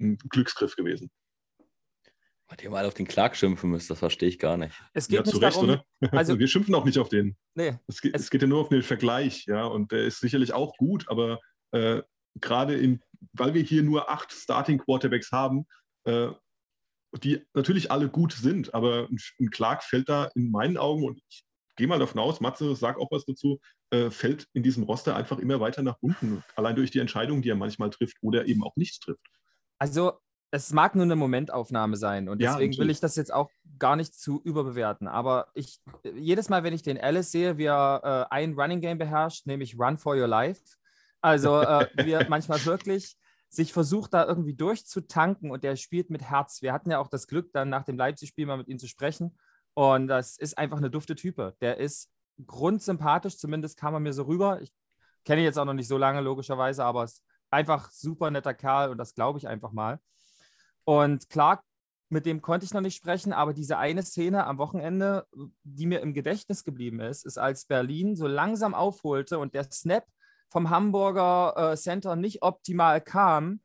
ein 0.00 0.18
Glücksgriff 0.28 0.76
gewesen. 0.76 1.10
Was 2.48 2.62
ihr 2.62 2.70
mal 2.70 2.86
auf 2.86 2.94
den 2.94 3.08
Clark 3.08 3.36
schimpfen 3.36 3.70
müsst, 3.70 3.90
das 3.90 3.98
verstehe 3.98 4.28
ich 4.28 4.38
gar 4.38 4.56
nicht. 4.56 4.72
Es 4.92 5.08
geht 5.08 5.18
ja, 5.18 5.24
zu 5.24 5.38
Recht, 5.38 5.56
darum, 5.56 5.70
oder? 5.70 5.84
Also, 6.12 6.38
wir 6.38 6.46
schimpfen 6.46 6.74
auch 6.74 6.84
nicht 6.84 6.98
auf 6.98 7.08
den. 7.08 7.36
Nee, 7.54 7.78
es, 7.88 8.00
geht, 8.00 8.14
es, 8.14 8.22
es, 8.22 8.30
geht 8.30 8.42
ja 8.42 8.48
nur 8.48 8.60
auf 8.60 8.68
den 8.68 8.82
Vergleich, 8.82 9.46
ja, 9.46 9.64
und 9.64 9.90
der 9.90 10.04
ist 10.04 10.20
sicherlich 10.20 10.52
auch 10.52 10.76
gut, 10.76 11.08
aber 11.08 11.40
äh, 11.72 12.02
gerade 12.40 12.76
in 12.76 13.00
weil 13.32 13.54
wir 13.54 13.62
hier 13.62 13.82
nur 13.82 14.10
acht 14.10 14.32
Starting 14.32 14.78
Quarterbacks 14.78 15.32
haben, 15.32 15.66
äh, 16.04 16.28
die 17.22 17.42
natürlich 17.54 17.90
alle 17.90 18.08
gut 18.08 18.32
sind, 18.32 18.74
aber 18.74 19.08
ein, 19.10 19.50
Clark 19.50 19.82
fällt 19.84 20.08
da 20.08 20.30
in 20.34 20.50
meinen 20.50 20.76
Augen, 20.76 21.04
und 21.04 21.20
ich 21.28 21.44
gehe 21.76 21.86
mal 21.86 21.98
davon 21.98 22.20
aus, 22.20 22.40
Matze, 22.40 22.74
sag 22.74 22.98
auch 22.98 23.10
was 23.10 23.24
dazu, 23.24 23.60
äh, 23.90 24.10
fällt 24.10 24.48
in 24.52 24.62
diesem 24.62 24.82
Roster 24.82 25.14
einfach 25.14 25.38
immer 25.38 25.60
weiter 25.60 25.82
nach 25.82 25.96
unten, 26.00 26.42
allein 26.56 26.76
durch 26.76 26.90
die 26.90 26.98
Entscheidungen, 26.98 27.42
die 27.42 27.50
er 27.50 27.56
manchmal 27.56 27.90
trifft 27.90 28.16
oder 28.22 28.46
eben 28.46 28.64
auch 28.64 28.76
nicht 28.76 29.02
trifft. 29.02 29.26
Also 29.78 30.12
es 30.50 30.72
mag 30.72 30.94
nur 30.94 31.04
eine 31.04 31.16
Momentaufnahme 31.16 31.96
sein 31.96 32.28
und 32.28 32.40
deswegen 32.40 32.72
ja, 32.72 32.78
will 32.78 32.90
ich 32.90 33.00
das 33.00 33.16
jetzt 33.16 33.32
auch 33.32 33.50
gar 33.78 33.96
nicht 33.96 34.14
zu 34.14 34.40
überbewerten. 34.42 35.08
Aber 35.08 35.48
ich 35.54 35.80
jedes 36.14 36.48
Mal, 36.48 36.62
wenn 36.64 36.72
ich 36.72 36.82
den 36.82 36.98
Alice 36.98 37.30
sehe, 37.30 37.58
wie 37.58 37.64
er 37.64 38.28
äh, 38.30 38.34
ein 38.34 38.54
Running 38.54 38.80
Game 38.80 38.98
beherrscht, 38.98 39.46
nämlich 39.46 39.78
Run 39.78 39.98
for 39.98 40.16
Your 40.16 40.28
Life, 40.28 40.62
also 41.20 41.60
äh, 41.60 41.88
wir 42.06 42.26
manchmal 42.28 42.64
wirklich 42.64 43.16
sich 43.48 43.72
versucht, 43.72 44.14
da 44.14 44.26
irgendwie 44.26 44.54
durchzutanken 44.54 45.50
und 45.50 45.64
der 45.64 45.76
spielt 45.76 46.10
mit 46.10 46.22
Herz. 46.22 46.62
Wir 46.62 46.72
hatten 46.72 46.90
ja 46.90 46.98
auch 46.98 47.08
das 47.08 47.26
Glück, 47.26 47.52
dann 47.52 47.68
nach 47.68 47.84
dem 47.84 47.96
Leipzig-Spiel 47.96 48.46
mal 48.46 48.58
mit 48.58 48.68
ihm 48.68 48.78
zu 48.78 48.88
sprechen. 48.88 49.36
Und 49.76 50.08
das 50.08 50.38
ist 50.38 50.56
einfach 50.56 50.78
eine 50.78 50.88
dufte 50.88 51.14
Type. 51.14 51.54
Der 51.60 51.76
ist 51.76 52.10
grundsympathisch, 52.46 53.36
zumindest 53.36 53.78
kam 53.78 53.92
er 53.92 54.00
mir 54.00 54.14
so 54.14 54.22
rüber. 54.22 54.62
Ich 54.62 54.72
kenne 55.24 55.42
ihn 55.42 55.44
jetzt 55.44 55.58
auch 55.58 55.66
noch 55.66 55.74
nicht 55.74 55.86
so 55.86 55.98
lange, 55.98 56.22
logischerweise, 56.22 56.82
aber 56.82 57.04
es 57.04 57.12
ist 57.12 57.24
einfach 57.50 57.90
super 57.90 58.30
netter 58.30 58.54
Kerl 58.54 58.90
und 58.90 58.96
das 58.96 59.14
glaube 59.14 59.38
ich 59.38 59.46
einfach 59.46 59.72
mal. 59.72 60.00
Und 60.84 61.28
klar, 61.28 61.62
mit 62.08 62.24
dem 62.24 62.40
konnte 62.40 62.64
ich 62.64 62.72
noch 62.72 62.80
nicht 62.80 62.96
sprechen, 62.96 63.34
aber 63.34 63.52
diese 63.52 63.76
eine 63.76 64.02
Szene 64.02 64.46
am 64.46 64.56
Wochenende, 64.56 65.26
die 65.62 65.84
mir 65.84 66.00
im 66.00 66.14
Gedächtnis 66.14 66.64
geblieben 66.64 67.00
ist, 67.00 67.26
ist, 67.26 67.36
als 67.36 67.66
Berlin 67.66 68.16
so 68.16 68.26
langsam 68.26 68.72
aufholte 68.72 69.38
und 69.38 69.52
der 69.52 69.70
Snap 69.70 70.06
vom 70.48 70.70
Hamburger 70.70 71.72
äh, 71.72 71.76
Center 71.76 72.16
nicht 72.16 72.42
optimal 72.42 73.02
kam, 73.02 73.60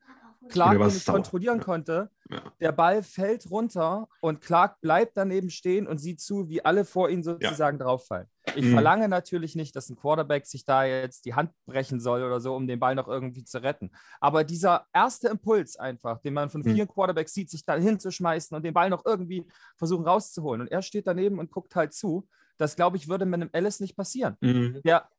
Clark 0.50 0.80
nicht 0.80 1.06
kontrollieren 1.06 1.60
ja. 1.60 1.64
konnte. 1.64 2.10
Ja. 2.30 2.42
Der 2.60 2.72
Ball 2.72 3.04
fällt 3.04 3.50
runter 3.52 4.08
und 4.22 4.42
Clark 4.42 4.80
bleibt 4.82 5.18
daneben 5.18 5.50
stehen 5.50 5.88
und 5.88 6.00
sieht 6.00 6.22
zu, 6.22 6.50
wie 6.50 6.64
alle 6.64 6.86
vor 6.86 7.10
ihm 7.10 7.24
sozusagen 7.24 7.78
ja. 7.78 7.86
drauffallen. 7.86 8.28
Ich 8.56 8.66
mhm. 8.66 8.74
verlange 8.74 9.08
natürlich 9.08 9.56
nicht, 9.56 9.76
dass 9.76 9.90
ein 9.90 9.96
Quarterback 9.96 10.46
sich 10.46 10.66
da 10.66 10.84
jetzt 10.84 11.26
die 11.26 11.36
Hand 11.36 11.52
brechen 11.66 12.00
soll 12.00 12.24
oder 12.24 12.40
so, 12.40 12.56
um 12.56 12.68
den 12.68 12.80
Ball 12.80 12.96
noch 12.96 13.08
irgendwie 13.08 13.44
zu 13.44 13.62
retten. 13.62 13.92
Aber 14.20 14.44
dieser 14.44 14.88
erste 14.94 15.28
Impuls 15.28 15.76
einfach, 15.78 16.20
den 16.22 16.34
man 16.34 16.50
von 16.50 16.62
mhm. 16.62 16.74
vielen 16.74 16.88
Quarterbacks 16.88 17.34
sieht, 17.34 17.50
sich 17.50 17.66
da 17.66 17.76
hinzuschmeißen 17.76 18.56
und 18.56 18.64
den 18.64 18.74
Ball 18.74 18.90
noch 18.90 19.06
irgendwie 19.06 19.46
versuchen 19.78 20.06
rauszuholen. 20.06 20.62
Und 20.62 20.72
er 20.72 20.82
steht 20.82 21.08
daneben 21.08 21.40
und 21.40 21.52
guckt 21.52 21.76
halt 21.76 21.94
zu. 21.94 22.28
Das, 22.62 22.76
glaube 22.76 22.96
ich, 22.96 23.08
würde 23.08 23.26
mit 23.26 23.42
einem 23.42 23.50
Alice 23.54 23.80
nicht 23.80 23.96
passieren. 23.96 24.38
Mhm. 24.40 24.82
Der, 24.86 25.10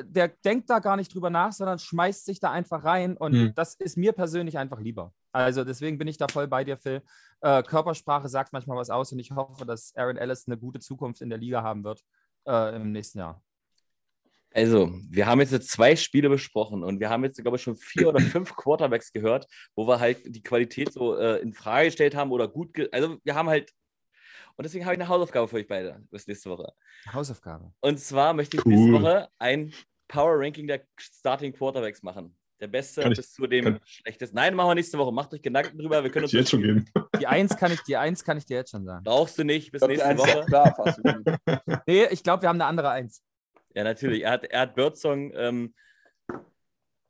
der 0.00 0.28
denkt 0.28 0.70
da 0.70 0.78
gar 0.78 0.96
nicht 0.96 1.14
drüber 1.14 1.28
nach, 1.28 1.52
sondern 1.52 1.78
schmeißt 1.78 2.24
sich 2.24 2.40
da 2.40 2.50
einfach 2.50 2.84
rein. 2.84 3.18
Und 3.18 3.32
mhm. 3.32 3.52
das 3.54 3.74
ist 3.74 3.98
mir 3.98 4.12
persönlich 4.12 4.56
einfach 4.56 4.80
lieber. 4.80 5.12
Also 5.30 5.62
deswegen 5.62 5.98
bin 5.98 6.08
ich 6.08 6.16
da 6.16 6.26
voll 6.26 6.48
bei 6.48 6.64
dir, 6.64 6.78
Phil. 6.78 7.02
Äh, 7.42 7.62
Körpersprache 7.64 8.30
sagt 8.30 8.54
manchmal 8.54 8.78
was 8.78 8.88
aus 8.88 9.12
und 9.12 9.18
ich 9.18 9.30
hoffe, 9.30 9.66
dass 9.66 9.94
Aaron 9.94 10.16
Ellis 10.16 10.46
eine 10.46 10.56
gute 10.56 10.80
Zukunft 10.80 11.20
in 11.20 11.28
der 11.28 11.36
Liga 11.36 11.62
haben 11.62 11.84
wird 11.84 12.02
äh, 12.46 12.74
im 12.74 12.92
nächsten 12.92 13.18
Jahr. 13.18 13.42
Also, 14.54 14.90
wir 15.10 15.26
haben 15.26 15.42
jetzt 15.42 15.68
zwei 15.68 15.96
Spiele 15.96 16.30
besprochen 16.30 16.82
und 16.82 16.98
wir 16.98 17.10
haben 17.10 17.24
jetzt, 17.24 17.42
glaube 17.42 17.58
ich, 17.58 17.62
schon 17.62 17.76
vier 17.76 18.08
oder 18.08 18.20
fünf 18.20 18.56
Quarterbacks 18.56 19.12
gehört, 19.12 19.46
wo 19.74 19.86
wir 19.86 20.00
halt 20.00 20.34
die 20.34 20.42
Qualität 20.42 20.94
so 20.94 21.14
äh, 21.14 21.42
in 21.42 21.52
Frage 21.52 21.88
gestellt 21.88 22.14
haben 22.14 22.32
oder 22.32 22.48
gut. 22.48 22.70
also, 22.90 23.18
wir 23.22 23.34
haben 23.34 23.50
halt 23.50 23.70
und 24.56 24.64
deswegen 24.64 24.84
habe 24.84 24.94
ich 24.94 25.00
eine 25.00 25.08
Hausaufgabe 25.08 25.48
für 25.48 25.56
euch 25.56 25.66
beide 25.68 26.02
bis 26.10 26.26
nächste 26.26 26.50
Woche. 26.50 26.72
Hausaufgabe. 27.12 27.72
Und 27.80 28.00
zwar 28.00 28.32
möchte 28.34 28.56
ich 28.56 28.64
cool. 28.66 28.72
nächste 28.74 28.92
Woche 28.92 29.28
ein 29.38 29.72
Power 30.08 30.38
Ranking 30.38 30.66
der 30.66 30.82
Starting 30.98 31.52
Quarterbacks 31.52 32.02
machen. 32.02 32.36
Der 32.58 32.68
Beste 32.68 33.02
ich- 33.02 33.16
bis 33.18 33.32
zu 33.34 33.46
dem 33.46 33.78
Schlechtesten. 33.84 34.34
Nein, 34.36 34.54
machen 34.54 34.70
wir 34.70 34.74
nächste 34.76 34.96
Woche. 34.96 35.12
Macht 35.12 35.34
euch 35.34 35.42
Gedanken 35.42 35.76
drüber. 35.76 36.02
Wir 36.02 36.10
können 36.10 36.24
uns 36.24 36.32
jetzt 36.32 36.50
schon 36.50 36.62
geben. 36.62 36.86
Die 37.20 37.26
Eins 37.26 37.54
kann 37.56 37.70
ich, 37.70 37.82
die 37.82 37.96
Eins 37.98 38.24
kann 38.24 38.38
ich 38.38 38.46
dir 38.46 38.56
jetzt 38.56 38.70
schon 38.70 38.84
sagen. 38.86 39.04
Brauchst 39.04 39.38
du 39.38 39.44
nicht 39.44 39.72
bis 39.72 39.82
die 39.82 39.88
nächste 39.88 40.16
Woche. 40.16 40.44
klar. 40.46 40.74
Nee, 41.86 42.06
ich 42.10 42.22
glaube, 42.22 42.42
wir 42.42 42.48
haben 42.48 42.56
eine 42.56 42.64
andere 42.64 42.88
Eins. 42.90 43.22
Ja, 43.74 43.84
natürlich. 43.84 44.22
Er 44.22 44.30
hat, 44.30 44.44
er 44.44 44.60
hat 44.60 44.74
Birdsong, 44.74 45.32
ähm, 45.34 45.74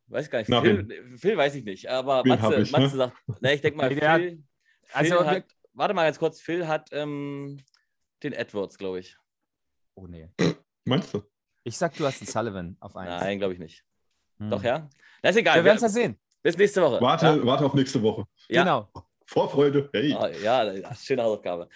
weiß 0.07 0.29
gar 0.29 0.39
nicht, 0.39 0.47
Phil, 0.47 1.15
Phil 1.17 1.37
weiß 1.37 1.55
ich 1.55 1.63
nicht, 1.63 1.87
aber 1.89 2.23
Matze, 2.25 2.61
ich, 2.61 2.71
Matze 2.71 2.83
ne? 2.83 2.89
sagt, 2.97 3.17
na, 3.39 3.53
ich 3.53 3.61
denke 3.61 3.77
mal, 3.77 3.89
Nee, 3.89 3.95
Phil, 3.95 4.07
hat- 4.09 4.21
Phil 4.21 4.43
also 4.91 5.25
hat, 5.25 5.45
warte 5.77 5.93
mal 5.93 6.05
ganz 6.05 6.19
kurz, 6.19 6.41
Phil 6.41 6.67
hat 6.67 6.89
ähm, 6.91 7.57
den 8.23 8.33
Edwards, 8.33 8.77
glaube 8.77 8.99
ich. 8.99 9.17
Oh 9.95 10.07
nee. 10.07 10.29
Meinst 10.85 11.13
du? 11.13 11.23
Ich 11.63 11.77
sag, 11.77 11.95
du 11.95 12.05
hast 12.05 12.21
einen 12.21 12.27
Sullivan 12.27 12.77
auf 12.79 12.95
Eins. 12.95 13.21
Nein, 13.21 13.39
glaube 13.39 13.53
ich 13.53 13.59
nicht. 13.59 13.83
Hm. 14.39 14.49
Doch, 14.49 14.63
ja? 14.63 14.89
Das 15.21 15.35
ist 15.35 15.41
egal. 15.41 15.57
Wir 15.57 15.63
werden 15.65 15.77
es 15.77 15.83
ja 15.83 15.89
sehen. 15.89 16.19
Bis 16.41 16.57
nächste 16.57 16.81
Woche. 16.81 17.01
Warte, 17.01 17.45
warte 17.45 17.65
auf 17.65 17.73
nächste 17.73 18.01
Woche. 18.01 18.25
Ja. 18.47 18.63
Genau. 18.63 18.89
Vorfreude. 19.25 19.89
Hey. 19.93 20.11
Ja, 20.11 20.27
ja, 20.29 20.71
ja 20.71 20.95
schöne 20.95 21.23
Hausaufgabe. 21.23 21.67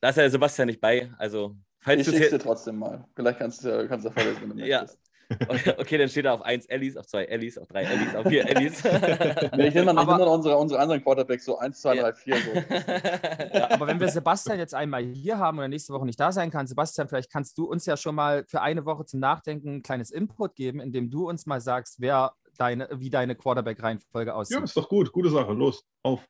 Da 0.00 0.10
ist 0.10 0.16
ja 0.16 0.28
Sebastian 0.30 0.66
nicht 0.68 0.80
bei, 0.80 1.10
also 1.18 1.56
falls 1.80 2.06
Ich 2.06 2.14
es 2.14 2.42
trotzdem 2.42 2.78
mal. 2.78 3.04
Vielleicht 3.16 3.38
kannst 3.38 3.64
du 3.64 3.88
kannst 3.88 4.06
du 4.06 4.10
vorlesen, 4.10 4.42
wenn 4.42 4.56
du 4.58 4.64
Ja. 4.66 4.82
möchtest. 4.82 5.00
Okay, 5.78 5.98
dann 5.98 6.08
steht 6.08 6.24
da 6.24 6.34
auf 6.34 6.42
1 6.42 6.66
Ellis, 6.66 6.96
auf 6.96 7.06
2 7.06 7.24
Ellis, 7.24 7.58
auf 7.58 7.66
3 7.68 7.82
Ellis, 7.82 8.14
auf 8.14 8.26
4 8.26 8.48
Ellis. 8.48 8.82
Nee, 9.56 9.68
ich 9.68 9.74
nehme 9.74 9.86
dann, 9.86 9.96
ich 9.96 10.02
Aber- 10.02 10.12
nehm 10.12 10.18
dann 10.20 10.28
unsere, 10.28 10.56
unsere 10.58 10.80
anderen 10.80 11.02
Quarterbacks 11.02 11.44
so 11.44 11.58
1, 11.58 11.80
2, 11.80 11.94
Ja. 11.96 12.02
3, 12.02 12.12
4. 12.14 12.36
So. 12.36 12.50
ja. 13.58 13.70
Aber 13.70 13.86
wenn 13.86 14.00
wir 14.00 14.08
Sebastian 14.08 14.58
jetzt 14.58 14.74
einmal 14.74 15.02
hier 15.04 15.38
haben 15.38 15.58
und 15.58 15.64
er 15.64 15.68
nächste 15.68 15.92
Woche 15.92 16.06
nicht 16.06 16.20
da 16.20 16.32
sein 16.32 16.50
kann, 16.50 16.66
Sebastian, 16.66 17.08
vielleicht 17.08 17.30
kannst 17.30 17.56
du 17.58 17.64
uns 17.64 17.86
ja 17.86 17.96
schon 17.96 18.14
mal 18.14 18.44
für 18.48 18.60
eine 18.62 18.84
Woche 18.84 19.04
zum 19.06 19.20
Nachdenken 19.20 19.76
ein 19.76 19.82
kleines 19.82 20.10
Input 20.10 20.54
geben, 20.54 20.80
indem 20.80 21.10
du 21.10 21.28
uns 21.28 21.46
mal 21.46 21.60
sagst, 21.60 22.00
wer 22.00 22.32
deine, 22.58 22.88
wie 22.92 23.10
deine 23.10 23.34
Quarterback-Reihenfolge 23.34 24.34
aussieht. 24.34 24.58
Ja, 24.58 24.64
ist 24.64 24.76
doch 24.76 24.88
gut. 24.88 25.10
Gute 25.12 25.30
Sache. 25.30 25.52
Los, 25.52 25.84
auf. 26.02 26.20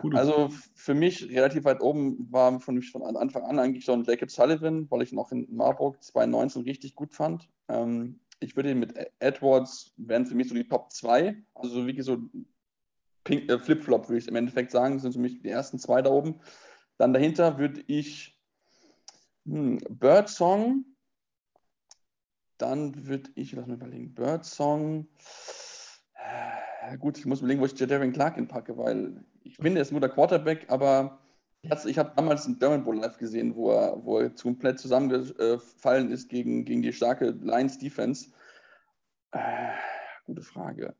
Gute. 0.00 0.18
Also 0.18 0.48
für 0.74 0.92
mich 0.94 1.28
relativ 1.30 1.64
weit 1.64 1.80
oben 1.80 2.26
war 2.30 2.58
von, 2.60 2.74
mich 2.74 2.90
von 2.90 3.02
Anfang 3.16 3.42
an 3.44 3.58
eigentlich 3.58 3.84
schon 3.84 4.04
Jacob 4.04 4.30
Sullivan, 4.30 4.90
weil 4.90 5.02
ich 5.02 5.12
ihn 5.12 5.18
auch 5.18 5.30
in 5.30 5.46
Marburg 5.50 6.02
2019 6.02 6.62
richtig 6.62 6.94
gut 6.94 7.14
fand. 7.14 7.48
Ähm, 7.68 8.20
ich 8.44 8.56
würde 8.56 8.70
ihn 8.70 8.78
mit 8.78 8.94
Edwards, 9.18 9.92
wären 9.96 10.26
für 10.26 10.34
mich 10.34 10.48
so 10.48 10.54
die 10.54 10.68
Top 10.68 10.92
2, 10.92 11.36
also 11.54 11.74
so 11.74 11.86
wirklich 11.86 12.04
so 12.04 12.18
äh, 13.28 13.58
Flip-Flop, 13.58 14.08
würde 14.08 14.18
ich 14.18 14.28
im 14.28 14.36
Endeffekt 14.36 14.70
sagen, 14.70 14.98
sind 14.98 15.12
für 15.12 15.18
mich 15.20 15.40
die 15.40 15.48
ersten 15.48 15.78
zwei 15.78 16.02
da 16.02 16.10
oben. 16.10 16.40
Dann 16.98 17.12
dahinter 17.12 17.58
würde 17.58 17.82
ich 17.86 18.38
hm, 19.46 19.78
Birdsong, 19.88 20.84
dann 22.58 23.06
würde 23.06 23.30
ich, 23.34 23.52
lass 23.52 23.66
mich 23.66 23.76
überlegen, 23.76 24.14
Birdsong, 24.14 25.08
äh, 26.14 26.96
gut, 26.98 27.18
ich 27.18 27.26
muss 27.26 27.40
überlegen, 27.40 27.60
wo 27.60 27.66
ich 27.66 27.78
Jadarian 27.78 28.12
Clark 28.12 28.36
hinpacke, 28.36 28.76
weil 28.76 29.24
ich 29.42 29.56
finde, 29.56 29.80
er 29.80 29.82
ist 29.82 29.90
ein 29.90 29.94
guter 29.94 30.08
Quarterback, 30.08 30.66
aber 30.68 31.23
ich 31.86 31.98
habe 31.98 32.12
damals 32.16 32.46
einen 32.46 32.58
Dermot 32.58 32.84
Bowl 32.84 32.96
live 32.96 33.16
gesehen, 33.18 33.54
wo 33.54 33.70
er, 33.72 34.04
wo 34.04 34.18
er 34.18 34.30
komplett 34.30 34.78
zusammengefallen 34.78 36.10
ist 36.10 36.28
gegen, 36.28 36.64
gegen 36.64 36.82
die 36.82 36.92
starke 36.92 37.30
Lions 37.30 37.78
Defense. 37.78 38.30
Äh, 39.32 39.72
gute 40.26 40.42
Frage. 40.42 40.94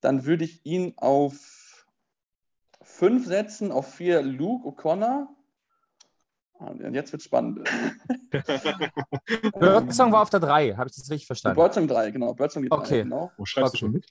Dann 0.00 0.24
würde 0.24 0.44
ich 0.44 0.64
ihn 0.64 0.94
auf 0.96 1.86
5 2.82 3.26
setzen, 3.26 3.70
auf 3.72 3.94
4 3.94 4.22
Luke 4.22 4.68
O'Connor. 4.68 5.28
Ah, 6.58 6.66
und 6.66 6.94
jetzt 6.94 7.12
wird 7.12 7.22
spannend. 7.22 7.68
Birdsong 9.58 10.12
war 10.12 10.22
auf 10.22 10.30
der 10.30 10.40
3, 10.40 10.74
habe 10.74 10.88
ich 10.88 10.96
das 10.96 11.10
richtig 11.10 11.26
verstanden? 11.26 11.56
Birdsong 11.60 11.88
3, 11.88 12.10
genau. 12.10 12.34
Birdsong 12.34 12.62
die 12.62 12.68
3, 12.68 12.76
Okay. 12.76 13.02
genau. 13.02 13.32
Wo 13.36 13.44
schreibst 13.44 13.74
Okay. 13.74 13.78
du 13.78 13.86
schon 13.86 13.92
mit? 13.92 14.06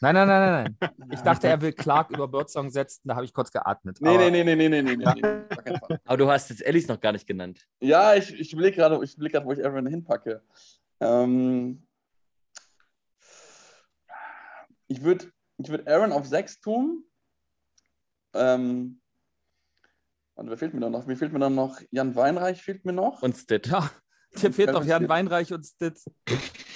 Nein, 0.00 0.14
nein, 0.14 0.28
nein, 0.28 0.40
nein, 0.40 0.76
nein. 0.80 0.92
Ich 1.12 1.20
dachte, 1.20 1.48
er 1.48 1.60
will 1.60 1.72
Clark 1.72 2.10
über 2.10 2.26
Birdsong 2.26 2.70
setzen, 2.70 3.02
da 3.04 3.16
habe 3.16 3.24
ich 3.24 3.34
kurz 3.34 3.50
geatmet. 3.50 3.98
Nee, 4.00 4.16
nee, 4.16 4.30
nee, 4.30 4.42
nee, 4.44 4.68
nee, 4.68 4.82
nee, 4.82 4.96
nee, 4.96 4.96
nee. 4.96 5.98
Aber 6.04 6.16
du 6.16 6.30
hast 6.30 6.48
jetzt 6.50 6.64
Ellis 6.64 6.88
noch 6.88 7.00
gar 7.00 7.12
nicht 7.12 7.26
genannt. 7.26 7.66
Ja, 7.80 8.14
ich, 8.14 8.32
ich 8.32 8.52
überlege 8.52 8.76
gerade, 8.76 9.02
ich 9.04 9.18
wo 9.18 9.52
ich 9.52 9.64
Aaron 9.64 9.86
hinpacke. 9.86 10.42
Ähm, 11.00 11.86
ich 14.88 15.02
würde 15.02 15.30
ich 15.58 15.68
würd 15.68 15.86
Aaron 15.86 16.12
auf 16.12 16.26
6 16.26 16.60
tun. 16.60 17.04
Ähm, 18.34 19.00
und 20.34 20.48
wer 20.48 20.56
fehlt 20.56 20.72
mir 20.72 20.88
noch? 20.88 21.06
Mir 21.06 21.16
fehlt 21.16 21.32
mir 21.32 21.38
dann 21.38 21.54
noch 21.54 21.80
Jan 21.90 22.16
Weinreich, 22.16 22.62
fehlt 22.62 22.84
mir 22.86 22.94
noch. 22.94 23.22
Und 23.22 23.36
Stitt. 23.36 23.66
Ja, 23.66 23.90
dir 24.42 24.52
fehlt 24.52 24.72
noch 24.72 24.84
Jan 24.84 25.08
Weinreich 25.08 25.52
und 25.52 25.66
Stitt. 25.66 26.00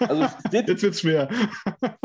Also 0.00 0.26
Stitt, 0.48 0.68
Jetzt 0.68 0.82
wird's 0.82 1.00
schwer. 1.00 1.28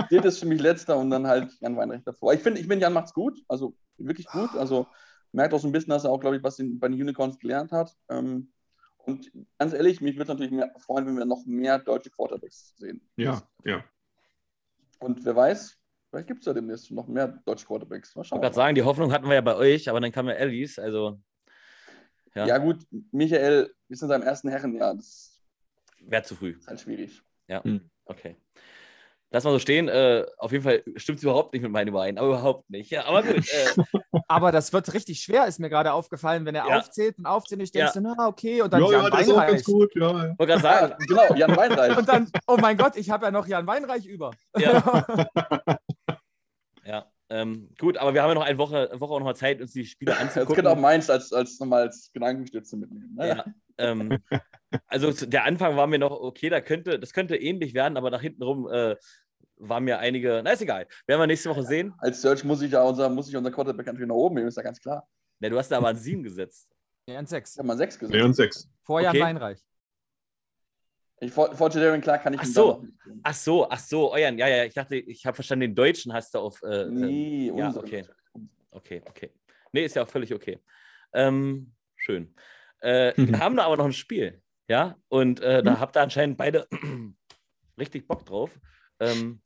Stitt 0.07 0.25
ist 0.25 0.39
für 0.39 0.45
mich 0.45 0.61
letzter 0.61 0.97
und 0.97 1.09
dann 1.09 1.27
halt 1.27 1.51
Jan 1.59 1.77
Weinreich 1.77 2.03
davor. 2.03 2.33
Ich 2.33 2.41
finde, 2.41 2.59
ich 2.59 2.67
find, 2.67 2.81
Jan 2.81 2.93
macht's 2.93 3.13
gut, 3.13 3.39
also 3.47 3.75
wirklich 3.97 4.27
gut. 4.27 4.55
Also 4.55 4.87
merkt 5.31 5.53
auch 5.53 5.59
so 5.59 5.67
ein 5.67 5.71
bisschen, 5.71 5.89
dass 5.91 6.03
er 6.03 6.11
auch, 6.11 6.19
glaube 6.19 6.37
ich, 6.37 6.43
was 6.43 6.59
in, 6.59 6.79
bei 6.79 6.87
den 6.87 7.01
Unicorns 7.01 7.39
gelernt 7.39 7.71
hat. 7.71 7.95
Ähm, 8.09 8.51
und 8.97 9.31
ganz 9.57 9.73
ehrlich, 9.73 10.01
mich 10.01 10.15
würde 10.15 10.23
es 10.23 10.29
natürlich 10.29 10.51
mehr 10.51 10.71
freuen, 10.77 11.05
wenn 11.07 11.17
wir 11.17 11.25
noch 11.25 11.45
mehr 11.45 11.79
deutsche 11.79 12.09
Quarterbacks 12.11 12.75
sehen. 12.77 13.01
Ja, 13.15 13.41
ja. 13.65 13.83
Und 14.99 15.25
wer 15.25 15.35
weiß, 15.35 15.77
vielleicht 16.09 16.27
gibt 16.27 16.41
es 16.41 16.45
ja 16.45 16.53
demnächst 16.53 16.91
noch 16.91 17.07
mehr 17.07 17.27
deutsche 17.45 17.65
Quarterbacks. 17.65 18.15
Mal 18.15 18.21
Ich 18.21 18.27
schauen. 18.27 18.37
wollte 18.37 18.45
gerade 18.45 18.55
sagen, 18.55 18.75
die 18.75 18.83
Hoffnung 18.83 19.11
hatten 19.11 19.27
wir 19.27 19.33
ja 19.35 19.41
bei 19.41 19.55
euch, 19.55 19.89
aber 19.89 19.99
dann 19.99 20.11
kam 20.11 20.27
ja 20.27 20.33
Ellis, 20.33 20.77
also 20.77 21.19
ja, 22.35 22.45
ja. 22.45 22.57
gut, 22.59 22.85
Michael 23.11 23.73
ist 23.89 24.01
in 24.03 24.07
seinem 24.07 24.23
ersten 24.23 24.49
Herrenjahr. 24.49 24.95
Das 24.95 25.41
wäre 25.99 26.23
zu 26.23 26.35
früh. 26.35 26.51
ist 26.57 26.67
halt 26.67 26.79
schwierig. 26.79 27.21
Okay. 28.05 28.35
Lass 29.33 29.45
mal 29.45 29.51
so 29.51 29.59
stehen. 29.59 29.87
Äh, 29.87 30.25
auf 30.37 30.51
jeden 30.51 30.63
Fall 30.65 30.83
stimmt 30.97 31.19
es 31.19 31.23
überhaupt 31.23 31.53
nicht 31.53 31.61
mit 31.61 31.71
meinen 31.71 31.87
überein, 31.87 32.17
aber 32.17 32.27
überhaupt 32.27 32.69
nicht. 32.69 32.89
Ja, 32.91 33.05
aber 33.05 33.23
gut. 33.23 33.47
Äh, 33.49 33.75
Aber 34.27 34.51
das 34.53 34.71
wird 34.73 34.93
richtig 34.93 35.21
schwer, 35.21 35.45
ist 35.47 35.59
mir 35.59 35.69
gerade 35.69 35.91
aufgefallen, 35.93 36.45
wenn 36.45 36.55
er 36.55 36.67
Ja. 36.67 36.77
aufzählt 36.79 37.17
und 37.17 37.25
aufzählt 37.25 37.59
und 37.59 37.63
ich 37.65 37.71
denke 37.71 37.87
Ja. 37.87 37.91
so, 37.93 37.99
na 38.01 38.27
okay, 38.27 38.61
und 38.61 38.71
dann 38.71 38.81
Ja, 38.81 38.91
Jan 38.91 39.03
ja, 39.03 39.09
das 39.09 39.21
ist 39.21 39.29
auch 39.29 39.35
ganz 39.35 39.49
Weinreich. 39.49 39.63
gut. 39.65 39.91
Ja, 39.95 40.01
ja. 40.11 40.15
wollte 40.37 40.45
gerade 40.47 40.61
sagen, 40.61 40.95
genau, 41.07 41.35
Jan 41.35 41.55
Weinreich. 41.57 41.97
Und 41.97 42.07
dann, 42.09 42.29
oh 42.47 42.57
mein 42.57 42.77
Gott, 42.77 42.95
ich 42.97 43.09
habe 43.09 43.25
ja 43.25 43.31
noch 43.31 43.47
Jan 43.47 43.67
Weinreich 43.67 44.05
über. 44.05 44.31
ja, 44.57 45.05
ja. 46.85 47.05
Ähm, 47.29 47.69
gut, 47.79 47.97
aber 47.97 48.13
wir 48.13 48.21
haben 48.23 48.29
ja 48.29 48.35
noch 48.35 48.41
eine 48.43 48.57
Woche, 48.57 48.89
Woche 48.95 49.13
auch 49.13 49.19
noch 49.19 49.25
mal 49.25 49.35
Zeit, 49.35 49.61
uns 49.61 49.71
die 49.71 49.85
Spiele 49.85 50.11
Das 50.11 50.19
anzugucken. 50.19 50.55
könnte 50.55 50.71
auch 50.71 50.77
meins 50.77 51.09
als, 51.09 51.31
als 51.31 51.57
nochmal 51.59 51.83
als 51.83 52.11
Gedankenstütze 52.13 52.75
mitnehmen. 52.75 53.15
Ne? 53.15 53.27
Ja, 53.29 53.45
ähm, 53.77 54.17
also 54.87 55.11
der 55.25 55.45
Anfang 55.45 55.75
war 55.75 55.87
mir 55.87 55.99
noch 55.99 56.11
okay, 56.11 56.49
da 56.49 56.61
könnte, 56.61 56.99
das 56.99 57.13
könnte 57.13 57.35
ähnlich 57.35 57.73
werden, 57.73 57.97
aber 57.97 58.09
nach 58.09 58.21
hinten 58.21 58.43
rum 58.43 58.69
äh, 58.71 58.95
waren 59.57 59.83
mir 59.83 59.99
einige, 59.99 60.41
na 60.43 60.51
ist 60.51 60.61
egal. 60.61 60.87
Werden 61.05 61.19
wir 61.21 61.27
nächste 61.27 61.49
Woche 61.49 61.63
sehen. 61.63 61.93
Als 61.99 62.21
Search 62.21 62.43
muss 62.43 62.61
ich 62.61 62.71
ja 62.71 62.81
unser, 62.83 63.09
muss 63.09 63.29
ich 63.29 63.35
unser 63.35 63.51
Quarterback 63.51 63.85
natürlich 63.85 64.07
nach 64.07 64.15
oben 64.15 64.35
nehmen, 64.35 64.47
ist 64.47 64.57
ja 64.57 64.63
ganz 64.63 64.79
klar. 64.79 65.07
Ne, 65.39 65.49
du 65.49 65.57
hast 65.57 65.69
da 65.69 65.77
aber 65.77 65.89
an 65.89 65.97
sieben 65.97 66.23
gesetzt. 66.23 66.69
Ja, 67.07 67.19
an 67.19 67.25
sechs. 67.25 67.53
Ich 67.53 67.57
habe 67.57 67.67
mal 67.67 67.77
sechs 67.77 67.97
gesagt. 67.97 68.15
Leon 68.15 68.33
6. 68.33 68.69
Vor 68.83 69.01
Jan 69.01 69.15
Okay. 69.15 69.21
Weinreich. 69.25 69.59
Ich, 71.19 71.31
vor, 71.31 71.53
vor 71.55 71.69
Jadarian 71.69 72.01
Clark 72.01 72.23
kann 72.23 72.33
ich 72.33 72.39
Ach 72.39 72.45
so. 72.45 72.83
Ach 73.21 73.33
so, 73.33 73.69
ach 73.69 73.79
so, 73.79 74.11
euren, 74.11 74.39
ja, 74.39 74.47
ja, 74.47 74.65
ich 74.65 74.73
dachte, 74.73 74.95
ich 74.95 75.23
habe 75.25 75.35
verstanden, 75.35 75.61
den 75.61 75.75
Deutschen 75.75 76.13
hast 76.13 76.33
du 76.33 76.39
auf. 76.39 76.61
Äh, 76.63 76.83
ähm, 76.83 76.93
Nee, 76.95 77.51
ja, 77.55 77.67
unsere. 77.67 77.85
okay. 77.85 78.05
Okay, 78.71 79.01
okay. 79.07 79.31
Nee, 79.71 79.85
ist 79.85 79.95
ja 79.95 80.03
auch 80.03 80.09
völlig 80.09 80.33
okay. 80.33 80.59
Ähm, 81.13 81.73
schön. 81.95 82.33
Äh, 82.81 83.13
Mhm. 83.21 83.27
Wir 83.29 83.39
haben 83.39 83.55
da 83.55 83.65
aber 83.65 83.77
noch 83.77 83.85
ein 83.85 83.93
Spiel, 83.93 84.41
ja, 84.71 84.95
und 85.09 85.41
äh, 85.41 85.61
da 85.61 85.81
habt 85.81 85.97
ihr 85.97 86.01
anscheinend 86.01 86.37
beide 86.37 86.65
richtig 87.77 88.07
Bock 88.07 88.25
drauf. 88.25 88.57
Ähm, 89.01 89.41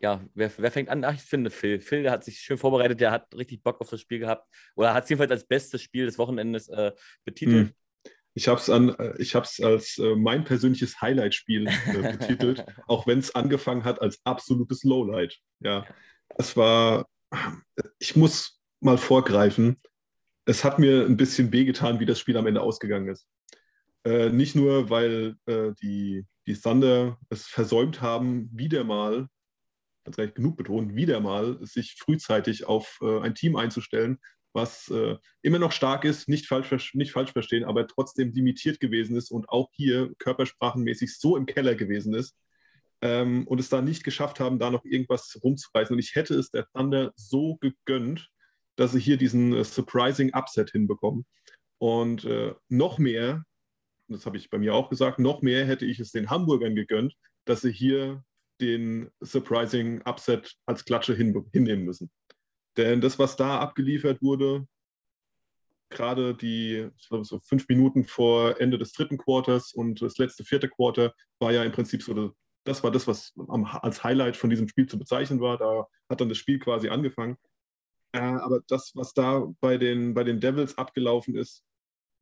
ja, 0.00 0.24
wer, 0.34 0.50
wer 0.56 0.72
fängt 0.72 0.88
an? 0.88 1.04
Ach, 1.04 1.14
ich 1.14 1.20
finde 1.20 1.50
Phil. 1.50 1.78
Phil, 1.78 2.02
der 2.02 2.10
hat 2.10 2.24
sich 2.24 2.40
schön 2.40 2.58
vorbereitet, 2.58 3.00
der 3.00 3.12
hat 3.12 3.32
richtig 3.32 3.62
Bock 3.62 3.80
auf 3.80 3.90
das 3.90 4.00
Spiel 4.00 4.18
gehabt. 4.18 4.48
Oder 4.74 4.92
hat 4.92 5.04
es 5.04 5.10
jedenfalls 5.10 5.30
als 5.30 5.46
bestes 5.46 5.82
Spiel 5.82 6.06
des 6.06 6.18
Wochenendes 6.18 6.66
äh, 6.68 6.90
betitelt. 7.24 7.68
Mhm. 7.68 8.10
Ich 8.34 8.48
habe 8.48 8.58
es 8.58 9.20
ich 9.20 9.36
hab's 9.36 9.60
als 9.60 9.98
äh, 9.98 10.16
mein 10.16 10.42
persönliches 10.42 11.00
Highlight-Spiel 11.00 11.68
äh, 11.68 12.16
betitelt, 12.16 12.64
auch 12.88 13.06
wenn 13.06 13.20
es 13.20 13.32
angefangen 13.36 13.84
hat 13.84 14.02
als 14.02 14.18
absolutes 14.24 14.82
Lowlight. 14.82 15.38
Ja, 15.60 15.86
das 16.36 16.56
war, 16.56 17.06
ich 18.00 18.16
muss 18.16 18.60
mal 18.80 18.98
vorgreifen. 18.98 19.80
Es 20.44 20.64
hat 20.64 20.80
mir 20.80 21.06
ein 21.06 21.16
bisschen 21.16 21.52
wehgetan, 21.52 22.00
wie 22.00 22.06
das 22.06 22.18
Spiel 22.18 22.36
am 22.36 22.48
Ende 22.48 22.62
ausgegangen 22.62 23.06
ist. 23.06 23.28
Äh, 24.04 24.30
nicht 24.30 24.54
nur, 24.54 24.90
weil 24.90 25.36
äh, 25.46 25.72
die, 25.82 26.26
die 26.46 26.54
Thunder 26.54 27.18
es 27.28 27.46
versäumt 27.46 28.00
haben, 28.00 28.48
wieder 28.52 28.84
mal, 28.84 29.28
ganz 30.04 30.18
recht 30.18 30.34
genug 30.34 30.56
betont, 30.56 30.94
wieder 30.94 31.20
mal 31.20 31.58
sich 31.60 31.96
frühzeitig 31.98 32.66
auf 32.66 32.98
äh, 33.02 33.20
ein 33.20 33.34
Team 33.34 33.56
einzustellen, 33.56 34.18
was 34.52 34.88
äh, 34.88 35.16
immer 35.42 35.58
noch 35.58 35.72
stark 35.72 36.04
ist, 36.04 36.28
nicht 36.28 36.46
falsch, 36.46 36.94
nicht 36.94 37.12
falsch 37.12 37.32
verstehen, 37.32 37.64
aber 37.64 37.86
trotzdem 37.86 38.32
limitiert 38.32 38.80
gewesen 38.80 39.16
ist 39.16 39.30
und 39.30 39.48
auch 39.48 39.68
hier 39.72 40.12
körpersprachenmäßig 40.18 41.18
so 41.18 41.36
im 41.36 41.46
Keller 41.46 41.74
gewesen 41.74 42.14
ist 42.14 42.34
ähm, 43.02 43.46
und 43.46 43.60
es 43.60 43.68
da 43.68 43.80
nicht 43.80 44.04
geschafft 44.04 44.40
haben, 44.40 44.58
da 44.58 44.70
noch 44.70 44.84
irgendwas 44.84 45.38
rumzureißen. 45.42 45.94
Und 45.94 46.00
ich 46.00 46.14
hätte 46.14 46.34
es 46.34 46.50
der 46.50 46.66
Thunder 46.72 47.12
so 47.16 47.56
gegönnt, 47.56 48.28
dass 48.76 48.92
sie 48.92 49.00
hier 49.00 49.16
diesen 49.16 49.54
äh, 49.54 49.64
surprising 49.64 50.32
Upset 50.34 50.70
hinbekommen. 50.70 51.26
Und 51.78 52.24
äh, 52.24 52.54
noch 52.68 52.98
mehr, 52.98 53.44
das 54.14 54.26
habe 54.26 54.36
ich 54.36 54.50
bei 54.50 54.58
mir 54.58 54.74
auch 54.74 54.90
gesagt, 54.90 55.18
noch 55.18 55.42
mehr 55.42 55.64
hätte 55.64 55.86
ich 55.86 56.00
es 56.00 56.12
den 56.12 56.30
Hamburgern 56.30 56.74
gegönnt, 56.74 57.14
dass 57.44 57.62
sie 57.62 57.72
hier 57.72 58.22
den 58.60 59.10
surprising 59.20 60.02
Upset 60.02 60.54
als 60.66 60.84
Klatsche 60.84 61.14
hin, 61.14 61.48
hinnehmen 61.52 61.84
müssen. 61.84 62.10
Denn 62.76 63.00
das, 63.00 63.18
was 63.18 63.36
da 63.36 63.58
abgeliefert 63.58 64.22
wurde, 64.22 64.66
gerade 65.90 66.34
die 66.34 66.88
so 66.98 67.40
fünf 67.40 67.68
Minuten 67.68 68.04
vor 68.04 68.60
Ende 68.60 68.78
des 68.78 68.92
dritten 68.92 69.18
Quarters 69.18 69.72
und 69.72 70.00
das 70.00 70.18
letzte 70.18 70.44
vierte 70.44 70.68
Quarter 70.68 71.14
war 71.40 71.52
ja 71.52 71.64
im 71.64 71.72
Prinzip 71.72 72.02
so, 72.02 72.34
das 72.64 72.84
war 72.84 72.90
das, 72.90 73.06
was 73.06 73.32
als 73.82 74.04
Highlight 74.04 74.36
von 74.36 74.50
diesem 74.50 74.68
Spiel 74.68 74.86
zu 74.86 74.98
bezeichnen 74.98 75.40
war. 75.40 75.58
Da 75.58 75.86
hat 76.08 76.20
dann 76.20 76.28
das 76.28 76.38
Spiel 76.38 76.58
quasi 76.58 76.88
angefangen. 76.88 77.36
Äh, 78.12 78.20
aber 78.20 78.60
das, 78.68 78.92
was 78.94 79.14
da 79.14 79.46
bei 79.60 79.78
den, 79.78 80.14
bei 80.14 80.24
den 80.24 80.40
Devils 80.40 80.76
abgelaufen 80.78 81.36
ist, 81.36 81.64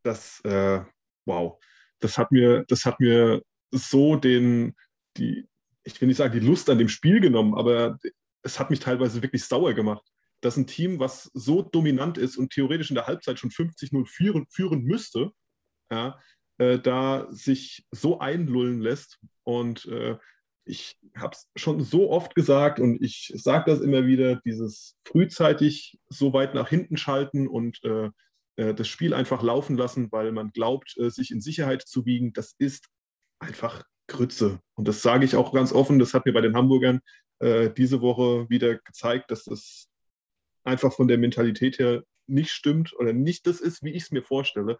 das, 0.02 0.40
äh, 0.44 0.82
wow, 1.26 1.58
das 2.00 2.18
hat 2.18 2.32
mir, 2.32 2.64
das 2.68 2.84
hat 2.84 3.00
mir 3.00 3.42
so 3.70 4.16
den, 4.16 4.74
die, 5.16 5.46
ich 5.84 6.00
will 6.00 6.08
nicht 6.08 6.18
sagen, 6.18 6.38
die 6.38 6.46
Lust 6.46 6.70
an 6.70 6.78
dem 6.78 6.88
Spiel 6.88 7.20
genommen, 7.20 7.54
aber 7.54 7.98
es 8.42 8.58
hat 8.58 8.70
mich 8.70 8.80
teilweise 8.80 9.22
wirklich 9.22 9.44
sauer 9.44 9.74
gemacht 9.74 10.04
dass 10.40 10.56
ein 10.56 10.66
Team, 10.66 11.00
was 11.00 11.30
so 11.34 11.62
dominant 11.62 12.18
ist 12.18 12.36
und 12.36 12.52
theoretisch 12.52 12.90
in 12.90 12.94
der 12.94 13.06
Halbzeit 13.06 13.38
schon 13.38 13.50
50-0 13.50 14.06
führen, 14.06 14.46
führen 14.50 14.84
müsste, 14.84 15.32
ja, 15.90 16.18
äh, 16.58 16.78
da 16.78 17.26
sich 17.30 17.84
so 17.90 18.20
einlullen 18.20 18.80
lässt. 18.80 19.18
Und 19.44 19.86
äh, 19.86 20.16
ich 20.64 20.96
habe 21.16 21.34
es 21.34 21.48
schon 21.56 21.80
so 21.80 22.10
oft 22.10 22.34
gesagt 22.34 22.78
und 22.78 23.02
ich 23.02 23.32
sage 23.34 23.70
das 23.70 23.80
immer 23.80 24.06
wieder, 24.06 24.36
dieses 24.44 24.96
frühzeitig 25.04 25.98
so 26.08 26.32
weit 26.32 26.54
nach 26.54 26.68
hinten 26.68 26.96
schalten 26.96 27.48
und 27.48 27.82
äh, 27.84 28.10
das 28.74 28.88
Spiel 28.88 29.14
einfach 29.14 29.42
laufen 29.42 29.76
lassen, 29.76 30.10
weil 30.10 30.32
man 30.32 30.50
glaubt, 30.50 30.96
äh, 30.98 31.10
sich 31.10 31.30
in 31.30 31.40
Sicherheit 31.40 31.82
zu 31.82 32.04
wiegen, 32.06 32.32
das 32.32 32.54
ist 32.58 32.88
einfach 33.38 33.84
Grütze. 34.08 34.60
Und 34.74 34.88
das 34.88 35.02
sage 35.02 35.24
ich 35.24 35.36
auch 35.36 35.52
ganz 35.52 35.72
offen, 35.72 35.98
das 35.98 36.12
hat 36.12 36.26
mir 36.26 36.32
bei 36.32 36.40
den 36.40 36.56
Hamburgern 36.56 37.00
äh, 37.38 37.70
diese 37.70 38.00
Woche 38.00 38.48
wieder 38.50 38.76
gezeigt, 38.78 39.30
dass 39.30 39.44
das 39.44 39.88
einfach 40.64 40.92
von 40.92 41.08
der 41.08 41.18
Mentalität 41.18 41.78
her 41.78 42.02
nicht 42.26 42.50
stimmt 42.50 42.94
oder 42.98 43.12
nicht 43.12 43.46
das 43.46 43.60
ist, 43.60 43.82
wie 43.82 43.92
ich 43.92 44.04
es 44.04 44.10
mir 44.10 44.22
vorstelle. 44.22 44.78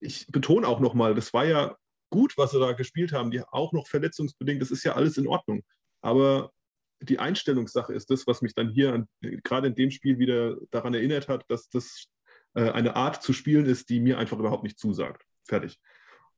Ich 0.00 0.26
betone 0.26 0.66
auch 0.66 0.80
nochmal, 0.80 1.14
das 1.14 1.32
war 1.32 1.44
ja 1.44 1.76
gut, 2.10 2.36
was 2.36 2.50
sie 2.50 2.60
da 2.60 2.72
gespielt 2.72 3.12
haben, 3.12 3.30
die 3.30 3.42
auch 3.42 3.72
noch 3.72 3.86
verletzungsbedingt, 3.86 4.60
das 4.60 4.70
ist 4.70 4.84
ja 4.84 4.94
alles 4.94 5.16
in 5.16 5.26
Ordnung. 5.26 5.62
Aber 6.02 6.52
die 7.00 7.18
Einstellungssache 7.18 7.94
ist 7.94 8.10
das, 8.10 8.26
was 8.26 8.42
mich 8.42 8.54
dann 8.54 8.70
hier 8.70 8.92
an, 8.92 9.08
gerade 9.20 9.68
in 9.68 9.74
dem 9.74 9.90
Spiel 9.90 10.18
wieder 10.18 10.56
daran 10.70 10.94
erinnert 10.94 11.28
hat, 11.28 11.44
dass 11.48 11.68
das 11.68 12.08
äh, 12.54 12.70
eine 12.70 12.96
Art 12.96 13.22
zu 13.22 13.32
spielen 13.32 13.66
ist, 13.66 13.88
die 13.90 14.00
mir 14.00 14.18
einfach 14.18 14.38
überhaupt 14.38 14.64
nicht 14.64 14.78
zusagt. 14.78 15.24
Fertig. 15.44 15.78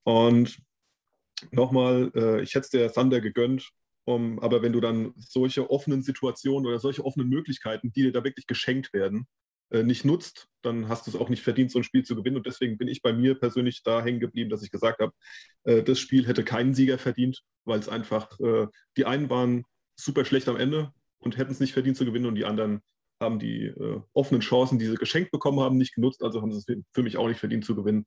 Und 0.02 0.58
nochmal, 1.50 2.10
äh, 2.14 2.42
ich 2.42 2.54
hätte 2.54 2.64
es 2.64 2.70
der 2.70 2.92
Thunder 2.92 3.20
gegönnt, 3.20 3.70
um, 4.04 4.38
aber 4.40 4.62
wenn 4.62 4.72
du 4.72 4.80
dann 4.80 5.12
solche 5.16 5.70
offenen 5.70 6.02
Situationen 6.02 6.66
oder 6.66 6.78
solche 6.78 7.04
offenen 7.04 7.28
Möglichkeiten, 7.28 7.92
die 7.92 8.02
dir 8.02 8.12
da 8.12 8.24
wirklich 8.24 8.46
geschenkt 8.46 8.92
werden, 8.92 9.26
äh, 9.70 9.82
nicht 9.84 10.04
nutzt, 10.04 10.48
dann 10.62 10.88
hast 10.88 11.06
du 11.06 11.10
es 11.10 11.16
auch 11.16 11.28
nicht 11.28 11.42
verdient, 11.42 11.70
so 11.70 11.78
ein 11.78 11.84
Spiel 11.84 12.04
zu 12.04 12.16
gewinnen. 12.16 12.36
Und 12.36 12.46
deswegen 12.46 12.76
bin 12.76 12.88
ich 12.88 13.02
bei 13.02 13.12
mir 13.12 13.38
persönlich 13.38 13.82
da 13.84 14.02
hängen 14.02 14.20
geblieben, 14.20 14.50
dass 14.50 14.62
ich 14.62 14.70
gesagt 14.70 15.00
habe, 15.00 15.12
äh, 15.64 15.82
das 15.82 16.00
Spiel 16.00 16.26
hätte 16.26 16.44
keinen 16.44 16.74
Sieger 16.74 16.98
verdient, 16.98 17.42
weil 17.64 17.78
es 17.78 17.88
einfach, 17.88 18.38
äh, 18.40 18.66
die 18.96 19.04
einen 19.04 19.30
waren 19.30 19.64
super 19.96 20.24
schlecht 20.24 20.48
am 20.48 20.56
Ende 20.56 20.92
und 21.18 21.36
hätten 21.36 21.52
es 21.52 21.60
nicht 21.60 21.72
verdient 21.72 21.96
zu 21.96 22.04
gewinnen 22.04 22.26
und 22.26 22.34
die 22.34 22.46
anderen 22.46 22.80
haben 23.20 23.38
die 23.38 23.66
äh, 23.66 24.00
offenen 24.12 24.40
Chancen, 24.40 24.78
die 24.78 24.86
sie 24.86 24.94
geschenkt 24.94 25.30
bekommen 25.30 25.60
haben, 25.60 25.76
nicht 25.76 25.94
genutzt, 25.94 26.22
also 26.22 26.40
haben 26.42 26.52
sie 26.52 26.58
es 26.58 26.82
für 26.92 27.02
mich 27.02 27.16
auch 27.16 27.28
nicht 27.28 27.40
verdient 27.40 27.64
zu 27.64 27.74
gewinnen. 27.74 28.06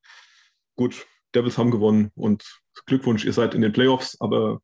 Gut, 0.75 1.05
Devils 1.35 1.57
haben 1.57 1.71
gewonnen 1.71 2.11
und 2.15 2.43
Glückwunsch, 2.85 3.25
ihr 3.25 3.33
seid 3.33 3.53
in 3.53 3.61
den 3.61 3.73
Playoffs, 3.73 4.19
aber 4.19 4.59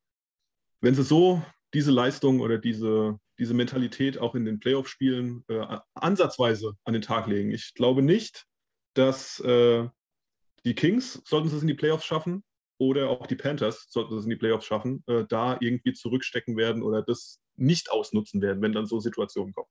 wenn 0.81 0.95
sie 0.95 1.03
so 1.03 1.41
diese 1.73 1.91
Leistung 1.91 2.39
oder 2.39 2.57
diese, 2.57 3.19
diese 3.37 3.53
Mentalität 3.53 4.17
auch 4.17 4.35
in 4.35 4.45
den 4.45 4.59
Playoff-Spielen 4.59 5.43
äh, 5.47 5.77
ansatzweise 5.93 6.73
an 6.83 6.93
den 6.93 7.01
Tag 7.01 7.27
legen. 7.27 7.51
Ich 7.51 7.73
glaube 7.75 8.01
nicht, 8.01 8.45
dass 8.95 9.39
äh, 9.41 9.87
die 10.65 10.75
Kings, 10.75 11.21
sollten 11.25 11.49
sie 11.49 11.55
es 11.55 11.61
in 11.61 11.67
die 11.67 11.75
Playoffs 11.75 12.05
schaffen, 12.05 12.43
oder 12.79 13.09
auch 13.09 13.27
die 13.27 13.35
Panthers, 13.35 13.87
sollten 13.89 14.11
sie 14.11 14.19
es 14.19 14.23
in 14.23 14.29
die 14.29 14.37
Playoffs 14.37 14.65
schaffen, 14.65 15.03
äh, 15.07 15.25
da 15.27 15.57
irgendwie 15.59 15.93
zurückstecken 15.93 16.57
werden 16.57 16.81
oder 16.81 17.01
das 17.01 17.39
nicht 17.55 17.91
ausnutzen 17.91 18.41
werden, 18.41 18.61
wenn 18.61 18.71
dann 18.71 18.85
so 18.85 18.99
Situationen 18.99 19.53
kommen. 19.53 19.67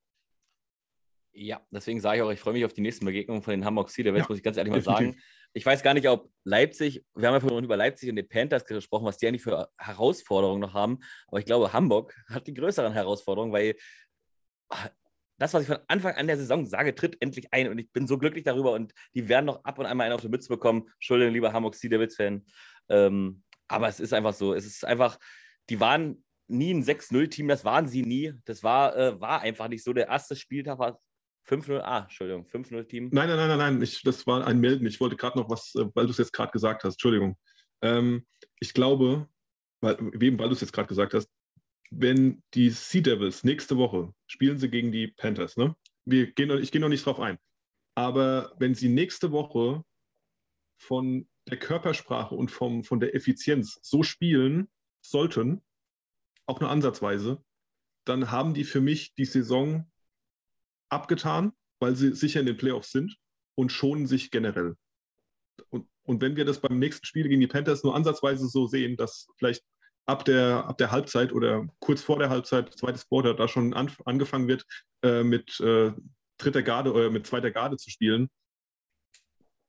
Ja, 1.41 1.61
deswegen 1.71 2.01
sage 2.01 2.17
ich 2.17 2.23
auch, 2.25 2.33
ich 2.33 2.41
freue 2.41 2.55
mich 2.55 2.65
auf 2.65 2.73
die 2.73 2.81
nächsten 2.81 3.07
Begegnungen 3.07 3.43
von 3.43 3.53
den 3.53 3.65
Hamburg 3.65 3.91
Sea 3.91 4.11
muss 4.11 4.39
ich 4.39 4.43
ganz 4.43 4.57
ehrlich 4.57 4.75
definitiv. 4.75 4.87
mal 4.87 5.13
sagen. 5.13 5.23
Ich 5.53 5.65
weiß 5.65 5.85
gar 5.85 5.95
nicht, 5.95 6.09
ob 6.09 6.31
Leipzig, 6.43 7.05
wir 7.15 7.29
haben 7.29 7.35
ja 7.35 7.41
vorhin 7.41 7.65
über 7.65 7.77
Leipzig 7.77 8.11
und 8.11 8.17
die 8.17 8.25
Panthers 8.25 8.65
gesprochen, 8.65 9.07
was 9.07 9.19
die 9.19 9.29
eigentlich 9.29 9.43
für 9.43 9.71
Herausforderungen 9.79 10.61
noch 10.61 10.75
haben. 10.75 10.99
Aber 11.29 11.39
ich 11.39 11.47
glaube, 11.47 11.73
Hamburg 11.73 12.13
hat 12.29 12.49
die 12.49 12.55
größeren 12.55 12.93
Herausforderungen, 12.93 13.53
weil 13.53 13.77
ah, 14.71 14.91
das, 15.39 15.55
was 15.55 15.63
ich 15.63 15.69
von 15.69 15.79
Anfang 15.87 16.17
an 16.17 16.27
der 16.27 16.37
Saison 16.37 16.67
sage, 16.67 16.93
tritt 16.93 17.17
endlich 17.21 17.53
ein 17.53 17.69
und 17.69 17.79
ich 17.79 17.93
bin 17.93 18.09
so 18.09 18.19
glücklich 18.19 18.43
darüber 18.43 18.73
und 18.73 18.93
die 19.15 19.29
werden 19.29 19.47
noch 19.47 19.65
ab 19.65 19.79
und 19.79 19.87
an 19.87 19.97
mal 19.97 20.05
einen 20.05 20.15
auf 20.15 20.21
die 20.21 20.29
Mütze 20.29 20.49
bekommen. 20.49 20.91
Entschuldigung, 20.95 21.33
lieber 21.33 21.53
Hamburg 21.53 21.77
Sea 21.77 21.89
Devils-Fan. 21.89 22.45
Ähm, 22.89 23.45
aber 23.69 23.87
es 23.87 24.01
ist 24.01 24.13
einfach 24.13 24.35
so. 24.35 24.55
Es 24.55 24.67
ist 24.67 24.85
einfach, 24.85 25.19
die 25.71 25.79
waren 25.79 26.25
nie 26.49 26.75
ein 26.75 26.83
6-0-Team, 26.83 27.47
das 27.47 27.65
waren 27.65 27.87
sie 27.87 28.03
nie. 28.03 28.35
Das 28.45 28.65
war, 28.65 28.97
äh, 28.97 29.21
war 29.21 29.43
einfach 29.43 29.69
nicht 29.69 29.85
so. 29.85 29.93
Der 29.93 30.09
erste 30.09 30.35
Spieltag 30.35 30.79
war 30.79 31.01
5-0, 31.49 31.81
ah, 31.81 32.01
Entschuldigung, 32.01 32.45
5-0-Team. 32.45 33.09
Nein, 33.13 33.29
nein, 33.29 33.37
nein, 33.37 33.49
nein, 33.49 33.59
nein, 33.59 33.83
ich, 33.83 34.03
das 34.03 34.27
war 34.27 34.47
ein 34.47 34.61
Melden. 34.61 34.87
Ich 34.87 35.01
wollte 35.01 35.17
gerade 35.17 35.39
noch 35.39 35.49
was, 35.49 35.75
äh, 35.75 35.87
weil 35.95 36.05
du 36.05 36.11
es 36.11 36.19
jetzt 36.19 36.33
gerade 36.33 36.53
gesagt 36.53 36.85
hast, 36.85 36.95
Entschuldigung. 36.95 37.39
Ähm, 37.83 38.27
ich 38.61 38.75
glaube, 38.75 39.29
weil, 39.81 39.97
eben 40.21 40.39
weil 40.39 40.49
du 40.49 40.55
es 40.55 40.61
jetzt 40.61 40.73
gerade 40.73 40.89
gesagt 40.89 41.15
hast, 41.15 41.29
wenn 41.91 42.43
die 42.55 42.71
Sea 42.71 43.01
Devils 43.01 43.45
nächste 43.45 43.79
Woche 43.79 44.13
spielen 44.27 44.59
sie 44.59 44.69
gegen 44.69 44.93
die 44.93 45.09
Panthers, 45.09 45.57
ne? 45.57 45.75
Wir 46.05 46.33
gehen, 46.33 46.51
ich 46.63 46.71
gehe 46.71 46.81
noch 46.81 46.89
nicht 46.89 47.05
drauf 47.05 47.21
ein. 47.21 47.39
Aber 47.95 48.55
wenn 48.59 48.75
sie 48.75 48.89
nächste 48.89 49.33
Woche 49.33 49.83
von 50.79 51.29
der 51.49 51.59
Körpersprache 51.59 52.35
und 52.35 52.51
vom, 52.51 52.85
von 52.85 53.01
der 53.01 53.15
Effizienz 53.15 53.79
so 53.83 54.03
spielen 54.03 54.69
sollten, 55.01 55.63
auch 56.47 56.61
nur 56.61 56.71
ansatzweise, 56.71 57.43
dann 58.05 58.31
haben 58.31 58.55
die 58.55 58.65
für 58.65 58.81
mich 58.81 59.15
die 59.15 59.25
Saison 59.25 59.91
abgetan, 60.89 61.53
weil 61.81 61.97
sie 61.97 62.15
sicher 62.15 62.41
in 62.41 62.47
den 62.47 62.57
Playoffs 62.57 62.91
sind 62.91 63.17
und 63.55 63.73
schonen 63.73 64.07
sich 64.07 64.31
generell. 64.31 64.77
Und, 65.71 65.89
und 66.03 66.23
wenn 66.23 66.37
wir 66.37 66.45
das 66.45 66.61
beim 66.61 66.79
nächsten 66.79 67.07
Spiel 67.07 67.29
gegen 67.29 67.41
die 67.41 67.47
Panthers 67.47 67.83
nur 67.83 67.95
ansatzweise 67.95 68.49
so 68.49 68.67
sehen, 68.67 68.97
dass 68.97 69.29
vielleicht 69.37 69.65
ab 70.07 70.25
der, 70.25 70.65
ab 70.67 70.79
der 70.79 70.91
Halbzeit 70.91 71.33
oder 71.33 71.67
kurz 71.81 72.03
vor 72.03 72.19
der 72.19 72.31
Halbzeit, 72.31 72.73
zweites 72.75 73.07
Quarter, 73.09 73.35
da 73.35 73.47
schon 73.47 73.75
an, 73.75 73.91
angefangen 74.05 74.49
wird, 74.49 74.65
äh, 75.03 75.23
mit 75.23 75.61
äh, 75.61 75.93
dritter 76.39 76.63
Garde 76.63 76.93
oder 76.93 77.11
mit 77.11 77.27
zweiter 77.27 77.51
Garde 77.51 77.77
zu 77.77 77.91
spielen, 77.91 78.31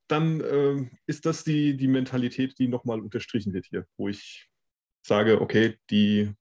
dann 0.07 0.41
äh, 0.41 0.89
ist 1.07 1.26
das 1.26 1.43
die, 1.43 1.76
die 1.76 1.88
Mentalität, 1.88 2.57
die 2.57 2.67
nochmal 2.67 2.99
unterstrichen 3.01 3.53
wird 3.53 3.65
hier, 3.67 3.86
wo 3.97 4.07
ich 4.07 4.49
sage, 5.05 5.41
okay, 5.41 5.78
die 5.89 6.34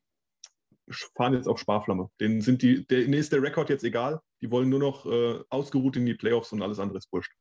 fahren 1.16 1.34
jetzt 1.34 1.48
auf 1.48 1.58
Sparflamme. 1.58 2.10
Denen, 2.20 2.40
sind 2.40 2.62
die, 2.62 2.86
denen 2.86 3.12
ist 3.12 3.32
der 3.32 3.42
Rekord 3.42 3.68
jetzt 3.68 3.84
egal. 3.84 4.20
Die 4.40 4.50
wollen 4.50 4.68
nur 4.68 4.80
noch 4.80 5.06
äh, 5.06 5.40
ausgeruht 5.48 5.96
in 5.96 6.06
die 6.06 6.14
Playoffs 6.14 6.52
und 6.52 6.62
alles 6.62 6.78
andere 6.78 6.98
ist 6.98 7.12
wurscht. 7.12 7.32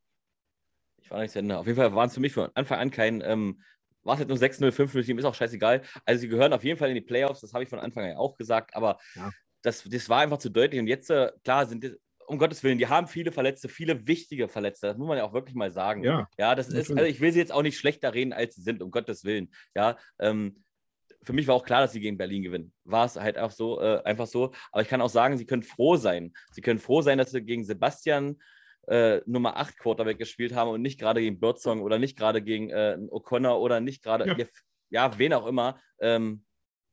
Ich 1.01 1.11
war 1.11 1.21
nicht 1.21 1.31
zu 1.31 1.39
Ende. 1.39 1.57
Auf 1.57 1.67
jeden 1.67 1.77
Fall 1.77 1.93
waren 1.93 2.07
es 2.07 2.13
für 2.13 2.19
mich 2.19 2.33
von 2.33 2.49
Anfang 2.53 2.79
an 2.79 2.91
kein, 2.91 3.21
ähm, 3.21 3.61
war 4.03 4.15
es 4.15 4.19
jetzt 4.19 4.29
nur 4.29 4.37
6-0, 4.37 4.71
5-0 4.71 5.05
Team, 5.05 5.19
ist 5.19 5.25
auch 5.25 5.35
scheißegal. 5.35 5.81
Also 6.05 6.21
sie 6.21 6.27
gehören 6.27 6.53
auf 6.53 6.63
jeden 6.63 6.77
Fall 6.77 6.89
in 6.89 6.95
die 6.95 7.01
Playoffs, 7.01 7.41
das 7.41 7.53
habe 7.53 7.63
ich 7.63 7.69
von 7.69 7.79
Anfang 7.79 8.05
an 8.05 8.17
auch 8.17 8.37
gesagt, 8.37 8.75
aber 8.75 8.97
ja. 9.15 9.29
das, 9.61 9.83
das 9.83 10.09
war 10.09 10.19
einfach 10.19 10.39
zu 10.39 10.49
deutlich. 10.49 10.79
Und 10.79 10.87
jetzt, 10.87 11.09
äh, 11.09 11.31
klar, 11.43 11.65
sind 11.65 11.83
die, 11.83 11.95
um 12.27 12.37
Gottes 12.37 12.61
Willen, 12.63 12.77
die 12.77 12.87
haben 12.87 13.07
viele 13.07 13.31
Verletzte, 13.31 13.69
viele 13.69 14.05
wichtige 14.05 14.49
Verletzte. 14.49 14.87
Das 14.87 14.97
muss 14.97 15.07
man 15.07 15.17
ja 15.17 15.23
auch 15.23 15.33
wirklich 15.33 15.55
mal 15.55 15.71
sagen. 15.71 16.03
Ja, 16.03 16.27
ja 16.37 16.55
das 16.55 16.67
natürlich. 16.67 16.89
ist, 16.89 16.97
also 16.97 17.09
ich 17.09 17.21
will 17.21 17.31
sie 17.31 17.39
jetzt 17.39 17.53
auch 17.53 17.61
nicht 17.61 17.77
schlechter 17.77 18.13
reden, 18.13 18.33
als 18.33 18.55
sie 18.55 18.61
sind, 18.61 18.81
um 18.81 18.91
Gottes 18.91 19.23
Willen. 19.23 19.49
Ja, 19.75 19.97
ähm, 20.19 20.63
für 21.27 21.33
mich 21.33 21.45
war 21.45 21.55
auch 21.55 21.65
klar, 21.65 21.81
dass 21.81 21.91
sie 21.91 21.99
gegen 21.99 22.17
Berlin 22.17 22.41
gewinnen. 22.41 22.71
War 22.85 23.05
es 23.05 23.17
halt 23.17 23.37
auch 23.37 23.51
so, 23.51 23.81
äh, 23.81 24.01
einfach 24.05 24.27
so. 24.27 24.53
Aber 24.71 24.81
ich 24.81 24.87
kann 24.87 25.01
auch 25.01 25.09
sagen, 25.09 25.37
sie 25.37 25.45
können 25.45 25.61
froh 25.61 25.97
sein. 25.97 26.31
Sie 26.53 26.61
können 26.61 26.79
froh 26.79 27.01
sein, 27.01 27.17
dass 27.17 27.31
sie 27.31 27.43
gegen 27.43 27.65
Sebastian 27.65 28.41
äh, 28.87 29.19
Nummer 29.25 29.57
8 29.57 29.77
Quarterback 29.77 30.19
gespielt 30.19 30.55
haben 30.55 30.69
und 30.69 30.81
nicht 30.81 30.97
gerade 30.97 31.19
gegen 31.19 31.37
Birdsong 31.37 31.81
oder 31.81 31.99
nicht 31.99 32.17
gerade 32.17 32.41
gegen 32.41 32.69
äh, 32.69 32.97
O'Connor 33.09 33.59
oder 33.59 33.81
nicht 33.81 34.03
gerade, 34.03 34.25
ja. 34.25 34.45
ja. 34.89 35.19
wen 35.19 35.33
auch 35.33 35.45
immer. 35.47 35.81
Ähm, 35.99 36.45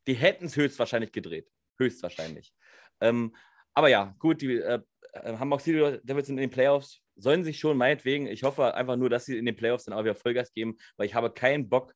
die 0.08 0.14
hätten 0.14 0.46
es 0.46 0.56
höchstwahrscheinlich 0.56 1.12
gedreht. 1.12 1.48
Höchstwahrscheinlich. 1.78 2.52
Ähm, 3.00 3.36
aber 3.72 3.86
ja, 3.86 4.16
gut, 4.18 4.42
die 4.42 4.56
äh, 4.56 4.80
äh 5.12 5.36
Hamburg 5.36 5.60
City 5.60 6.00
Devils 6.02 6.26
sind 6.26 6.38
in 6.38 6.48
den 6.48 6.50
Playoffs. 6.50 7.02
Sollen 7.14 7.44
sich 7.44 7.60
schon 7.60 7.76
meinetwegen, 7.76 8.26
ich 8.26 8.42
hoffe 8.42 8.74
einfach 8.74 8.96
nur, 8.96 9.10
dass 9.10 9.26
sie 9.26 9.38
in 9.38 9.46
den 9.46 9.54
Playoffs 9.54 9.84
dann 9.84 9.94
auch 9.94 10.02
wieder 10.02 10.16
Vollgas 10.16 10.52
geben, 10.52 10.76
weil 10.96 11.06
ich 11.06 11.14
habe 11.14 11.32
keinen 11.32 11.68
Bock, 11.68 11.94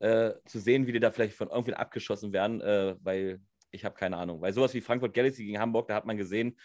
äh, 0.00 0.32
zu 0.46 0.58
sehen, 0.58 0.86
wie 0.86 0.92
die 0.92 1.00
da 1.00 1.10
vielleicht 1.10 1.34
von 1.34 1.48
irgendwie 1.48 1.74
abgeschossen 1.74 2.32
werden, 2.32 2.60
äh, 2.60 2.96
weil 3.00 3.40
ich 3.70 3.84
habe 3.84 3.94
keine 3.94 4.16
Ahnung. 4.16 4.40
Weil 4.40 4.52
sowas 4.52 4.74
wie 4.74 4.80
Frankfurt 4.80 5.14
Galaxy 5.14 5.44
gegen 5.44 5.58
Hamburg, 5.58 5.88
da 5.88 5.94
hat 5.94 6.06
man 6.06 6.16
gesehen, 6.16 6.58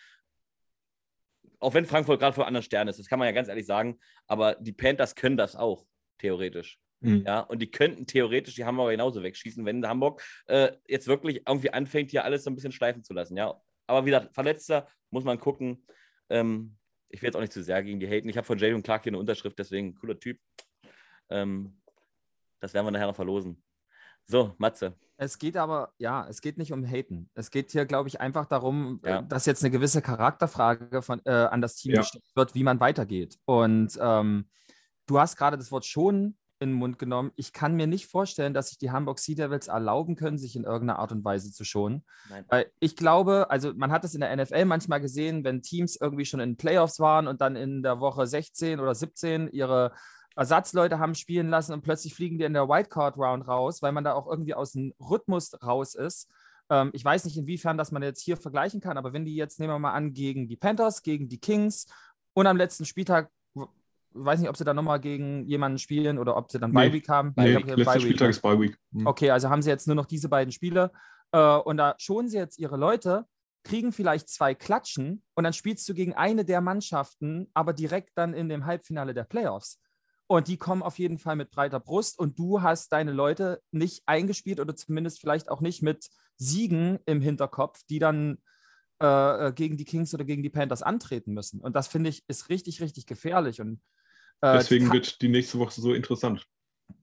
auch 1.59 1.73
wenn 1.73 1.85
Frankfurt 1.85 2.19
gerade 2.19 2.35
vor 2.35 2.47
anderen 2.47 2.63
Sternen 2.63 2.89
ist, 2.89 2.99
das 2.99 3.07
kann 3.07 3.19
man 3.19 3.27
ja 3.27 3.31
ganz 3.31 3.47
ehrlich 3.47 3.65
sagen, 3.65 3.99
aber 4.27 4.55
die 4.55 4.73
Panthers 4.73 5.15
können 5.15 5.37
das 5.37 5.55
auch, 5.55 5.85
theoretisch. 6.17 6.79
Mhm. 6.99 7.23
Ja, 7.25 7.41
und 7.41 7.59
die 7.59 7.69
könnten 7.69 8.05
theoretisch 8.05 8.55
die 8.55 8.65
Hamburger 8.65 8.91
genauso 8.91 9.23
wegschießen, 9.23 9.65
wenn 9.65 9.85
Hamburg 9.85 10.23
äh, 10.47 10.71
jetzt 10.87 11.07
wirklich 11.07 11.41
irgendwie 11.47 11.71
anfängt, 11.71 12.11
hier 12.11 12.23
alles 12.23 12.43
so 12.43 12.51
ein 12.51 12.55
bisschen 12.55 12.71
schleifen 12.71 13.03
zu 13.03 13.13
lassen. 13.13 13.35
Ja, 13.35 13.59
aber 13.87 14.05
wie 14.05 14.11
gesagt, 14.11 14.33
Verletzter 14.33 14.87
muss 15.09 15.23
man 15.23 15.39
gucken. 15.39 15.85
Ähm, 16.29 16.77
ich 17.09 17.21
will 17.21 17.27
jetzt 17.27 17.35
auch 17.35 17.41
nicht 17.41 17.53
zu 17.53 17.61
sehr 17.61 17.83
gegen 17.83 17.99
die 17.99 18.07
haten. 18.07 18.29
Ich 18.29 18.37
habe 18.37 18.47
von 18.47 18.57
Jalen 18.57 18.83
Clark 18.83 19.03
hier 19.03 19.11
eine 19.11 19.19
Unterschrift, 19.19 19.59
deswegen 19.59 19.95
cooler 19.95 20.19
Typ. 20.19 20.39
Ähm, 21.29 21.81
das 22.63 22.73
werden 22.73 22.87
wir 22.87 22.91
nachher 22.91 23.07
noch 23.07 23.15
verlosen. 23.15 23.61
So, 24.25 24.53
Matze. 24.57 24.93
Es 25.17 25.37
geht 25.37 25.57
aber, 25.57 25.91
ja, 25.97 26.25
es 26.29 26.39
geht 26.39 26.57
nicht 26.57 26.71
um 26.71 26.85
Haten. 26.85 27.29
Es 27.33 27.51
geht 27.51 27.71
hier, 27.71 27.85
glaube 27.85 28.07
ich, 28.07 28.21
einfach 28.21 28.45
darum, 28.45 29.01
ja. 29.03 29.21
dass 29.21 29.45
jetzt 29.45 29.63
eine 29.63 29.71
gewisse 29.71 30.01
Charakterfrage 30.01 31.01
von, 31.01 31.21
äh, 31.25 31.31
an 31.31 31.59
das 31.59 31.75
Team 31.75 31.95
ja. 31.95 32.01
gestellt 32.01 32.23
wird, 32.35 32.55
wie 32.55 32.63
man 32.63 32.79
weitergeht. 32.79 33.37
Und 33.43 33.99
ähm, 34.01 34.47
du 35.07 35.19
hast 35.19 35.35
gerade 35.35 35.57
das 35.57 35.73
Wort 35.73 35.85
schon 35.85 36.37
in 36.59 36.69
den 36.69 36.77
Mund 36.77 36.99
genommen. 36.99 37.33
Ich 37.35 37.51
kann 37.51 37.75
mir 37.75 37.85
nicht 37.85 38.07
vorstellen, 38.07 38.53
dass 38.53 38.69
sich 38.69 38.77
die 38.77 38.91
Hamburg 38.91 39.19
Sea 39.19 39.35
Devils 39.35 39.67
erlauben 39.67 40.15
können, 40.15 40.37
sich 40.37 40.55
in 40.55 40.63
irgendeiner 40.63 40.99
Art 40.99 41.11
und 41.11 41.25
Weise 41.25 41.51
zu 41.51 41.65
schonen. 41.65 42.05
Nein. 42.29 42.45
Weil 42.47 42.71
ich 42.79 42.95
glaube, 42.95 43.47
also 43.49 43.73
man 43.75 43.91
hat 43.91 44.05
es 44.05 44.15
in 44.15 44.21
der 44.21 44.33
NFL 44.33 44.63
manchmal 44.63 45.01
gesehen, 45.01 45.43
wenn 45.43 45.61
Teams 45.61 45.97
irgendwie 45.99 46.25
schon 46.25 46.39
in 46.39 46.55
Playoffs 46.55 47.01
waren 47.01 47.27
und 47.27 47.41
dann 47.41 47.57
in 47.57 47.83
der 47.83 47.99
Woche 47.99 48.25
16 48.25 48.79
oder 48.79 48.95
17 48.95 49.49
ihre 49.49 49.91
Ersatzleute 50.35 50.99
haben 50.99 51.15
spielen 51.15 51.49
lassen 51.49 51.73
und 51.73 51.81
plötzlich 51.81 52.15
fliegen 52.15 52.37
die 52.37 52.45
in 52.45 52.53
der 52.53 52.67
Wildcard-Round 52.67 53.47
raus, 53.47 53.81
weil 53.81 53.91
man 53.91 54.03
da 54.03 54.13
auch 54.13 54.27
irgendwie 54.27 54.53
aus 54.53 54.71
dem 54.71 54.93
Rhythmus 54.99 55.51
raus 55.63 55.95
ist. 55.95 56.31
Ähm, 56.69 56.89
ich 56.93 57.05
weiß 57.05 57.25
nicht, 57.25 57.37
inwiefern 57.37 57.77
das 57.77 57.91
man 57.91 58.03
jetzt 58.03 58.21
hier 58.21 58.37
vergleichen 58.37 58.81
kann, 58.81 58.97
aber 58.97 59.13
wenn 59.13 59.25
die 59.25 59.35
jetzt, 59.35 59.59
nehmen 59.59 59.73
wir 59.73 59.79
mal 59.79 59.93
an, 59.93 60.13
gegen 60.13 60.47
die 60.47 60.57
Panthers, 60.57 61.03
gegen 61.03 61.29
die 61.29 61.39
Kings 61.39 61.87
und 62.33 62.47
am 62.47 62.57
letzten 62.57 62.85
Spieltag 62.85 63.29
weiß 64.15 64.39
nicht, 64.39 64.49
ob 64.49 64.57
sie 64.57 64.63
dann 64.63 64.75
nochmal 64.75 64.99
gegen 64.99 65.45
jemanden 65.45 65.79
spielen 65.79 66.19
oder 66.19 66.37
ob 66.37 66.51
sie 66.51 66.59
dann 66.59 66.71
nee, 66.71 66.87
Bye-Week 66.87 67.09
haben. 67.09 67.33
Nee, 67.35 67.57
ich 67.57 67.65
letzter 67.65 67.99
Spieltag 67.99 68.29
ist 68.29 68.41
Bye-Week. 68.41 68.77
Mhm. 68.91 69.07
Okay, 69.07 69.31
also 69.31 69.49
haben 69.49 69.61
sie 69.61 69.69
jetzt 69.69 69.87
nur 69.87 69.95
noch 69.95 70.05
diese 70.05 70.29
beiden 70.29 70.51
Spiele 70.51 70.91
äh, 71.31 71.57
und 71.57 71.77
da 71.77 71.95
schonen 71.97 72.29
sie 72.29 72.37
jetzt 72.37 72.59
ihre 72.59 72.77
Leute, 72.77 73.25
kriegen 73.63 73.91
vielleicht 73.91 74.29
zwei 74.29 74.53
Klatschen 74.53 75.23
und 75.35 75.43
dann 75.43 75.53
spielst 75.53 75.87
du 75.89 75.93
gegen 75.93 76.13
eine 76.13 76.45
der 76.45 76.61
Mannschaften, 76.61 77.49
aber 77.53 77.73
direkt 77.73 78.11
dann 78.15 78.33
in 78.33 78.49
dem 78.49 78.65
Halbfinale 78.65 79.13
der 79.13 79.23
Playoffs. 79.23 79.79
Und 80.27 80.47
die 80.47 80.57
kommen 80.57 80.81
auf 80.81 80.99
jeden 80.99 81.19
Fall 81.19 81.35
mit 81.35 81.51
breiter 81.51 81.79
Brust 81.79 82.17
und 82.17 82.39
du 82.39 82.61
hast 82.61 82.91
deine 82.91 83.11
Leute 83.11 83.61
nicht 83.71 84.03
eingespielt 84.05 84.59
oder 84.59 84.75
zumindest 84.75 85.19
vielleicht 85.19 85.49
auch 85.49 85.61
nicht 85.61 85.81
mit 85.81 86.09
Siegen 86.37 86.99
im 87.05 87.21
Hinterkopf, 87.21 87.81
die 87.89 87.99
dann 87.99 88.37
äh, 89.01 89.47
äh 89.47 89.53
gegen 89.53 89.77
die 89.77 89.85
Kings 89.85 90.13
oder 90.13 90.23
gegen 90.23 90.41
die 90.41 90.49
Panthers 90.49 90.81
antreten 90.81 91.33
müssen. 91.33 91.59
Und 91.59 91.75
das 91.75 91.87
finde 91.87 92.09
ich 92.09 92.23
ist 92.27 92.49
richtig, 92.49 92.81
richtig 92.81 93.05
gefährlich. 93.05 93.59
Und 93.59 93.81
äh, 94.41 94.53
Deswegen 94.53 94.91
wird 94.91 95.21
die 95.21 95.29
nächste 95.29 95.59
Woche 95.59 95.79
so 95.79 95.93
interessant. 95.93 96.47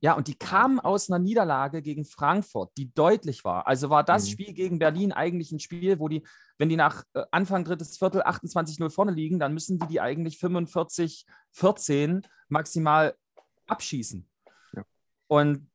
Ja, 0.00 0.14
und 0.14 0.28
die 0.28 0.34
kamen 0.34 0.80
aus 0.80 1.10
einer 1.10 1.18
Niederlage 1.18 1.82
gegen 1.82 2.04
Frankfurt, 2.04 2.72
die 2.76 2.92
deutlich 2.92 3.44
war. 3.44 3.66
Also 3.66 3.90
war 3.90 4.04
das 4.04 4.26
mhm. 4.26 4.30
Spiel 4.30 4.52
gegen 4.52 4.78
Berlin 4.78 5.12
eigentlich 5.12 5.52
ein 5.52 5.60
Spiel, 5.60 5.98
wo 5.98 6.08
die, 6.08 6.22
wenn 6.58 6.68
die 6.68 6.76
nach 6.76 7.04
äh, 7.14 7.24
Anfang 7.30 7.64
drittes 7.64 7.98
Viertel 7.98 8.22
28-0 8.22 8.90
vorne 8.90 9.12
liegen, 9.12 9.38
dann 9.38 9.54
müssen 9.54 9.78
die 9.78 9.86
die 9.86 10.00
eigentlich 10.00 10.36
45-14 10.36 12.24
maximal 12.48 13.14
abschießen. 13.66 14.28
Ja. 14.74 14.84
Und 15.26 15.70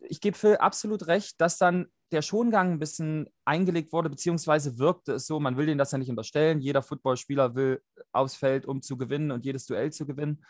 ich 0.00 0.20
gebe 0.20 0.36
Phil 0.36 0.56
absolut 0.56 1.06
recht, 1.06 1.40
dass 1.40 1.58
dann 1.58 1.88
der 2.12 2.22
Schongang 2.22 2.72
ein 2.72 2.78
bisschen 2.78 3.28
eingelegt 3.44 3.92
wurde, 3.92 4.08
beziehungsweise 4.08 4.78
wirkte 4.78 5.14
es 5.14 5.26
so, 5.26 5.40
man 5.40 5.56
will 5.56 5.66
denen 5.66 5.78
das 5.78 5.92
ja 5.92 5.98
nicht 5.98 6.10
unterstellen. 6.10 6.60
Jeder 6.60 6.82
Footballspieler 6.82 7.54
will 7.54 7.82
aufs 8.12 8.34
Feld, 8.34 8.66
um 8.66 8.82
zu 8.82 8.96
gewinnen 8.96 9.30
und 9.30 9.44
jedes 9.44 9.66
Duell 9.66 9.92
zu 9.92 10.06
gewinnen. 10.06 10.42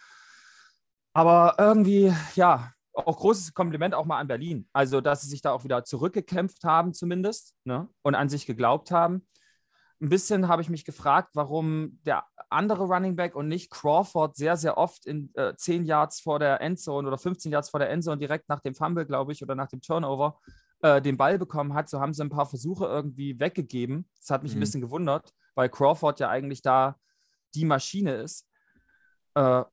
Aber 1.12 1.56
irgendwie, 1.58 2.12
ja, 2.36 2.72
auch 3.06 3.16
großes 3.18 3.54
Kompliment 3.54 3.94
auch 3.94 4.04
mal 4.04 4.18
an 4.18 4.28
Berlin. 4.28 4.68
Also, 4.72 5.00
dass 5.00 5.22
sie 5.22 5.28
sich 5.28 5.42
da 5.42 5.52
auch 5.52 5.64
wieder 5.64 5.84
zurückgekämpft 5.84 6.64
haben, 6.64 6.92
zumindest, 6.92 7.54
ne? 7.64 7.88
und 8.02 8.14
an 8.14 8.28
sich 8.28 8.46
geglaubt 8.46 8.90
haben. 8.90 9.26
Ein 10.00 10.10
bisschen 10.10 10.46
habe 10.46 10.62
ich 10.62 10.68
mich 10.68 10.84
gefragt, 10.84 11.30
warum 11.34 11.98
der 12.04 12.24
andere 12.50 12.84
Running 12.84 13.16
Back 13.16 13.34
und 13.34 13.48
nicht 13.48 13.70
Crawford 13.70 14.36
sehr, 14.36 14.56
sehr 14.56 14.78
oft 14.78 15.06
in 15.06 15.30
äh, 15.34 15.54
10 15.56 15.84
Yards 15.84 16.20
vor 16.20 16.38
der 16.38 16.60
Endzone 16.60 17.08
oder 17.08 17.18
15 17.18 17.50
Yards 17.50 17.70
vor 17.70 17.80
der 17.80 17.90
Endzone 17.90 18.18
direkt 18.18 18.48
nach 18.48 18.60
dem 18.60 18.74
Fumble, 18.74 19.06
glaube 19.06 19.32
ich, 19.32 19.42
oder 19.42 19.54
nach 19.54 19.68
dem 19.68 19.80
Turnover 19.80 20.38
äh, 20.82 21.02
den 21.02 21.16
Ball 21.16 21.38
bekommen 21.38 21.74
hat. 21.74 21.88
So 21.88 22.00
haben 22.00 22.14
sie 22.14 22.22
ein 22.22 22.30
paar 22.30 22.46
Versuche 22.46 22.86
irgendwie 22.86 23.40
weggegeben. 23.40 24.08
Das 24.20 24.30
hat 24.30 24.42
mich 24.44 24.52
mhm. 24.52 24.58
ein 24.58 24.60
bisschen 24.60 24.80
gewundert, 24.80 25.34
weil 25.54 25.68
Crawford 25.68 26.20
ja 26.20 26.28
eigentlich 26.28 26.62
da 26.62 26.96
die 27.54 27.64
Maschine 27.64 28.14
ist. 28.14 28.46
Äh, 29.34 29.64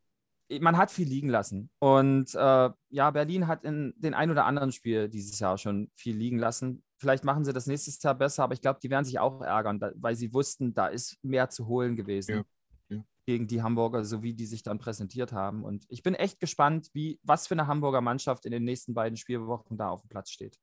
man 0.59 0.77
hat 0.77 0.91
viel 0.91 1.07
liegen 1.07 1.29
lassen. 1.29 1.69
Und 1.79 2.33
äh, 2.35 2.69
ja, 2.89 3.11
Berlin 3.11 3.47
hat 3.47 3.63
in 3.63 3.93
den 3.97 4.13
ein 4.13 4.29
oder 4.31 4.45
anderen 4.45 4.71
Spiel 4.71 5.09
dieses 5.09 5.39
Jahr 5.39 5.57
schon 5.57 5.89
viel 5.95 6.15
liegen 6.15 6.37
lassen. 6.37 6.83
Vielleicht 6.97 7.23
machen 7.23 7.43
sie 7.43 7.53
das 7.53 7.67
nächstes 7.67 8.01
Jahr 8.01 8.15
besser, 8.15 8.43
aber 8.43 8.53
ich 8.53 8.61
glaube, 8.61 8.79
die 8.81 8.89
werden 8.89 9.05
sich 9.05 9.19
auch 9.19 9.41
ärgern, 9.41 9.79
da, 9.79 9.91
weil 9.95 10.15
sie 10.15 10.33
wussten, 10.33 10.73
da 10.73 10.87
ist 10.87 11.17
mehr 11.23 11.49
zu 11.49 11.67
holen 11.67 11.95
gewesen. 11.95 12.45
Ja. 12.89 13.03
Gegen 13.25 13.47
die 13.47 13.63
Hamburger, 13.63 14.05
so 14.05 14.21
wie 14.21 14.35
die 14.35 14.45
sich 14.45 14.61
dann 14.61 14.77
präsentiert 14.77 15.33
haben. 15.33 15.63
Und 15.63 15.85
ich 15.89 16.03
bin 16.03 16.13
echt 16.13 16.39
gespannt, 16.39 16.89
wie, 16.93 17.19
was 17.23 17.47
für 17.47 17.55
eine 17.55 17.65
Hamburger 17.65 18.01
Mannschaft 18.01 18.45
in 18.45 18.51
den 18.51 18.63
nächsten 18.63 18.93
beiden 18.93 19.17
Spielwochen 19.17 19.77
da 19.77 19.89
auf 19.89 20.01
dem 20.01 20.09
Platz 20.09 20.29
steht. 20.29 20.59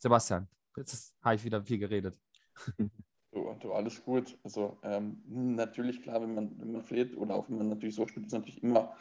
Sebastian, 0.00 0.48
jetzt 0.76 1.14
habe 1.22 1.36
ich 1.36 1.44
wieder 1.44 1.62
viel 1.62 1.78
geredet. 1.78 2.18
Du, 3.32 3.54
du, 3.60 3.72
alles 3.72 4.02
gut. 4.04 4.36
Also 4.42 4.76
ähm, 4.82 5.22
natürlich, 5.28 6.02
klar, 6.02 6.20
wenn 6.20 6.34
man, 6.34 6.58
wenn 6.58 6.72
man 6.72 6.82
fleht 6.82 7.16
oder 7.16 7.36
auch 7.36 7.48
wenn 7.48 7.58
man 7.58 7.68
natürlich 7.68 7.94
so 7.94 8.06
spielt, 8.06 8.26
ist 8.26 8.32
natürlich 8.32 8.62
immer. 8.62 8.92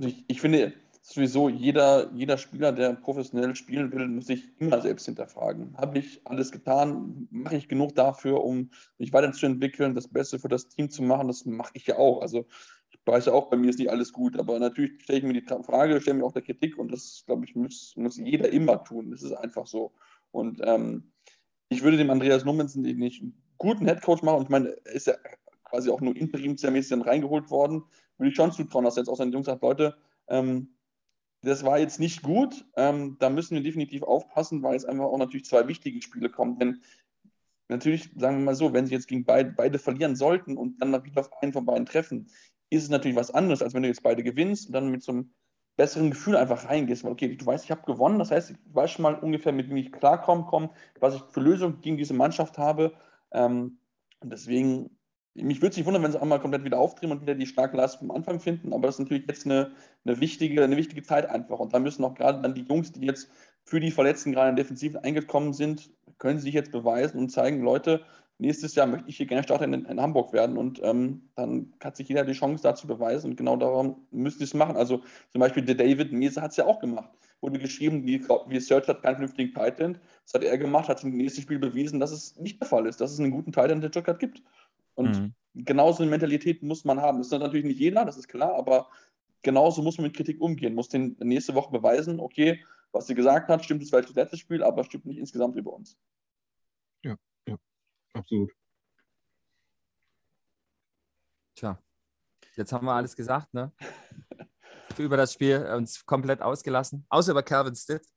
Ich, 0.00 0.24
ich 0.26 0.40
finde 0.40 0.72
sowieso, 1.02 1.48
jeder, 1.48 2.12
jeder 2.12 2.36
Spieler, 2.36 2.72
der 2.72 2.94
professionell 2.94 3.54
spielen 3.54 3.92
will, 3.92 4.08
muss 4.08 4.26
sich 4.26 4.50
immer 4.58 4.80
selbst 4.80 5.06
hinterfragen. 5.06 5.76
Habe 5.76 6.00
ich 6.00 6.20
alles 6.24 6.50
getan? 6.50 7.28
Mache 7.30 7.56
ich 7.56 7.68
genug 7.68 7.94
dafür, 7.94 8.42
um 8.42 8.70
mich 8.98 9.12
weiterzuentwickeln, 9.12 9.94
das 9.94 10.08
Beste 10.08 10.40
für 10.40 10.48
das 10.48 10.66
Team 10.66 10.90
zu 10.90 11.04
machen? 11.04 11.28
Das 11.28 11.44
mache 11.44 11.70
ich 11.74 11.86
ja 11.86 11.96
auch. 11.96 12.22
Also 12.22 12.44
ich 12.90 12.98
weiß 13.04 13.26
ja 13.26 13.34
auch, 13.34 13.50
bei 13.50 13.56
mir 13.56 13.70
ist 13.70 13.78
nicht 13.78 13.90
alles 13.90 14.12
gut, 14.12 14.36
aber 14.36 14.58
natürlich 14.58 15.00
stelle 15.02 15.20
ich 15.20 15.24
mir 15.24 15.40
die 15.40 15.46
Frage, 15.62 16.00
stelle 16.00 16.18
mir 16.18 16.24
auch 16.24 16.32
der 16.32 16.42
Kritik 16.42 16.76
und 16.76 16.90
das, 16.90 17.22
glaube 17.24 17.44
ich, 17.44 17.54
muss, 17.54 17.94
muss 17.96 18.16
jeder 18.16 18.50
immer 18.50 18.82
tun. 18.82 19.12
Das 19.12 19.22
ist 19.22 19.32
einfach 19.32 19.68
so. 19.68 19.92
Und 20.32 20.60
ähm, 20.64 21.12
ich 21.68 21.84
würde 21.84 21.98
dem 21.98 22.10
Andreas 22.10 22.44
Nummensen, 22.44 22.82
den 22.82 23.00
ich 23.00 23.22
guten 23.58 23.86
Headcoach 23.86 24.22
machen. 24.22 24.38
Und 24.38 24.44
ich 24.44 24.48
meine, 24.50 24.76
er 24.84 24.92
ist 24.92 25.06
ja 25.06 25.14
quasi 25.64 25.90
auch 25.90 26.00
nur 26.00 26.16
interimsmäßig 26.16 26.90
dann 26.90 27.02
reingeholt 27.02 27.50
worden. 27.50 27.84
Würde 28.18 28.30
ich 28.30 28.36
schon 28.36 28.52
zutrauen, 28.52 28.84
dass 28.84 28.96
er 28.96 29.02
jetzt 29.02 29.08
auch 29.08 29.16
seine 29.16 29.32
Jungs 29.32 29.46
sagt, 29.46 29.62
Leute, 29.62 29.96
ähm, 30.28 30.76
das 31.42 31.64
war 31.64 31.78
jetzt 31.78 32.00
nicht 32.00 32.22
gut. 32.22 32.64
Ähm, 32.76 33.16
da 33.18 33.30
müssen 33.30 33.54
wir 33.54 33.62
definitiv 33.62 34.02
aufpassen, 34.02 34.62
weil 34.62 34.76
es 34.76 34.84
einfach 34.84 35.04
auch 35.04 35.18
natürlich 35.18 35.46
zwei 35.46 35.68
wichtige 35.68 36.00
Spiele 36.02 36.30
kommen. 36.30 36.58
Denn 36.58 36.80
natürlich, 37.68 38.10
sagen 38.16 38.38
wir 38.38 38.44
mal 38.44 38.54
so, 38.54 38.72
wenn 38.72 38.86
sie 38.86 38.94
jetzt 38.94 39.08
gegen 39.08 39.24
beide, 39.24 39.50
beide 39.50 39.78
verlieren 39.78 40.16
sollten 40.16 40.56
und 40.56 40.80
dann 40.80 41.04
wieder 41.04 41.20
auf 41.20 41.30
einen 41.42 41.52
von 41.52 41.66
beiden 41.66 41.86
treffen, 41.86 42.28
ist 42.70 42.84
es 42.84 42.88
natürlich 42.88 43.16
was 43.16 43.30
anderes, 43.30 43.62
als 43.62 43.74
wenn 43.74 43.82
du 43.82 43.88
jetzt 43.88 44.02
beide 44.02 44.22
gewinnst 44.22 44.66
und 44.66 44.72
dann 44.72 44.90
mit 44.90 45.02
so 45.02 45.12
einem 45.12 45.30
besseren 45.76 46.10
Gefühl 46.10 46.36
einfach 46.36 46.64
reingehst. 46.64 47.04
Weil, 47.04 47.12
okay, 47.12 47.36
du 47.36 47.46
weißt, 47.46 47.64
ich 47.64 47.70
habe 47.70 47.82
gewonnen, 47.82 48.18
das 48.18 48.30
heißt, 48.30 48.50
ich 48.50 48.56
weiß 48.72 48.90
schon 48.90 49.02
mal 49.02 49.14
ungefähr, 49.14 49.52
mit 49.52 49.68
wem 49.68 49.76
ich 49.76 49.92
klarkomme, 49.92 50.70
was 51.00 51.14
ich 51.14 51.22
für 51.30 51.40
Lösungen 51.40 51.80
gegen 51.80 51.96
diese 51.96 52.14
Mannschaft 52.14 52.58
habe 52.58 52.92
ähm, 53.36 53.78
und 54.20 54.32
deswegen, 54.32 54.90
mich 55.34 55.58
würde 55.58 55.70
es 55.70 55.76
nicht 55.76 55.86
wundern, 55.86 56.02
wenn 56.02 56.10
sie 56.10 56.20
einmal 56.20 56.40
komplett 56.40 56.64
wieder 56.64 56.78
aufdrehen 56.78 57.12
und 57.12 57.20
wieder 57.20 57.34
die 57.34 57.46
starke 57.46 57.76
Leistung 57.76 58.08
vom 58.08 58.16
Anfang 58.16 58.40
finden, 58.40 58.72
aber 58.72 58.86
das 58.86 58.96
ist 58.96 59.00
natürlich 59.00 59.26
jetzt 59.28 59.44
eine, 59.44 59.72
eine, 60.04 60.20
wichtige, 60.20 60.64
eine 60.64 60.76
wichtige 60.76 61.02
Zeit 61.02 61.28
einfach. 61.28 61.58
Und 61.58 61.74
da 61.74 61.78
müssen 61.78 62.04
auch 62.04 62.14
gerade 62.14 62.40
dann 62.40 62.54
die 62.54 62.62
Jungs, 62.62 62.92
die 62.92 63.06
jetzt 63.06 63.30
für 63.64 63.78
die 63.78 63.90
Verletzten 63.90 64.32
gerade 64.32 64.50
in 64.50 64.56
Defensiven 64.56 64.98
eingekommen 64.98 65.52
sind, 65.52 65.90
können 66.18 66.38
sich 66.38 66.54
jetzt 66.54 66.72
beweisen 66.72 67.18
und 67.18 67.28
zeigen, 67.28 67.62
Leute, 67.62 68.02
nächstes 68.38 68.74
Jahr 68.74 68.86
möchte 68.86 69.08
ich 69.08 69.18
hier 69.18 69.26
gerne 69.26 69.42
Starter 69.42 69.64
in, 69.64 69.84
in 69.84 70.00
Hamburg 70.00 70.32
werden 70.32 70.56
und 70.56 70.80
ähm, 70.82 71.28
dann 71.34 71.74
hat 71.82 71.96
sich 71.96 72.08
jeder 72.08 72.24
die 72.24 72.32
Chance 72.32 72.62
dazu 72.62 72.86
beweisen 72.86 73.30
und 73.30 73.36
genau 73.36 73.56
darum 73.56 74.06
müsste 74.10 74.44
ich 74.44 74.50
es 74.50 74.54
machen. 74.54 74.76
Also 74.76 75.02
zum 75.30 75.40
Beispiel 75.40 75.64
der 75.64 75.74
David 75.74 76.12
Mese 76.12 76.40
hat 76.40 76.52
es 76.52 76.56
ja 76.56 76.64
auch 76.64 76.78
gemacht 76.78 77.10
wurde 77.40 77.58
geschrieben, 77.58 78.06
wie, 78.06 78.22
wie 78.22 78.60
Search 78.60 78.88
hat 78.88 79.02
keinen 79.02 79.16
vernünftigen 79.16 79.52
Titan. 79.52 79.98
Das 80.24 80.34
hat 80.34 80.44
er 80.44 80.58
gemacht, 80.58 80.88
hat 80.88 81.02
im 81.04 81.16
nächsten 81.16 81.42
Spiel 81.42 81.58
bewiesen, 81.58 82.00
dass 82.00 82.10
es 82.10 82.36
nicht 82.36 82.60
der 82.60 82.68
Fall 82.68 82.86
ist, 82.86 83.00
dass 83.00 83.12
es 83.12 83.20
einen 83.20 83.30
guten 83.30 83.52
Titan 83.52 83.80
der 83.80 83.88
Stuttgart 83.88 84.18
gibt. 84.18 84.42
Und 84.94 85.20
mhm. 85.20 85.34
genauso 85.64 86.02
eine 86.02 86.10
Mentalität 86.10 86.62
muss 86.62 86.84
man 86.84 87.00
haben. 87.00 87.18
Das 87.18 87.28
ist 87.28 87.38
natürlich 87.38 87.66
nicht 87.66 87.78
jeder, 87.78 88.04
das 88.04 88.16
ist 88.16 88.28
klar, 88.28 88.54
aber 88.54 88.88
genauso 89.42 89.82
muss 89.82 89.98
man 89.98 90.06
mit 90.06 90.16
Kritik 90.16 90.40
umgehen, 90.40 90.74
muss 90.74 90.88
den 90.88 91.16
nächste 91.20 91.54
Woche 91.54 91.70
beweisen, 91.70 92.18
okay, 92.18 92.64
was 92.92 93.06
sie 93.06 93.14
gesagt 93.14 93.48
hat, 93.48 93.64
stimmt 93.64 93.82
es 93.82 93.90
vielleicht 93.90 94.08
das 94.08 94.16
letzte 94.16 94.38
Spiel, 94.38 94.62
aber 94.62 94.84
stimmt 94.84 95.06
nicht 95.06 95.18
insgesamt 95.18 95.56
über 95.56 95.72
uns. 95.72 95.98
Ja, 97.04 97.16
ja, 97.46 97.56
absolut. 98.14 98.50
Tja, 101.54 101.78
jetzt 102.56 102.72
haben 102.72 102.86
wir 102.86 102.92
alles 102.92 103.14
gesagt, 103.14 103.52
ne? 103.54 103.72
über 104.98 105.16
das 105.16 105.32
Spiel 105.32 105.64
uns 105.74 106.04
komplett 106.04 106.42
ausgelassen, 106.42 107.06
außer 107.08 107.32
über 107.32 107.42
Calvin 107.42 107.74
Stitt. 107.74 108.02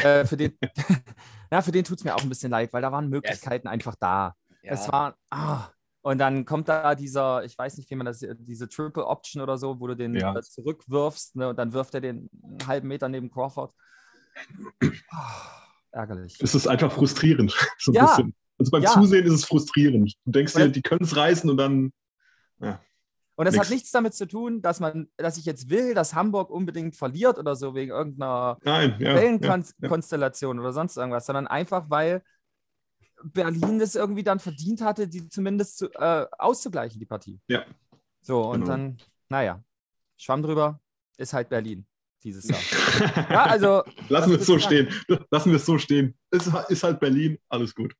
Äh, 0.00 0.24
für 0.26 0.36
den, 0.36 0.56
ja, 1.50 1.60
den 1.60 1.82
tut 1.82 1.98
es 1.98 2.04
mir 2.04 2.14
auch 2.14 2.22
ein 2.22 2.28
bisschen 2.28 2.52
leid, 2.52 2.72
weil 2.72 2.82
da 2.82 2.92
waren 2.92 3.08
Möglichkeiten 3.08 3.66
yes. 3.66 3.72
einfach 3.72 3.96
da. 3.98 4.32
Ja. 4.62 4.70
Es 4.70 4.86
war, 4.92 5.16
ah, 5.30 5.70
Und 6.02 6.18
dann 6.18 6.44
kommt 6.44 6.68
da 6.68 6.94
dieser, 6.94 7.42
ich 7.44 7.58
weiß 7.58 7.76
nicht, 7.78 7.90
wie 7.90 7.96
man 7.96 8.06
das, 8.06 8.24
diese 8.38 8.68
Triple 8.68 9.04
Option 9.04 9.42
oder 9.42 9.58
so, 9.58 9.80
wo 9.80 9.88
du 9.88 9.96
den 9.96 10.14
Ja. 10.14 10.36
äh, 10.36 10.40
zurückwirfst 10.40 11.34
ne, 11.34 11.48
und 11.48 11.58
dann 11.58 11.72
wirft 11.72 11.94
er 11.94 12.00
den 12.00 12.30
halben 12.64 12.86
Meter 12.86 13.08
neben 13.08 13.28
Crawford. 13.28 13.74
Ah, 15.10 15.42
ärgerlich. 15.90 16.38
Es 16.40 16.54
ist 16.54 16.68
einfach 16.68 16.92
frustrierend. 16.92 17.52
So 17.78 17.90
ein 17.90 17.96
Ja. 17.96 18.06
bisschen. 18.06 18.34
Also 18.58 18.70
beim 18.70 18.82
Ja. 18.82 18.92
Zusehen 18.92 19.26
ist 19.26 19.32
es 19.32 19.44
frustrierend. 19.44 20.14
Du 20.24 20.30
denkst 20.30 20.54
dir, 20.54 20.68
die 20.68 20.82
können 20.82 21.02
es 21.02 21.16
reißen 21.16 21.50
und 21.50 21.56
dann. 21.56 21.92
Und 23.38 23.44
das 23.44 23.54
Nix. 23.54 23.66
hat 23.66 23.72
nichts 23.72 23.90
damit 23.92 24.14
zu 24.14 24.26
tun, 24.26 24.62
dass 24.62 24.80
man, 24.80 25.08
dass 25.16 25.36
ich 25.38 25.44
jetzt 25.44 25.70
will, 25.70 25.94
dass 25.94 26.12
Hamburg 26.12 26.50
unbedingt 26.50 26.96
verliert 26.96 27.38
oder 27.38 27.54
so 27.54 27.72
wegen 27.72 27.92
irgendeiner 27.92 28.58
Nein, 28.64 28.96
ja. 28.98 29.10
ja. 29.10 29.14
Wellenkonstellation 29.14 30.58
oder 30.58 30.72
sonst 30.72 30.96
irgendwas, 30.96 31.24
sondern 31.26 31.46
einfach, 31.46 31.88
weil 31.88 32.20
Berlin 33.22 33.78
das 33.78 33.94
irgendwie 33.94 34.24
dann 34.24 34.40
verdient 34.40 34.80
hatte, 34.80 35.06
die 35.06 35.28
zumindest 35.28 35.78
zu, 35.78 35.86
äh, 35.94 36.26
auszugleichen, 36.36 36.98
die 36.98 37.06
Partie. 37.06 37.38
Ja. 37.46 37.64
So, 38.22 38.42
und 38.42 38.62
Genau. 38.62 38.72
dann, 38.72 38.96
naja, 39.28 39.62
Schwamm 40.16 40.42
drüber, 40.42 40.80
ist 41.16 41.32
halt 41.32 41.48
Berlin 41.48 41.86
dieses 42.24 42.48
Jahr. 42.48 42.60
ja, 43.30 43.44
also, 43.44 43.84
Lassen 44.08 44.32
wir 44.32 44.40
es 44.40 44.46
so 44.46 44.54
du 44.54 44.60
stehen. 44.60 44.88
Lassen 45.30 45.50
wir 45.50 45.58
es 45.58 45.66
so 45.66 45.78
stehen. 45.78 46.18
Es 46.32 46.50
ist 46.68 46.82
halt 46.82 46.98
Berlin, 46.98 47.38
alles 47.48 47.72
gut. 47.72 47.94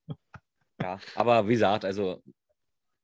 Ja, 0.82 0.98
aber 1.14 1.46
wie 1.46 1.52
gesagt, 1.52 1.84
also 1.84 2.22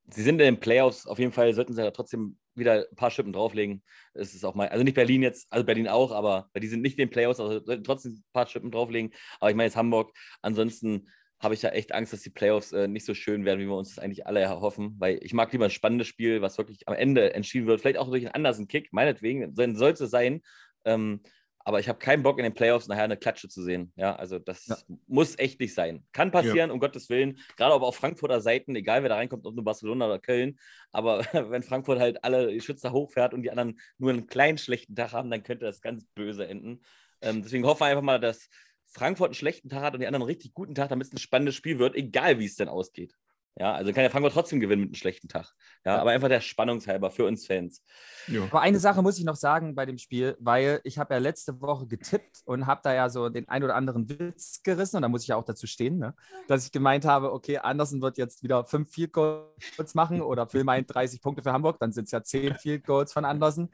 sie 0.07 0.23
sind 0.23 0.35
in 0.41 0.55
den 0.55 0.61
Playoffs, 0.61 1.07
auf 1.07 1.19
jeden 1.19 1.33
Fall 1.33 1.55
sollten 1.55 1.75
sie 1.75 1.83
ja 1.83 1.91
trotzdem 1.91 2.37
wieder 2.55 2.87
ein 2.91 2.97
paar 2.97 3.11
Schippen 3.11 3.33
drauflegen. 3.33 3.83
Es 4.13 4.35
ist 4.35 4.45
auch 4.45 4.55
mal, 4.55 4.69
also 4.69 4.85
nicht 4.85 4.95
Berlin 4.95 5.23
jetzt, 5.23 5.47
also 5.51 5.65
Berlin 5.65 5.89
auch, 5.89 6.13
aber 6.13 6.51
die 6.57 6.69
sind 6.69 6.83
nicht 6.83 6.99
in 6.99 7.07
den 7.07 7.11
Playoffs, 7.11 7.41
also 7.41 7.65
sollten 7.65 7.85
trotzdem 7.85 8.13
ein 8.13 8.25
paar 8.33 8.47
Schippen 8.47 8.71
drauflegen. 8.71 9.13
Aber 9.41 9.51
ich 9.51 9.57
meine 9.57 9.67
jetzt 9.67 9.77
Hamburg, 9.77 10.13
ansonsten 10.43 11.09
habe 11.41 11.55
ich 11.55 11.63
ja 11.63 11.71
echt 11.71 11.93
Angst, 11.93 12.13
dass 12.13 12.23
die 12.23 12.31
Playoffs 12.31 12.73
äh, 12.73 12.89
nicht 12.89 13.05
so 13.05 13.15
schön 13.15 13.45
werden, 13.45 13.61
wie 13.61 13.67
wir 13.67 13.77
uns 13.77 13.95
das 13.95 13.99
eigentlich 14.03 14.27
alle 14.27 14.41
erhoffen, 14.41 14.95
weil 14.99 15.19
ich 15.23 15.35
mag 15.35 15.53
lieber 15.53 15.65
ein 15.65 15.71
spannendes 15.71 16.07
Spiel, 16.07 16.41
was 16.43 16.59
wirklich 16.59 16.89
am 16.89 16.95
Ende 16.95 17.35
entschieden 17.35 17.67
wird, 17.67 17.81
vielleicht 17.81 17.99
auch 17.99 18.09
durch 18.09 18.25
einen 18.25 18.47
anderen 18.47 18.69
Kick, 18.69 18.93
meinetwegen, 18.93 19.55
dann 19.55 19.77
soll 19.77 19.93
es 19.93 19.99
sein. 19.99 20.43
Ähm, 20.85 21.21
aber 21.65 21.81
ich 21.81 21.89
habe 21.89 21.99
keinen 21.99 22.23
Bock 22.23 22.39
in 22.39 22.45
den 22.45 22.55
Playoffs 22.55 22.89
nachher 22.89 23.05
eine 23.05 23.17
Klatsche 23.17 23.49
zu 23.49 23.63
sehen. 23.63 23.93
Ja, 23.97 24.15
also 24.17 24.39
das 24.39 24.67
Ja. 24.67 24.77
muss 25.07 25.39
echt 25.39 25.59
nicht 25.61 25.75
sein. 25.75 26.05
Kann 26.13 26.31
passieren, 26.31 26.71
um 26.71 26.79
Gottes 26.79 27.09
Willen. 27.09 27.39
Gerade 27.57 27.75
aber 27.75 27.87
auf 27.87 27.97
Frankfurter 27.97 28.41
Seiten, 28.43 28.77
egal 28.77 29.03
wer 29.03 29.09
da 29.09 29.17
reinkommt, 29.17 29.47
ob 29.47 29.55
nur 29.55 29.65
Barcelona 29.65 30.07
oder 30.07 30.19
Köln. 30.19 30.59
Aber 30.93 31.21
wenn 31.51 31.63
Frankfurt 31.63 31.99
halt 31.99 32.23
alle 32.23 32.61
Schützer 32.61 32.93
hochfährt 32.93 33.33
und 33.33 33.43
die 33.43 33.51
anderen 33.51 33.81
nur 33.99 34.11
einen 34.11 34.27
kleinen 34.27 34.59
schlechten 34.59 34.95
Tag 34.95 35.13
haben, 35.13 35.31
dann 35.31 35.43
könnte 35.43 35.65
das 35.65 35.81
ganz 35.81 36.05
böse 36.15 36.47
enden. 36.47 36.83
Ähm, 37.23 37.43
deswegen 37.43 37.65
hoffen 37.65 37.81
wir 37.81 37.87
einfach 37.87 38.03
mal, 38.03 38.21
dass 38.21 38.51
Frankfurt 38.87 39.29
einen 39.29 39.35
schlechten 39.35 39.71
Tag 39.71 39.83
hat 39.83 39.95
und 39.95 40.01
die 40.01 40.07
anderen 40.07 40.23
einen 40.23 40.31
richtig 40.31 40.53
guten 40.53 40.75
Tag, 40.75 40.91
damit 40.91 41.07
es 41.07 41.13
ein 41.13 41.19
spannendes 41.19 41.55
Spiel 41.55 41.79
wird, 41.79 41.97
egal 41.97 42.39
wie 42.39 42.45
es 42.45 42.57
denn 42.57 42.69
ausgeht. 42.69 43.15
Ja, 43.57 43.73
also 43.73 43.93
kann 43.93 44.03
ja 44.03 44.11
Frankfurt 44.11 44.33
trotzdem 44.33 44.59
gewinnen 44.59 44.81
mit 44.83 44.89
einem 44.89 44.95
schlechten 44.97 45.29
Tag. 45.29 45.55
Ja, 45.85 45.95
Ja. 45.95 46.01
aber 46.01 46.11
einfach 46.11 46.29
der 46.29 46.41
Spannungshalber 46.41 47.13
für 47.13 47.25
uns 47.25 47.47
Fans. 47.47 47.83
Ja. 48.27 48.43
Aber 48.43 48.61
eine 48.63 48.81
Sache 48.81 49.01
muss 49.01 49.17
ich 49.17 49.25
noch 49.25 49.37
sagen 49.37 49.77
bei 49.77 49.87
dem 49.87 49.97
Spiel, 49.97 50.37
weil 50.41 50.81
ich 50.83 50.99
habe 50.99 51.15
ja 51.15 51.21
letzte 51.21 51.61
Woche 51.61 51.87
getippt 51.87 52.43
und 52.47 52.67
habe 52.67 52.81
da 52.83 52.93
ja 52.93 53.09
so 53.09 53.29
den 53.29 53.49
ein 53.49 53.63
oder 53.63 53.77
anderen 53.77 54.09
Witz 54.09 54.61
gerissen 54.65 54.97
und 54.97 55.03
da 55.03 55.09
muss 55.09 55.23
ich 55.23 55.29
ja 55.29 55.37
auch 55.37 55.45
dazu 55.45 55.69
stehen, 55.69 55.99
ne? 55.99 56.15
dass 56.49 56.67
ich 56.67 56.73
gemeint 56.73 57.05
habe, 57.05 57.33
okay, 57.33 57.59
Andersen 57.59 58.03
wird 58.03 58.19
jetzt 58.19 58.43
wieder 58.43 58.65
fünf 58.65 58.91
Field 58.91 59.13
Goals 59.13 59.95
machen 59.95 60.21
oder 60.21 60.47
Phil 60.49 60.65
meint 60.65 60.93
30 60.93 61.23
Punkte 61.23 61.45
für 61.45 61.53
Hamburg, 61.53 61.79
dann 61.79 61.93
sind 61.93 62.07
es 62.07 62.11
ja 62.11 62.25
zehn 62.25 62.57
Field 62.57 62.85
Goals 62.85 63.13
von 63.13 63.25
Andersen. 63.25 63.71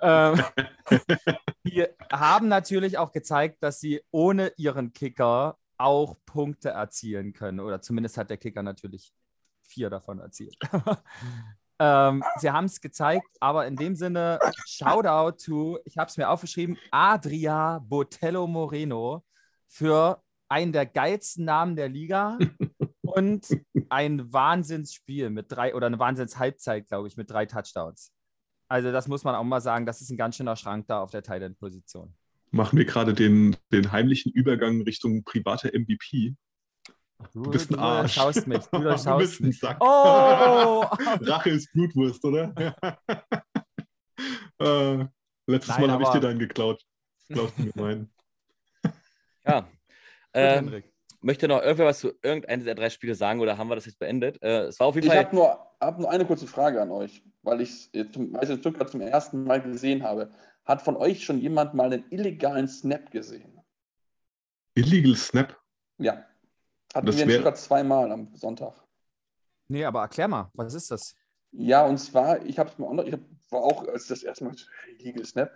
ähm, 0.00 0.42
die 1.64 1.86
haben 2.10 2.48
natürlich 2.48 2.98
auch 2.98 3.12
gezeigt, 3.12 3.62
dass 3.62 3.78
sie 3.78 4.02
ohne 4.10 4.52
ihren 4.56 4.92
Kicker 4.92 5.56
auch 5.78 6.16
Punkte 6.26 6.70
erzielen 6.70 7.32
können 7.32 7.60
oder 7.60 7.80
zumindest 7.80 8.18
hat 8.18 8.28
der 8.28 8.36
Kicker 8.36 8.62
natürlich 8.62 9.14
vier 9.70 9.90
davon 9.90 10.18
erzielt. 10.18 10.56
Ähm, 11.82 12.22
sie 12.36 12.50
haben 12.50 12.66
es 12.66 12.82
gezeigt, 12.82 13.26
aber 13.40 13.66
in 13.66 13.74
dem 13.74 13.96
Sinne, 13.96 14.38
Shoutout 14.66 15.42
to, 15.42 15.78
ich 15.86 15.96
habe 15.96 16.10
es 16.10 16.18
mir 16.18 16.28
aufgeschrieben, 16.28 16.76
Adria 16.90 17.78
Botello 17.78 18.46
Moreno 18.46 19.24
für 19.66 20.22
einen 20.50 20.72
der 20.72 20.84
geilsten 20.84 21.46
Namen 21.46 21.76
der 21.76 21.88
Liga 21.88 22.38
und 23.00 23.46
ein 23.88 24.30
Wahnsinnsspiel 24.30 25.30
mit 25.30 25.46
drei 25.50 25.74
oder 25.74 25.86
eine 25.86 25.98
Wahnsinns-Halbzeit, 25.98 26.86
glaube 26.86 27.08
ich, 27.08 27.16
mit 27.16 27.30
drei 27.30 27.46
Touchdowns. 27.46 28.12
Also, 28.68 28.92
das 28.92 29.08
muss 29.08 29.24
man 29.24 29.34
auch 29.34 29.44
mal 29.44 29.62
sagen, 29.62 29.86
das 29.86 30.02
ist 30.02 30.10
ein 30.10 30.18
ganz 30.18 30.36
schöner 30.36 30.56
Schrank 30.56 30.86
da 30.86 31.00
auf 31.00 31.10
der 31.10 31.22
Thailand-Position. 31.22 32.14
Machen 32.50 32.78
wir 32.78 32.84
gerade 32.84 33.14
den, 33.14 33.56
den 33.72 33.90
heimlichen 33.90 34.32
Übergang 34.32 34.82
Richtung 34.82 35.24
private 35.24 35.68
MVP. 35.72 36.34
Du, 37.32 37.42
Du 37.44 37.50
bist 37.50 37.70
ein 37.70 37.74
du 37.74 37.80
Arsch. 37.80 38.14
durchschaust 38.14 38.46
mich. 38.46 38.64
Du 38.66 38.70
Du 38.78 38.82
durchschaust 38.84 39.18
bist 39.18 39.40
ein 39.40 39.46
mich. 39.48 39.58
Sack. 39.60 39.76
Oh! 39.80 39.84
Rache 41.22 41.50
ist 41.50 41.72
Blutwurst, 41.72 42.24
oder? 42.24 42.52
äh, 44.60 45.04
letztes 45.46 45.68
Nein, 45.76 45.80
Mal 45.82 45.90
habe 45.92 46.02
ich 46.02 46.08
dir 46.10 46.20
deinen 46.20 46.38
geklaut. 46.38 46.82
Das 47.28 47.36
glaubst 47.36 47.58
du 47.58 47.62
mir 47.62 47.72
meinen. 47.74 48.12
Ja. 49.46 49.68
Ähm, 50.32 50.66
Henrik. 50.66 50.92
möchte 51.22 51.48
noch 51.48 51.60
irgendwer 51.62 51.86
was 51.86 52.00
zu 52.00 52.12
irgendeinem 52.22 52.64
der 52.64 52.74
drei 52.74 52.90
Spiele 52.90 53.14
sagen 53.14 53.40
oder 53.40 53.58
haben 53.58 53.68
wir 53.68 53.74
das 53.74 53.86
jetzt 53.86 53.98
beendet? 53.98 54.40
Äh, 54.42 54.64
es 54.66 54.78
war 54.78 54.86
auf 54.88 54.94
jeden 54.94 55.06
Ich 55.08 55.12
Fall. 55.12 55.24
habe 55.24 55.34
nur, 55.34 55.66
hab 55.80 55.98
nur 55.98 56.10
eine 56.10 56.24
kurze 56.26 56.46
Frage 56.46 56.80
an 56.80 56.90
euch, 56.90 57.22
weil 57.42 57.60
ich 57.62 57.90
es 57.92 58.10
es 58.40 58.58
Stuttgart 58.58 58.90
zum 58.90 59.00
ersten 59.00 59.44
Mal 59.44 59.60
gesehen 59.60 60.02
habe. 60.02 60.30
Hat 60.64 60.82
von 60.82 60.96
euch 60.96 61.24
schon 61.24 61.38
jemand 61.38 61.74
mal 61.74 61.86
einen 61.92 62.04
illegalen 62.10 62.68
Snap 62.68 63.10
gesehen? 63.10 63.60
Illegal 64.74 65.16
Snap. 65.16 65.58
Ja. 65.98 66.24
Hatten 66.94 67.06
Das 67.06 67.16
wir 67.16 67.22
in 67.22 67.28
wär- 67.28 67.34
Stuttgart 67.36 67.58
zweimal 67.58 68.10
am 68.12 68.34
Sonntag. 68.34 68.74
Nee, 69.68 69.84
aber 69.84 70.00
erklär 70.02 70.26
mal, 70.28 70.50
was 70.54 70.74
ist 70.74 70.90
das? 70.90 71.14
Ja, 71.52 71.84
und 71.84 71.98
zwar, 71.98 72.44
ich 72.44 72.58
habe 72.58 72.70
es 72.70 72.78
mir 72.78 72.86
auch 72.86 72.92
noch, 72.92 73.04
ich 73.04 73.12
hab, 73.12 73.20
war 73.50 73.62
auch 73.62 73.86
als 73.88 74.06
das 74.06 74.22
erste 74.22 74.44
Mal 74.44 74.54
Legal 74.98 75.24
Snap. 75.24 75.50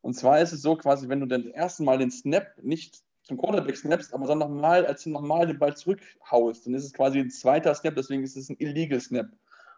Und 0.00 0.14
zwar 0.14 0.40
ist 0.40 0.52
es 0.52 0.62
so 0.62 0.76
quasi, 0.76 1.08
wenn 1.08 1.20
du 1.20 1.26
dann 1.26 1.44
das 1.44 1.52
erste 1.52 1.82
Mal 1.82 1.98
den 1.98 2.10
Snap 2.10 2.46
nicht 2.62 3.02
zum 3.22 3.36
Quarterback 3.38 3.76
snappst, 3.76 4.12
aber 4.14 4.26
dann 4.26 4.38
nochmal, 4.38 4.86
als 4.86 5.04
du 5.04 5.10
nochmal 5.10 5.46
den 5.46 5.58
Ball 5.58 5.76
zurückhaust, 5.76 6.66
dann 6.66 6.74
ist 6.74 6.84
es 6.84 6.92
quasi 6.92 7.20
ein 7.20 7.30
zweiter 7.30 7.74
Snap, 7.74 7.94
deswegen 7.94 8.22
ist 8.24 8.36
es 8.36 8.48
ein 8.48 8.56
Illegal 8.58 9.00
Snap. 9.00 9.28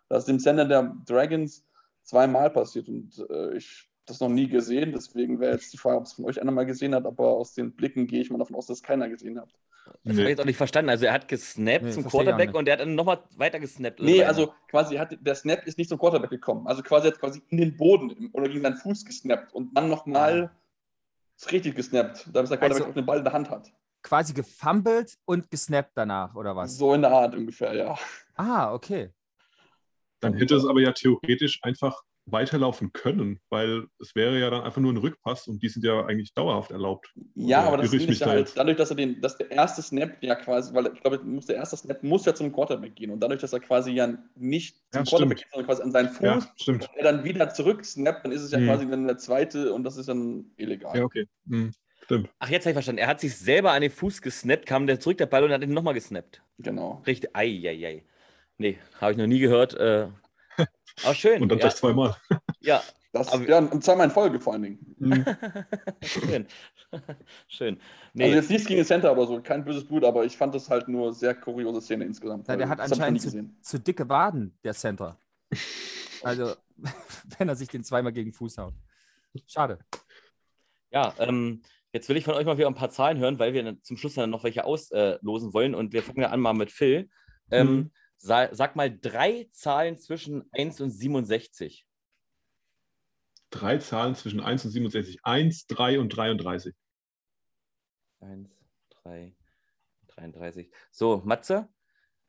Das 0.08 0.20
ist 0.20 0.28
dem 0.28 0.38
Sender 0.38 0.64
der 0.64 0.94
Dragons 1.06 1.64
zweimal 2.02 2.50
passiert 2.50 2.88
und 2.88 3.18
äh, 3.30 3.56
ich 3.56 3.68
habe 3.80 4.06
das 4.06 4.20
noch 4.20 4.28
nie 4.28 4.48
gesehen, 4.48 4.92
deswegen 4.92 5.38
wäre 5.40 5.52
jetzt 5.54 5.72
die 5.72 5.78
Frage, 5.78 5.98
ob 5.98 6.04
es 6.04 6.12
von 6.12 6.24
euch 6.24 6.40
einer 6.40 6.52
mal 6.52 6.66
gesehen 6.66 6.94
hat, 6.94 7.04
aber 7.04 7.28
aus 7.28 7.54
den 7.54 7.74
Blicken 7.74 8.06
gehe 8.06 8.20
ich 8.20 8.30
mal 8.30 8.38
davon 8.38 8.56
aus, 8.56 8.66
dass 8.66 8.82
keiner 8.82 9.08
gesehen 9.08 9.40
hat. 9.40 9.54
Das 10.04 10.12
habe 10.14 10.22
ich 10.22 10.28
jetzt 10.30 10.40
auch 10.40 10.44
nicht 10.44 10.56
verstanden. 10.56 10.90
Also 10.90 11.06
er 11.06 11.12
hat 11.12 11.28
gesnappt 11.28 11.84
Nee, 11.84 11.90
zum 11.90 12.04
Quarterback 12.04 12.54
und 12.54 12.64
der 12.64 12.74
hat 12.74 12.80
dann 12.80 12.94
nochmal 12.94 13.22
weiter 13.36 13.60
gesnappt. 13.60 14.00
oder 14.00 14.08
Nee, 14.08 14.18
weiter? 14.20 14.28
also 14.28 14.54
quasi 14.68 14.96
hat 14.96 15.16
der 15.20 15.34
Snap 15.34 15.64
ist 15.66 15.78
nicht 15.78 15.88
zum 15.88 15.98
Quarterback 15.98 16.30
gekommen. 16.30 16.66
Also 16.66 16.82
quasi 16.82 17.08
hat 17.08 17.18
quasi 17.18 17.42
in 17.48 17.58
den 17.58 17.76
Boden 17.76 18.30
oder 18.32 18.48
gegen 18.48 18.62
seinen 18.62 18.76
Fuß 18.76 19.04
gesnappt 19.04 19.52
und 19.52 19.76
dann 19.76 19.88
nochmal 19.88 20.50
richtig 21.50 21.74
gesnappt, 21.74 22.28
damit 22.32 22.50
der 22.50 22.58
Quarterback 22.58 22.82
Also- 22.82 22.84
auch 22.90 22.94
den 22.94 23.06
Ball 23.06 23.18
in 23.18 23.24
der 23.24 23.32
Hand 23.32 23.50
hat. 23.50 23.72
Quasi 24.02 24.32
gefummelt 24.32 25.16
und 25.24 25.50
gesnappt 25.50 25.92
danach, 25.94 26.34
oder 26.34 26.56
was? 26.56 26.76
So 26.76 26.92
in 26.94 27.02
der 27.02 27.12
Art 27.12 27.34
ungefähr, 27.36 27.72
ja. 27.74 27.96
Ah, 28.34 28.72
okay. 28.74 29.10
Dann 30.20 30.34
hätte 30.34 30.56
es 30.56 30.64
aber 30.66 30.80
ja 30.80 30.92
theoretisch 30.92 31.60
einfach 31.62 32.02
weiterlaufen 32.26 32.92
können, 32.92 33.40
weil 33.50 33.86
es 33.98 34.14
wäre 34.14 34.38
ja 34.38 34.48
dann 34.48 34.62
einfach 34.62 34.80
nur 34.80 34.92
ein 34.92 34.96
Rückpass 34.96 35.48
und 35.48 35.62
die 35.62 35.68
sind 35.68 35.84
ja 35.84 36.04
eigentlich 36.06 36.34
dauerhaft 36.34 36.70
erlaubt. 36.70 37.12
Ja, 37.34 37.60
Oder 37.60 37.68
aber 37.68 37.76
das 37.78 37.92
ich 37.92 38.08
ist 38.08 38.20
ja 38.20 38.26
da 38.26 38.32
halt, 38.32 38.40
jetzt? 38.46 38.56
dadurch, 38.56 38.76
dass 38.76 38.90
er 38.90 38.96
den, 38.96 39.20
dass 39.20 39.36
der 39.36 39.50
erste 39.50 39.82
Snap 39.82 40.22
ja 40.22 40.34
quasi, 40.36 40.72
weil 40.72 40.86
ich 40.94 41.00
glaube, 41.00 41.18
muss 41.24 41.46
der 41.46 41.56
erste 41.56 41.76
Snap 41.76 42.02
muss 42.02 42.24
ja 42.24 42.34
zum 42.34 42.52
Quarterback 42.52 42.94
gehen 42.94 43.10
und 43.10 43.20
dadurch, 43.20 43.40
dass 43.40 43.52
er 43.52 43.60
quasi 43.60 43.90
ja 43.92 44.16
nicht 44.36 44.76
zum 44.92 45.02
Ja, 45.04 45.10
Quarterback 45.10 45.38
stimmt. 45.38 45.42
geht, 45.42 45.52
sondern 45.52 45.66
quasi 45.66 45.82
an 45.82 45.92
seinen 45.92 46.08
Fuß, 46.10 46.22
Ja, 46.22 46.52
stimmt. 46.56 46.88
und 46.88 46.96
er 46.96 47.04
dann 47.12 47.24
wieder 47.24 47.50
zurück 47.50 47.84
snappt, 47.84 48.24
dann 48.24 48.32
ist 48.32 48.42
es 48.42 48.52
ja 48.52 48.58
Hm. 48.58 48.66
quasi 48.66 48.88
dann 48.88 49.06
der 49.06 49.18
zweite 49.18 49.72
und 49.72 49.82
das 49.84 49.96
ist 49.96 50.08
dann 50.08 50.52
illegal. 50.56 50.96
Ja, 50.96 51.04
okay. 51.04 51.26
Hm, 51.48 51.72
stimmt. 52.04 52.30
Ach, 52.38 52.48
jetzt 52.48 52.64
habe 52.64 52.70
ich 52.70 52.74
verstanden. 52.74 53.00
Er 53.00 53.08
hat 53.08 53.20
sich 53.20 53.36
selber 53.36 53.72
an 53.72 53.82
den 53.82 53.90
Fuß 53.90 54.22
gesnappt, 54.22 54.66
kam 54.66 54.86
der 54.86 55.00
zurück, 55.00 55.18
der 55.18 55.26
Ball, 55.26 55.42
und 55.44 55.52
hat 55.52 55.62
ihn 55.62 55.72
nochmal 55.72 55.94
gesnappt. 55.94 56.42
Genau. 56.58 57.02
Richtig. 57.06 57.30
Eieiei. 57.34 58.04
Nee, 58.58 58.78
habe 59.00 59.12
ich 59.12 59.18
noch 59.18 59.26
nie 59.26 59.40
gehört. 59.40 59.74
Äh, 59.74 60.08
aber 61.04 61.14
schön. 61.14 61.42
Und 61.42 61.48
dann 61.48 61.58
ja, 61.58 61.66
gleich 61.66 61.76
zweimal. 61.76 62.16
ja, 62.60 62.82
Das, 63.12 63.32
Aber- 63.32 63.48
ja, 63.48 63.58
und 63.58 63.82
zweimal 63.84 64.06
in 64.06 64.12
Folge 64.12 64.40
vor 64.40 64.52
allen 64.54 64.62
Dingen. 64.62 64.96
Hm. 64.98 65.24
schön. 66.02 66.46
schön. 67.48 67.80
Nee, 68.14 68.24
Also 68.24 68.36
jetzt 68.36 68.50
nichts 68.50 68.66
gegen 68.66 68.78
den 68.80 68.86
Center 68.86 69.12
oder 69.12 69.26
so, 69.26 69.40
kein 69.42 69.64
böses 69.64 69.86
Blut, 69.86 70.04
aber 70.04 70.24
ich 70.24 70.36
fand 70.36 70.54
das 70.54 70.68
halt 70.70 70.88
nur 70.88 71.12
sehr 71.12 71.34
kuriose 71.34 71.80
Szene 71.80 72.04
insgesamt. 72.04 72.46
Ja, 72.48 72.56
der 72.56 72.68
hat 72.68 72.80
anscheinend 72.80 73.20
zu, 73.22 73.50
zu 73.60 73.78
dicke 73.80 74.08
Waden, 74.08 74.56
der 74.64 74.74
Center. 74.74 75.18
Also, 76.24 76.54
wenn 77.38 77.48
er 77.48 77.56
sich 77.56 77.66
den 77.68 77.82
zweimal 77.82 78.12
gegen 78.12 78.30
den 78.30 78.32
Fuß 78.32 78.56
haut. 78.58 78.74
Schade. 79.48 79.80
ja, 80.90 81.12
ähm, 81.18 81.62
jetzt 81.92 82.08
will 82.08 82.16
ich 82.16 82.24
von 82.24 82.34
euch 82.34 82.46
mal 82.46 82.56
wieder 82.58 82.68
ein 82.68 82.76
paar 82.76 82.90
Zahlen 82.90 83.18
hören, 83.18 83.40
weil 83.40 83.54
wir 83.54 83.64
dann 83.64 83.82
zum 83.82 83.96
Schluss 83.96 84.14
dann 84.14 84.30
noch 84.30 84.44
welche 84.44 84.64
auslosen 84.64 85.52
wollen. 85.52 85.74
Und 85.74 85.92
wir 85.92 86.04
fangen 86.04 86.20
ja 86.20 86.28
an 86.30 86.38
mal 86.38 86.52
mit 86.52 86.70
Phil. 86.70 87.10
Ähm, 87.50 87.66
Mhm. 87.74 87.90
Sa 88.22 88.54
sag 88.54 88.76
mal 88.76 88.88
drei 88.88 89.48
Zahlen 89.50 89.98
zwischen 89.98 90.48
1 90.52 90.80
und 90.80 90.90
67. 90.90 91.86
Drei 93.50 93.78
Zahlen 93.78 94.14
zwischen 94.14 94.40
1 94.40 94.64
und 94.64 94.70
67. 94.70 95.18
1, 95.24 95.66
3 95.66 95.98
und 95.98 96.08
33. 96.08 96.72
1, 98.20 98.48
3, 99.02 99.34
33. 100.06 100.72
So, 100.92 101.20
Matze? 101.24 101.68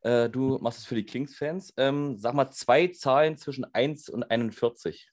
Äh, 0.02 0.30
du 0.30 0.58
machst 0.58 0.80
es 0.80 0.86
für 0.86 0.96
die 0.96 1.06
Kings-Fans. 1.06 1.76
Ähm, 1.78 2.18
sag 2.18 2.34
mal 2.34 2.50
zwei 2.52 2.88
Zahlen 2.88 3.38
zwischen 3.38 3.64
1 3.64 4.10
und 4.10 4.24
41. 4.24 5.12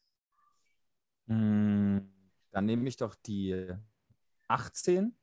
Hm, 1.27 2.11
dann 2.53 2.65
nehme 2.65 2.89
ich 2.89 2.97
doch 2.97 3.15
die 3.15 3.71
18 4.49 5.15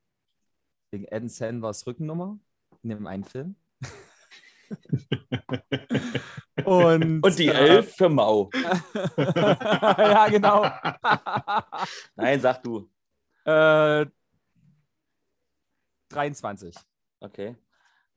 wegen 0.91 1.07
Adam 1.11 1.27
Sanders 1.27 1.87
Rückennummer 1.87 2.39
in 2.83 2.89
dem 2.89 3.07
einen 3.07 3.23
Film. 3.23 3.55
Und, 6.65 7.23
und 7.23 7.39
die 7.39 7.47
11 7.47 7.95
für 7.95 8.09
Mau. 8.09 8.49
ja, 9.17 10.27
genau. 10.29 10.63
Nein, 12.15 12.41
sag 12.41 12.61
du. 12.63 12.89
Äh, 13.45 14.05
23. 16.09 16.75
Okay. 17.19 17.55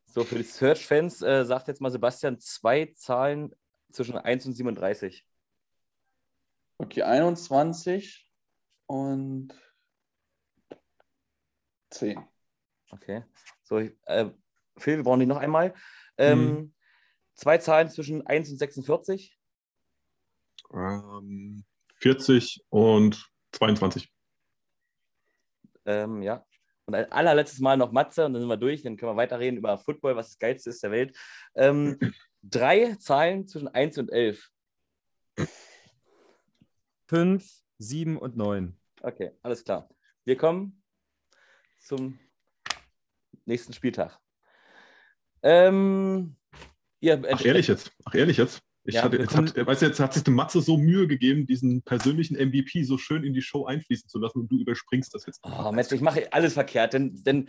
So, 0.07 0.25
für 0.25 0.37
die 0.37 0.43
Search-Fans 0.43 1.23
äh, 1.23 1.45
sagt 1.45 1.69
jetzt 1.69 1.81
mal 1.81 1.91
Sebastian 1.91 2.41
zwei 2.41 2.87
Zahlen 2.87 3.55
zwischen 3.93 4.17
1 4.17 4.47
und 4.47 4.55
37. 4.55 5.25
Okay, 6.79 7.03
21 7.03 8.29
und 8.87 9.55
10. 11.91 12.27
Okay. 12.91 13.25
So, 13.63 13.79
äh, 13.79 14.31
Phil, 14.77 14.97
wir 14.97 15.05
brauchen 15.05 15.21
dich 15.21 15.29
noch 15.29 15.37
einmal. 15.37 15.75
Ähm, 16.21 16.39
hm. 16.39 16.75
Zwei 17.35 17.57
Zahlen 17.57 17.89
zwischen 17.89 18.27
1 18.27 18.51
und 18.51 18.59
46. 18.59 19.37
Ähm, 20.75 21.65
40 21.97 22.63
und 22.69 23.27
22. 23.53 24.13
Ähm, 25.87 26.23
ja. 26.23 26.45
Und 26.85 26.95
ein 26.95 27.11
allerletztes 27.11 27.61
Mal 27.61 27.79
noch 27.79 27.93
Matze 27.93 28.27
und 28.27 28.35
dann 28.35 28.43
sind 28.43 28.49
wir 28.49 28.59
durch. 28.59 28.83
Dann 28.83 28.97
können 28.97 29.13
wir 29.13 29.17
weiterreden 29.17 29.59
über 29.59 29.79
Football, 29.79 30.17
was 30.17 30.29
das 30.29 30.39
Geilste 30.39 30.71
ist 30.71 30.83
der 30.83 30.91
Welt. 30.91 31.17
Ähm, 31.55 31.99
drei 32.43 32.95
Zahlen 32.97 33.47
zwischen 33.47 33.69
1 33.69 33.97
und 33.97 34.13
11. 34.13 34.51
5, 37.07 37.51
7 37.79 38.19
und 38.19 38.37
9. 38.37 38.77
Okay, 39.03 39.31
alles 39.41 39.65
klar. 39.65 39.89
Wir 40.25 40.37
kommen 40.37 40.83
zum 41.79 42.19
nächsten 43.47 43.73
Spieltag. 43.73 44.21
Ähm, 45.43 46.37
Ach, 47.31 47.45
ehrlich 47.45 47.69
jetzt? 47.69 47.93
Ach, 48.05 48.15
ehrlich 48.15 48.37
jetzt? 48.37 48.63
Ich 48.85 48.95
ja, 48.95 49.03
hatte, 49.03 49.19
jetzt, 49.19 49.37
hat, 49.37 49.55
weißt 49.55 49.83
du, 49.83 49.87
jetzt 49.87 50.01
hat 50.01 50.15
sich 50.15 50.25
der 50.25 50.33
Matze 50.33 50.63
so 50.63 50.79
Mühe 50.79 51.07
gegeben, 51.07 51.47
diesen 51.47 51.83
persönlichen 51.83 52.35
MVP 52.35 52.83
so 52.85 52.97
schön 52.97 53.25
in 53.25 53.35
die 53.35 53.43
Show 53.43 53.67
einfließen 53.67 54.09
zu 54.09 54.19
lassen 54.19 54.41
und 54.41 54.51
du 54.51 54.59
überspringst 54.59 55.15
das 55.15 55.27
jetzt. 55.27 55.41
Oh, 55.43 55.71
Matze, 55.71 55.95
ich 55.95 56.01
mache 56.01 56.33
alles 56.33 56.55
verkehrt, 56.55 56.95
denn, 56.95 57.23
denn 57.23 57.49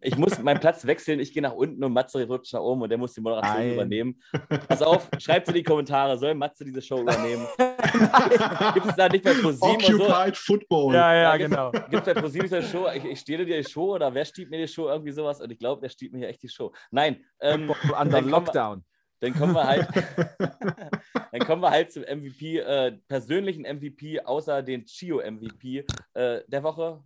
ich 0.00 0.16
muss 0.16 0.40
meinen 0.40 0.58
Platz 0.58 0.84
wechseln, 0.86 1.20
ich 1.20 1.32
gehe 1.32 1.42
nach 1.42 1.52
unten 1.52 1.82
und 1.84 1.92
Matze 1.92 2.26
rutscht 2.26 2.52
nach 2.52 2.60
oben 2.60 2.82
und 2.82 2.88
der 2.88 2.98
muss 2.98 3.12
die 3.12 3.20
Moderation 3.20 3.58
Nein. 3.58 3.74
übernehmen. 3.74 4.22
Pass 4.66 4.82
auf, 4.82 5.08
schreibt 5.18 5.46
in 5.48 5.54
die 5.54 5.62
Kommentare, 5.62 6.18
soll 6.18 6.34
Matze 6.34 6.64
diese 6.64 6.82
Show 6.82 7.00
übernehmen? 7.02 7.46
Gibt 8.74 8.86
es 8.86 8.96
da 8.96 9.08
nicht 9.08 9.22
bei 9.22 9.34
ProSieben 9.34 9.96
Occupied 9.96 10.34
so? 10.34 10.42
Football. 10.46 10.94
Ja, 10.94 11.14
ja, 11.14 11.36
genau. 11.36 11.70
Gibt 11.70 12.06
es 12.08 12.14
bei 12.14 12.14
ProSieben 12.14 12.48
so 12.48 12.56
eine 12.56 12.66
Show, 12.66 12.88
ich, 12.92 13.04
ich 13.04 13.20
stehle 13.20 13.46
dir 13.46 13.62
die 13.62 13.68
Show 13.68 13.94
oder 13.94 14.12
wer 14.12 14.24
stiehlt 14.24 14.50
mir 14.50 14.58
die 14.58 14.68
Show, 14.68 14.88
irgendwie 14.88 15.12
sowas 15.12 15.40
und 15.40 15.52
ich 15.52 15.58
glaube, 15.58 15.80
der 15.80 15.90
stiehlt 15.90 16.12
mir 16.12 16.18
hier 16.18 16.28
echt 16.28 16.42
die 16.42 16.48
Show. 16.48 16.72
Nein. 16.90 17.24
Ähm, 17.40 17.72
Under 17.96 18.20
Lockdown. 18.20 18.84
Dann 19.22 19.34
kommen 19.34 19.54
wir 19.54 19.64
halt, 19.64 19.88
dann 21.32 21.40
kommen 21.46 21.62
wir 21.62 21.70
halt 21.70 21.92
zum 21.92 22.02
MVP, 22.02 22.58
äh, 22.58 22.90
persönlichen 23.06 23.62
MVP, 23.62 24.20
außer 24.20 24.64
den 24.64 24.84
Chio-MVP 24.84 25.86
äh, 26.14 26.40
der 26.48 26.62
Woche. 26.64 27.04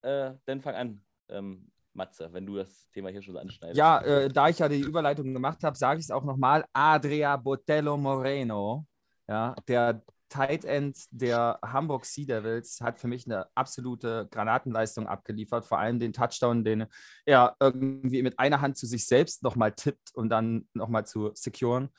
Äh, 0.00 0.32
dann 0.46 0.62
fang 0.62 0.74
an, 0.74 1.02
ähm, 1.28 1.70
Matze, 1.92 2.32
wenn 2.32 2.46
du 2.46 2.56
das 2.56 2.88
Thema 2.92 3.10
hier 3.10 3.20
schon 3.20 3.36
anschneidest. 3.36 3.76
Ja, 3.76 4.00
äh, 4.00 4.30
da 4.30 4.48
ich 4.48 4.58
ja 4.58 4.70
die 4.70 4.80
Überleitung 4.80 5.34
gemacht 5.34 5.62
habe, 5.62 5.76
sage 5.76 6.00
ich 6.00 6.06
es 6.06 6.10
auch 6.10 6.24
nochmal. 6.24 6.64
Adria 6.72 7.36
Botello 7.36 7.98
Moreno, 7.98 8.86
ja, 9.28 9.54
der 9.68 10.02
Tight 10.30 10.64
End 10.64 10.96
der 11.10 11.58
Hamburg 11.62 12.06
Sea 12.06 12.24
Devils 12.24 12.80
hat 12.80 12.98
für 12.98 13.08
mich 13.08 13.26
eine 13.26 13.46
absolute 13.54 14.28
Granatenleistung 14.30 15.06
abgeliefert. 15.06 15.66
Vor 15.66 15.78
allem 15.78 15.98
den 15.98 16.12
Touchdown, 16.12 16.64
den 16.64 16.86
er 17.26 17.56
irgendwie 17.60 18.22
mit 18.22 18.38
einer 18.38 18.60
Hand 18.60 18.78
zu 18.78 18.86
sich 18.86 19.06
selbst 19.06 19.42
nochmal 19.42 19.72
tippt 19.72 20.14
und 20.14 20.30
dann 20.30 20.68
nochmal 20.72 21.04
zu 21.04 21.32
securen. 21.34 21.90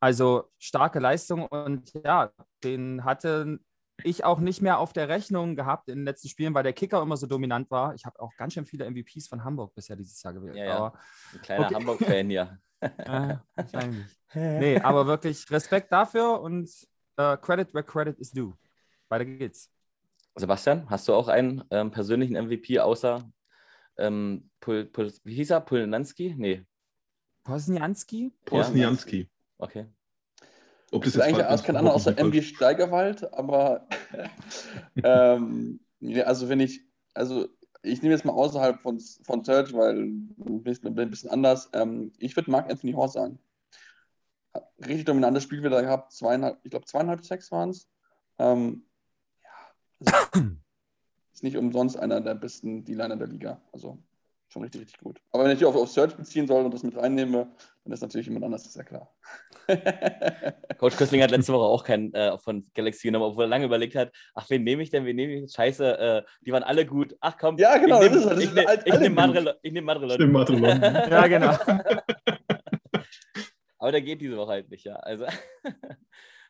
Also 0.00 0.50
starke 0.58 0.98
Leistung 0.98 1.46
und 1.46 1.92
ja, 2.04 2.32
den 2.64 3.04
hatte 3.04 3.60
ich 4.02 4.24
auch 4.24 4.40
nicht 4.40 4.60
mehr 4.60 4.78
auf 4.78 4.92
der 4.92 5.08
Rechnung 5.08 5.54
gehabt 5.54 5.88
in 5.88 5.98
den 5.98 6.04
letzten 6.04 6.28
Spielen, 6.28 6.54
weil 6.54 6.62
der 6.62 6.72
Kicker 6.72 7.00
immer 7.00 7.16
so 7.16 7.26
dominant 7.26 7.70
war. 7.70 7.94
Ich 7.94 8.04
habe 8.04 8.18
auch 8.20 8.32
ganz 8.36 8.54
schön 8.54 8.66
viele 8.66 8.90
MVPs 8.90 9.28
von 9.28 9.44
Hamburg 9.44 9.74
bisher 9.74 9.96
dieses 9.96 10.20
Jahr 10.22 10.32
gewählt. 10.32 10.56
Ja, 10.56 10.64
ja. 10.64 10.92
Ein 11.32 11.42
kleiner 11.42 11.66
okay. 11.66 11.74
Hamburg-Fan, 11.74 12.30
ja. 12.30 12.58
äh, 12.80 13.36
nee, 14.34 14.80
aber 14.80 15.06
wirklich 15.06 15.50
Respekt 15.50 15.92
dafür 15.92 16.40
und 16.40 16.68
uh, 17.18 17.36
Credit 17.36 17.72
where 17.74 17.84
credit 17.84 18.18
is 18.18 18.30
due. 18.30 18.56
Weiter 19.08 19.24
geht's. 19.24 19.70
Sebastian, 20.36 20.88
hast 20.90 21.06
du 21.06 21.14
auch 21.14 21.28
einen 21.28 21.62
ähm, 21.70 21.90
persönlichen 21.90 22.34
MVP 22.34 22.80
außer 22.80 23.22
ähm, 23.98 24.50
Pul, 24.60 24.86
Pul, 24.86 25.12
wie 25.22 25.34
hieß 25.34 25.50
er? 25.50 25.60
Pulnanski? 25.60 26.34
Nee. 26.36 26.64
Posnianski? 27.44 28.32
Posnianski. 28.44 29.20
Ja. 29.20 29.26
Okay. 29.58 29.86
Ob 30.90 31.04
das, 31.04 31.12
das 31.12 31.22
ist 31.22 31.28
eigentlich 31.28 31.46
erst 31.46 31.64
kein 31.64 31.76
anderer 31.76 31.94
außer 31.94 32.16
MB 32.18 32.42
Steigerwald, 32.42 33.32
aber 33.34 33.86
ähm, 35.02 35.80
ja, 36.00 36.24
also 36.24 36.48
wenn 36.48 36.60
ich, 36.60 36.82
also 37.14 37.48
ich 37.82 38.02
nehme 38.02 38.14
jetzt 38.14 38.24
mal 38.24 38.32
außerhalb 38.32 38.80
von, 38.80 39.00
von 39.22 39.44
Search, 39.44 39.72
weil 39.72 39.94
ein 39.96 40.62
bisschen, 40.62 40.98
ein 40.98 41.10
bisschen 41.10 41.30
anders. 41.30 41.68
Ähm, 41.72 42.12
ich 42.18 42.34
würde 42.36 42.50
Mark 42.50 42.70
Anthony 42.70 42.92
Horst 42.92 43.14
sagen 43.14 43.38
richtig 44.78 45.04
dominantes 45.04 45.42
Spiel 45.44 45.62
wieder 45.62 45.82
gehabt. 45.82 46.12
Zweieinhalb, 46.12 46.58
ich 46.62 46.70
glaube, 46.70 46.86
zweieinhalb 46.86 47.24
Sechs 47.24 47.50
waren 47.52 47.70
es. 47.70 47.88
Ähm, 48.38 48.86
ja, 49.42 50.12
also 50.12 50.40
ist 51.32 51.42
nicht 51.42 51.56
umsonst 51.56 51.98
einer 51.98 52.20
der 52.20 52.34
besten 52.34 52.84
D-Liner 52.84 53.16
der 53.16 53.28
Liga. 53.28 53.60
Also 53.72 53.98
schon 54.48 54.62
richtig, 54.62 54.82
richtig 54.82 54.98
gut. 54.98 55.20
Aber 55.32 55.44
wenn 55.44 55.56
ich 55.56 55.64
auf, 55.64 55.74
auf 55.74 55.88
Search 55.88 56.14
beziehen 56.14 56.46
soll 56.46 56.64
und 56.64 56.72
das 56.72 56.82
mit 56.82 56.96
reinnehme, 56.96 57.48
dann 57.82 57.92
ist 57.92 58.02
natürlich 58.02 58.26
jemand 58.26 58.44
anders, 58.44 58.64
ist 58.64 58.76
ja 58.76 58.84
klar. 58.84 59.12
Coach 60.78 60.96
Köstling 60.96 61.22
hat 61.22 61.30
letzte 61.30 61.52
Woche 61.52 61.64
auch 61.64 61.84
keinen 61.84 62.14
äh, 62.14 62.38
von 62.38 62.64
Galaxy 62.74 63.08
genommen, 63.08 63.24
obwohl 63.24 63.44
er 63.44 63.48
lange 63.48 63.64
überlegt 63.64 63.96
hat, 63.96 64.12
ach, 64.34 64.48
wen 64.50 64.62
nehme 64.62 64.82
ich 64.82 64.90
denn, 64.90 65.04
wen 65.04 65.16
nehme 65.16 65.34
ich? 65.34 65.52
Scheiße, 65.52 65.98
äh, 65.98 66.22
die 66.42 66.52
waren 66.52 66.62
alle 66.62 66.86
gut. 66.86 67.16
Ach 67.20 67.36
komm, 67.36 67.58
ja, 67.58 67.76
genau, 67.78 68.00
ich 68.02 68.12
nehme 68.12 68.34
nehm, 68.34 68.66
ich 68.84 68.98
nehm 69.00 69.14
Madre, 69.14 69.58
ich 69.62 69.72
nehm 69.72 69.84
Madrelon. 69.84 70.80
ja, 70.82 71.26
genau. 71.26 71.56
Aber 73.84 73.92
der 73.92 74.00
geht 74.00 74.22
diese 74.22 74.38
Woche 74.38 74.52
halt 74.52 74.70
nicht, 74.70 74.86
ja. 74.86 74.96
Also, 74.96 75.26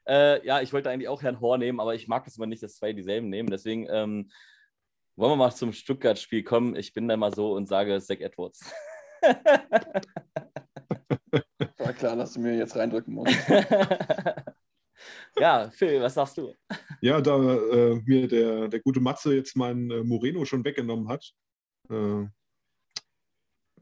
äh, 0.07 0.47
ja, 0.47 0.61
ich 0.61 0.73
wollte 0.73 0.89
eigentlich 0.89 1.09
auch 1.09 1.21
Herrn 1.21 1.41
Hohr 1.41 1.59
nehmen, 1.59 1.81
aber 1.81 1.97
ich 1.97 2.07
mag 2.07 2.25
es 2.29 2.37
immer 2.37 2.47
nicht, 2.47 2.63
dass 2.63 2.77
zwei 2.77 2.93
dieselben 2.93 3.29
nehmen. 3.29 3.51
Deswegen 3.51 3.89
ähm, 3.91 4.31
wollen 5.17 5.33
wir 5.33 5.37
mal 5.37 5.51
zum 5.51 5.73
Stuttgart-Spiel 5.73 6.45
kommen. 6.45 6.77
Ich 6.77 6.93
bin 6.93 7.09
da 7.09 7.17
mal 7.17 7.35
so 7.35 7.55
und 7.55 7.67
sage 7.67 8.01
Zach 8.01 8.21
Edwards. 8.21 8.73
War 11.79 11.93
klar, 11.95 12.15
dass 12.15 12.35
du 12.35 12.41
mir 12.41 12.57
jetzt 12.57 12.77
reindrücken 12.77 13.15
musst. 13.15 13.35
ja, 15.37 15.69
Phil, 15.73 16.01
was 16.01 16.15
sagst 16.15 16.39
du? 16.39 16.55
Ja, 17.01 17.21
da 17.21 17.37
äh, 17.37 18.01
mir 18.07 18.29
der, 18.29 18.69
der 18.69 18.79
gute 18.79 19.01
Matze 19.01 19.35
jetzt 19.35 19.57
meinen 19.57 19.91
äh, 19.91 20.05
Moreno 20.05 20.45
schon 20.45 20.65
weggenommen 20.65 21.09
hat, 21.09 21.33
äh, 21.91 22.27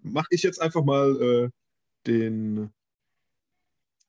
mache 0.01 0.29
ich 0.31 0.43
jetzt 0.43 0.59
einfach 0.59 0.83
mal 0.83 1.21
äh, 1.21 1.51
den 2.07 2.73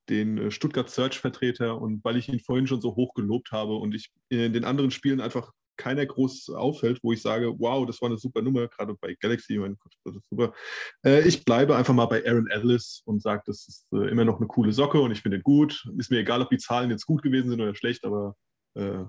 den 0.09 0.37
äh, 0.37 0.51
Stuttgart 0.51 0.89
Search-Vertreter 0.89 1.79
und 1.79 2.03
weil 2.03 2.17
ich 2.17 2.29
ihn 2.29 2.39
vorhin 2.39 2.67
schon 2.67 2.81
so 2.81 2.95
hoch 2.95 3.13
gelobt 3.13 3.51
habe 3.51 3.75
und 3.75 3.95
ich 3.95 4.11
in 4.29 4.53
den 4.53 4.65
anderen 4.65 4.91
Spielen 4.91 5.21
einfach 5.21 5.51
keiner 5.77 6.05
groß 6.05 6.49
auffällt, 6.51 6.99
wo 7.03 7.13
ich 7.13 7.21
sage, 7.21 7.53
wow, 7.57 7.85
das 7.85 8.01
war 8.01 8.09
eine 8.09 8.17
super 8.17 8.41
Nummer, 8.41 8.67
gerade 8.67 8.95
bei 8.95 9.15
Galaxy, 9.19 9.57
mein 9.57 9.75
Gott, 9.77 9.93
das 10.03 10.15
ist 10.15 10.29
super. 10.29 10.53
Äh, 11.03 11.27
ich 11.27 11.45
bleibe 11.45 11.75
einfach 11.75 11.93
mal 11.93 12.05
bei 12.05 12.25
Aaron 12.25 12.47
Ellis 12.47 13.01
und 13.05 13.21
sage, 13.21 13.43
das 13.45 13.67
ist 13.67 13.87
äh, 13.91 14.09
immer 14.09 14.25
noch 14.25 14.37
eine 14.37 14.47
coole 14.47 14.71
Socke 14.71 14.99
und 14.99 15.11
ich 15.11 15.21
finde 15.21 15.37
ihn 15.37 15.43
gut. 15.43 15.87
Ist 15.97 16.11
mir 16.11 16.19
egal, 16.19 16.41
ob 16.41 16.49
die 16.49 16.57
Zahlen 16.57 16.91
jetzt 16.91 17.05
gut 17.05 17.23
gewesen 17.23 17.49
sind 17.49 17.61
oder 17.61 17.75
schlecht, 17.75 18.05
aber 18.05 18.35
äh, 18.75 19.03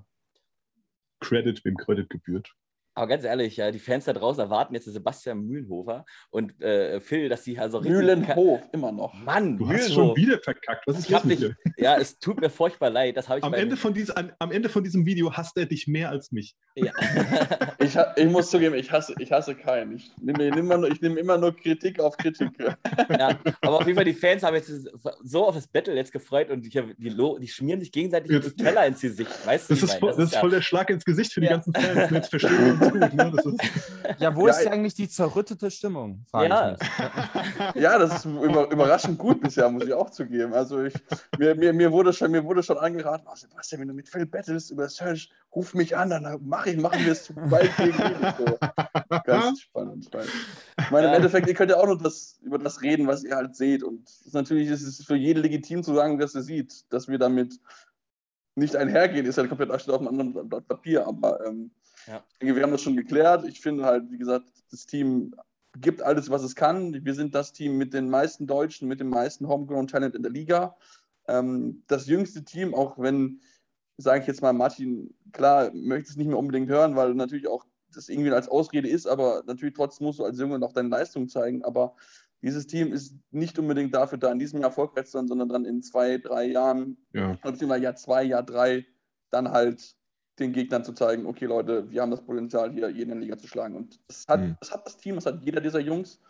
Credit, 1.20 1.64
wem 1.64 1.76
Credit 1.76 2.08
gebührt. 2.08 2.50
Aber 2.96 3.08
ganz 3.08 3.24
ehrlich, 3.24 3.56
ja, 3.56 3.72
die 3.72 3.80
Fans 3.80 4.04
da 4.04 4.12
draußen 4.12 4.40
erwarten 4.40 4.74
jetzt 4.74 4.84
Sebastian 4.84 5.40
Mühlenhofer 5.40 6.04
und 6.30 6.60
äh, 6.62 7.00
Phil, 7.00 7.28
dass 7.28 7.42
sie 7.42 7.58
also 7.58 7.78
richtig. 7.78 7.96
Mühlenhof, 7.96 8.60
immer 8.72 8.92
noch. 8.92 9.12
Mann, 9.14 9.58
du 9.58 9.64
Mühlenhof. 9.64 9.86
hast 9.86 9.94
schon 9.94 10.16
wieder 10.16 10.38
verkackt. 10.38 10.86
Was 10.86 11.00
ist 11.00 11.10
ich 11.10 11.18
dich, 11.18 11.52
Ja, 11.76 11.96
es 11.96 12.18
tut 12.20 12.40
mir 12.40 12.50
furchtbar 12.50 12.90
leid. 12.90 13.16
Das 13.16 13.28
ich 13.28 13.42
am, 13.42 13.52
Ende 13.52 13.76
von 13.76 13.94
dies, 13.94 14.10
an, 14.10 14.32
am 14.38 14.52
Ende 14.52 14.68
von 14.68 14.84
diesem 14.84 15.04
Video 15.06 15.32
hasst 15.32 15.56
er 15.56 15.66
dich 15.66 15.88
mehr 15.88 16.10
als 16.10 16.30
mich. 16.30 16.54
Ja. 16.76 16.92
ich, 17.80 17.96
ich, 18.16 18.30
muss 18.30 18.50
zugeben, 18.50 18.76
ich 18.76 18.92
hasse, 18.92 19.14
ich 19.18 19.32
hasse 19.32 19.56
keinen. 19.56 19.96
Ich 19.96 20.12
nehme, 20.20 20.46
ich 20.46 20.54
nehme, 20.54 20.88
ich 20.88 21.00
nehme 21.00 21.18
immer 21.18 21.36
nur 21.36 21.56
Kritik 21.56 21.98
auf 21.98 22.16
Kritik. 22.16 22.50
ja, 23.10 23.38
aber 23.60 23.80
auf 23.80 23.86
jeden 23.86 23.96
Fall, 23.96 24.04
die 24.04 24.14
Fans 24.14 24.44
haben 24.44 24.54
jetzt 24.54 24.70
so 25.24 25.46
auf 25.46 25.56
das 25.56 25.66
Battle 25.66 25.96
jetzt 25.96 26.12
gefreut 26.12 26.50
und 26.50 26.62
die, 26.62 26.70
die, 26.70 27.16
die 27.40 27.48
schmieren 27.48 27.80
sich 27.80 27.90
gegenseitig 27.90 28.30
jetzt, 28.30 28.56
Teller 28.56 28.86
ins 28.86 29.00
Gesicht. 29.00 29.30
Weißt 29.44 29.68
das, 29.68 29.82
ist 29.82 29.94
voll, 29.94 30.14
das 30.16 30.32
ist 30.32 30.36
voll 30.36 30.50
der 30.50 30.62
Schlag 30.62 30.90
ins 30.90 31.04
Gesicht 31.04 31.32
für 31.32 31.40
die 31.40 31.48
ganzen 31.48 31.74
Fans. 31.74 32.10
Jetzt 32.12 32.30
verstehen 32.30 32.80
ganz 32.90 33.12
gut. 33.12 33.46
Ne? 33.46 33.54
Ist 33.54 34.18
ja, 34.18 34.34
wo 34.36 34.46
ja, 34.46 34.52
ist 34.52 34.66
eigentlich 34.66 34.94
die 34.94 35.08
zerrüttete 35.08 35.70
Stimmung? 35.70 36.24
Ja. 36.32 36.76
ja, 37.74 37.98
das 37.98 38.16
ist 38.16 38.24
über, 38.24 38.70
überraschend 38.70 39.18
gut 39.18 39.40
bisher, 39.40 39.70
muss 39.70 39.84
ich 39.84 39.92
auch 39.92 40.10
zugeben. 40.10 40.54
Also 40.54 40.82
ich, 40.82 40.94
mir, 41.38 41.54
mir, 41.54 41.72
mir, 41.72 41.92
wurde 41.92 42.12
schon, 42.12 42.30
mir 42.30 42.44
wurde 42.44 42.62
schon 42.62 42.78
angeraten, 42.78 43.26
oh 43.30 43.34
Sebastian, 43.34 43.80
wenn 43.80 43.88
du 43.88 43.94
mit 43.94 44.08
Phil 44.08 44.26
battles 44.26 44.70
über 44.70 44.88
Search, 44.88 45.30
ruf 45.54 45.74
mich 45.74 45.96
an, 45.96 46.10
dann 46.10 46.38
mach 46.42 46.66
ich, 46.66 46.76
machen 46.76 47.04
wir 47.04 47.12
es 47.12 47.24
zu 47.24 47.34
bald 47.34 47.76
gegen 47.76 47.98
ihn. 47.98 48.34
So. 48.38 48.58
Ganz 49.24 49.60
spannend. 49.62 50.08
Ich 50.78 50.90
meine, 50.90 51.08
im 51.08 51.14
Endeffekt, 51.14 51.48
ihr 51.48 51.54
könnt 51.54 51.70
ja 51.70 51.78
auch 51.78 51.86
nur 51.86 51.98
das, 51.98 52.38
über 52.42 52.58
das 52.58 52.82
reden, 52.82 53.06
was 53.06 53.24
ihr 53.24 53.36
halt 53.36 53.56
seht. 53.56 53.82
Und 53.82 54.08
natürlich 54.32 54.68
ist 54.68 54.82
es 54.82 55.04
für 55.04 55.16
jeden 55.16 55.42
legitim 55.42 55.82
zu 55.82 55.94
sagen, 55.94 56.18
was 56.20 56.34
er 56.34 56.42
sieht, 56.42 56.92
dass 56.92 57.08
wir 57.08 57.18
damit 57.18 57.58
nicht 58.56 58.76
einhergehen, 58.76 59.26
ist 59.26 59.38
halt 59.38 59.48
komplett 59.48 59.70
auf 59.70 59.88
einem 59.88 60.08
anderen 60.08 60.48
Blatt 60.48 60.68
Papier. 60.68 61.06
Aber 61.06 61.44
ähm, 61.46 61.70
ja. 62.06 62.24
ich 62.32 62.38
denke, 62.38 62.56
wir 62.56 62.62
haben 62.62 62.72
das 62.72 62.82
schon 62.82 62.96
geklärt. 62.96 63.46
Ich 63.46 63.60
finde 63.60 63.84
halt, 63.84 64.10
wie 64.10 64.18
gesagt, 64.18 64.46
das 64.70 64.86
Team 64.86 65.34
gibt 65.80 66.02
alles, 66.02 66.30
was 66.30 66.42
es 66.42 66.54
kann. 66.54 67.04
Wir 67.04 67.14
sind 67.14 67.34
das 67.34 67.52
Team 67.52 67.76
mit 67.78 67.92
den 67.94 68.08
meisten 68.08 68.46
Deutschen, 68.46 68.88
mit 68.88 69.00
dem 69.00 69.08
meisten 69.08 69.48
Homegrown 69.48 69.86
Talent 69.86 70.14
in 70.14 70.22
der 70.22 70.32
Liga. 70.32 70.76
Ähm, 71.26 71.82
das 71.86 72.06
jüngste 72.06 72.44
Team, 72.44 72.74
auch 72.74 72.98
wenn, 72.98 73.40
sage 73.96 74.20
ich 74.20 74.26
jetzt 74.26 74.42
mal, 74.42 74.52
Martin, 74.52 75.14
klar, 75.32 75.70
möchte 75.72 76.10
es 76.10 76.16
nicht 76.16 76.28
mehr 76.28 76.38
unbedingt 76.38 76.68
hören, 76.68 76.96
weil 76.96 77.14
natürlich 77.14 77.48
auch 77.48 77.64
das 77.92 78.08
irgendwie 78.08 78.30
als 78.30 78.48
Ausrede 78.48 78.88
ist, 78.88 79.06
aber 79.06 79.42
natürlich 79.46 79.74
trotzdem 79.74 80.06
musst 80.06 80.18
du 80.18 80.24
als 80.24 80.38
Junge 80.38 80.58
noch 80.58 80.72
deine 80.72 80.88
Leistung 80.88 81.28
zeigen. 81.28 81.64
Aber 81.64 81.94
dieses 82.42 82.66
Team 82.66 82.92
ist 82.92 83.14
nicht 83.30 83.58
unbedingt 83.58 83.94
dafür 83.94 84.18
da, 84.18 84.30
in 84.30 84.38
diesem 84.38 84.60
Jahr 84.60 84.70
erfolgreich 84.70 85.06
zu 85.06 85.12
sein, 85.12 85.28
sondern 85.28 85.48
dann 85.48 85.64
in 85.64 85.82
zwei, 85.82 86.18
drei 86.18 86.46
Jahren, 86.46 86.96
ja. 87.12 87.38
beziehungsweise 87.42 87.84
Jahr 87.84 87.96
zwei, 87.96 88.22
Jahr 88.24 88.42
drei, 88.42 88.86
dann 89.30 89.50
halt 89.50 89.96
den 90.38 90.52
Gegnern 90.52 90.84
zu 90.84 90.92
zeigen, 90.92 91.26
okay 91.26 91.46
Leute, 91.46 91.90
wir 91.90 92.02
haben 92.02 92.10
das 92.10 92.24
Potenzial, 92.24 92.72
hier 92.72 92.88
jeden 92.88 93.12
in 93.12 93.18
der 93.18 93.24
Liga 93.24 93.38
zu 93.38 93.46
schlagen. 93.46 93.76
Und 93.76 94.00
das 94.08 94.24
hat, 94.28 94.40
mhm. 94.40 94.56
das, 94.60 94.72
hat 94.72 94.86
das 94.86 94.96
Team, 94.96 95.14
das 95.14 95.26
hat 95.26 95.42
jeder 95.42 95.60
dieser 95.60 95.80
Jungs. 95.80 96.20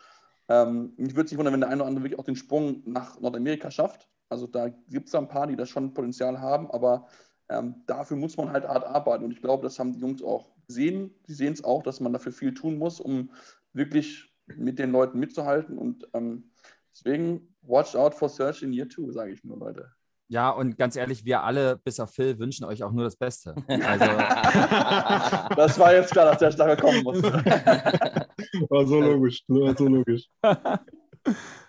Ähm, 0.48 0.92
mich 0.96 1.14
würde 1.14 1.28
sich 1.28 1.38
wundern, 1.38 1.54
wenn 1.54 1.60
der 1.60 1.70
eine 1.70 1.82
oder 1.82 1.88
andere 1.88 2.04
wirklich 2.04 2.18
auch 2.18 2.24
den 2.24 2.36
Sprung 2.36 2.82
nach 2.84 3.18
Nordamerika 3.20 3.70
schafft. 3.70 4.08
Also 4.28 4.46
da 4.46 4.68
gibt 4.88 5.08
es 5.08 5.14
ein 5.14 5.28
paar, 5.28 5.46
die 5.46 5.56
das 5.56 5.68
schon 5.68 5.94
Potenzial 5.94 6.40
haben, 6.40 6.70
aber 6.70 7.06
ähm, 7.48 7.82
dafür 7.86 8.16
muss 8.16 8.36
man 8.36 8.50
halt 8.50 8.66
hart 8.66 8.84
arbeiten. 8.84 9.24
Und 9.24 9.30
ich 9.30 9.40
glaube, 9.40 9.62
das 9.62 9.78
haben 9.78 9.92
die 9.92 10.00
Jungs 10.00 10.22
auch 10.22 10.50
gesehen. 10.66 11.14
Sie 11.26 11.34
sehen 11.34 11.52
es 11.52 11.64
auch, 11.64 11.82
dass 11.82 12.00
man 12.00 12.12
dafür 12.12 12.32
viel 12.32 12.52
tun 12.52 12.78
muss, 12.78 13.00
um 13.00 13.30
wirklich 13.72 14.34
mit 14.46 14.78
den 14.78 14.90
Leuten 14.90 15.18
mitzuhalten. 15.18 15.78
Und 15.78 16.08
ähm, 16.12 16.50
deswegen, 16.92 17.54
watch 17.62 17.94
out 17.94 18.14
for 18.14 18.28
Search 18.28 18.62
in 18.62 18.72
Year 18.72 18.88
2, 18.88 19.12
sage 19.12 19.32
ich 19.32 19.44
nur, 19.44 19.58
Leute. 19.58 19.90
Ja, 20.28 20.50
und 20.50 20.78
ganz 20.78 20.96
ehrlich, 20.96 21.24
wir 21.24 21.42
alle, 21.42 21.76
bis 21.76 22.00
auf 22.00 22.12
Phil, 22.12 22.38
wünschen 22.38 22.64
euch 22.64 22.82
auch 22.82 22.92
nur 22.92 23.04
das 23.04 23.16
Beste. 23.16 23.54
Also, 23.68 24.04
das 25.56 25.78
war 25.78 25.94
jetzt 25.94 26.12
klar, 26.12 26.26
dass 26.26 26.38
der 26.38 26.50
Stachel 26.50 26.76
kommen 26.76 27.02
muss. 27.02 27.22
War 28.70 28.86
so 28.86 29.00
logisch, 29.00 29.42
war 29.48 29.76
so 29.76 29.86
logisch. 29.86 30.28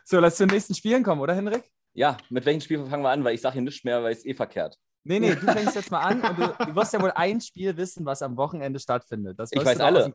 So, 0.07 0.19
lass 0.19 0.35
zu 0.35 0.45
den 0.45 0.53
nächsten 0.53 0.75
Spielen 0.75 1.01
kommen, 1.01 1.19
oder 1.19 1.33
Henrik? 1.33 1.63
Ja, 1.93 2.17
mit 2.29 2.45
welchem 2.45 2.61
Spiel 2.61 2.85
fangen 2.85 3.01
wir 3.01 3.09
an? 3.09 3.23
Weil 3.23 3.33
ich 3.33 3.41
sage 3.41 3.53
hier 3.53 3.63
nichts 3.63 3.83
mehr, 3.83 4.03
weil 4.03 4.11
es 4.13 4.23
eh 4.23 4.35
verkehrt. 4.35 4.77
Nee, 5.03 5.19
nee, 5.19 5.33
du 5.33 5.51
fängst 5.51 5.75
jetzt 5.75 5.89
mal 5.89 6.01
an 6.01 6.21
und 6.21 6.37
du, 6.37 6.65
du, 6.65 6.75
wirst 6.75 6.93
ja 6.93 7.01
wohl 7.01 7.11
ein 7.11 7.41
Spiel 7.41 7.75
wissen, 7.77 8.05
was 8.05 8.21
am 8.21 8.37
Wochenende 8.37 8.79
stattfindet. 8.79 9.39
Das 9.39 9.51
ich 9.51 9.65
weiß 9.65 9.79
alle. 9.79 10.13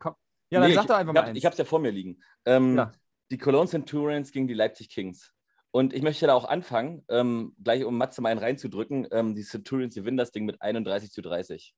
Ja, 0.51 0.61
dann 0.61 0.69
nee, 0.69 0.75
sag 0.75 0.87
doch 0.87 0.97
einfach 0.97 1.13
mal. 1.13 1.37
Ich 1.37 1.45
habe 1.45 1.55
es 1.55 1.59
ja 1.59 1.65
vor 1.65 1.81
mir 1.81 1.91
liegen. 1.91 2.21
Ähm, 2.45 2.77
ja. 2.77 2.93
Die 3.31 3.39
Cologne 3.39 3.69
Centurions 3.69 4.31
gegen 4.31 4.47
die 4.47 4.55
Leipzig 4.55 4.91
Kings. 4.91 5.33
Und 5.73 5.93
ich 5.93 6.03
möchte 6.03 6.27
da 6.27 6.35
auch 6.35 6.47
anfangen, 6.47 7.05
ähm, 7.09 7.55
gleich 7.63 7.85
um 7.85 7.97
Matze 7.97 8.21
mal 8.21 8.31
einen 8.31 8.41
reinzudrücken. 8.41 9.07
Ähm, 9.13 9.35
die 9.35 9.43
Centurions 9.43 9.95
gewinnen 9.95 10.17
das 10.17 10.33
Ding 10.33 10.45
mit 10.45 10.61
31 10.61 11.13
zu 11.13 11.23
30. 11.23 11.75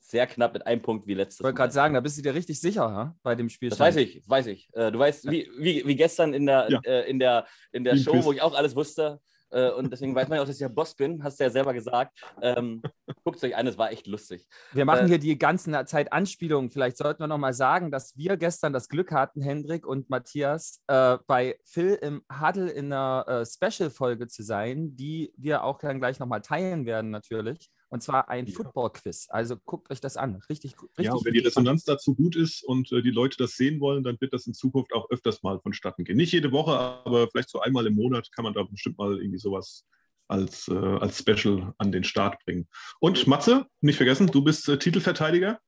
Sehr 0.00 0.26
knapp 0.26 0.54
mit 0.54 0.66
einem 0.66 0.82
Punkt 0.82 1.06
wie 1.06 1.14
letztes 1.14 1.40
Ich 1.40 1.44
wollte 1.44 1.56
gerade 1.56 1.72
sagen, 1.72 1.94
da 1.94 2.00
bist 2.00 2.18
du 2.18 2.22
dir 2.22 2.34
richtig 2.34 2.60
sicher 2.60 2.90
ha? 2.90 3.16
bei 3.22 3.34
dem 3.34 3.48
Spiel. 3.48 3.70
Das 3.70 3.78
weiß 3.78 3.96
ich, 3.96 4.22
weiß 4.26 4.46
ich. 4.46 4.68
Äh, 4.72 4.90
du 4.90 4.98
weißt, 4.98 5.30
wie, 5.30 5.48
wie, 5.58 5.86
wie 5.86 5.94
gestern 5.94 6.34
in 6.34 6.46
der, 6.46 6.68
ja. 6.70 6.80
äh, 6.84 7.08
in 7.08 7.18
der, 7.18 7.46
in 7.70 7.84
der 7.84 7.96
Show, 7.96 8.24
wo 8.24 8.32
ich 8.32 8.40
auch 8.40 8.54
alles 8.54 8.74
wusste, 8.74 9.20
äh, 9.52 9.70
und 9.70 9.92
deswegen 9.92 10.14
weiß 10.14 10.28
man 10.28 10.36
ja 10.36 10.42
auch, 10.42 10.46
dass 10.46 10.56
ich 10.56 10.62
ja 10.62 10.68
Boss 10.68 10.94
bin, 10.94 11.22
hast 11.22 11.38
du 11.38 11.44
ja 11.44 11.50
selber 11.50 11.74
gesagt. 11.74 12.18
Ähm, 12.40 12.82
Guckt 13.24 13.36
es 13.36 13.44
euch 13.44 13.56
an, 13.56 13.66
es 13.66 13.78
war 13.78 13.92
echt 13.92 14.06
lustig. 14.06 14.48
Wir 14.72 14.84
machen 14.84 15.06
äh, 15.06 15.08
hier 15.08 15.18
die 15.18 15.38
ganze 15.38 15.70
Zeit 15.84 16.12
Anspielungen. 16.12 16.70
Vielleicht 16.70 16.96
sollten 16.96 17.22
wir 17.22 17.26
noch 17.26 17.38
mal 17.38 17.54
sagen, 17.54 17.90
dass 17.90 18.16
wir 18.16 18.36
gestern 18.36 18.72
das 18.72 18.88
Glück 18.88 19.12
hatten, 19.12 19.42
Hendrik 19.42 19.86
und 19.86 20.10
Matthias, 20.10 20.82
äh, 20.86 21.18
bei 21.26 21.58
Phil 21.64 21.94
im 21.94 22.22
Huddle 22.40 22.70
in 22.70 22.92
einer 22.92 23.24
äh, 23.28 23.46
Special-Folge 23.46 24.28
zu 24.28 24.42
sein, 24.42 24.96
die 24.96 25.32
wir 25.36 25.64
auch 25.64 25.78
dann 25.78 26.00
gleich 26.00 26.18
noch 26.18 26.26
mal 26.26 26.40
teilen 26.40 26.86
werden 26.86 27.10
natürlich. 27.10 27.70
Und 27.92 28.02
zwar 28.02 28.30
ein 28.30 28.46
ja. 28.46 28.54
Football-Quiz. 28.54 29.26
Also 29.28 29.56
guckt 29.66 29.90
euch 29.90 30.00
das 30.00 30.16
an. 30.16 30.36
Richtig, 30.48 30.76
richtig. 30.80 31.04
Ja, 31.04 31.12
und 31.12 31.26
wenn 31.26 31.34
die 31.34 31.40
Resonanz 31.40 31.84
dazu 31.84 32.14
gut 32.14 32.36
ist 32.36 32.64
und 32.64 32.90
äh, 32.90 33.02
die 33.02 33.10
Leute 33.10 33.36
das 33.36 33.52
sehen 33.52 33.80
wollen, 33.80 34.02
dann 34.02 34.18
wird 34.18 34.32
das 34.32 34.46
in 34.46 34.54
Zukunft 34.54 34.94
auch 34.94 35.10
öfters 35.10 35.42
mal 35.42 35.60
vonstatten 35.60 36.04
gehen. 36.04 36.16
Nicht 36.16 36.32
jede 36.32 36.52
Woche, 36.52 36.72
aber 36.72 37.28
vielleicht 37.28 37.50
so 37.50 37.60
einmal 37.60 37.86
im 37.86 37.94
Monat 37.94 38.32
kann 38.32 38.44
man 38.44 38.54
da 38.54 38.62
bestimmt 38.62 38.96
mal 38.96 39.18
irgendwie 39.18 39.36
sowas 39.36 39.84
als, 40.26 40.68
äh, 40.68 40.74
als 40.74 41.18
Special 41.18 41.74
an 41.76 41.92
den 41.92 42.02
Start 42.02 42.42
bringen. 42.46 42.66
Und 42.98 43.26
Matze, 43.26 43.66
nicht 43.82 43.98
vergessen, 43.98 44.26
du 44.26 44.42
bist 44.42 44.66
äh, 44.70 44.78
Titelverteidiger. 44.78 45.60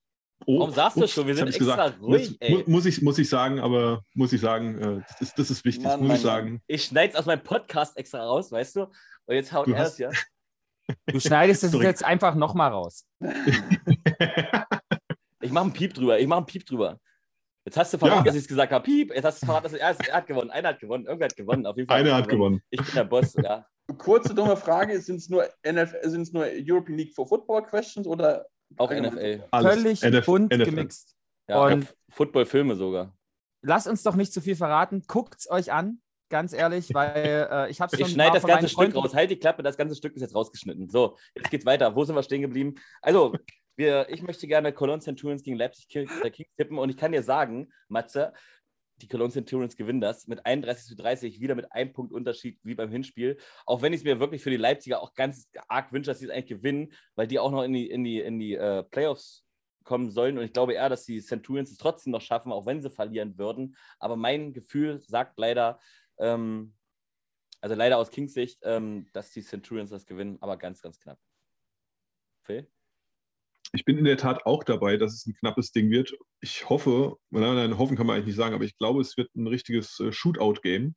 Oh, 0.47 0.61
Warum 0.61 0.73
sagst 0.73 0.97
du 0.97 1.07
schon? 1.07 1.27
Wir 1.27 1.35
sind 1.35 1.49
extra 1.49 1.89
gesagt. 1.89 2.01
ruhig, 2.01 2.39
muss, 2.49 2.67
muss, 2.67 2.87
ich, 2.87 3.03
muss 3.03 3.19
ich 3.19 3.29
sagen, 3.29 3.61
aber 3.61 4.03
muss 4.15 4.33
ich 4.33 4.41
sagen, 4.41 4.79
äh, 4.79 5.03
das, 5.09 5.21
ist, 5.21 5.39
das 5.39 5.51
ist 5.51 5.65
wichtig, 5.67 5.85
Mann, 5.85 6.01
muss 6.01 6.09
Mann, 6.09 6.17
ich 6.17 6.23
sagen. 6.23 6.63
Ich 6.69 6.85
schneide 6.85 7.13
es 7.13 7.19
aus 7.19 7.27
meinem 7.27 7.43
Podcast 7.43 7.99
extra 7.99 8.25
raus, 8.25 8.51
weißt 8.51 8.77
du? 8.77 8.83
Und 9.27 9.35
jetzt 9.35 9.53
haut 9.53 9.69
er 9.69 9.85
es 9.85 9.99
ja. 9.99 10.11
Du 11.07 11.21
schneidest 11.21 11.65
es 11.65 11.73
jetzt 11.81 12.05
einfach 12.05 12.35
nochmal 12.35 12.71
raus. 12.71 13.07
ich 15.41 15.51
mache 15.51 15.65
einen 15.65 15.73
Piep 15.73 15.95
drüber. 15.95 16.19
Ich 16.19 16.27
mache 16.27 16.39
einen 16.39 16.47
Piep 16.47 16.67
drüber. 16.67 16.99
Jetzt 17.65 17.79
hast 17.79 17.95
du 17.95 17.99
verraten, 17.99 18.19
ja. 18.19 18.25
dass 18.25 18.35
ich 18.35 18.43
es 18.43 18.49
gesagt 18.49 18.73
habe. 18.73 18.85
Piep. 18.85 19.15
Jetzt 19.15 19.25
hast 19.25 19.43
du 19.43 19.47
verraten, 19.47 19.65
dass 19.65 19.73
er, 19.73 19.97
er 20.09 20.17
hat 20.17 20.27
gewonnen. 20.27 20.51
Einer 20.51 20.71
hat 20.71 20.81
gewonnen. 20.81 21.07
Irgendwer 21.07 21.27
hat 21.27 21.37
gewonnen. 21.37 21.67
Auf 21.67 21.77
jeden 21.77 21.89
Fall. 21.89 22.01
Einer 22.01 22.15
hat 22.17 22.29
gewonnen. 22.29 22.61
gewonnen. 22.61 22.63
Ich 22.71 22.83
bin 22.83 22.95
der 22.95 23.05
Boss. 23.05 23.35
Ja. 23.43 23.67
Kurze 23.99 24.35
dumme 24.35 24.57
Frage: 24.57 25.01
Sind 25.01 25.17
es 25.17 25.29
nur, 25.29 25.49
nur 25.65 26.47
European 26.53 26.99
League 26.99 27.15
for 27.15 27.27
Football 27.27 27.63
Questions 27.65 28.07
oder 28.07 28.47
auch 28.77 28.91
NFL? 28.91 29.45
Alles. 29.51 29.75
Völlig 29.75 30.03
NF 30.03 30.27
bunt 30.27 30.53
NFL. 30.53 30.65
gemixt. 30.65 31.15
Ja, 31.49 31.65
Und 31.65 31.95
Football-Filme 32.11 32.77
sogar. 32.77 33.17
Lasst 33.63 33.87
uns 33.87 34.03
doch 34.03 34.15
nicht 34.15 34.33
zu 34.33 34.41
viel 34.41 34.57
verraten. 34.57 35.05
Guckt 35.07 35.37
es 35.39 35.51
euch 35.51 35.73
an 35.73 36.01
ganz 36.29 36.53
ehrlich, 36.53 36.93
weil 36.93 37.49
äh, 37.51 37.71
ich 37.71 37.81
habe 37.81 37.91
schon. 37.97 38.07
Ich 38.07 38.13
schneide 38.13 38.35
das 38.35 38.47
ganze 38.47 38.69
Stück 38.69 38.95
raus. 38.95 39.15
Halt 39.15 39.31
die 39.31 39.39
Klappe, 39.39 39.63
das 39.63 39.77
ganze 39.77 39.95
Stück 39.95 40.15
ist 40.15 40.23
jetzt 40.23 40.35
rausgeschnitten. 40.35 40.89
So, 40.89 41.17
jetzt 41.35 41.51
geht's 41.51 41.67
weiter. 41.67 41.95
Wo 41.95 42.05
sind 42.05 42.15
wir 42.15 42.23
stehen 42.23 42.43
geblieben? 42.43 42.75
Also, 43.03 43.35
wir, 43.77 44.09
ich 44.09 44.23
möchte 44.23 44.47
gerne 44.47 44.73
Cologne 44.73 45.03
Centurions 45.03 45.43
gegen 45.43 45.57
Leipzig 45.57 45.89
Kings 45.89 46.13
tippen 46.57 46.79
und 46.79 46.91
ich 46.91 46.97
kann 46.97 47.13
dir 47.13 47.23
sagen, 47.23 47.73
Matze, 47.89 48.33
die 48.99 49.09
Cologne 49.09 49.33
Centurions 49.33 49.77
gewinnen 49.77 50.01
das 50.01 50.29
mit 50.29 50.47
31 50.47 50.87
zu 50.87 50.97
30, 50.97 51.41
wieder 51.41 51.55
mit 51.55 51.73
einem 51.73 51.93
Punkt 51.93 52.13
Unterschied 52.13 52.59
wie 52.63 52.75
beim 52.75 52.91
Hinspiel. 52.91 53.37
Auch 53.67 53.83
wenn 53.83 53.93
ich 53.93 54.01
es 54.01 54.05
mir 54.05 54.21
wirklich 54.21 54.43
für 54.43 54.51
die 54.51 54.57
Leipziger 54.57 55.03
auch 55.03 55.15
ganz 55.15 55.49
arg 55.69 55.93
wünsche, 55.93 56.11
dass 56.11 56.21
sie 56.21 56.27
es 56.27 56.31
eigentlich 56.31 56.47
gewinnen, 56.47 56.93
weil 57.17 57.27
die 57.27 57.39
auch 57.39 57.51
noch 57.51 57.63
in 57.63 57.73
die, 57.73 57.91
in 57.91 58.05
die, 58.05 58.21
in 58.21 58.39
die 58.39 58.55
äh, 58.55 58.85
Playoffs 58.85 59.45
kommen 59.83 60.11
sollen. 60.11 60.39
Und 60.39 60.45
ich 60.45 60.53
glaube 60.53 60.75
eher, 60.75 60.89
dass 60.89 61.05
die 61.05 61.21
Centurions 61.21 61.71
es 61.71 61.77
trotzdem 61.77 62.13
noch 62.13 62.23
schaffen, 62.23 62.53
auch 62.53 62.67
wenn 62.67 62.81
sie 62.81 62.91
verlieren 62.91 63.37
würden. 63.37 63.77
Aber 63.99 64.17
mein 64.17 64.53
Gefühl 64.53 65.03
sagt 65.07 65.39
leider, 65.39 65.79
ähm, 66.19 66.75
also 67.61 67.75
leider 67.75 67.99
aus 67.99 68.11
Kings 68.11 68.35
Sicht, 68.35 68.61
ähm, 68.63 69.07
dass 69.13 69.31
die 69.31 69.43
Centurions 69.43 69.91
das 69.91 70.07
gewinnen, 70.07 70.37
aber 70.41 70.57
ganz, 70.57 70.83
ganz 70.83 70.99
knapp. 70.99 71.19
Phil? 72.43 72.71
Ich 73.73 73.85
bin 73.85 73.99
in 73.99 74.05
der 74.05 74.17
Tat 74.17 74.47
auch 74.47 74.63
dabei, 74.63 74.97
dass 74.97 75.15
es 75.15 75.27
ein 75.27 75.35
knappes 75.35 75.73
Ding 75.73 75.91
wird. 75.91 76.13
Ich 76.41 76.69
hoffe, 76.69 77.17
nein, 77.31 77.57
nein, 77.57 77.79
hoffen 77.79 77.97
kann 77.97 78.07
man 78.07 78.17
eigentlich 78.17 78.27
nicht 78.27 78.37
sagen, 78.37 78.55
aber 78.55 78.65
ich 78.65 78.77
glaube, 78.77 79.01
es 79.01 79.17
wird 79.17 79.35
ein 79.35 79.47
richtiges 79.47 79.99
äh, 79.99 80.13
Shootout-Game. 80.13 80.95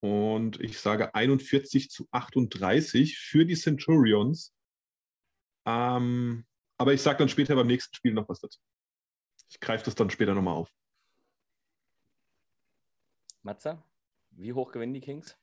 Und 0.00 0.60
ich 0.60 0.78
sage 0.78 1.14
41 1.14 1.90
zu 1.90 2.06
38 2.10 3.18
für 3.18 3.46
die 3.46 3.56
Centurions. 3.56 4.52
Ähm, 5.66 6.46
aber 6.78 6.94
ich 6.94 7.02
sage 7.02 7.18
dann 7.18 7.28
später 7.28 7.54
beim 7.54 7.66
nächsten 7.66 7.94
Spiel 7.94 8.12
noch 8.12 8.28
was 8.28 8.40
dazu. 8.40 8.60
Ich 9.50 9.60
greife 9.60 9.84
das 9.84 9.94
dann 9.94 10.10
später 10.10 10.34
nochmal 10.34 10.54
auf. 10.54 10.70
Matze? 13.42 13.82
Wie 14.38 14.52
hoch 14.52 14.70
gewinnen 14.70 14.94
die 14.94 15.00
Kings? 15.00 15.36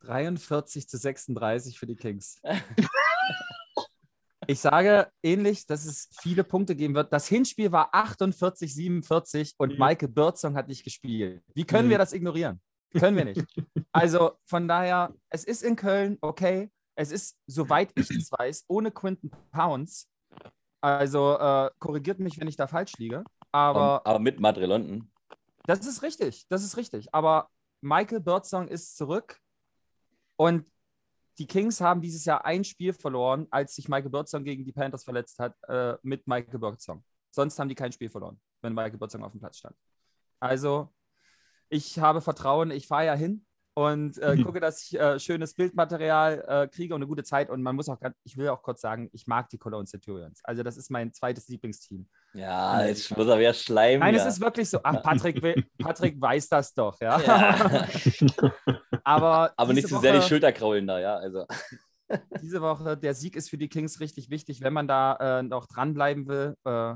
43 0.00 0.86
zu 0.86 0.98
36 0.98 1.78
für 1.78 1.86
die 1.86 1.96
Kings. 1.96 2.42
ich 4.46 4.60
sage 4.60 5.10
ähnlich, 5.22 5.64
dass 5.64 5.86
es 5.86 6.10
viele 6.20 6.44
Punkte 6.44 6.76
geben 6.76 6.94
wird. 6.94 7.10
Das 7.10 7.26
Hinspiel 7.26 7.72
war 7.72 7.94
48, 7.94 8.74
47 8.74 9.54
und 9.56 9.72
mhm. 9.72 9.78
Maike 9.78 10.08
Birdsong 10.08 10.56
hat 10.56 10.68
nicht 10.68 10.84
gespielt. 10.84 11.42
Wie 11.54 11.64
können 11.64 11.88
mhm. 11.88 11.92
wir 11.92 11.98
das 11.98 12.12
ignorieren? 12.12 12.60
Können 12.92 13.16
wir 13.16 13.24
nicht. 13.24 13.44
Also 13.92 14.32
von 14.44 14.68
daher, 14.68 15.14
es 15.30 15.44
ist 15.44 15.62
in 15.62 15.74
Köln, 15.74 16.18
okay. 16.20 16.70
Es 16.94 17.10
ist, 17.10 17.38
soweit 17.46 17.90
ich 17.96 18.10
es 18.10 18.30
weiß, 18.30 18.66
ohne 18.68 18.90
Quinton 18.90 19.30
Pounds. 19.50 20.08
Also 20.82 21.38
äh, 21.38 21.70
korrigiert 21.78 22.18
mich, 22.18 22.38
wenn 22.38 22.48
ich 22.48 22.56
da 22.56 22.66
falsch 22.66 22.92
liege. 22.98 23.24
Aber, 23.50 24.02
aber 24.04 24.18
mit 24.18 24.38
Madre 24.38 24.66
London. 24.66 25.10
Das 25.64 25.86
ist 25.86 26.02
richtig, 26.02 26.46
das 26.48 26.62
ist 26.62 26.76
richtig. 26.76 27.08
Aber 27.12 27.48
Michael 27.80 28.20
Birdsong 28.20 28.68
ist 28.68 28.96
zurück 28.96 29.40
und 30.36 30.70
die 31.38 31.46
Kings 31.46 31.80
haben 31.80 32.00
dieses 32.00 32.24
Jahr 32.24 32.44
ein 32.44 32.64
Spiel 32.64 32.92
verloren, 32.92 33.46
als 33.50 33.74
sich 33.74 33.88
Michael 33.88 34.10
Birdsong 34.10 34.44
gegen 34.44 34.64
die 34.64 34.72
Panthers 34.72 35.04
verletzt 35.04 35.38
hat, 35.38 35.54
äh, 35.68 35.96
mit 36.02 36.26
Michael 36.26 36.58
Birdsong. 36.58 37.04
Sonst 37.30 37.58
haben 37.58 37.68
die 37.68 37.74
kein 37.76 37.92
Spiel 37.92 38.10
verloren, 38.10 38.40
wenn 38.60 38.74
Michael 38.74 38.98
Bötzing 38.98 39.22
auf 39.22 39.32
dem 39.32 39.40
Platz 39.40 39.58
stand. 39.58 39.76
Also, 40.40 40.92
ich 41.68 41.98
habe 41.98 42.20
Vertrauen, 42.20 42.70
ich 42.70 42.86
fahre 42.86 43.06
ja 43.06 43.14
hin 43.14 43.46
und 43.78 44.18
äh, 44.18 44.34
mhm. 44.34 44.44
gucke, 44.44 44.58
dass 44.58 44.82
ich 44.82 44.98
äh, 44.98 45.20
schönes 45.20 45.54
Bildmaterial 45.54 46.44
äh, 46.48 46.66
kriege 46.66 46.96
und 46.96 46.98
eine 46.98 47.06
gute 47.06 47.22
Zeit. 47.22 47.48
Und 47.48 47.62
man 47.62 47.76
muss 47.76 47.88
auch, 47.88 47.98
ich 48.24 48.36
will 48.36 48.48
auch 48.48 48.60
kurz 48.60 48.80
sagen, 48.80 49.08
ich 49.12 49.28
mag 49.28 49.48
die 49.50 49.58
Cologne 49.58 49.86
Centurions. 49.86 50.40
Also 50.42 50.64
das 50.64 50.76
ist 50.76 50.90
mein 50.90 51.12
zweites 51.12 51.46
Lieblingsteam. 51.46 52.08
Ja, 52.34 52.84
jetzt 52.84 53.16
muss 53.16 53.28
er 53.28 53.38
wieder 53.38 53.54
schleimen. 53.54 54.00
Nein, 54.00 54.16
ja. 54.16 54.22
es 54.22 54.34
ist 54.34 54.40
wirklich 54.40 54.68
so. 54.68 54.80
Ach, 54.82 55.00
Patrick, 55.00 55.40
Patrick 55.78 56.20
weiß 56.20 56.48
das 56.48 56.74
doch, 56.74 57.00
ja. 57.00 57.20
ja. 57.20 57.88
aber 59.04 59.52
aber 59.56 59.72
nicht 59.72 59.86
so 59.86 60.00
sehr 60.00 60.18
die 60.18 60.26
Schulter 60.26 60.50
kraulen 60.50 60.88
da, 60.88 60.98
ja. 60.98 61.16
Also. 61.16 61.46
diese 62.42 62.60
Woche, 62.60 62.96
der 62.96 63.14
Sieg 63.14 63.36
ist 63.36 63.48
für 63.48 63.58
die 63.58 63.68
Kings 63.68 64.00
richtig 64.00 64.28
wichtig, 64.28 64.60
wenn 64.60 64.72
man 64.72 64.88
da 64.88 65.38
äh, 65.38 65.42
noch 65.44 65.66
dranbleiben 65.66 66.26
will 66.26 66.56
äh, 66.64 66.94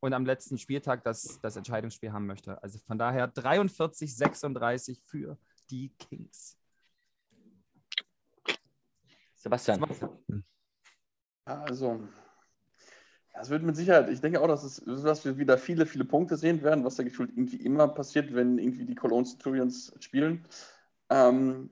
und 0.00 0.14
am 0.14 0.24
letzten 0.24 0.56
Spieltag 0.56 1.04
das, 1.04 1.40
das 1.42 1.56
Entscheidungsspiel 1.56 2.10
haben 2.10 2.24
möchte. 2.24 2.62
Also 2.62 2.78
von 2.86 2.96
daher 2.96 3.26
43, 3.26 4.16
36 4.16 5.02
für 5.04 5.36
die 5.70 5.90
Kings. 5.98 6.56
Sebastian. 9.34 9.84
Also, 11.44 12.00
das 13.34 13.50
wird 13.50 13.62
mit 13.62 13.76
Sicherheit, 13.76 14.08
ich 14.08 14.20
denke 14.20 14.40
auch, 14.40 14.48
dass, 14.48 14.62
es, 14.62 14.82
dass 14.84 15.24
wir 15.24 15.36
wieder 15.36 15.58
viele, 15.58 15.84
viele 15.84 16.04
Punkte 16.04 16.36
sehen 16.36 16.62
werden, 16.62 16.84
was 16.84 16.96
da 16.96 17.02
gefühlt 17.02 17.30
irgendwie 17.30 17.56
immer 17.56 17.88
passiert, 17.88 18.34
wenn 18.34 18.58
irgendwie 18.58 18.86
die 18.86 18.94
Cologne 18.94 19.26
Centurions 19.26 19.92
spielen. 20.00 20.46
Ähm, 21.10 21.70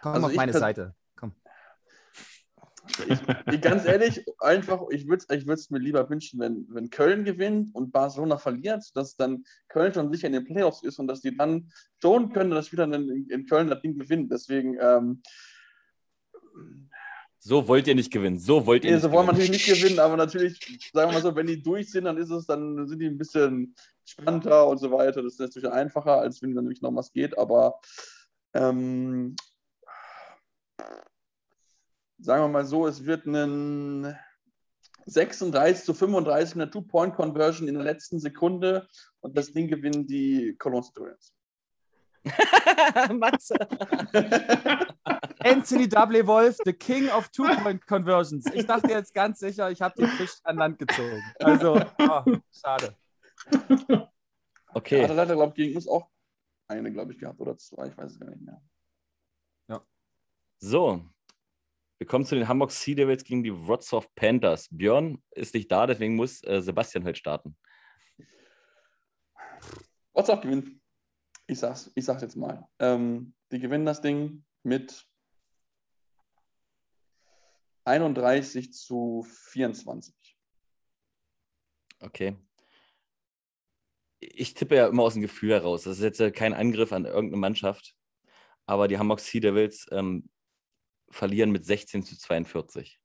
Komm 0.00 0.12
also 0.14 0.26
auf 0.28 0.34
meine 0.34 0.52
Seite. 0.52 0.94
Ich, 3.08 3.60
ganz 3.60 3.84
ehrlich, 3.84 4.24
einfach, 4.40 4.82
ich 4.90 5.06
würde 5.06 5.24
es 5.28 5.36
ich 5.36 5.70
mir 5.70 5.78
lieber 5.78 6.08
wünschen, 6.08 6.40
wenn, 6.40 6.66
wenn 6.70 6.90
Köln 6.90 7.24
gewinnt 7.24 7.74
und 7.74 7.92
Barcelona 7.92 8.38
verliert, 8.38 8.84
dass 8.94 9.16
dann 9.16 9.44
Köln 9.68 9.92
schon 9.92 10.12
sicher 10.12 10.26
in 10.26 10.32
den 10.32 10.44
Playoffs 10.44 10.82
ist 10.82 10.98
und 10.98 11.06
dass 11.06 11.20
die 11.20 11.36
dann 11.36 11.70
schon 12.00 12.32
können, 12.32 12.50
dass 12.50 12.72
wir 12.72 12.76
dann 12.76 12.92
in, 12.92 13.28
in 13.28 13.46
Köln 13.46 13.68
das 13.68 13.80
Ding 13.82 13.98
gewinnen. 13.98 14.28
Deswegen. 14.28 14.76
Ähm, 14.80 15.22
so 17.40 17.68
wollt 17.68 17.86
ihr 17.86 17.94
nicht 17.94 18.12
gewinnen. 18.12 18.38
So 18.38 18.66
wollt 18.66 18.84
ihr 18.84 18.92
nee, 18.92 18.98
so 18.98 19.12
wollen 19.12 19.26
wir 19.26 19.32
natürlich 19.32 19.50
nicht 19.50 19.66
gewinnen, 19.66 20.00
aber 20.00 20.16
natürlich, 20.16 20.58
sagen 20.92 21.10
wir 21.10 21.14
mal 21.14 21.22
so, 21.22 21.34
wenn 21.36 21.46
die 21.46 21.62
durch 21.62 21.90
sind, 21.90 22.04
dann 22.04 22.18
ist 22.18 22.30
es, 22.30 22.46
dann 22.46 22.88
sind 22.88 22.98
die 22.98 23.06
ein 23.06 23.18
bisschen 23.18 23.74
spannender 24.04 24.66
und 24.66 24.78
so 24.78 24.90
weiter. 24.90 25.22
Das 25.22 25.34
ist 25.34 25.40
natürlich 25.40 25.70
einfacher, 25.70 26.18
als 26.18 26.42
wenn 26.42 26.54
dann 26.54 26.64
nämlich 26.64 26.82
noch 26.82 26.94
was 26.94 27.12
geht, 27.12 27.38
aber 27.38 27.78
ähm, 28.54 29.36
sagen 32.18 32.44
wir 32.44 32.48
mal 32.48 32.64
so, 32.64 32.86
es 32.86 33.04
wird 33.04 33.26
ein 33.26 34.16
36 35.06 35.84
zu 35.84 35.94
35 35.94 36.54
eine 36.54 36.70
Two-Point-Conversion 36.70 37.68
in 37.68 37.74
der 37.74 37.84
letzten 37.84 38.20
Sekunde 38.20 38.86
und 39.20 39.36
das 39.36 39.52
Ding 39.52 39.68
gewinnen 39.68 40.06
die 40.06 40.54
Cologne 40.58 40.84
Centurions. 40.84 41.32
Matze. 43.14 43.54
Anthony 45.40 45.90
W. 45.90 46.26
Wolf, 46.26 46.58
the 46.64 46.72
King 46.72 47.08
of 47.08 47.28
Two-Point-Conversions. 47.30 48.46
Ich 48.52 48.66
dachte 48.66 48.90
jetzt 48.90 49.14
ganz 49.14 49.38
sicher, 49.38 49.70
ich 49.70 49.80
habe 49.80 49.94
den 49.96 50.08
Fisch 50.08 50.34
an 50.42 50.56
Land 50.56 50.78
gezogen. 50.78 51.22
Also, 51.40 51.80
oh, 51.98 52.22
schade. 52.52 52.94
Okay. 54.74 55.02
Hat 55.02 55.10
er 55.10 55.16
leider, 55.16 55.34
glaube 55.34 55.50
ich, 55.50 55.54
gegen 55.54 55.76
uns 55.76 55.88
auch 55.88 56.10
eine, 56.66 56.92
glaube 56.92 57.12
ich, 57.12 57.18
gehabt 57.18 57.40
oder 57.40 57.56
zwei, 57.56 57.86
ich 57.86 57.96
weiß 57.96 58.12
es 58.12 58.20
gar 58.20 58.28
nicht 58.28 58.42
mehr. 58.42 58.60
Ja. 59.68 59.82
So, 60.58 61.02
wir 61.98 62.06
kommen 62.06 62.24
zu 62.24 62.36
den 62.36 62.46
Hamburg 62.46 62.70
Sea 62.70 62.94
Devils 62.94 63.24
gegen 63.24 63.42
die 63.42 63.52
Wrocław 63.52 64.06
Panthers. 64.14 64.68
Björn 64.70 65.22
ist 65.32 65.54
nicht 65.54 65.70
da, 65.70 65.86
deswegen 65.86 66.14
muss 66.14 66.42
äh, 66.44 66.62
Sebastian 66.62 67.04
heute 67.04 67.18
starten. 67.18 67.56
Wrocław 70.14 70.40
gewinnt. 70.40 70.80
Ich 71.48 71.58
sag's, 71.58 71.90
ich 71.94 72.04
sag's 72.04 72.22
jetzt 72.22 72.36
mal. 72.36 72.68
Ähm, 72.78 73.34
die 73.50 73.58
gewinnen 73.58 73.84
das 73.86 74.00
Ding 74.00 74.44
mit 74.62 75.06
31 77.84 78.72
zu 78.72 79.26
24. 79.28 80.14
Okay. 82.00 82.36
Ich 84.20 84.54
tippe 84.54 84.76
ja 84.76 84.86
immer 84.86 85.02
aus 85.04 85.14
dem 85.14 85.22
Gefühl 85.22 85.52
heraus. 85.52 85.84
Das 85.84 85.98
ist 85.98 86.20
jetzt 86.20 86.36
kein 86.36 86.54
Angriff 86.54 86.92
an 86.92 87.06
irgendeine 87.06 87.40
Mannschaft. 87.40 87.96
Aber 88.66 88.86
die 88.86 88.98
Hamburg 88.98 89.20
Sea 89.20 89.40
Devils 89.40 89.86
ähm, 89.90 90.28
verlieren 91.10 91.50
mit 91.50 91.64
16 91.64 92.02
zu 92.02 92.18
42. 92.18 93.00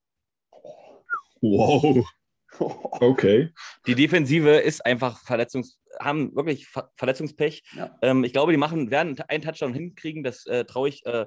Wow. 1.42 2.06
Okay. 2.60 3.52
Die 3.88 3.96
Defensive 3.96 4.58
ist 4.58 4.86
einfach 4.86 5.20
Verletzungs 5.22 5.80
haben 6.00 6.36
wirklich 6.36 6.68
Ver 6.68 6.92
Verletzungspech. 6.96 7.64
Ja. 7.76 7.98
Ähm, 8.02 8.24
ich 8.24 8.34
glaube, 8.34 8.52
die 8.52 8.58
machen, 8.58 8.92
werden 8.92 9.20
einen 9.28 9.44
Touchdown 9.44 9.74
hinkriegen, 9.74 10.24
das 10.24 10.46
äh, 10.46 10.66
traue 10.66 10.90
ich 10.90 11.06
äh, 11.06 11.26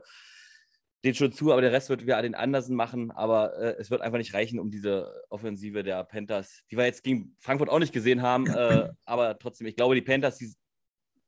denen 1.05 1.15
schon 1.15 1.32
zu, 1.32 1.53
aber 1.53 1.61
der 1.61 1.73
Rest 1.73 1.89
wird 1.89 2.03
wieder 2.03 2.20
den 2.23 2.35
Andersen 2.35 2.74
machen. 2.74 3.11
Aber 3.11 3.57
äh, 3.59 3.77
es 3.78 3.90
wird 3.90 4.01
einfach 4.01 4.19
nicht 4.19 4.35
reichen, 4.35 4.59
um 4.59 4.70
diese 4.70 5.24
Offensive 5.28 5.82
der 5.82 6.03
Panthers, 6.05 6.62
die 6.70 6.77
wir 6.77 6.85
jetzt 6.85 7.05
gegen 7.05 7.36
Frankfurt 7.39 7.69
auch 7.69 7.78
nicht 7.78 7.93
gesehen 7.93 8.23
haben. 8.23 8.47
Äh, 8.47 8.90
aber 9.05 9.39
trotzdem, 9.39 9.66
ich 9.66 9.77
glaube, 9.77 9.94
die 9.94 10.03
Panthers, 10.03 10.39
die, 10.39 10.53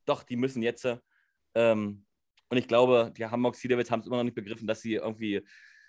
doch, 0.05 0.23
die 0.23 0.35
müssen 0.35 0.63
jetzt 0.63 0.87
ähm, 1.55 2.05
und 2.49 2.57
ich 2.57 2.67
glaube, 2.67 3.13
die 3.15 3.25
Hamburg 3.25 3.55
Sea 3.55 3.69
Devils 3.69 3.91
haben 3.91 4.01
es 4.01 4.07
immer 4.07 4.17
noch 4.17 4.23
nicht 4.23 4.35
begriffen, 4.35 4.67
dass 4.67 4.81
sie 4.81 4.95
irgendwie, 4.95 5.41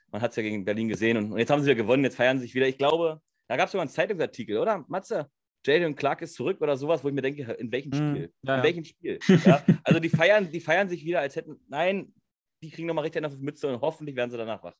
man 0.08 0.20
hat 0.20 0.30
es 0.30 0.36
ja 0.36 0.42
gegen 0.42 0.64
Berlin 0.64 0.88
gesehen 0.88 1.16
und, 1.16 1.32
und, 1.32 1.38
jetzt 1.38 1.50
haben 1.50 1.60
sie 1.60 1.66
wieder 1.66 1.82
gewonnen, 1.82 2.04
jetzt 2.04 2.16
feiern 2.16 2.38
sie 2.38 2.44
sich 2.44 2.54
wieder. 2.54 2.68
Ich 2.68 2.78
glaube, 2.78 3.20
da 3.48 3.56
gab 3.56 3.66
es 3.66 3.72
sogar 3.72 3.82
einen 3.82 3.90
Zeitungsartikel, 3.90 4.58
oder? 4.58 4.84
Matze? 4.88 5.30
Jaden 5.66 5.94
Clark 5.94 6.22
ist 6.22 6.34
zurück 6.34 6.60
oder 6.60 6.76
sowas, 6.76 7.04
wo 7.04 7.08
ich 7.08 7.14
mir 7.14 7.22
denke, 7.22 7.42
in 7.52 7.70
welchem 7.70 7.92
hm, 7.92 7.98
Spiel? 7.98 8.32
Ja, 8.42 8.56
in 8.56 8.62
welchem 8.62 8.84
Spiel? 8.84 9.18
Ja? 9.44 9.62
Also 9.84 10.00
die 10.00 10.08
feiern, 10.08 10.50
die 10.50 10.60
feiern 10.60 10.88
sich 10.88 11.04
wieder, 11.04 11.20
als 11.20 11.36
hätten, 11.36 11.60
nein, 11.68 12.14
die 12.62 12.70
kriegen 12.70 12.86
nochmal 12.86 13.04
richtig 13.04 13.24
auf 13.24 13.34
die 13.34 13.42
Mütze 13.42 13.68
und 13.68 13.80
hoffentlich 13.80 14.16
werden 14.16 14.30
sie 14.30 14.38
danach 14.38 14.62
wach. 14.62 14.74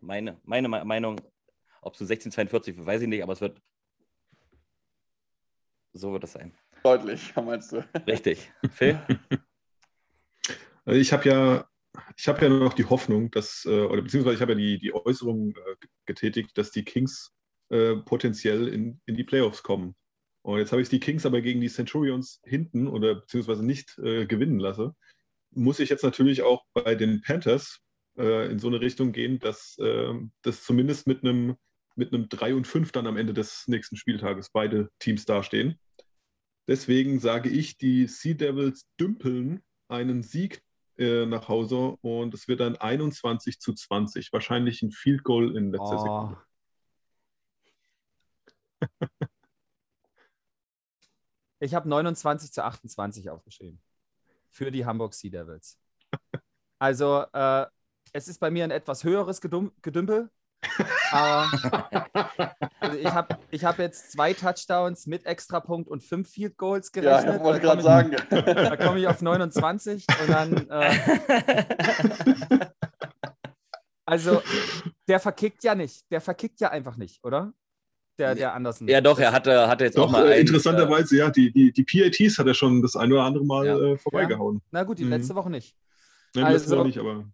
Meine, 0.00 0.40
meine 0.44 0.68
Meinung, 0.68 1.20
ob 1.82 1.94
es 1.94 1.98
so 1.98 2.04
1642 2.04 2.84
weiß 2.84 3.02
ich 3.02 3.08
nicht, 3.08 3.22
aber 3.22 3.32
es 3.32 3.40
wird, 3.40 3.60
so 5.92 6.12
wird 6.12 6.24
es 6.24 6.32
sein. 6.32 6.52
Deutlich, 6.82 7.34
meinst 7.36 7.72
du? 7.72 7.84
Richtig. 8.06 8.50
Phil? 8.70 8.98
Also 10.84 11.00
ich 11.00 11.12
habe 11.12 11.28
ja, 11.28 11.68
ich 12.16 12.28
habe 12.28 12.42
ja 12.42 12.48
noch 12.48 12.74
die 12.74 12.84
Hoffnung, 12.84 13.30
dass, 13.30 13.64
äh, 13.66 13.82
oder 13.82 14.02
beziehungsweise 14.02 14.36
ich 14.36 14.42
habe 14.42 14.52
ja 14.52 14.58
die, 14.58 14.78
die 14.78 14.94
Äußerung 14.94 15.50
äh, 15.50 15.86
getätigt, 16.06 16.56
dass 16.56 16.70
die 16.70 16.84
Kings 16.84 17.32
äh, 17.70 17.96
potenziell 17.96 18.68
in, 18.68 19.00
in 19.06 19.16
die 19.16 19.24
Playoffs 19.24 19.62
kommen. 19.62 19.94
Und 20.42 20.58
jetzt 20.58 20.72
habe 20.72 20.82
ich 20.82 20.88
die 20.88 21.00
Kings 21.00 21.26
aber 21.26 21.40
gegen 21.42 21.60
die 21.60 21.68
Centurions 21.68 22.40
hinten 22.44 22.88
oder 22.88 23.16
beziehungsweise 23.16 23.64
nicht 23.64 23.98
äh, 23.98 24.26
gewinnen 24.26 24.58
lasse. 24.58 24.94
Muss 25.52 25.80
ich 25.80 25.90
jetzt 25.90 26.04
natürlich 26.04 26.42
auch 26.42 26.64
bei 26.72 26.94
den 26.94 27.20
Panthers 27.20 27.80
äh, 28.16 28.50
in 28.50 28.58
so 28.58 28.68
eine 28.68 28.80
Richtung 28.80 29.12
gehen, 29.12 29.38
dass 29.38 29.76
äh, 29.78 30.14
das 30.42 30.64
zumindest 30.64 31.06
mit 31.06 31.22
einem 31.22 31.56
mit 31.96 32.14
einem 32.14 32.28
3 32.28 32.54
und 32.54 32.66
5 32.66 32.92
dann 32.92 33.06
am 33.06 33.16
Ende 33.16 33.34
des 33.34 33.64
nächsten 33.66 33.96
Spieltages 33.96 34.50
beide 34.50 34.90
Teams 35.00 35.24
dastehen. 35.24 35.78
Deswegen 36.66 37.18
sage 37.18 37.50
ich, 37.50 37.78
die 37.78 38.06
Sea 38.06 38.34
Devils 38.34 38.86
dümpeln 38.98 39.62
einen 39.88 40.22
Sieg 40.22 40.62
äh, 41.00 41.26
nach 41.26 41.48
Hause 41.48 41.96
und 42.02 42.34
es 42.34 42.46
wird 42.46 42.60
dann 42.60 42.76
21 42.76 43.60
zu 43.60 43.74
20. 43.74 44.32
Wahrscheinlich 44.32 44.82
ein 44.82 44.92
Field 44.92 45.24
Goal 45.24 45.56
in 45.56 45.72
letzter 45.72 45.96
oh. 45.96 45.98
Sekunde. 45.98 46.36
Ich 51.62 51.74
habe 51.74 51.86
29 51.90 52.52
zu 52.52 52.64
28 52.64 53.28
aufgeschrieben. 53.28 53.82
Für 54.48 54.70
die 54.70 54.86
Hamburg 54.86 55.12
Sea 55.12 55.30
Devils. 55.30 55.78
Also, 56.78 57.26
äh, 57.34 57.66
es 58.14 58.28
ist 58.28 58.38
bei 58.38 58.50
mir 58.50 58.64
ein 58.64 58.70
etwas 58.70 59.04
höheres 59.04 59.42
Gedum 59.42 59.70
Gedümpel. 59.82 60.30
Aber 61.12 61.50
also 62.80 62.98
ich 62.98 63.06
habe 63.06 63.38
ich 63.50 63.64
hab 63.64 63.78
jetzt 63.78 64.12
zwei 64.12 64.32
Touchdowns 64.32 65.06
mit 65.06 65.26
Extrapunkt 65.26 65.88
und 65.88 66.02
fünf 66.02 66.30
Field 66.30 66.56
Goals 66.56 66.92
gerechnet. 66.92 67.26
Ja, 67.26 67.36
ich 67.36 67.42
wollte 67.42 67.60
gerade 67.60 67.82
sagen. 67.82 68.16
Da 68.30 68.76
komme 68.76 69.00
ich 69.00 69.06
auf 69.06 69.22
29 69.22 70.06
und 70.22 70.30
dann. 70.30 70.70
Äh, 70.70 70.98
also, 74.04 74.42
der 75.08 75.20
verkickt 75.20 75.64
ja 75.64 75.74
nicht. 75.74 76.10
Der 76.10 76.20
verkickt 76.20 76.60
ja 76.60 76.70
einfach 76.70 76.96
nicht, 76.96 77.24
oder? 77.24 77.52
Der, 78.18 78.34
der 78.34 78.54
Andersen. 78.54 78.86
Ja, 78.86 79.00
doch, 79.00 79.18
er 79.18 79.32
hatte, 79.32 79.66
hatte 79.66 79.84
jetzt 79.84 79.96
doch, 79.96 80.08
auch 80.08 80.10
mal. 80.10 80.30
Äh, 80.30 80.40
interessanterweise, 80.40 81.16
äh, 81.16 81.20
ja, 81.20 81.30
die, 81.30 81.50
die, 81.52 81.72
die 81.72 81.84
PATs 81.84 82.38
hat 82.38 82.46
er 82.46 82.54
schon 82.54 82.82
das 82.82 82.94
ein 82.94 83.10
oder 83.10 83.22
andere 83.22 83.44
Mal 83.46 83.66
ja. 83.66 83.78
äh, 83.78 83.96
vorbeigehauen. 83.96 84.56
Ja. 84.56 84.62
Na 84.72 84.82
gut, 84.84 84.98
die 84.98 85.04
mhm. 85.04 85.10
letzte 85.10 85.34
Woche 85.34 85.48
nicht. 85.48 85.74
Nein, 86.34 86.44
also, 86.44 86.58
letzte 86.58 86.76
Woche 86.76 86.86
nicht, 86.86 86.98
aber. 86.98 87.24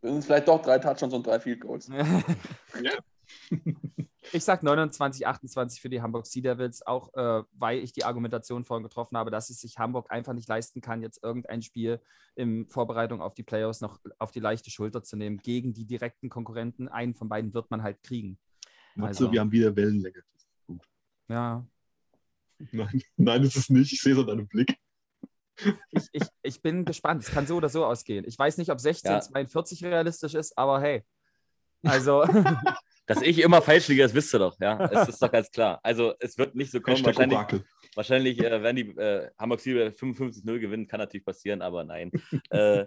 Das 0.00 0.12
sind 0.12 0.24
vielleicht 0.24 0.48
doch 0.48 0.62
drei 0.62 0.78
Touchdowns 0.78 1.14
und 1.14 1.26
drei 1.26 1.40
Field 1.40 1.60
Goals. 1.60 1.88
ja. 2.82 2.92
Ich 4.32 4.44
sage 4.44 4.64
29, 4.64 5.26
28 5.26 5.80
für 5.80 5.88
die 5.88 6.02
Hamburg 6.02 6.26
Sea 6.26 6.42
Devils, 6.42 6.86
auch 6.86 7.12
äh, 7.14 7.42
weil 7.52 7.78
ich 7.78 7.92
die 7.92 8.04
Argumentation 8.04 8.64
vorhin 8.64 8.84
getroffen 8.84 9.16
habe, 9.16 9.30
dass 9.30 9.50
es 9.50 9.60
sich 9.60 9.78
Hamburg 9.78 10.10
einfach 10.10 10.34
nicht 10.34 10.48
leisten 10.48 10.80
kann, 10.80 11.02
jetzt 11.02 11.22
irgendein 11.22 11.62
Spiel 11.62 12.00
in 12.34 12.68
Vorbereitung 12.68 13.20
auf 13.20 13.34
die 13.34 13.42
Playoffs 13.42 13.80
noch 13.80 13.98
auf 14.18 14.30
die 14.30 14.40
leichte 14.40 14.70
Schulter 14.70 15.02
zu 15.02 15.16
nehmen. 15.16 15.38
Gegen 15.38 15.72
die 15.72 15.86
direkten 15.86 16.28
Konkurrenten, 16.28 16.88
einen 16.88 17.14
von 17.14 17.28
beiden 17.28 17.54
wird 17.54 17.70
man 17.70 17.82
halt 17.82 18.02
kriegen. 18.02 18.38
Also, 19.00 19.30
wir 19.32 19.40
haben 19.40 19.52
wieder 19.52 19.74
Wellenlänge. 19.74 20.22
Ja. 21.28 21.66
Nein, 22.72 23.02
nein, 23.16 23.42
ist 23.42 23.56
es 23.56 23.70
nicht. 23.70 23.92
Ich 23.92 24.00
sehe 24.00 24.14
es 24.14 24.18
an 24.18 24.26
deinem 24.26 24.48
Blick. 24.48 24.76
Ich, 25.90 26.08
ich, 26.12 26.22
ich 26.42 26.62
bin 26.62 26.84
gespannt. 26.84 27.22
Es 27.22 27.30
kann 27.30 27.46
so 27.46 27.56
oder 27.56 27.68
so 27.68 27.84
ausgehen. 27.84 28.24
Ich 28.26 28.38
weiß 28.38 28.58
nicht, 28.58 28.70
ob 28.70 28.78
1642 28.78 29.80
ja. 29.80 29.88
realistisch 29.88 30.34
ist, 30.34 30.56
aber 30.56 30.80
hey. 30.80 31.04
Also. 31.84 32.24
Dass 33.06 33.22
ich 33.22 33.40
immer 33.40 33.62
falsch 33.62 33.88
liege, 33.88 34.02
das 34.02 34.12
wisst 34.12 34.34
ihr 34.34 34.38
doch, 34.38 34.60
ja. 34.60 34.84
Es 34.92 35.08
ist 35.08 35.22
doch 35.22 35.32
ganz 35.32 35.50
klar. 35.50 35.80
Also 35.82 36.12
es 36.20 36.36
wird 36.36 36.54
nicht 36.54 36.70
so 36.70 36.78
kommen. 36.78 37.02
Wahrscheinlich, 37.06 37.38
wahrscheinlich 37.94 38.38
äh, 38.38 38.62
werden 38.62 38.76
die 38.76 38.88
äh, 39.00 39.30
Hamburg 39.38 39.60
Ziel 39.60 39.94
55-0 39.98 40.58
gewinnen, 40.58 40.86
kann 40.86 41.00
natürlich 41.00 41.24
passieren, 41.24 41.62
aber 41.62 41.84
nein. 41.84 42.12
äh, 42.50 42.84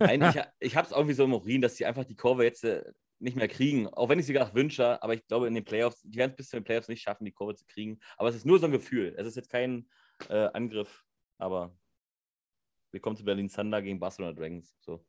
nein, 0.00 0.22
ich, 0.22 0.42
ich 0.58 0.76
habe 0.76 0.88
es 0.88 0.92
irgendwie 0.92 1.14
so 1.14 1.22
im 1.22 1.32
Urin, 1.32 1.62
dass 1.62 1.76
die 1.76 1.86
einfach 1.86 2.04
die 2.04 2.16
Kurve 2.16 2.42
jetzt 2.42 2.64
äh, 2.64 2.82
nicht 3.20 3.36
mehr 3.36 3.46
kriegen. 3.46 3.86
Auch 3.86 4.08
wenn 4.08 4.18
ich 4.18 4.26
sie 4.26 4.32
gerade 4.32 4.52
wünsche, 4.52 5.00
aber 5.00 5.14
ich 5.14 5.24
glaube, 5.28 5.46
in 5.46 5.54
den 5.54 5.64
Playoffs, 5.64 6.02
die 6.02 6.18
werden 6.18 6.32
es 6.32 6.36
bis 6.36 6.48
zu 6.48 6.56
den 6.56 6.64
Playoffs 6.64 6.88
nicht 6.88 7.02
schaffen, 7.02 7.24
die 7.24 7.32
Kurve 7.32 7.54
zu 7.54 7.66
kriegen. 7.66 8.00
Aber 8.16 8.28
es 8.28 8.34
ist 8.34 8.46
nur 8.46 8.58
so 8.58 8.66
ein 8.66 8.72
Gefühl. 8.72 9.14
Es 9.16 9.28
ist 9.28 9.36
jetzt 9.36 9.50
kein 9.50 9.88
äh, 10.28 10.48
Angriff, 10.54 11.04
aber 11.38 11.72
wir 12.92 13.00
kommen 13.00 13.16
zu 13.16 13.24
Berlin 13.24 13.48
Thunder 13.48 13.82
gegen 13.82 14.00
Barcelona 14.00 14.32
Dragons. 14.32 14.76
So. 14.80 15.04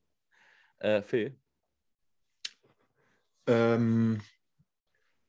Äh, 0.80 1.02
Phil? 1.02 1.40
Ähm, 3.48 4.22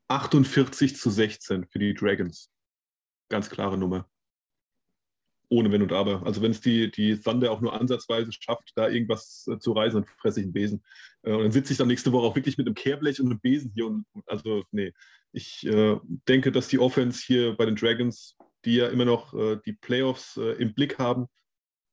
48 0.08 0.96
zu 0.96 1.10
16 1.10 1.66
für 1.66 1.78
die 1.78 1.94
Dragons. 1.94 2.50
Ganz 3.28 3.48
klare 3.48 3.78
Nummer. 3.78 4.08
Ohne 5.50 5.72
Wenn 5.72 5.82
und 5.82 5.92
Aber. 5.92 6.26
Also 6.26 6.42
wenn 6.42 6.50
es 6.50 6.60
die, 6.60 6.90
die 6.90 7.18
Thunder 7.18 7.50
auch 7.50 7.60
nur 7.60 7.72
ansatzweise 7.72 8.30
schafft, 8.32 8.72
da 8.74 8.88
irgendwas 8.88 9.46
äh, 9.50 9.58
zu 9.58 9.72
reißen, 9.72 10.02
dann 10.02 10.10
fresse 10.18 10.40
ich 10.40 10.44
einen 10.44 10.52
Besen. 10.52 10.82
Äh, 11.22 11.32
und 11.32 11.44
dann 11.44 11.52
sitze 11.52 11.72
ich 11.72 11.78
dann 11.78 11.88
nächste 11.88 12.12
Woche 12.12 12.26
auch 12.26 12.36
wirklich 12.36 12.58
mit 12.58 12.66
einem 12.66 12.74
Kehrblech 12.74 13.20
und 13.20 13.26
einem 13.26 13.40
Besen 13.40 13.72
hier. 13.74 13.86
Und, 13.86 14.04
also 14.26 14.64
nee, 14.72 14.92
ich 15.32 15.64
äh, 15.66 15.96
denke, 16.28 16.52
dass 16.52 16.68
die 16.68 16.78
Offense 16.78 17.22
hier 17.24 17.56
bei 17.56 17.64
den 17.64 17.76
Dragons, 17.76 18.36
die 18.64 18.76
ja 18.76 18.88
immer 18.88 19.06
noch 19.06 19.32
äh, 19.34 19.58
die 19.64 19.72
Playoffs 19.72 20.36
im 20.36 20.74
Blick 20.74 20.98
haben, 20.98 21.28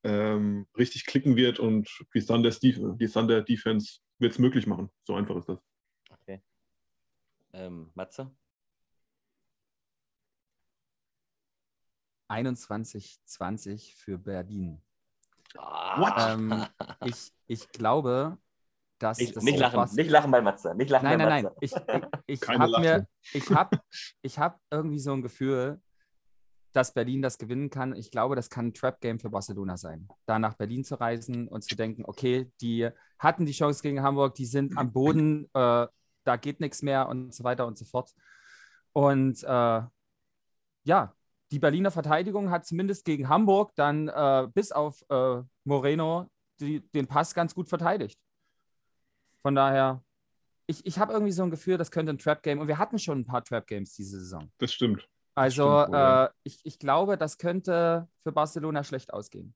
ähm, 0.05 0.67
richtig 0.77 1.05
klicken 1.05 1.35
wird 1.35 1.59
und 1.59 1.89
die 2.13 2.21
Thunder, 2.21 2.49
die 2.49 3.07
Thunder 3.07 3.41
Defense 3.41 3.99
wird 4.19 4.33
es 4.33 4.39
möglich 4.39 4.67
machen. 4.67 4.89
So 5.03 5.15
einfach 5.15 5.35
ist 5.35 5.49
das. 5.49 5.59
Ähm, 7.55 7.89
Matze? 7.93 8.35
21-20 12.29 13.95
für 13.95 14.17
Berlin. 14.17 14.81
Ähm, 16.17 16.65
ich, 17.05 17.31
ich 17.47 17.69
glaube, 17.69 18.37
dass. 18.99 19.19
Nicht, 19.19 19.41
nicht 19.41 19.59
lachen, 19.59 19.95
nicht 19.95 20.09
lachen 20.09 20.31
bei 20.31 20.41
Matze. 20.41 20.75
Nicht 20.75 20.89
lachen 20.89 21.05
nein, 21.05 21.17
bei 21.19 21.25
nein, 21.25 21.43
Matze. 21.43 21.85
nein. 21.87 22.09
Ich, 22.25 22.41
ich, 22.41 22.41
ich 22.41 22.49
habe 22.49 22.79
mir, 22.79 23.07
ich 23.33 23.49
habe 23.51 23.79
ich 24.21 24.39
hab 24.39 24.59
irgendwie 24.69 24.99
so 24.99 25.13
ein 25.13 25.21
Gefühl, 25.21 25.81
dass 26.75 26.93
Berlin 26.93 27.21
das 27.21 27.37
gewinnen 27.37 27.69
kann. 27.69 27.95
Ich 27.95 28.11
glaube, 28.11 28.35
das 28.35 28.49
kann 28.49 28.67
ein 28.67 28.73
Trap-Game 28.73 29.19
für 29.19 29.29
Barcelona 29.29 29.77
sein. 29.77 30.09
Da 30.25 30.39
nach 30.39 30.55
Berlin 30.55 30.83
zu 30.83 30.99
reisen 30.99 31.47
und 31.47 31.63
zu 31.63 31.75
denken, 31.75 32.03
okay, 32.05 32.51
die 32.59 32.89
hatten 33.17 33.45
die 33.45 33.53
Chance 33.53 33.81
gegen 33.81 34.03
Hamburg, 34.03 34.35
die 34.35 34.45
sind 34.45 34.77
am 34.77 34.91
Boden. 34.91 35.45
Äh, 35.53 35.87
da 36.25 36.35
geht 36.35 36.59
nichts 36.59 36.81
mehr 36.81 37.07
und 37.07 37.33
so 37.33 37.45
weiter 37.45 37.65
und 37.65 37.77
so 37.77 37.85
fort. 37.85 38.11
Und 38.91 39.41
äh, 39.43 39.81
ja, 40.83 41.15
die 41.51 41.59
Berliner 41.59 41.91
Verteidigung 41.91 42.49
hat 42.49 42.65
zumindest 42.65 43.05
gegen 43.05 43.29
Hamburg 43.29 43.71
dann 43.75 44.09
äh, 44.09 44.47
bis 44.53 44.73
auf 44.73 45.01
äh, 45.09 45.43
Moreno 45.63 46.29
die, 46.59 46.81
den 46.91 47.07
Pass 47.07 47.33
ganz 47.33 47.55
gut 47.55 47.69
verteidigt. 47.69 48.19
Von 49.43 49.55
daher, 49.55 50.03
ich, 50.67 50.85
ich 50.85 50.99
habe 50.99 51.13
irgendwie 51.13 51.31
so 51.31 51.43
ein 51.43 51.51
Gefühl, 51.51 51.77
das 51.77 51.91
könnte 51.91 52.11
ein 52.11 52.17
Trap-Game 52.17 52.59
und 52.59 52.67
wir 52.67 52.79
hatten 52.79 52.99
schon 52.99 53.19
ein 53.19 53.25
paar 53.25 53.43
Trap-Games 53.43 53.93
diese 53.93 54.19
Saison. 54.19 54.51
Das 54.57 54.73
stimmt. 54.73 55.07
Also 55.35 55.83
stimmt, 55.83 55.95
äh, 55.95 56.29
ich, 56.43 56.59
ich 56.63 56.79
glaube, 56.79 57.17
das 57.17 57.37
könnte 57.37 58.07
für 58.23 58.31
Barcelona 58.31 58.83
schlecht 58.83 59.13
ausgehen. 59.13 59.53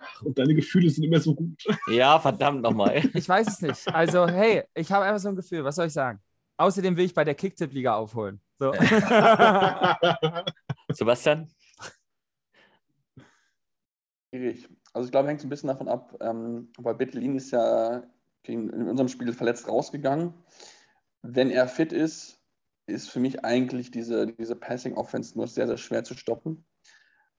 Ach, 0.00 0.22
und 0.22 0.38
deine 0.38 0.54
Gefühle 0.54 0.90
sind 0.90 1.04
immer 1.04 1.20
so 1.20 1.34
gut. 1.34 1.62
Ja, 1.88 2.18
verdammt 2.18 2.62
nochmal. 2.62 3.02
Ich 3.14 3.28
weiß 3.28 3.48
es 3.48 3.62
nicht. 3.62 3.94
Also, 3.94 4.26
hey, 4.26 4.64
ich 4.74 4.90
habe 4.92 5.04
einfach 5.04 5.20
so 5.20 5.28
ein 5.28 5.36
Gefühl. 5.36 5.64
Was 5.64 5.76
soll 5.76 5.86
ich 5.86 5.92
sagen? 5.92 6.20
Außerdem 6.56 6.96
will 6.96 7.04
ich 7.04 7.14
bei 7.14 7.24
der 7.24 7.34
Kicktipp-Liga 7.34 7.94
aufholen. 7.94 8.40
So. 8.58 8.72
Sebastian? 10.90 11.48
Schwierig. 14.32 14.68
Also 14.92 15.06
ich 15.06 15.12
glaube, 15.12 15.28
hängt 15.28 15.40
so 15.40 15.46
ein 15.46 15.50
bisschen 15.50 15.68
davon 15.68 15.88
ab, 15.88 16.16
ähm, 16.20 16.72
weil 16.78 16.94
Bettelin 16.94 17.36
ist 17.36 17.52
ja 17.52 18.02
in 18.44 18.88
unserem 18.88 19.08
Spiel 19.08 19.32
verletzt 19.32 19.68
rausgegangen. 19.68 20.34
Wenn 21.22 21.50
er 21.50 21.68
fit 21.68 21.92
ist, 21.92 22.39
ist 22.90 23.08
für 23.08 23.20
mich 23.20 23.44
eigentlich 23.44 23.90
diese, 23.90 24.26
diese 24.26 24.56
Passing-Offense 24.56 25.36
nur 25.36 25.46
sehr, 25.46 25.66
sehr 25.66 25.78
schwer 25.78 26.04
zu 26.04 26.14
stoppen. 26.14 26.64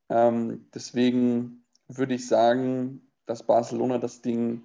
Ähm, 0.10 0.70
deswegen 0.74 1.66
würde 1.88 2.16
ich 2.16 2.28
sagen, 2.28 3.12
dass 3.26 3.46
Barcelona 3.46 3.98
das 3.98 4.22
Ding, 4.22 4.64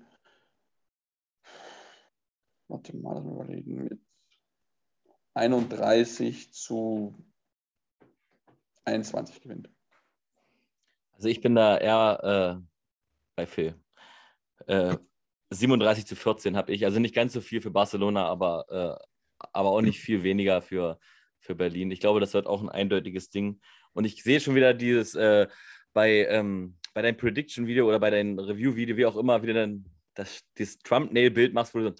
warte 2.69 2.97
mal 2.97 3.19
überlegen, 3.19 3.85
mit 3.85 4.01
31 5.35 6.53
zu 6.53 7.15
21 8.85 9.41
gewinnt. 9.41 9.71
Also 11.13 11.29
ich 11.29 11.41
bin 11.41 11.55
da 11.55 11.79
eher 11.79 12.61
äh, 12.61 12.67
bei 13.37 13.47
Phil. 13.47 13.81
Äh, 14.67 14.97
37 15.51 16.07
zu 16.07 16.17
14 16.17 16.57
habe 16.57 16.73
ich. 16.73 16.85
Also 16.85 16.99
nicht 16.99 17.15
ganz 17.15 17.33
so 17.33 17.41
viel 17.41 17.61
für 17.61 17.71
Barcelona, 17.71 18.27
aber, 18.27 19.01
äh, 19.01 19.07
aber 19.39 19.71
auch 19.71 19.83
nicht 19.83 20.01
viel 20.01 20.23
weniger 20.23 20.63
für, 20.63 20.99
für 21.41 21.55
Berlin. 21.55 21.91
Ich 21.91 22.01
glaube, 22.01 22.21
das 22.21 22.35
wird 22.35 22.47
auch 22.47 22.63
ein 22.63 22.69
eindeutiges 22.69 23.31
Ding. 23.31 23.61
Und 23.93 24.05
ich 24.05 24.23
sehe 24.23 24.41
schon 24.41 24.55
wieder 24.55 24.75
dieses 24.75 25.15
äh, 25.15 25.47
bei, 25.93 26.27
ähm, 26.27 26.77
bei 26.95 27.03
deinem 27.03 27.17
Prediction-Video 27.17 27.89
oder 27.89 27.99
bei 27.99 28.11
deinem 28.11 28.39
Review-Video, 28.39 28.97
wie 28.97 29.07
auch 29.07 29.17
immer, 29.17 29.43
wieder 29.43 29.55
dann 29.55 29.87
das, 30.15 30.43
das 30.57 30.79
Trump-Nail-Bild 30.79 31.55
machst, 31.55 31.75
wo 31.75 31.79
du 31.79 31.85
so 31.91 31.95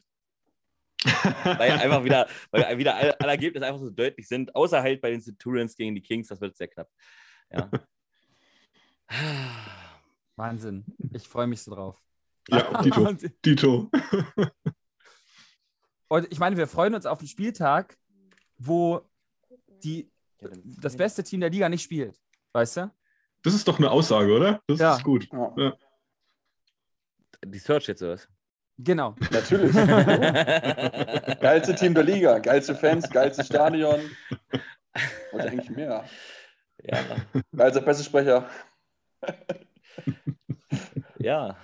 weil 1.45 1.71
einfach 1.73 2.03
wieder, 2.05 2.27
weil 2.51 2.79
wieder 2.79 2.97
alle, 2.97 3.21
alle, 3.21 3.31
Ergebnisse 3.31 3.67
einfach 3.67 3.81
so 3.81 3.91
deutlich 3.91 4.27
sind, 4.27 4.55
außer 4.55 4.83
halt 4.83 5.01
bei 5.01 5.11
den 5.11 5.21
Centurions 5.21 5.77
gegen 5.77 5.95
die 5.95 6.01
Kings, 6.01 6.29
das 6.29 6.41
wird 6.41 6.57
sehr 6.57 6.69
knapp. 6.69 6.89
Ja. 7.53 7.71
Wahnsinn. 10.37 10.85
Ich 11.13 11.29
freue 11.29 11.47
mich 11.47 11.63
so 11.63 11.75
drauf. 11.75 12.01
Ja, 12.49 12.83
Dito. 12.83 13.13
Dito. 13.45 13.91
Und 16.09 16.31
ich 16.31 16.39
meine, 16.39 16.57
wir 16.57 16.67
freuen 16.67 16.95
uns 16.95 17.07
auf 17.07 17.19
den 17.19 17.29
Spieltag, 17.29 17.99
wo 18.59 19.03
die, 19.83 20.11
das 20.81 20.97
beste 20.97 21.23
Team 21.25 21.41
der 21.41 21.51
Liga 21.51 21.69
nicht 21.69 21.83
spielt. 21.83 22.21
Weißt 22.53 22.79
du? 22.79 22.91
Das 23.43 23.55
ist 23.55 23.67
doch 23.69 23.79
eine 23.79 23.91
Aussage, 23.91 24.33
oder? 24.35 24.61
Das 24.67 24.79
ja. 24.79 24.97
ist 24.97 25.05
gut. 25.05 25.29
Ja. 25.57 25.75
Die 27.45 27.59
Search 27.59 27.87
jetzt 27.89 28.03
oder 28.03 28.15
was? 28.15 28.29
Genau. 28.79 29.15
Natürlich. 29.31 29.73
geilste 31.41 31.75
Team 31.75 31.95
der 31.95 32.03
Liga, 32.03 32.39
geilste 32.39 32.75
Fans, 32.75 33.09
geilste 33.09 33.45
Stadion. 33.45 34.01
Wollte 35.33 35.49
eigentlich 35.49 35.71
mehr. 35.71 36.05
Ja. 36.83 36.99
Geilster 37.55 37.81
Pressesprecher. 37.81 38.49
ja. 41.19 41.57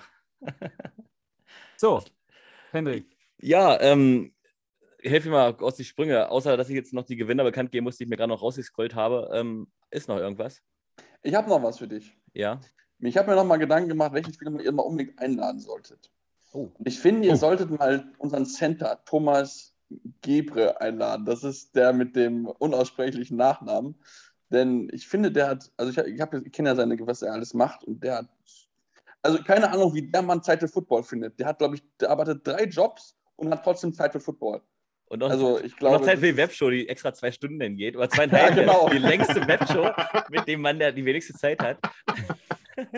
So, 1.76 2.02
Hendrik. 2.70 3.11
Ja, 3.42 3.78
ähm, 3.80 4.32
helfe 5.02 5.28
mir 5.28 5.34
mal 5.34 5.56
aus 5.56 5.74
die 5.74 5.84
Sprünge. 5.84 6.30
Außer, 6.30 6.56
dass 6.56 6.68
ich 6.68 6.76
jetzt 6.76 6.92
noch 6.92 7.04
die 7.04 7.16
Gewinner 7.16 7.44
bekannt 7.44 7.72
geben 7.72 7.84
muss, 7.84 7.96
die 7.96 8.04
ich 8.04 8.10
mir 8.10 8.16
gerade 8.16 8.30
noch 8.30 8.42
rausgescrollt 8.42 8.94
habe. 8.94 9.30
Ähm, 9.34 9.66
ist 9.90 10.08
noch 10.08 10.18
irgendwas? 10.18 10.62
Ich 11.22 11.34
habe 11.34 11.48
noch 11.48 11.62
was 11.62 11.78
für 11.78 11.88
dich. 11.88 12.16
Ja. 12.32 12.60
Ich 13.00 13.16
habe 13.16 13.30
mir 13.30 13.36
noch 13.36 13.44
mal 13.44 13.56
Gedanken 13.56 13.88
gemacht, 13.88 14.12
welchen 14.12 14.32
Spieler 14.32 14.60
ihr 14.60 14.72
mal 14.72 14.82
unbedingt 14.82 15.18
einladen 15.18 15.58
solltet. 15.58 16.10
Oh. 16.52 16.68
Ich 16.84 17.00
finde, 17.00 17.26
ihr 17.26 17.34
oh. 17.34 17.36
solltet 17.36 17.70
mal 17.70 18.12
unseren 18.18 18.46
Center 18.46 19.02
Thomas 19.04 19.74
Gebre 20.20 20.80
einladen. 20.80 21.26
Das 21.26 21.42
ist 21.42 21.74
der 21.74 21.92
mit 21.92 22.14
dem 22.14 22.46
unaussprechlichen 22.46 23.36
Nachnamen. 23.36 23.96
Denn 24.50 24.88
ich 24.92 25.08
finde, 25.08 25.32
der 25.32 25.48
hat, 25.48 25.72
also 25.76 25.90
ich, 25.90 25.98
ich, 25.98 26.20
ich 26.20 26.52
kenne 26.52 26.68
ja 26.68 26.76
seine, 26.76 26.96
was 27.06 27.22
er 27.22 27.32
alles 27.32 27.54
macht 27.54 27.84
und 27.84 28.04
der 28.04 28.18
hat, 28.18 28.28
also 29.22 29.42
keine 29.42 29.70
Ahnung, 29.70 29.94
wie 29.94 30.10
der 30.10 30.22
Mann 30.22 30.42
Zeit 30.42 30.60
für 30.60 30.68
Football 30.68 31.02
findet. 31.02 31.40
Der 31.40 31.46
hat, 31.46 31.58
glaube 31.58 31.76
ich, 31.76 31.82
der 31.98 32.10
arbeitet 32.10 32.46
drei 32.46 32.64
Jobs 32.64 33.16
und 33.46 33.52
hat 33.52 33.64
trotzdem 33.64 33.92
Zeit 33.92 34.12
für 34.12 34.20
Football. 34.20 34.62
Und 35.06 35.18
noch, 35.18 35.30
also, 35.30 35.60
ich 35.60 35.76
glaube, 35.76 35.96
noch 35.96 36.04
Zeit 36.04 36.18
für 36.18 36.26
die 36.26 36.36
Webshow, 36.36 36.70
die 36.70 36.88
extra 36.88 37.12
zwei 37.12 37.30
Stunden 37.32 37.58
dann 37.58 37.76
geht. 37.76 37.96
Oder 37.96 38.08
zweieinhalb. 38.08 38.50
ja, 38.56 38.62
genau. 38.62 38.88
Die 38.88 38.98
längste 38.98 39.46
Webshow 39.46 39.90
mit 40.30 40.48
dem 40.48 40.62
Mann, 40.62 40.78
der 40.78 40.92
die 40.92 41.04
wenigste 41.04 41.34
Zeit 41.34 41.60
hat. 41.62 41.78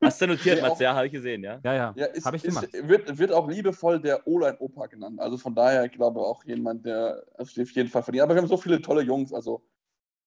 Hast 0.00 0.22
du 0.22 0.26
notiert, 0.26 0.58
ja, 0.58 0.68
Mats? 0.68 0.80
Ja, 0.80 0.94
habe 0.94 1.06
ich 1.06 1.12
gesehen, 1.12 1.44
ja. 1.44 1.60
Ja, 1.62 1.74
ja. 1.74 1.92
ja 1.94 2.06
ist, 2.06 2.24
habe 2.24 2.38
ich 2.38 2.42
gemacht. 2.42 2.64
Ist, 2.72 2.88
wird, 2.88 3.18
wird 3.18 3.32
auch 3.32 3.48
liebevoll 3.48 4.00
der 4.00 4.26
O-Line-Opa 4.26 4.86
genannt. 4.86 5.20
Also 5.20 5.36
von 5.36 5.54
daher, 5.54 5.84
ich 5.84 5.92
glaube 5.92 6.20
auch 6.20 6.42
jemand, 6.44 6.86
der 6.86 7.22
auf 7.36 7.50
jeden 7.50 7.90
Fall 7.90 8.02
verdient. 8.02 8.22
Aber 8.22 8.34
wir 8.34 8.40
haben 8.40 8.48
so 8.48 8.56
viele 8.56 8.80
tolle 8.80 9.02
Jungs. 9.02 9.34
Also 9.34 9.62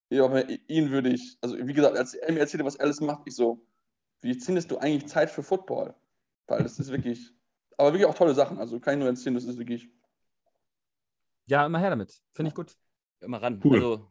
ja, 0.10 0.32
ihn 0.68 0.92
würde 0.92 1.10
ich, 1.10 1.38
also 1.42 1.58
wie 1.58 1.74
gesagt, 1.74 1.98
als 1.98 2.14
er 2.14 2.32
mir 2.32 2.40
erzählte, 2.40 2.66
was 2.66 2.80
alles 2.80 3.02
macht, 3.02 3.24
ich 3.26 3.36
so, 3.36 3.66
wie 4.22 4.36
findest 4.36 4.70
du 4.70 4.78
eigentlich 4.78 5.08
Zeit 5.08 5.32
für 5.32 5.42
Football? 5.44 5.96
Weil 6.48 6.62
das 6.64 6.80
ist 6.80 6.92
wirklich, 6.92 7.34
aber 7.78 7.94
wirklich 7.94 8.06
auch 8.06 8.16
tolle 8.16 8.34
Sachen. 8.34 8.58
Also 8.60 8.80
kann 8.80 8.96
ich 8.96 9.00
nur 9.00 9.10
erzählen, 9.10 9.36
das 9.36 9.44
ist 9.46 9.58
wirklich 9.58 9.90
ja, 11.48 11.66
immer 11.66 11.80
her 11.80 11.92
damit. 11.92 12.12
Finde 12.34 12.50
ich 12.50 12.56
gut. 12.56 12.76
immer 13.22 13.42
ran. 13.42 13.62
Cool. 13.64 13.76
Also, 13.76 14.10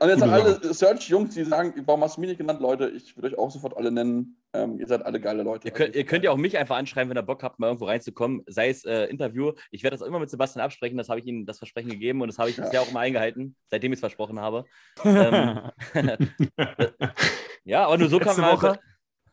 Und 0.00 0.08
jetzt 0.08 0.22
an 0.22 0.30
alle 0.30 0.74
Search-Jungs, 0.74 1.34
die 1.34 1.44
sagen, 1.44 1.72
warum 1.86 2.02
hast 2.02 2.16
du 2.16 2.20
mich 2.20 2.28
nicht 2.28 2.38
genannt, 2.38 2.60
Leute, 2.60 2.88
ich 2.90 3.16
würde 3.16 3.28
euch 3.28 3.38
auch 3.38 3.50
sofort 3.50 3.76
alle 3.76 3.90
nennen. 3.90 4.36
Ähm, 4.52 4.78
ihr 4.78 4.86
seid 4.86 5.02
alle 5.04 5.18
geile 5.20 5.42
Leute. 5.42 5.68
ihr, 5.68 5.72
könnt, 5.72 5.96
ihr 5.96 6.04
könnt 6.04 6.24
ja 6.24 6.30
auch 6.30 6.36
mich 6.36 6.58
einfach 6.58 6.76
anschreiben, 6.76 7.08
wenn 7.10 7.16
ihr 7.16 7.22
Bock 7.22 7.42
habt, 7.42 7.58
mal 7.58 7.68
irgendwo 7.68 7.86
reinzukommen, 7.86 8.42
sei 8.46 8.68
es 8.68 8.84
äh, 8.84 9.04
Interview. 9.06 9.52
Ich 9.70 9.82
werde 9.82 9.96
das 9.96 10.06
immer 10.06 10.18
mit 10.18 10.28
Sebastian 10.30 10.62
absprechen, 10.64 10.98
das 10.98 11.08
habe 11.08 11.20
ich 11.20 11.26
ihm 11.26 11.46
das 11.46 11.58
Versprechen 11.58 11.90
gegeben 11.90 12.20
und 12.20 12.28
das 12.28 12.38
habe 12.38 12.50
ich 12.50 12.56
Ja. 12.58 12.64
bisher 12.64 12.82
auch 12.82 12.88
immer 12.90 13.00
eingehalten, 13.00 13.56
seitdem 13.68 13.92
ich 13.92 13.96
es 13.96 14.00
versprochen 14.00 14.38
habe. 14.38 14.64
ähm, 15.04 15.70
ja, 17.64 17.86
aber 17.86 17.98
nur 17.98 18.08
so 18.08 18.18
kann 18.18 18.28
Letzte 18.28 18.40
man. 18.42 18.52
Woche? 18.52 18.78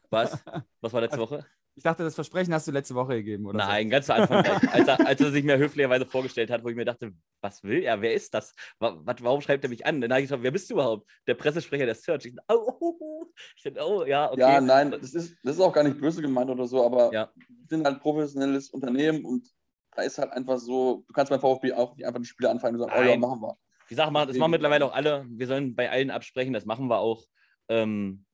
Was? 0.10 0.44
Was 0.82 0.94
war 0.94 1.02
letzte 1.02 1.20
Woche? 1.20 1.46
Ich 1.76 1.84
dachte, 1.84 2.04
das 2.04 2.16
Versprechen 2.16 2.54
hast 2.54 2.68
du 2.68 2.72
letzte 2.72 2.96
Woche 2.96 3.16
gegeben, 3.16 3.46
oder? 3.46 3.58
Nein, 3.60 3.90
ganz 3.90 4.06
zu 4.08 4.14
Anfang, 4.14 4.46
als, 4.46 4.88
er, 4.88 5.08
als 5.08 5.22
er 5.22 5.32
sich 5.32 5.44
mir 5.44 5.58
höflicherweise 5.58 6.06
vorgestellt 6.06 6.52
hat, 6.52 6.64
wo 6.66 6.70
ich 6.70 6.76
mir 6.76 6.84
dachte, 6.84 7.14
was 7.40 7.64
will 7.64 7.82
er? 7.84 8.02
Wer 8.02 8.14
ist 8.14 8.34
das? 8.34 8.54
Wa- 8.80 8.98
wa- 9.06 9.16
warum 9.22 9.40
schreibt 9.42 9.64
er 9.64 9.70
mich 9.70 9.86
an? 9.86 10.02
Dann 10.02 10.12
habe 10.12 10.20
ich 10.22 10.26
gesagt, 10.26 10.44
wer 10.44 10.52
bist 10.52 10.70
du 10.70 10.74
überhaupt? 10.74 11.10
Der 11.28 11.36
Pressesprecher 11.36 11.86
der 11.86 11.96
Search. 11.96 12.26
Ich, 12.26 12.36
dachte, 12.36 12.46
oh, 12.50 12.74
oh, 12.82 12.96
oh. 13.00 13.26
ich 13.56 13.64
dachte, 13.64 13.80
oh, 13.88 14.04
ja, 14.06 14.30
okay. 14.32 14.42
Ja, 14.42 14.60
nein, 14.62 14.92
das 14.92 15.14
ist, 15.14 15.38
das 15.44 15.56
ist 15.56 15.62
auch 15.62 15.72
gar 15.72 15.84
nicht 15.84 15.98
böse 16.00 16.22
gemeint 16.22 16.50
oder 16.50 16.68
so, 16.68 16.86
aber 16.86 17.12
Ja. 17.14 17.32
wir 17.36 17.46
sind 17.70 17.86
halt 17.86 17.96
ein 17.96 18.02
professionelles 18.02 18.70
Unternehmen 18.70 19.24
und 19.24 19.48
da 19.96 20.02
ist 20.04 20.18
halt 20.18 20.32
einfach 20.34 20.60
so, 20.60 21.06
du 21.08 21.14
kannst 21.14 21.30
beim 21.30 21.40
VfB 21.40 21.72
auch 21.74 21.96
nicht 21.96 22.06
einfach 22.06 22.20
die 22.20 22.26
Spiele 22.28 22.50
anfangen 22.50 22.76
und 22.76 22.82
sagen, 22.82 22.94
oh 22.96 23.02
ja, 23.02 23.12
Nein. 23.12 23.20
machen 23.22 23.42
wir. 23.42 23.58
Die 23.90 23.96
Sache 23.96 24.12
machen, 24.12 24.28
das 24.28 24.38
machen 24.38 24.52
mittlerweile 24.52 24.86
auch 24.86 24.94
alle. 24.94 25.26
Wir 25.30 25.48
sollen 25.48 25.74
bei 25.76 25.90
allen 25.90 26.12
absprechen, 26.12 26.54
das 26.54 26.66
machen 26.66 26.88
wir 26.88 27.00
auch. 27.00 27.26
Ähm, 27.70 28.26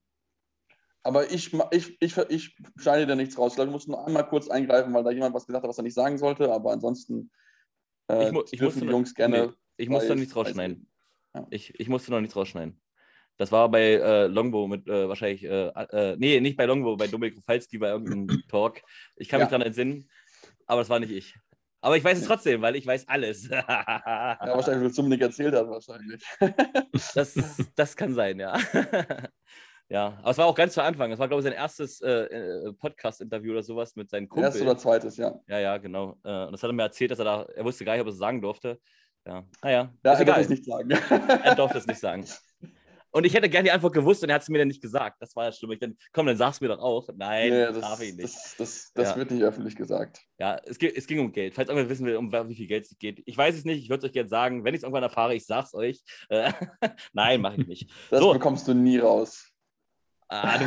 Aber 1.07 1.31
ich, 1.31 1.53
ich, 1.71 1.97
ich, 2.01 2.17
ich 2.29 2.57
scheine 2.75 3.05
da 3.07 3.15
nichts 3.15 3.37
raus. 3.37 3.53
Vielleicht 3.55 3.71
musst 3.71 3.87
du 3.87 3.91
nur 3.91 4.05
einmal 4.05 4.27
kurz 4.27 4.49
eingreifen, 4.49 4.93
weil 4.93 5.05
da 5.05 5.11
jemand 5.11 5.33
was 5.33 5.45
gesagt 5.47 5.63
hat, 5.63 5.69
was 5.69 5.77
er 5.77 5.83
nicht 5.83 5.93
sagen 5.93 6.17
sollte, 6.17 6.51
aber 6.51 6.73
ansonsten 6.73 7.31
äh, 8.11 8.25
Ich 8.25 8.31
mu- 8.33 8.43
ich 8.51 8.61
musste 8.61 8.81
die 8.81 8.85
noch- 8.87 8.91
Jungs 8.91 9.15
gerne. 9.15 9.47
nee, 9.47 9.53
ich 9.77 9.87
musste 9.87 10.09
noch 10.09 10.17
nichts 10.17 10.35
rausschneiden. 10.35 10.89
Ja. 11.33 11.47
Ich, 11.49 11.79
ich 11.79 11.87
musste 11.87 12.11
noch 12.11 12.19
nichts 12.19 12.35
rausschneiden. 12.35 12.81
Das 13.37 13.53
war 13.53 13.69
bei 13.71 13.93
äh, 13.93 14.27
Longbow 14.27 14.67
mit 14.67 14.85
äh, 14.89 15.07
wahrscheinlich, 15.07 15.45
äh, 15.45 15.67
äh, 15.69 16.17
nee, 16.19 16.41
nicht 16.41 16.57
bei 16.57 16.65
Longbow, 16.65 16.97
bei 16.97 17.07
Dominik 17.07 17.37
Rufalski 17.37 17.77
bei 17.77 17.87
irgendeinem 17.89 18.27
Talk. 18.49 18.81
Ich 19.15 19.29
kann 19.29 19.39
mich 19.39 19.45
Ja. 19.47 19.51
daran 19.51 19.65
entsinnen, 19.65 20.09
aber 20.65 20.81
das 20.81 20.89
war 20.89 20.99
nicht 20.99 21.11
ich. 21.11 21.35
Aber 21.79 21.95
ich 21.95 22.03
weiß 22.03 22.17
es 22.19 22.25
trotzdem, 22.27 22.61
weil 22.61 22.75
ich 22.75 22.85
weiß 22.85 23.07
alles. 23.07 23.47
Ja, 23.47 23.63
wahrscheinlich, 24.41 24.89
weil 24.89 24.91
Dominik 24.93 25.21
erzählt 25.21 25.53
hat, 25.55 25.69
wahrscheinlich. 25.69 26.21
das, 27.13 27.33
das 27.75 27.95
kann 27.95 28.13
sein, 28.13 28.39
ja. 28.41 28.57
ja, 29.89 30.17
aber 30.21 30.31
es 30.31 30.37
war 30.37 30.45
auch 30.47 30.55
ganz 30.55 30.73
zu 30.73 30.81
Anfang. 30.83 31.09
Das 31.09 31.19
war, 31.19 31.27
glaube 31.27 31.41
ich, 31.41 31.43
sein 31.45 31.53
erstes 31.53 32.01
äh, 32.01 32.09
äh, 32.25 32.73
Podcast-Interview 32.73 33.51
oder 33.53 33.63
sowas 33.63 33.95
mit 33.95 34.09
seinen 34.09 34.27
Kumpel. 34.27 34.45
Erstes 34.45 34.61
oder 34.61 34.77
zweites, 34.77 35.17
ja. 35.17 35.39
Ja, 35.47 35.59
ja, 35.59 35.77
genau. 35.77 36.17
Äh, 36.23 36.45
und 36.45 36.51
das 36.51 36.61
hat 36.63 36.69
er 36.69 36.73
mir 36.73 36.83
erzählt, 36.83 37.11
dass 37.11 37.19
er 37.19 37.25
da, 37.25 37.43
er 37.43 37.63
wusste 37.65 37.85
gar 37.85 37.93
nicht, 37.93 38.01
ob 38.01 38.07
er 38.07 38.11
es 38.13 38.17
sagen 38.17 38.41
durfte. 38.41 38.79
Ja, 39.25 39.43
naja, 39.63 39.93
Ja, 40.03 40.13
ist 40.13 40.19
er 40.19 40.25
darf 40.25 40.37
egal. 40.37 40.41
es 40.41 40.49
nicht 40.49 40.65
sagen. 40.65 40.89
Er 41.43 41.55
durfte 41.55 41.77
es 41.77 41.87
nicht 41.87 41.99
sagen. 41.99 42.25
Und 43.11 43.25
ich 43.25 43.33
hätte 43.33 43.49
gerne 43.49 43.63
die 43.63 43.71
Antwort 43.71 43.93
gewusst 43.93 44.21
und 44.21 44.29
er 44.29 44.35
hat 44.35 44.41
es 44.43 44.49
mir 44.49 44.59
dann 44.59 44.67
nicht 44.67 44.81
gesagt. 44.81 45.21
Das 45.21 45.35
war 45.35 45.45
ja 45.45 45.51
schlimm. 45.51 45.71
Ich 45.71 45.79
dann, 45.79 45.97
komm, 46.13 46.27
dann 46.27 46.37
sag's 46.37 46.61
mir 46.61 46.67
doch 46.67 46.79
auch. 46.79 47.07
Nein, 47.15 47.49
Nee, 47.49 47.79
darf 47.81 47.99
ich 48.01 48.13
nicht. 48.13 48.23
Das, 48.25 48.55
das, 48.57 48.91
das 48.93 49.09
Ja. 49.11 49.15
wird 49.15 49.31
nicht 49.31 49.43
öffentlich 49.43 49.75
gesagt. 49.75 50.19
Ja, 50.37 50.59
es, 50.65 50.77
ging- 50.77 50.91
es 50.95 51.07
ging 51.07 51.19
um 51.19 51.31
Geld. 51.31 51.55
Falls 51.55 51.69
irgendwer 51.69 51.89
wissen 51.89 52.05
will, 52.05 52.17
um 52.17 52.31
wie 52.31 52.55
viel 52.55 52.67
Geld 52.67 52.85
es 52.85 52.97
geht. 52.99 53.23
Ich 53.25 53.35
weiß 53.37 53.55
es 53.55 53.63
nicht, 53.65 53.81
ich 53.81 53.89
würde 53.89 53.99
es 54.05 54.09
euch 54.09 54.13
gerne 54.13 54.29
sagen. 54.29 54.63
Wenn 54.65 54.73
ich 54.73 54.79
es 54.79 54.83
irgendwann 54.83 55.03
erfahre, 55.03 55.33
ich 55.33 55.45
sag's 55.45 55.73
euch. 55.73 56.03
Äh, 56.29 56.51
Nein, 57.13 57.41
mache 57.41 57.61
ich 57.61 57.67
nicht. 57.67 57.89
Das 58.11 58.19
So. 58.19 58.33
bekommst 58.33 58.67
du 58.67 58.73
nie 58.73 58.97
raus. 58.99 59.51
Ah, 60.29 60.57
du, 60.57 60.65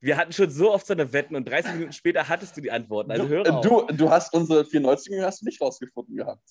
wir 0.00 0.16
hatten 0.16 0.32
schon 0.32 0.50
so 0.50 0.72
oft 0.72 0.86
so 0.86 0.92
eine 0.92 1.12
Wetten 1.12 1.34
und 1.36 1.48
30 1.48 1.72
Minuten 1.74 1.92
später 1.92 2.28
hattest 2.28 2.56
du 2.56 2.60
die 2.60 2.70
Antworten. 2.70 3.10
Also 3.10 3.26
höre 3.28 3.54
auf. 3.54 3.60
du, 3.64 3.86
du 3.86 4.10
hast 4.10 4.34
unsere 4.34 4.64
94 4.64 5.20
hast 5.22 5.40
du 5.42 5.46
nicht 5.46 5.60
rausgefunden 5.60 6.16
gehabt. 6.16 6.42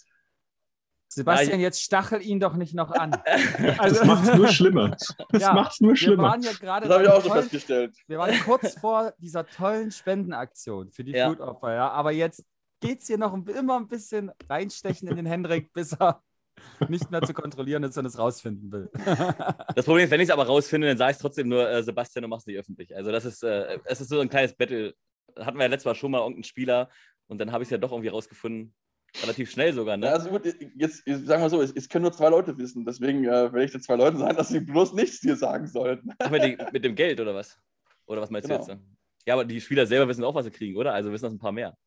Sebastian, 1.09 1.59
jetzt 1.59 1.79
stachel 1.83 2.23
ihn 2.23 2.39
doch 2.39 2.55
nicht 2.55 2.73
noch 2.73 2.91
an. 2.91 3.11
Das 3.25 3.79
Also- 3.79 4.05
macht 4.05 4.27
es 4.27 4.35
nur 4.35 4.47
schlimmer. 4.49 4.89
Das 4.89 5.15
Ja, 5.41 5.53
macht's 5.53 5.79
nur 5.79 5.91
Wir 5.91 5.97
schlimmer. 5.97 6.23
waren 6.23 6.41
ja 6.41 6.51
gerade 6.53 6.87
Das 6.87 6.93
habe 6.95 7.03
ich 7.03 7.09
auch 7.09 7.21
schon 7.21 7.29
tollen- 7.29 7.41
festgestellt. 7.43 7.95
Wir 8.07 8.17
waren 8.17 8.39
kurz 8.39 8.73
vor 8.79 9.13
dieser 9.19 9.45
tollen 9.45 9.91
Spendenaktion 9.91 10.89
für 10.91 11.03
die 11.03 11.11
Ja. 11.11 11.27
Flutopfer, 11.27 11.73
ja. 11.73 11.89
Aber 11.89 12.11
jetzt 12.11 12.43
geht 12.81 13.01
es 13.01 13.07
hier 13.07 13.19
noch 13.19 13.33
ein, 13.33 13.45
immer 13.45 13.77
ein 13.77 13.87
bisschen 13.87 14.31
reinstechen 14.49 15.07
in 15.07 15.15
den 15.15 15.25
Hendrik, 15.27 15.71
bis 15.71 15.93
er 15.93 16.23
nicht 16.89 17.09
mehr 17.11 17.21
zu 17.21 17.33
kontrollieren 17.33 17.83
ist 17.83 17.97
und 17.97 18.05
es 18.05 18.17
rausfinden 18.17 18.71
will. 18.71 18.89
Das 19.75 19.85
Problem 19.85 20.05
ist, 20.05 20.11
wenn 20.11 20.21
ich 20.21 20.29
es 20.29 20.33
aber 20.33 20.45
rausfinde, 20.45 20.87
dann 20.87 20.97
sage 20.97 21.11
ich 21.11 21.15
es 21.17 21.21
trotzdem 21.21 21.49
nur, 21.49 21.67
äh, 21.69 21.81
Sebastian, 21.83 22.23
du 22.23 22.27
machst 22.27 22.43
es 22.43 22.47
nicht 22.47 22.59
öffentlich. 22.59 22.95
Also 22.95 23.11
das 23.11 23.25
ist, 23.25 23.43
äh, 23.43 23.79
es 23.85 24.01
ist 24.01 24.09
so 24.09 24.19
ein 24.19 24.29
kleines 24.29 24.55
Battle. 24.55 24.93
Hatten 25.39 25.57
wir 25.57 25.63
ja 25.63 25.69
letztes 25.69 25.85
Mal 25.85 25.95
schon 25.95 26.11
mal 26.11 26.19
irgendeinen 26.19 26.43
Spieler 26.43 26.89
und 27.27 27.39
dann 27.39 27.51
habe 27.51 27.63
ich 27.63 27.67
es 27.67 27.71
ja 27.71 27.77
doch 27.77 27.91
irgendwie 27.91 28.09
rausgefunden. 28.09 28.73
Relativ 29.21 29.51
schnell 29.51 29.73
sogar, 29.73 29.95
ne? 29.95 30.07
Ja, 30.07 30.13
also 30.13 30.29
gut, 30.29 30.43
jetzt 30.75 31.03
jetzt 31.05 31.27
sagen 31.27 31.43
wir 31.43 31.49
so, 31.49 31.61
es, 31.61 31.71
es 31.71 31.87
können 31.87 32.01
nur 32.03 32.11
zwei 32.11 32.29
Leute 32.29 32.57
wissen. 32.57 32.83
Deswegen 32.83 33.23
äh, 33.25 33.29
werde 33.53 33.63
ich 33.63 33.71
den 33.71 33.81
zwei 33.81 33.95
Leuten 33.95 34.17
sagen, 34.17 34.35
dass 34.35 34.49
sie 34.49 34.59
bloß 34.59 34.93
nichts 34.93 35.19
dir 35.19 35.35
sagen 35.35 35.67
sollten. 35.67 36.09
Ach, 36.17 36.31
mit, 36.31 36.43
die, 36.43 36.57
mit 36.71 36.83
dem 36.83 36.95
Geld 36.95 37.19
oder 37.21 37.35
was? 37.35 37.59
Oder 38.07 38.21
was 38.21 38.31
meinst 38.31 38.49
Genau. 38.49 38.65
du 38.65 38.71
jetzt? 38.71 38.81
Ja, 39.25 39.35
aber 39.35 39.45
die 39.45 39.61
Spieler 39.61 39.85
selber 39.85 40.07
wissen 40.07 40.23
auch, 40.23 40.33
was 40.35 40.45
sie 40.45 40.51
kriegen, 40.51 40.77
oder? 40.77 40.93
Also 40.93 41.11
wissen 41.11 41.25
das 41.25 41.33
ein 41.33 41.39
paar 41.39 41.51
mehr. 41.51 41.77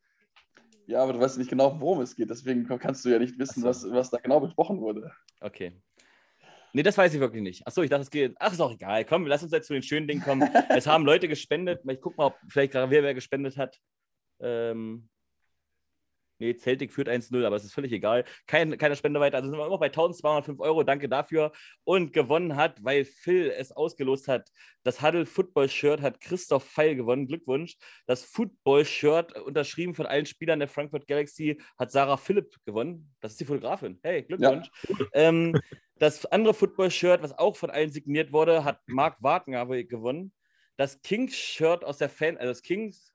Ja, 0.87 1.03
aber 1.03 1.13
du 1.13 1.21
weißt 1.21 1.39
nicht 1.39 1.51
genau, 1.51 1.81
worum 1.81 2.01
es 2.01 2.15
geht. 2.15 2.31
Deswegen 2.31 2.67
kannst 2.79 3.05
du 3.05 3.09
ja 3.09 3.19
nicht 3.19 3.39
wissen, 3.39 3.63
so. 3.63 3.69
was, 3.69 3.91
was 3.91 4.11
da 4.11 4.19
genau 4.19 4.41
besprochen 4.41 4.81
wurde. 4.81 5.13
Okay. 5.41 5.73
Nee, 6.73 6.83
das 6.83 6.97
weiß 6.97 7.15
ich 7.15 7.21
wirklich 7.21 7.43
nicht. 7.43 7.67
Achso, 7.67 7.83
ich 7.83 7.91
dachte, 7.91 8.03
es 8.03 8.11
geht. 8.11 8.35
Ach, 8.39 8.53
ist 8.53 8.61
auch 8.61 8.73
egal. 8.73 9.05
Komm, 9.05 9.27
lass 9.27 9.43
uns 9.43 9.53
jetzt 9.53 9.67
zu 9.67 9.73
den 9.73 9.83
schönen 9.83 10.07
Dingen 10.07 10.23
kommen. 10.23 10.43
es 10.69 10.87
haben 10.87 11.05
Leute 11.05 11.27
gespendet. 11.27 11.81
Ich 11.89 12.01
guck 12.01 12.17
mal, 12.17 12.27
ob 12.27 12.37
vielleicht 12.49 12.73
gerade 12.73 12.91
wer, 12.91 13.03
wer 13.03 13.15
gespendet 13.15 13.57
hat. 13.57 13.81
Ähm. 14.41 15.09
Nee, 16.39 16.55
Celtic 16.55 16.93
führt 16.93 17.09
1-0, 17.09 17.45
aber 17.45 17.57
es 17.57 17.65
ist 17.65 17.73
völlig 17.73 17.93
egal. 17.93 18.25
Kein, 18.47 18.77
keine 18.79 18.97
Spende 18.97 19.21
weiter. 19.21 19.39
Also 19.39 19.51
sind 19.51 19.59
wir 19.59 19.67
immer 19.67 19.79
bei 19.79 19.87
1205 19.87 20.61
Euro. 20.61 20.83
Danke 20.83 21.09
dafür. 21.09 21.53
Und 21.85 22.13
gewonnen 22.13 22.57
hat, 22.57 22.83
weil 22.85 23.05
Phil 23.05 23.51
es 23.51 23.73
ausgelost 23.73 24.29
hat. 24.29 24.51
Das 24.83 25.03
Huddle 25.03 25.27
Football 25.27 25.69
Shirt 25.69 26.03
hat 26.03 26.21
Christoph 26.21 26.65
Feil 26.65 26.95
gewonnen. 26.95 27.27
Glückwunsch. 27.27 27.77
Das 28.07 28.25
Football 28.25 28.85
Shirt, 28.85 29.33
unterschrieben 29.41 29.95
von 29.95 30.07
allen 30.07 30.27
Spielern 30.27 30.59
der 30.59 30.69
Frankfurt 30.69 31.07
Galaxy, 31.07 31.61
hat 31.79 31.91
Sarah 31.91 32.17
Philipp 32.17 32.55
gewonnen. 32.65 33.15
Das 33.21 33.33
ist 33.33 33.41
die 33.41 33.45
Fotografin. 33.45 33.99
Hey, 34.03 34.23
Glückwunsch. 34.23 34.71
Ähm, 35.13 35.59
das 35.99 36.27
andere 36.27 36.53
Football-Shirt, 36.53 37.23
was 37.23 37.39
auch 37.39 37.57
von 37.57 37.71
allen 37.71 37.91
signiert 37.91 38.33
wurde, 38.33 38.65
hat 38.65 38.81
Marc 38.87 39.23
Wagner 39.23 39.67
gewonnen. 39.85 40.33
Das 40.77 41.01
Kings-Shirt 41.01 41.85
aus 41.85 41.97
der 41.97 42.11
Fan, 42.11 42.37
also 42.37 42.51
das 42.51 42.63
Kings 42.63 43.15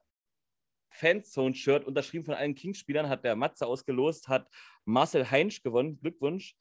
Fanzone-Shirt, 0.91 1.85
unterschrieben 1.85 2.25
von 2.25 2.33
allen 2.33 2.55
Kings-Spielern, 2.55 3.09
hat 3.09 3.23
der 3.23 3.35
Matze 3.35 3.65
ausgelost, 3.65 4.27
hat 4.27 4.49
Marcel 4.85 5.29
Heinsch 5.29 5.63
gewonnen. 5.63 5.99
Glückwunsch. 5.99 6.55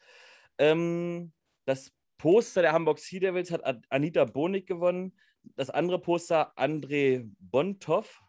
Ähm, 0.59 1.33
das 1.65 1.93
Poster 2.19 2.63
der 2.63 2.73
Hamburg 2.73 2.99
Sea 2.99 3.21
Devils 3.21 3.51
hat 3.51 3.63
Anita 3.89 4.25
Bonig 4.25 4.67
gewonnen. 4.67 5.17
Das 5.57 5.71
andere 5.71 5.99
Poster 5.99 6.53
André 6.57 7.29
Bontoff. 7.39 8.23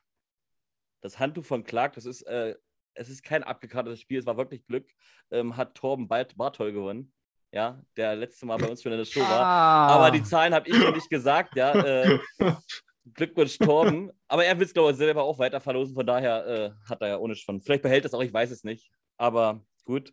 Das 1.02 1.20
Handtuch 1.20 1.46
von 1.46 1.64
Clark, 1.64 1.94
das 1.94 2.06
ist, 2.06 2.22
äh, 2.24 2.56
es 2.94 3.10
ist 3.10 3.24
kein 3.24 3.44
abgekartetes 3.44 4.00
Spiel, 4.00 4.20
es 4.20 4.26
war 4.26 4.38
wirklich 4.38 4.66
Glück. 4.66 4.88
Ähm, 5.32 5.58
hat 5.58 5.76
Torben 5.76 6.08
Bart 6.08 6.38
Bartol 6.38 6.72
gewonnen. 6.72 7.12
Ja, 7.52 7.84
der 7.98 8.16
letzte 8.16 8.46
Mal 8.46 8.58
bei 8.58 8.70
uns 8.70 8.82
schon 8.82 8.94
in 8.94 8.98
der 8.98 9.06
Show 9.06 9.20
war. 9.20 9.42
Ah. 9.42 9.88
Aber 9.88 10.12
die 10.12 10.24
Zahlen 10.24 10.54
habe 10.54 10.70
ich 10.70 10.78
noch 10.78 10.96
nicht 10.96 11.10
gesagt, 11.10 11.56
ja. 11.58 11.74
Äh, 11.74 12.20
Glückwunsch, 13.14 13.58
Torben. 13.58 14.12
Aber 14.28 14.46
er 14.46 14.58
will 14.58 14.66
es, 14.66 14.74
glaube 14.74 14.92
ich, 14.92 14.98
selber 14.98 15.24
auch 15.24 15.40
weiter 15.40 15.60
verlosen. 15.60 15.96
Von 15.96 16.06
daher 16.06 16.46
äh, 16.48 16.72
hat 16.88 17.02
er 17.02 17.08
ja 17.10 17.18
ohne 17.18 17.36
von. 17.36 17.62
Vielleicht 17.62 17.84
behält 17.84 18.06
es 18.06 18.14
auch, 18.14 18.22
ich 18.22 18.34
weiß 18.34 18.52
es 18.52 18.64
nicht. 18.64 18.92
Aber 19.18 19.64
gut. 19.86 20.12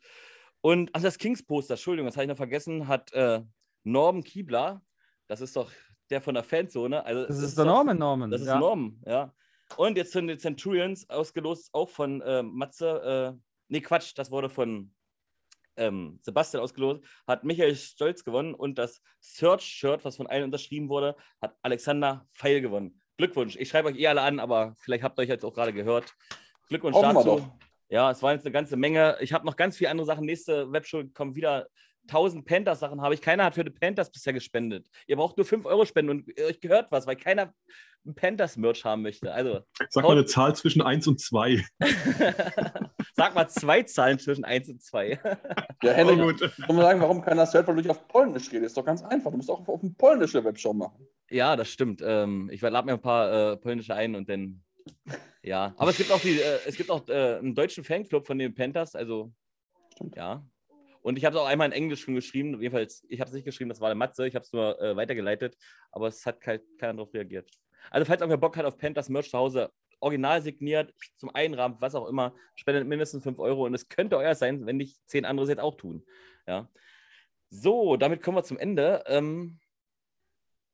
Und 0.60 0.90
ach, 0.93 1.02
das 1.02 1.19
Kings-Poster, 1.19 1.74
Entschuldigung, 1.74 2.06
das 2.06 2.16
habe 2.16 2.24
ich 2.24 2.28
noch 2.28 2.36
vergessen, 2.36 2.89
hat 2.89 3.12
äh, 3.12 3.43
Norman 3.85 4.24
Kiebler. 4.24 4.82
Das 5.28 5.40
ist 5.40 5.55
doch 5.56 5.70
der 6.10 6.20
von 6.20 6.35
der 6.35 6.43
Fanzone. 6.44 7.05
Also, 7.05 7.27
das 7.27 7.36
es 7.36 7.43
ist 7.44 7.59
der 7.59 7.65
doch- 7.66 7.73
Norman 7.74 7.98
Norman. 7.98 8.31
Das 8.31 8.40
ist 8.40 8.47
ja. 8.48 8.59
Norman, 8.59 9.01
ja. 9.06 9.32
Und 9.77 9.97
jetzt 9.98 10.12
sind 10.12 10.28
die 10.28 10.39
Centurions 10.39 11.09
ausgelost, 11.10 11.69
auch 11.74 11.90
von 11.90 12.23
äh, 12.23 12.43
Matze. 12.43 13.36
Äh, 13.36 13.40
nee, 13.69 13.82
Quatsch, 13.82 14.12
das 14.16 14.31
wurde 14.31 14.48
von 14.48 14.93
ähm, 15.78 16.18
Sebastian 16.22 16.62
ausgelost. 16.62 17.05
Hat 17.26 17.44
Michael 17.44 17.74
Stolz 17.74 18.24
gewonnen 18.24 18.55
und 18.55 18.78
das 18.78 19.02
Search-Shirt, 19.20 20.05
was 20.05 20.16
von 20.16 20.26
allen 20.26 20.44
unterschrieben 20.44 20.88
wurde, 20.88 21.16
hat 21.40 21.56
Alexander 21.62 22.26
Feil 22.32 22.60
gewonnen. 22.60 23.00
Glückwunsch. 23.16 23.56
Ich 23.56 23.68
schreibe 23.68 23.88
euch 23.88 23.98
eh 23.98 24.06
alle 24.06 24.22
an, 24.22 24.38
aber 24.38 24.74
vielleicht 24.78 25.02
habt 25.02 25.18
ihr 25.18 25.22
euch 25.22 25.28
jetzt 25.28 25.44
auch 25.44 25.55
gerade 25.55 25.72
gehört. 25.72 26.14
Glückwunsch 26.68 26.94
Hoffen 26.94 27.14
dazu. 27.14 27.52
Ja, 27.88 28.10
es 28.10 28.22
waren 28.22 28.34
jetzt 28.34 28.44
eine 28.44 28.52
ganze 28.52 28.76
Menge. 28.76 29.16
Ich 29.20 29.32
habe 29.32 29.46
noch 29.46 29.56
ganz 29.56 29.76
viele 29.76 29.90
andere 29.90 30.06
Sachen. 30.06 30.26
Nächste 30.26 30.70
Webshow 30.70 31.02
kommen 31.14 31.34
wieder 31.34 31.68
1000 32.09 32.44
Panthers-Sachen 32.44 33.01
habe 33.01 33.14
ich. 33.14 33.20
Keiner 33.20 33.44
hat 33.44 33.55
für 33.55 33.64
die 33.64 33.70
Panthers 33.70 34.10
bisher 34.10 34.32
gespendet. 34.32 34.89
Ihr 35.06 35.16
braucht 35.16 35.36
nur 35.36 35.47
5 35.47 35.64
Euro 35.66 35.85
spenden 35.85 36.10
und 36.10 36.40
euch 36.40 36.60
gehört 36.60 36.90
was, 36.90 37.06
weil 37.06 37.16
keiner 37.16 37.52
ein 38.06 38.14
Panthers-Merch 38.14 38.85
haben 38.85 39.02
möchte. 39.02 39.32
Also, 39.32 39.60
Sag 39.90 40.05
mal 40.05 40.12
eine 40.12 40.24
Zahl 40.24 40.55
zwischen 40.56 40.80
1 40.82 41.06
und 41.09 41.20
2. 41.20 41.64
sag 43.14 43.35
mal 43.35 43.48
zwei 43.48 43.82
Zahlen 43.82 44.18
zwischen 44.18 44.44
1 44.44 44.68
und 44.68 44.82
2. 44.82 45.18
Ja, 45.82 45.93
Henrik, 45.93 46.18
Oh, 46.18 46.22
gut. 46.26 46.43
ich 46.43 46.59
muss 46.66 46.76
mal 46.76 46.82
sagen, 46.82 47.01
warum 47.01 47.20
keiner 47.22 47.43
das 47.43 47.55
hört, 47.55 47.68
weil 47.68 47.76
du 47.76 47.82
nicht 47.82 47.90
auf 47.90 48.09
Polnisch 48.09 48.51
redest. 48.51 48.66
Ist 48.68 48.76
doch 48.76 48.85
ganz 48.85 49.02
einfach. 49.05 49.30
Du 49.30 49.36
musst 49.36 49.48
auch 49.51 49.60
auf, 49.60 49.68
auf 49.68 49.80
eine 49.82 49.93
polnische 49.93 50.43
Webshow 50.44 50.72
machen. 50.72 51.06
ja, 51.30 51.55
das 51.55 51.68
stimmt. 51.68 52.02
Ähm, 52.05 52.48
ich 52.52 52.60
lade 52.60 52.85
mir 52.85 52.94
ein 52.94 53.01
paar 53.01 53.52
äh, 53.52 53.56
polnische 53.59 53.94
ein 53.94 54.16
und 54.16 54.28
dann. 54.28 54.62
Ja, 55.43 55.72
aber 55.76 55.90
es 55.90 55.97
gibt 55.98 56.10
auch, 56.10 56.20
die, 56.20 56.40
äh, 56.40 56.59
es 56.66 56.76
gibt 56.76 56.90
auch 56.90 57.06
äh, 57.09 57.36
einen 57.36 57.55
deutschen 57.55 57.85
Fanclub 57.85 58.26
von 58.26 58.39
den 58.39 58.55
Panthers. 58.55 58.94
Also, 58.97 59.32
Stimmt. 59.94 60.16
ja. 60.16 60.44
Und 61.09 61.16
ich 61.16 61.24
habe 61.24 61.35
es 61.35 61.40
auch 61.40 61.47
einmal 61.47 61.68
in 61.68 61.72
Englisch 61.72 62.02
schon 62.02 62.14
geschrieben. 62.14 62.60
Jedenfalls, 62.60 63.02
ich 63.09 63.18
habe 63.20 63.28
es 63.28 63.35
nicht 63.35 63.47
geschrieben, 63.47 63.70
das 63.70 63.80
war 63.80 63.89
der 63.89 63.97
Matze. 63.97 64.28
Ich 64.28 64.35
habe 64.35 64.44
es 64.44 64.52
nur 64.52 64.78
äh, 64.78 64.94
weitergeleitet, 64.94 65.56
aber 65.90 66.06
es 66.06 66.26
hat 66.26 66.39
kein, 66.39 66.60
keiner 66.76 66.93
darauf 66.93 67.14
reagiert. 67.14 67.51
Also, 67.90 68.05
falls 68.05 68.20
auch 68.20 68.28
wer 68.28 68.36
Bock 68.36 68.59
hat 68.59 68.66
auf 68.66 68.76
Panthers 68.76 69.09
Merch 69.09 69.30
zu 69.30 69.39
Hause, 69.39 69.72
original 70.01 70.43
signiert, 70.43 70.93
zum 71.16 71.35
Einrahmen, 71.35 71.78
was 71.80 71.94
auch 71.94 72.09
immer, 72.09 72.35
spendet 72.56 72.86
mindestens 72.86 73.22
5 73.24 73.39
Euro 73.39 73.64
und 73.64 73.72
es 73.72 73.89
könnte 73.89 74.18
euer 74.18 74.35
sein, 74.35 74.66
wenn 74.66 74.76
nicht 74.76 75.01
zehn 75.06 75.24
andere 75.24 75.44
es 75.44 75.48
jetzt 75.48 75.60
auch 75.60 75.78
tun. 75.78 76.05
Ja. 76.47 76.68
So, 77.48 77.97
damit 77.97 78.22
kommen 78.22 78.36
wir 78.36 78.44
zum 78.44 78.59
Ende. 78.59 79.02
Ähm, 79.06 79.60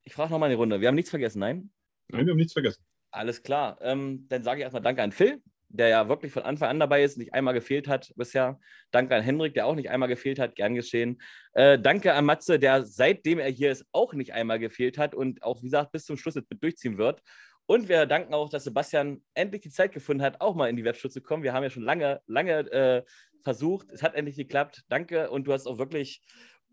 ich 0.03 0.15
frage 0.15 0.33
nochmal 0.33 0.49
eine 0.49 0.57
Runde. 0.57 0.81
Wir 0.81 0.89
haben 0.89 0.95
nichts 0.95 1.11
vergessen, 1.11 1.39
nein? 1.39 1.71
Nein, 2.09 2.25
wir 2.25 2.31
haben 2.31 2.37
nichts 2.37 2.51
vergessen. 2.51 2.83
Alles 3.09 3.41
klar. 3.41 3.77
Ähm, 3.79 4.25
dann 4.27 4.43
sage 4.43 4.59
ich 4.59 4.63
erstmal 4.63 4.83
Danke 4.83 5.01
an 5.01 5.13
Phil, 5.13 5.41
der 5.69 5.89
ja 5.89 6.09
wirklich 6.09 6.31
von 6.31 6.43
Anfang 6.43 6.69
an 6.69 6.79
dabei 6.79 7.03
ist, 7.03 7.17
nicht 7.17 7.33
einmal 7.33 7.53
gefehlt 7.53 7.87
hat 7.87 8.11
bisher. 8.15 8.59
Danke 8.91 9.15
an 9.15 9.23
Henrik, 9.23 9.53
der 9.53 9.65
auch 9.65 9.75
nicht 9.75 9.89
einmal 9.89 10.09
gefehlt 10.09 10.39
hat, 10.39 10.55
gern 10.55 10.75
geschehen. 10.75 11.21
Äh, 11.53 11.79
danke 11.79 12.13
an 12.13 12.25
Matze, 12.25 12.59
der 12.59 12.83
seitdem 12.85 13.39
er 13.39 13.49
hier 13.49 13.71
ist 13.71 13.85
auch 13.91 14.13
nicht 14.13 14.33
einmal 14.33 14.59
gefehlt 14.59 14.97
hat 14.97 15.15
und 15.15 15.43
auch, 15.43 15.61
wie 15.61 15.67
gesagt, 15.67 15.91
bis 15.91 16.05
zum 16.05 16.17
Schluss 16.17 16.35
jetzt 16.35 16.49
mit 16.49 16.63
durchziehen 16.63 16.97
wird. 16.97 17.21
Und 17.67 17.89
wir 17.89 18.05
danken 18.05 18.33
auch, 18.33 18.49
dass 18.49 18.63
Sebastian 18.63 19.23
endlich 19.33 19.61
die 19.61 19.71
Zeit 19.71 19.91
gefunden 19.91 20.21
hat, 20.21 20.39
auch 20.39 20.55
mal 20.55 20.69
in 20.69 20.75
die 20.75 20.83
Webshow 20.83 21.09
zu 21.09 21.21
kommen. 21.21 21.41
Wir 21.41 21.53
haben 21.53 21.63
ja 21.63 21.71
schon 21.71 21.83
lange, 21.83 22.21
lange 22.27 22.59
äh, 22.71 23.03
versucht. 23.43 23.89
Es 23.91 24.03
hat 24.03 24.13
endlich 24.13 24.35
geklappt. 24.35 24.83
Danke. 24.87 25.31
Und 25.31 25.47
du 25.47 25.53
hast 25.53 25.65
auch 25.65 25.79
wirklich 25.79 26.21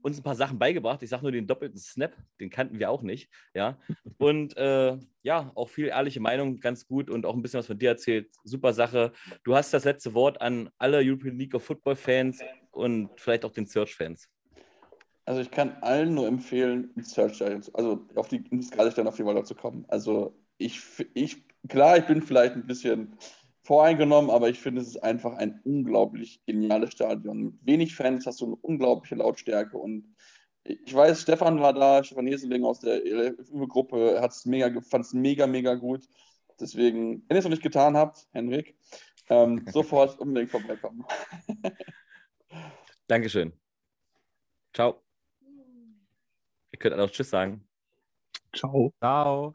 uns 0.03 0.19
ein 0.19 0.23
paar 0.23 0.35
Sachen 0.35 0.59
beigebracht. 0.59 1.03
Ich 1.03 1.11
sage 1.11 1.23
nur 1.23 1.33
den 1.33 1.47
doppelten 1.47 1.79
Snap, 1.79 2.17
den 2.41 2.51
kannten 2.51 2.79
wir 2.79 2.91
auch 2.91 3.03
nicht. 3.03 3.31
Ja. 3.55 3.79
Und 4.19 4.57
äh, 4.57 4.99
ja, 5.23 5.53
auch 5.55 5.69
viel 5.69 5.87
ehrliche 5.87 6.21
Meinung, 6.21 6.61
ganz 6.61 6.87
gut 6.87 7.09
und 7.09 7.25
auch 7.25 7.35
ein 7.35 7.43
bisschen 7.43 7.59
was 7.59 7.67
von 7.67 7.79
dir 7.79 7.91
erzählt. 7.91 8.31
Super 8.45 8.73
Sache. 8.73 9.13
Du 9.45 9.55
hast 9.55 9.73
das 9.73 9.85
letzte 9.85 10.15
Wort 10.15 10.41
an 10.41 10.71
alle 10.79 10.99
European 10.99 11.39
League 11.39 11.55
of 11.55 11.65
Football 11.65 11.97
Fans 11.97 12.41
und 12.71 13.11
vielleicht 13.17 13.45
auch 13.45 13.53
den 13.53 13.67
Search-Fans. 13.67 14.29
Also 15.25 15.41
ich 15.41 15.51
kann 15.51 15.77
allen 15.83 16.15
nur 16.15 16.27
empfehlen, 16.27 16.91
Search 17.01 17.43
also 17.75 18.07
auf 18.17 18.29
die 18.29 18.43
gerade 18.43 18.91
dann 18.91 19.07
auf 19.07 19.17
die 19.17 19.25
Wahl 19.25 19.45
zu 19.45 19.55
kommen. 19.55 19.85
Also 19.89 20.37
ich, 20.59 20.81
ich, 21.15 21.45
klar, 21.69 21.99
ich 21.99 22.07
bin 22.07 22.23
vielleicht 22.23 22.55
ein 22.55 22.67
bisschen 22.67 23.17
voreingenommen, 23.63 24.31
aber 24.31 24.49
ich 24.49 24.61
finde, 24.61 24.81
es 24.81 24.89
ist 24.89 25.03
einfach 25.03 25.35
ein 25.35 25.61
unglaublich 25.65 26.45
geniales 26.47 26.93
Stadion. 26.93 27.45
Mit 27.45 27.55
wenig 27.63 27.95
Fans 27.95 28.27
hast 28.27 28.41
du 28.41 28.47
eine 28.47 28.57
unglaubliche 28.57 29.15
Lautstärke 29.15 29.79
und 29.79 30.15
ich 30.65 30.95
weiß, 30.95 31.23
Stefan 31.23 31.61
war 31.61 31.73
da, 31.73 32.05
Stefan 32.05 32.27
Heseling 32.27 32.65
aus 32.65 32.81
der 32.81 33.05
LFU-Gruppe, 33.05 34.29
mega, 34.45 34.81
fand 34.81 35.05
es 35.05 35.13
mega, 35.13 35.47
mega 35.47 35.75
gut. 35.75 36.09
Deswegen, 36.61 37.25
wenn 37.27 37.37
ihr 37.37 37.39
es 37.39 37.45
noch 37.45 37.51
nicht 37.51 37.63
getan 37.63 37.97
habt, 37.97 38.29
Henrik, 38.33 38.77
ähm, 39.29 39.65
sofort 39.73 40.19
unbedingt 40.21 40.51
vorbeikommen. 40.51 41.05
Dankeschön. 43.09 43.53
Ciao. 44.73 45.03
Ihr 46.71 46.79
könnt 46.79 46.99
auch 46.99 47.11
Tschüss 47.11 47.31
sagen. 47.31 47.67
Ciao. 48.55 48.93
Ciao. 49.01 49.55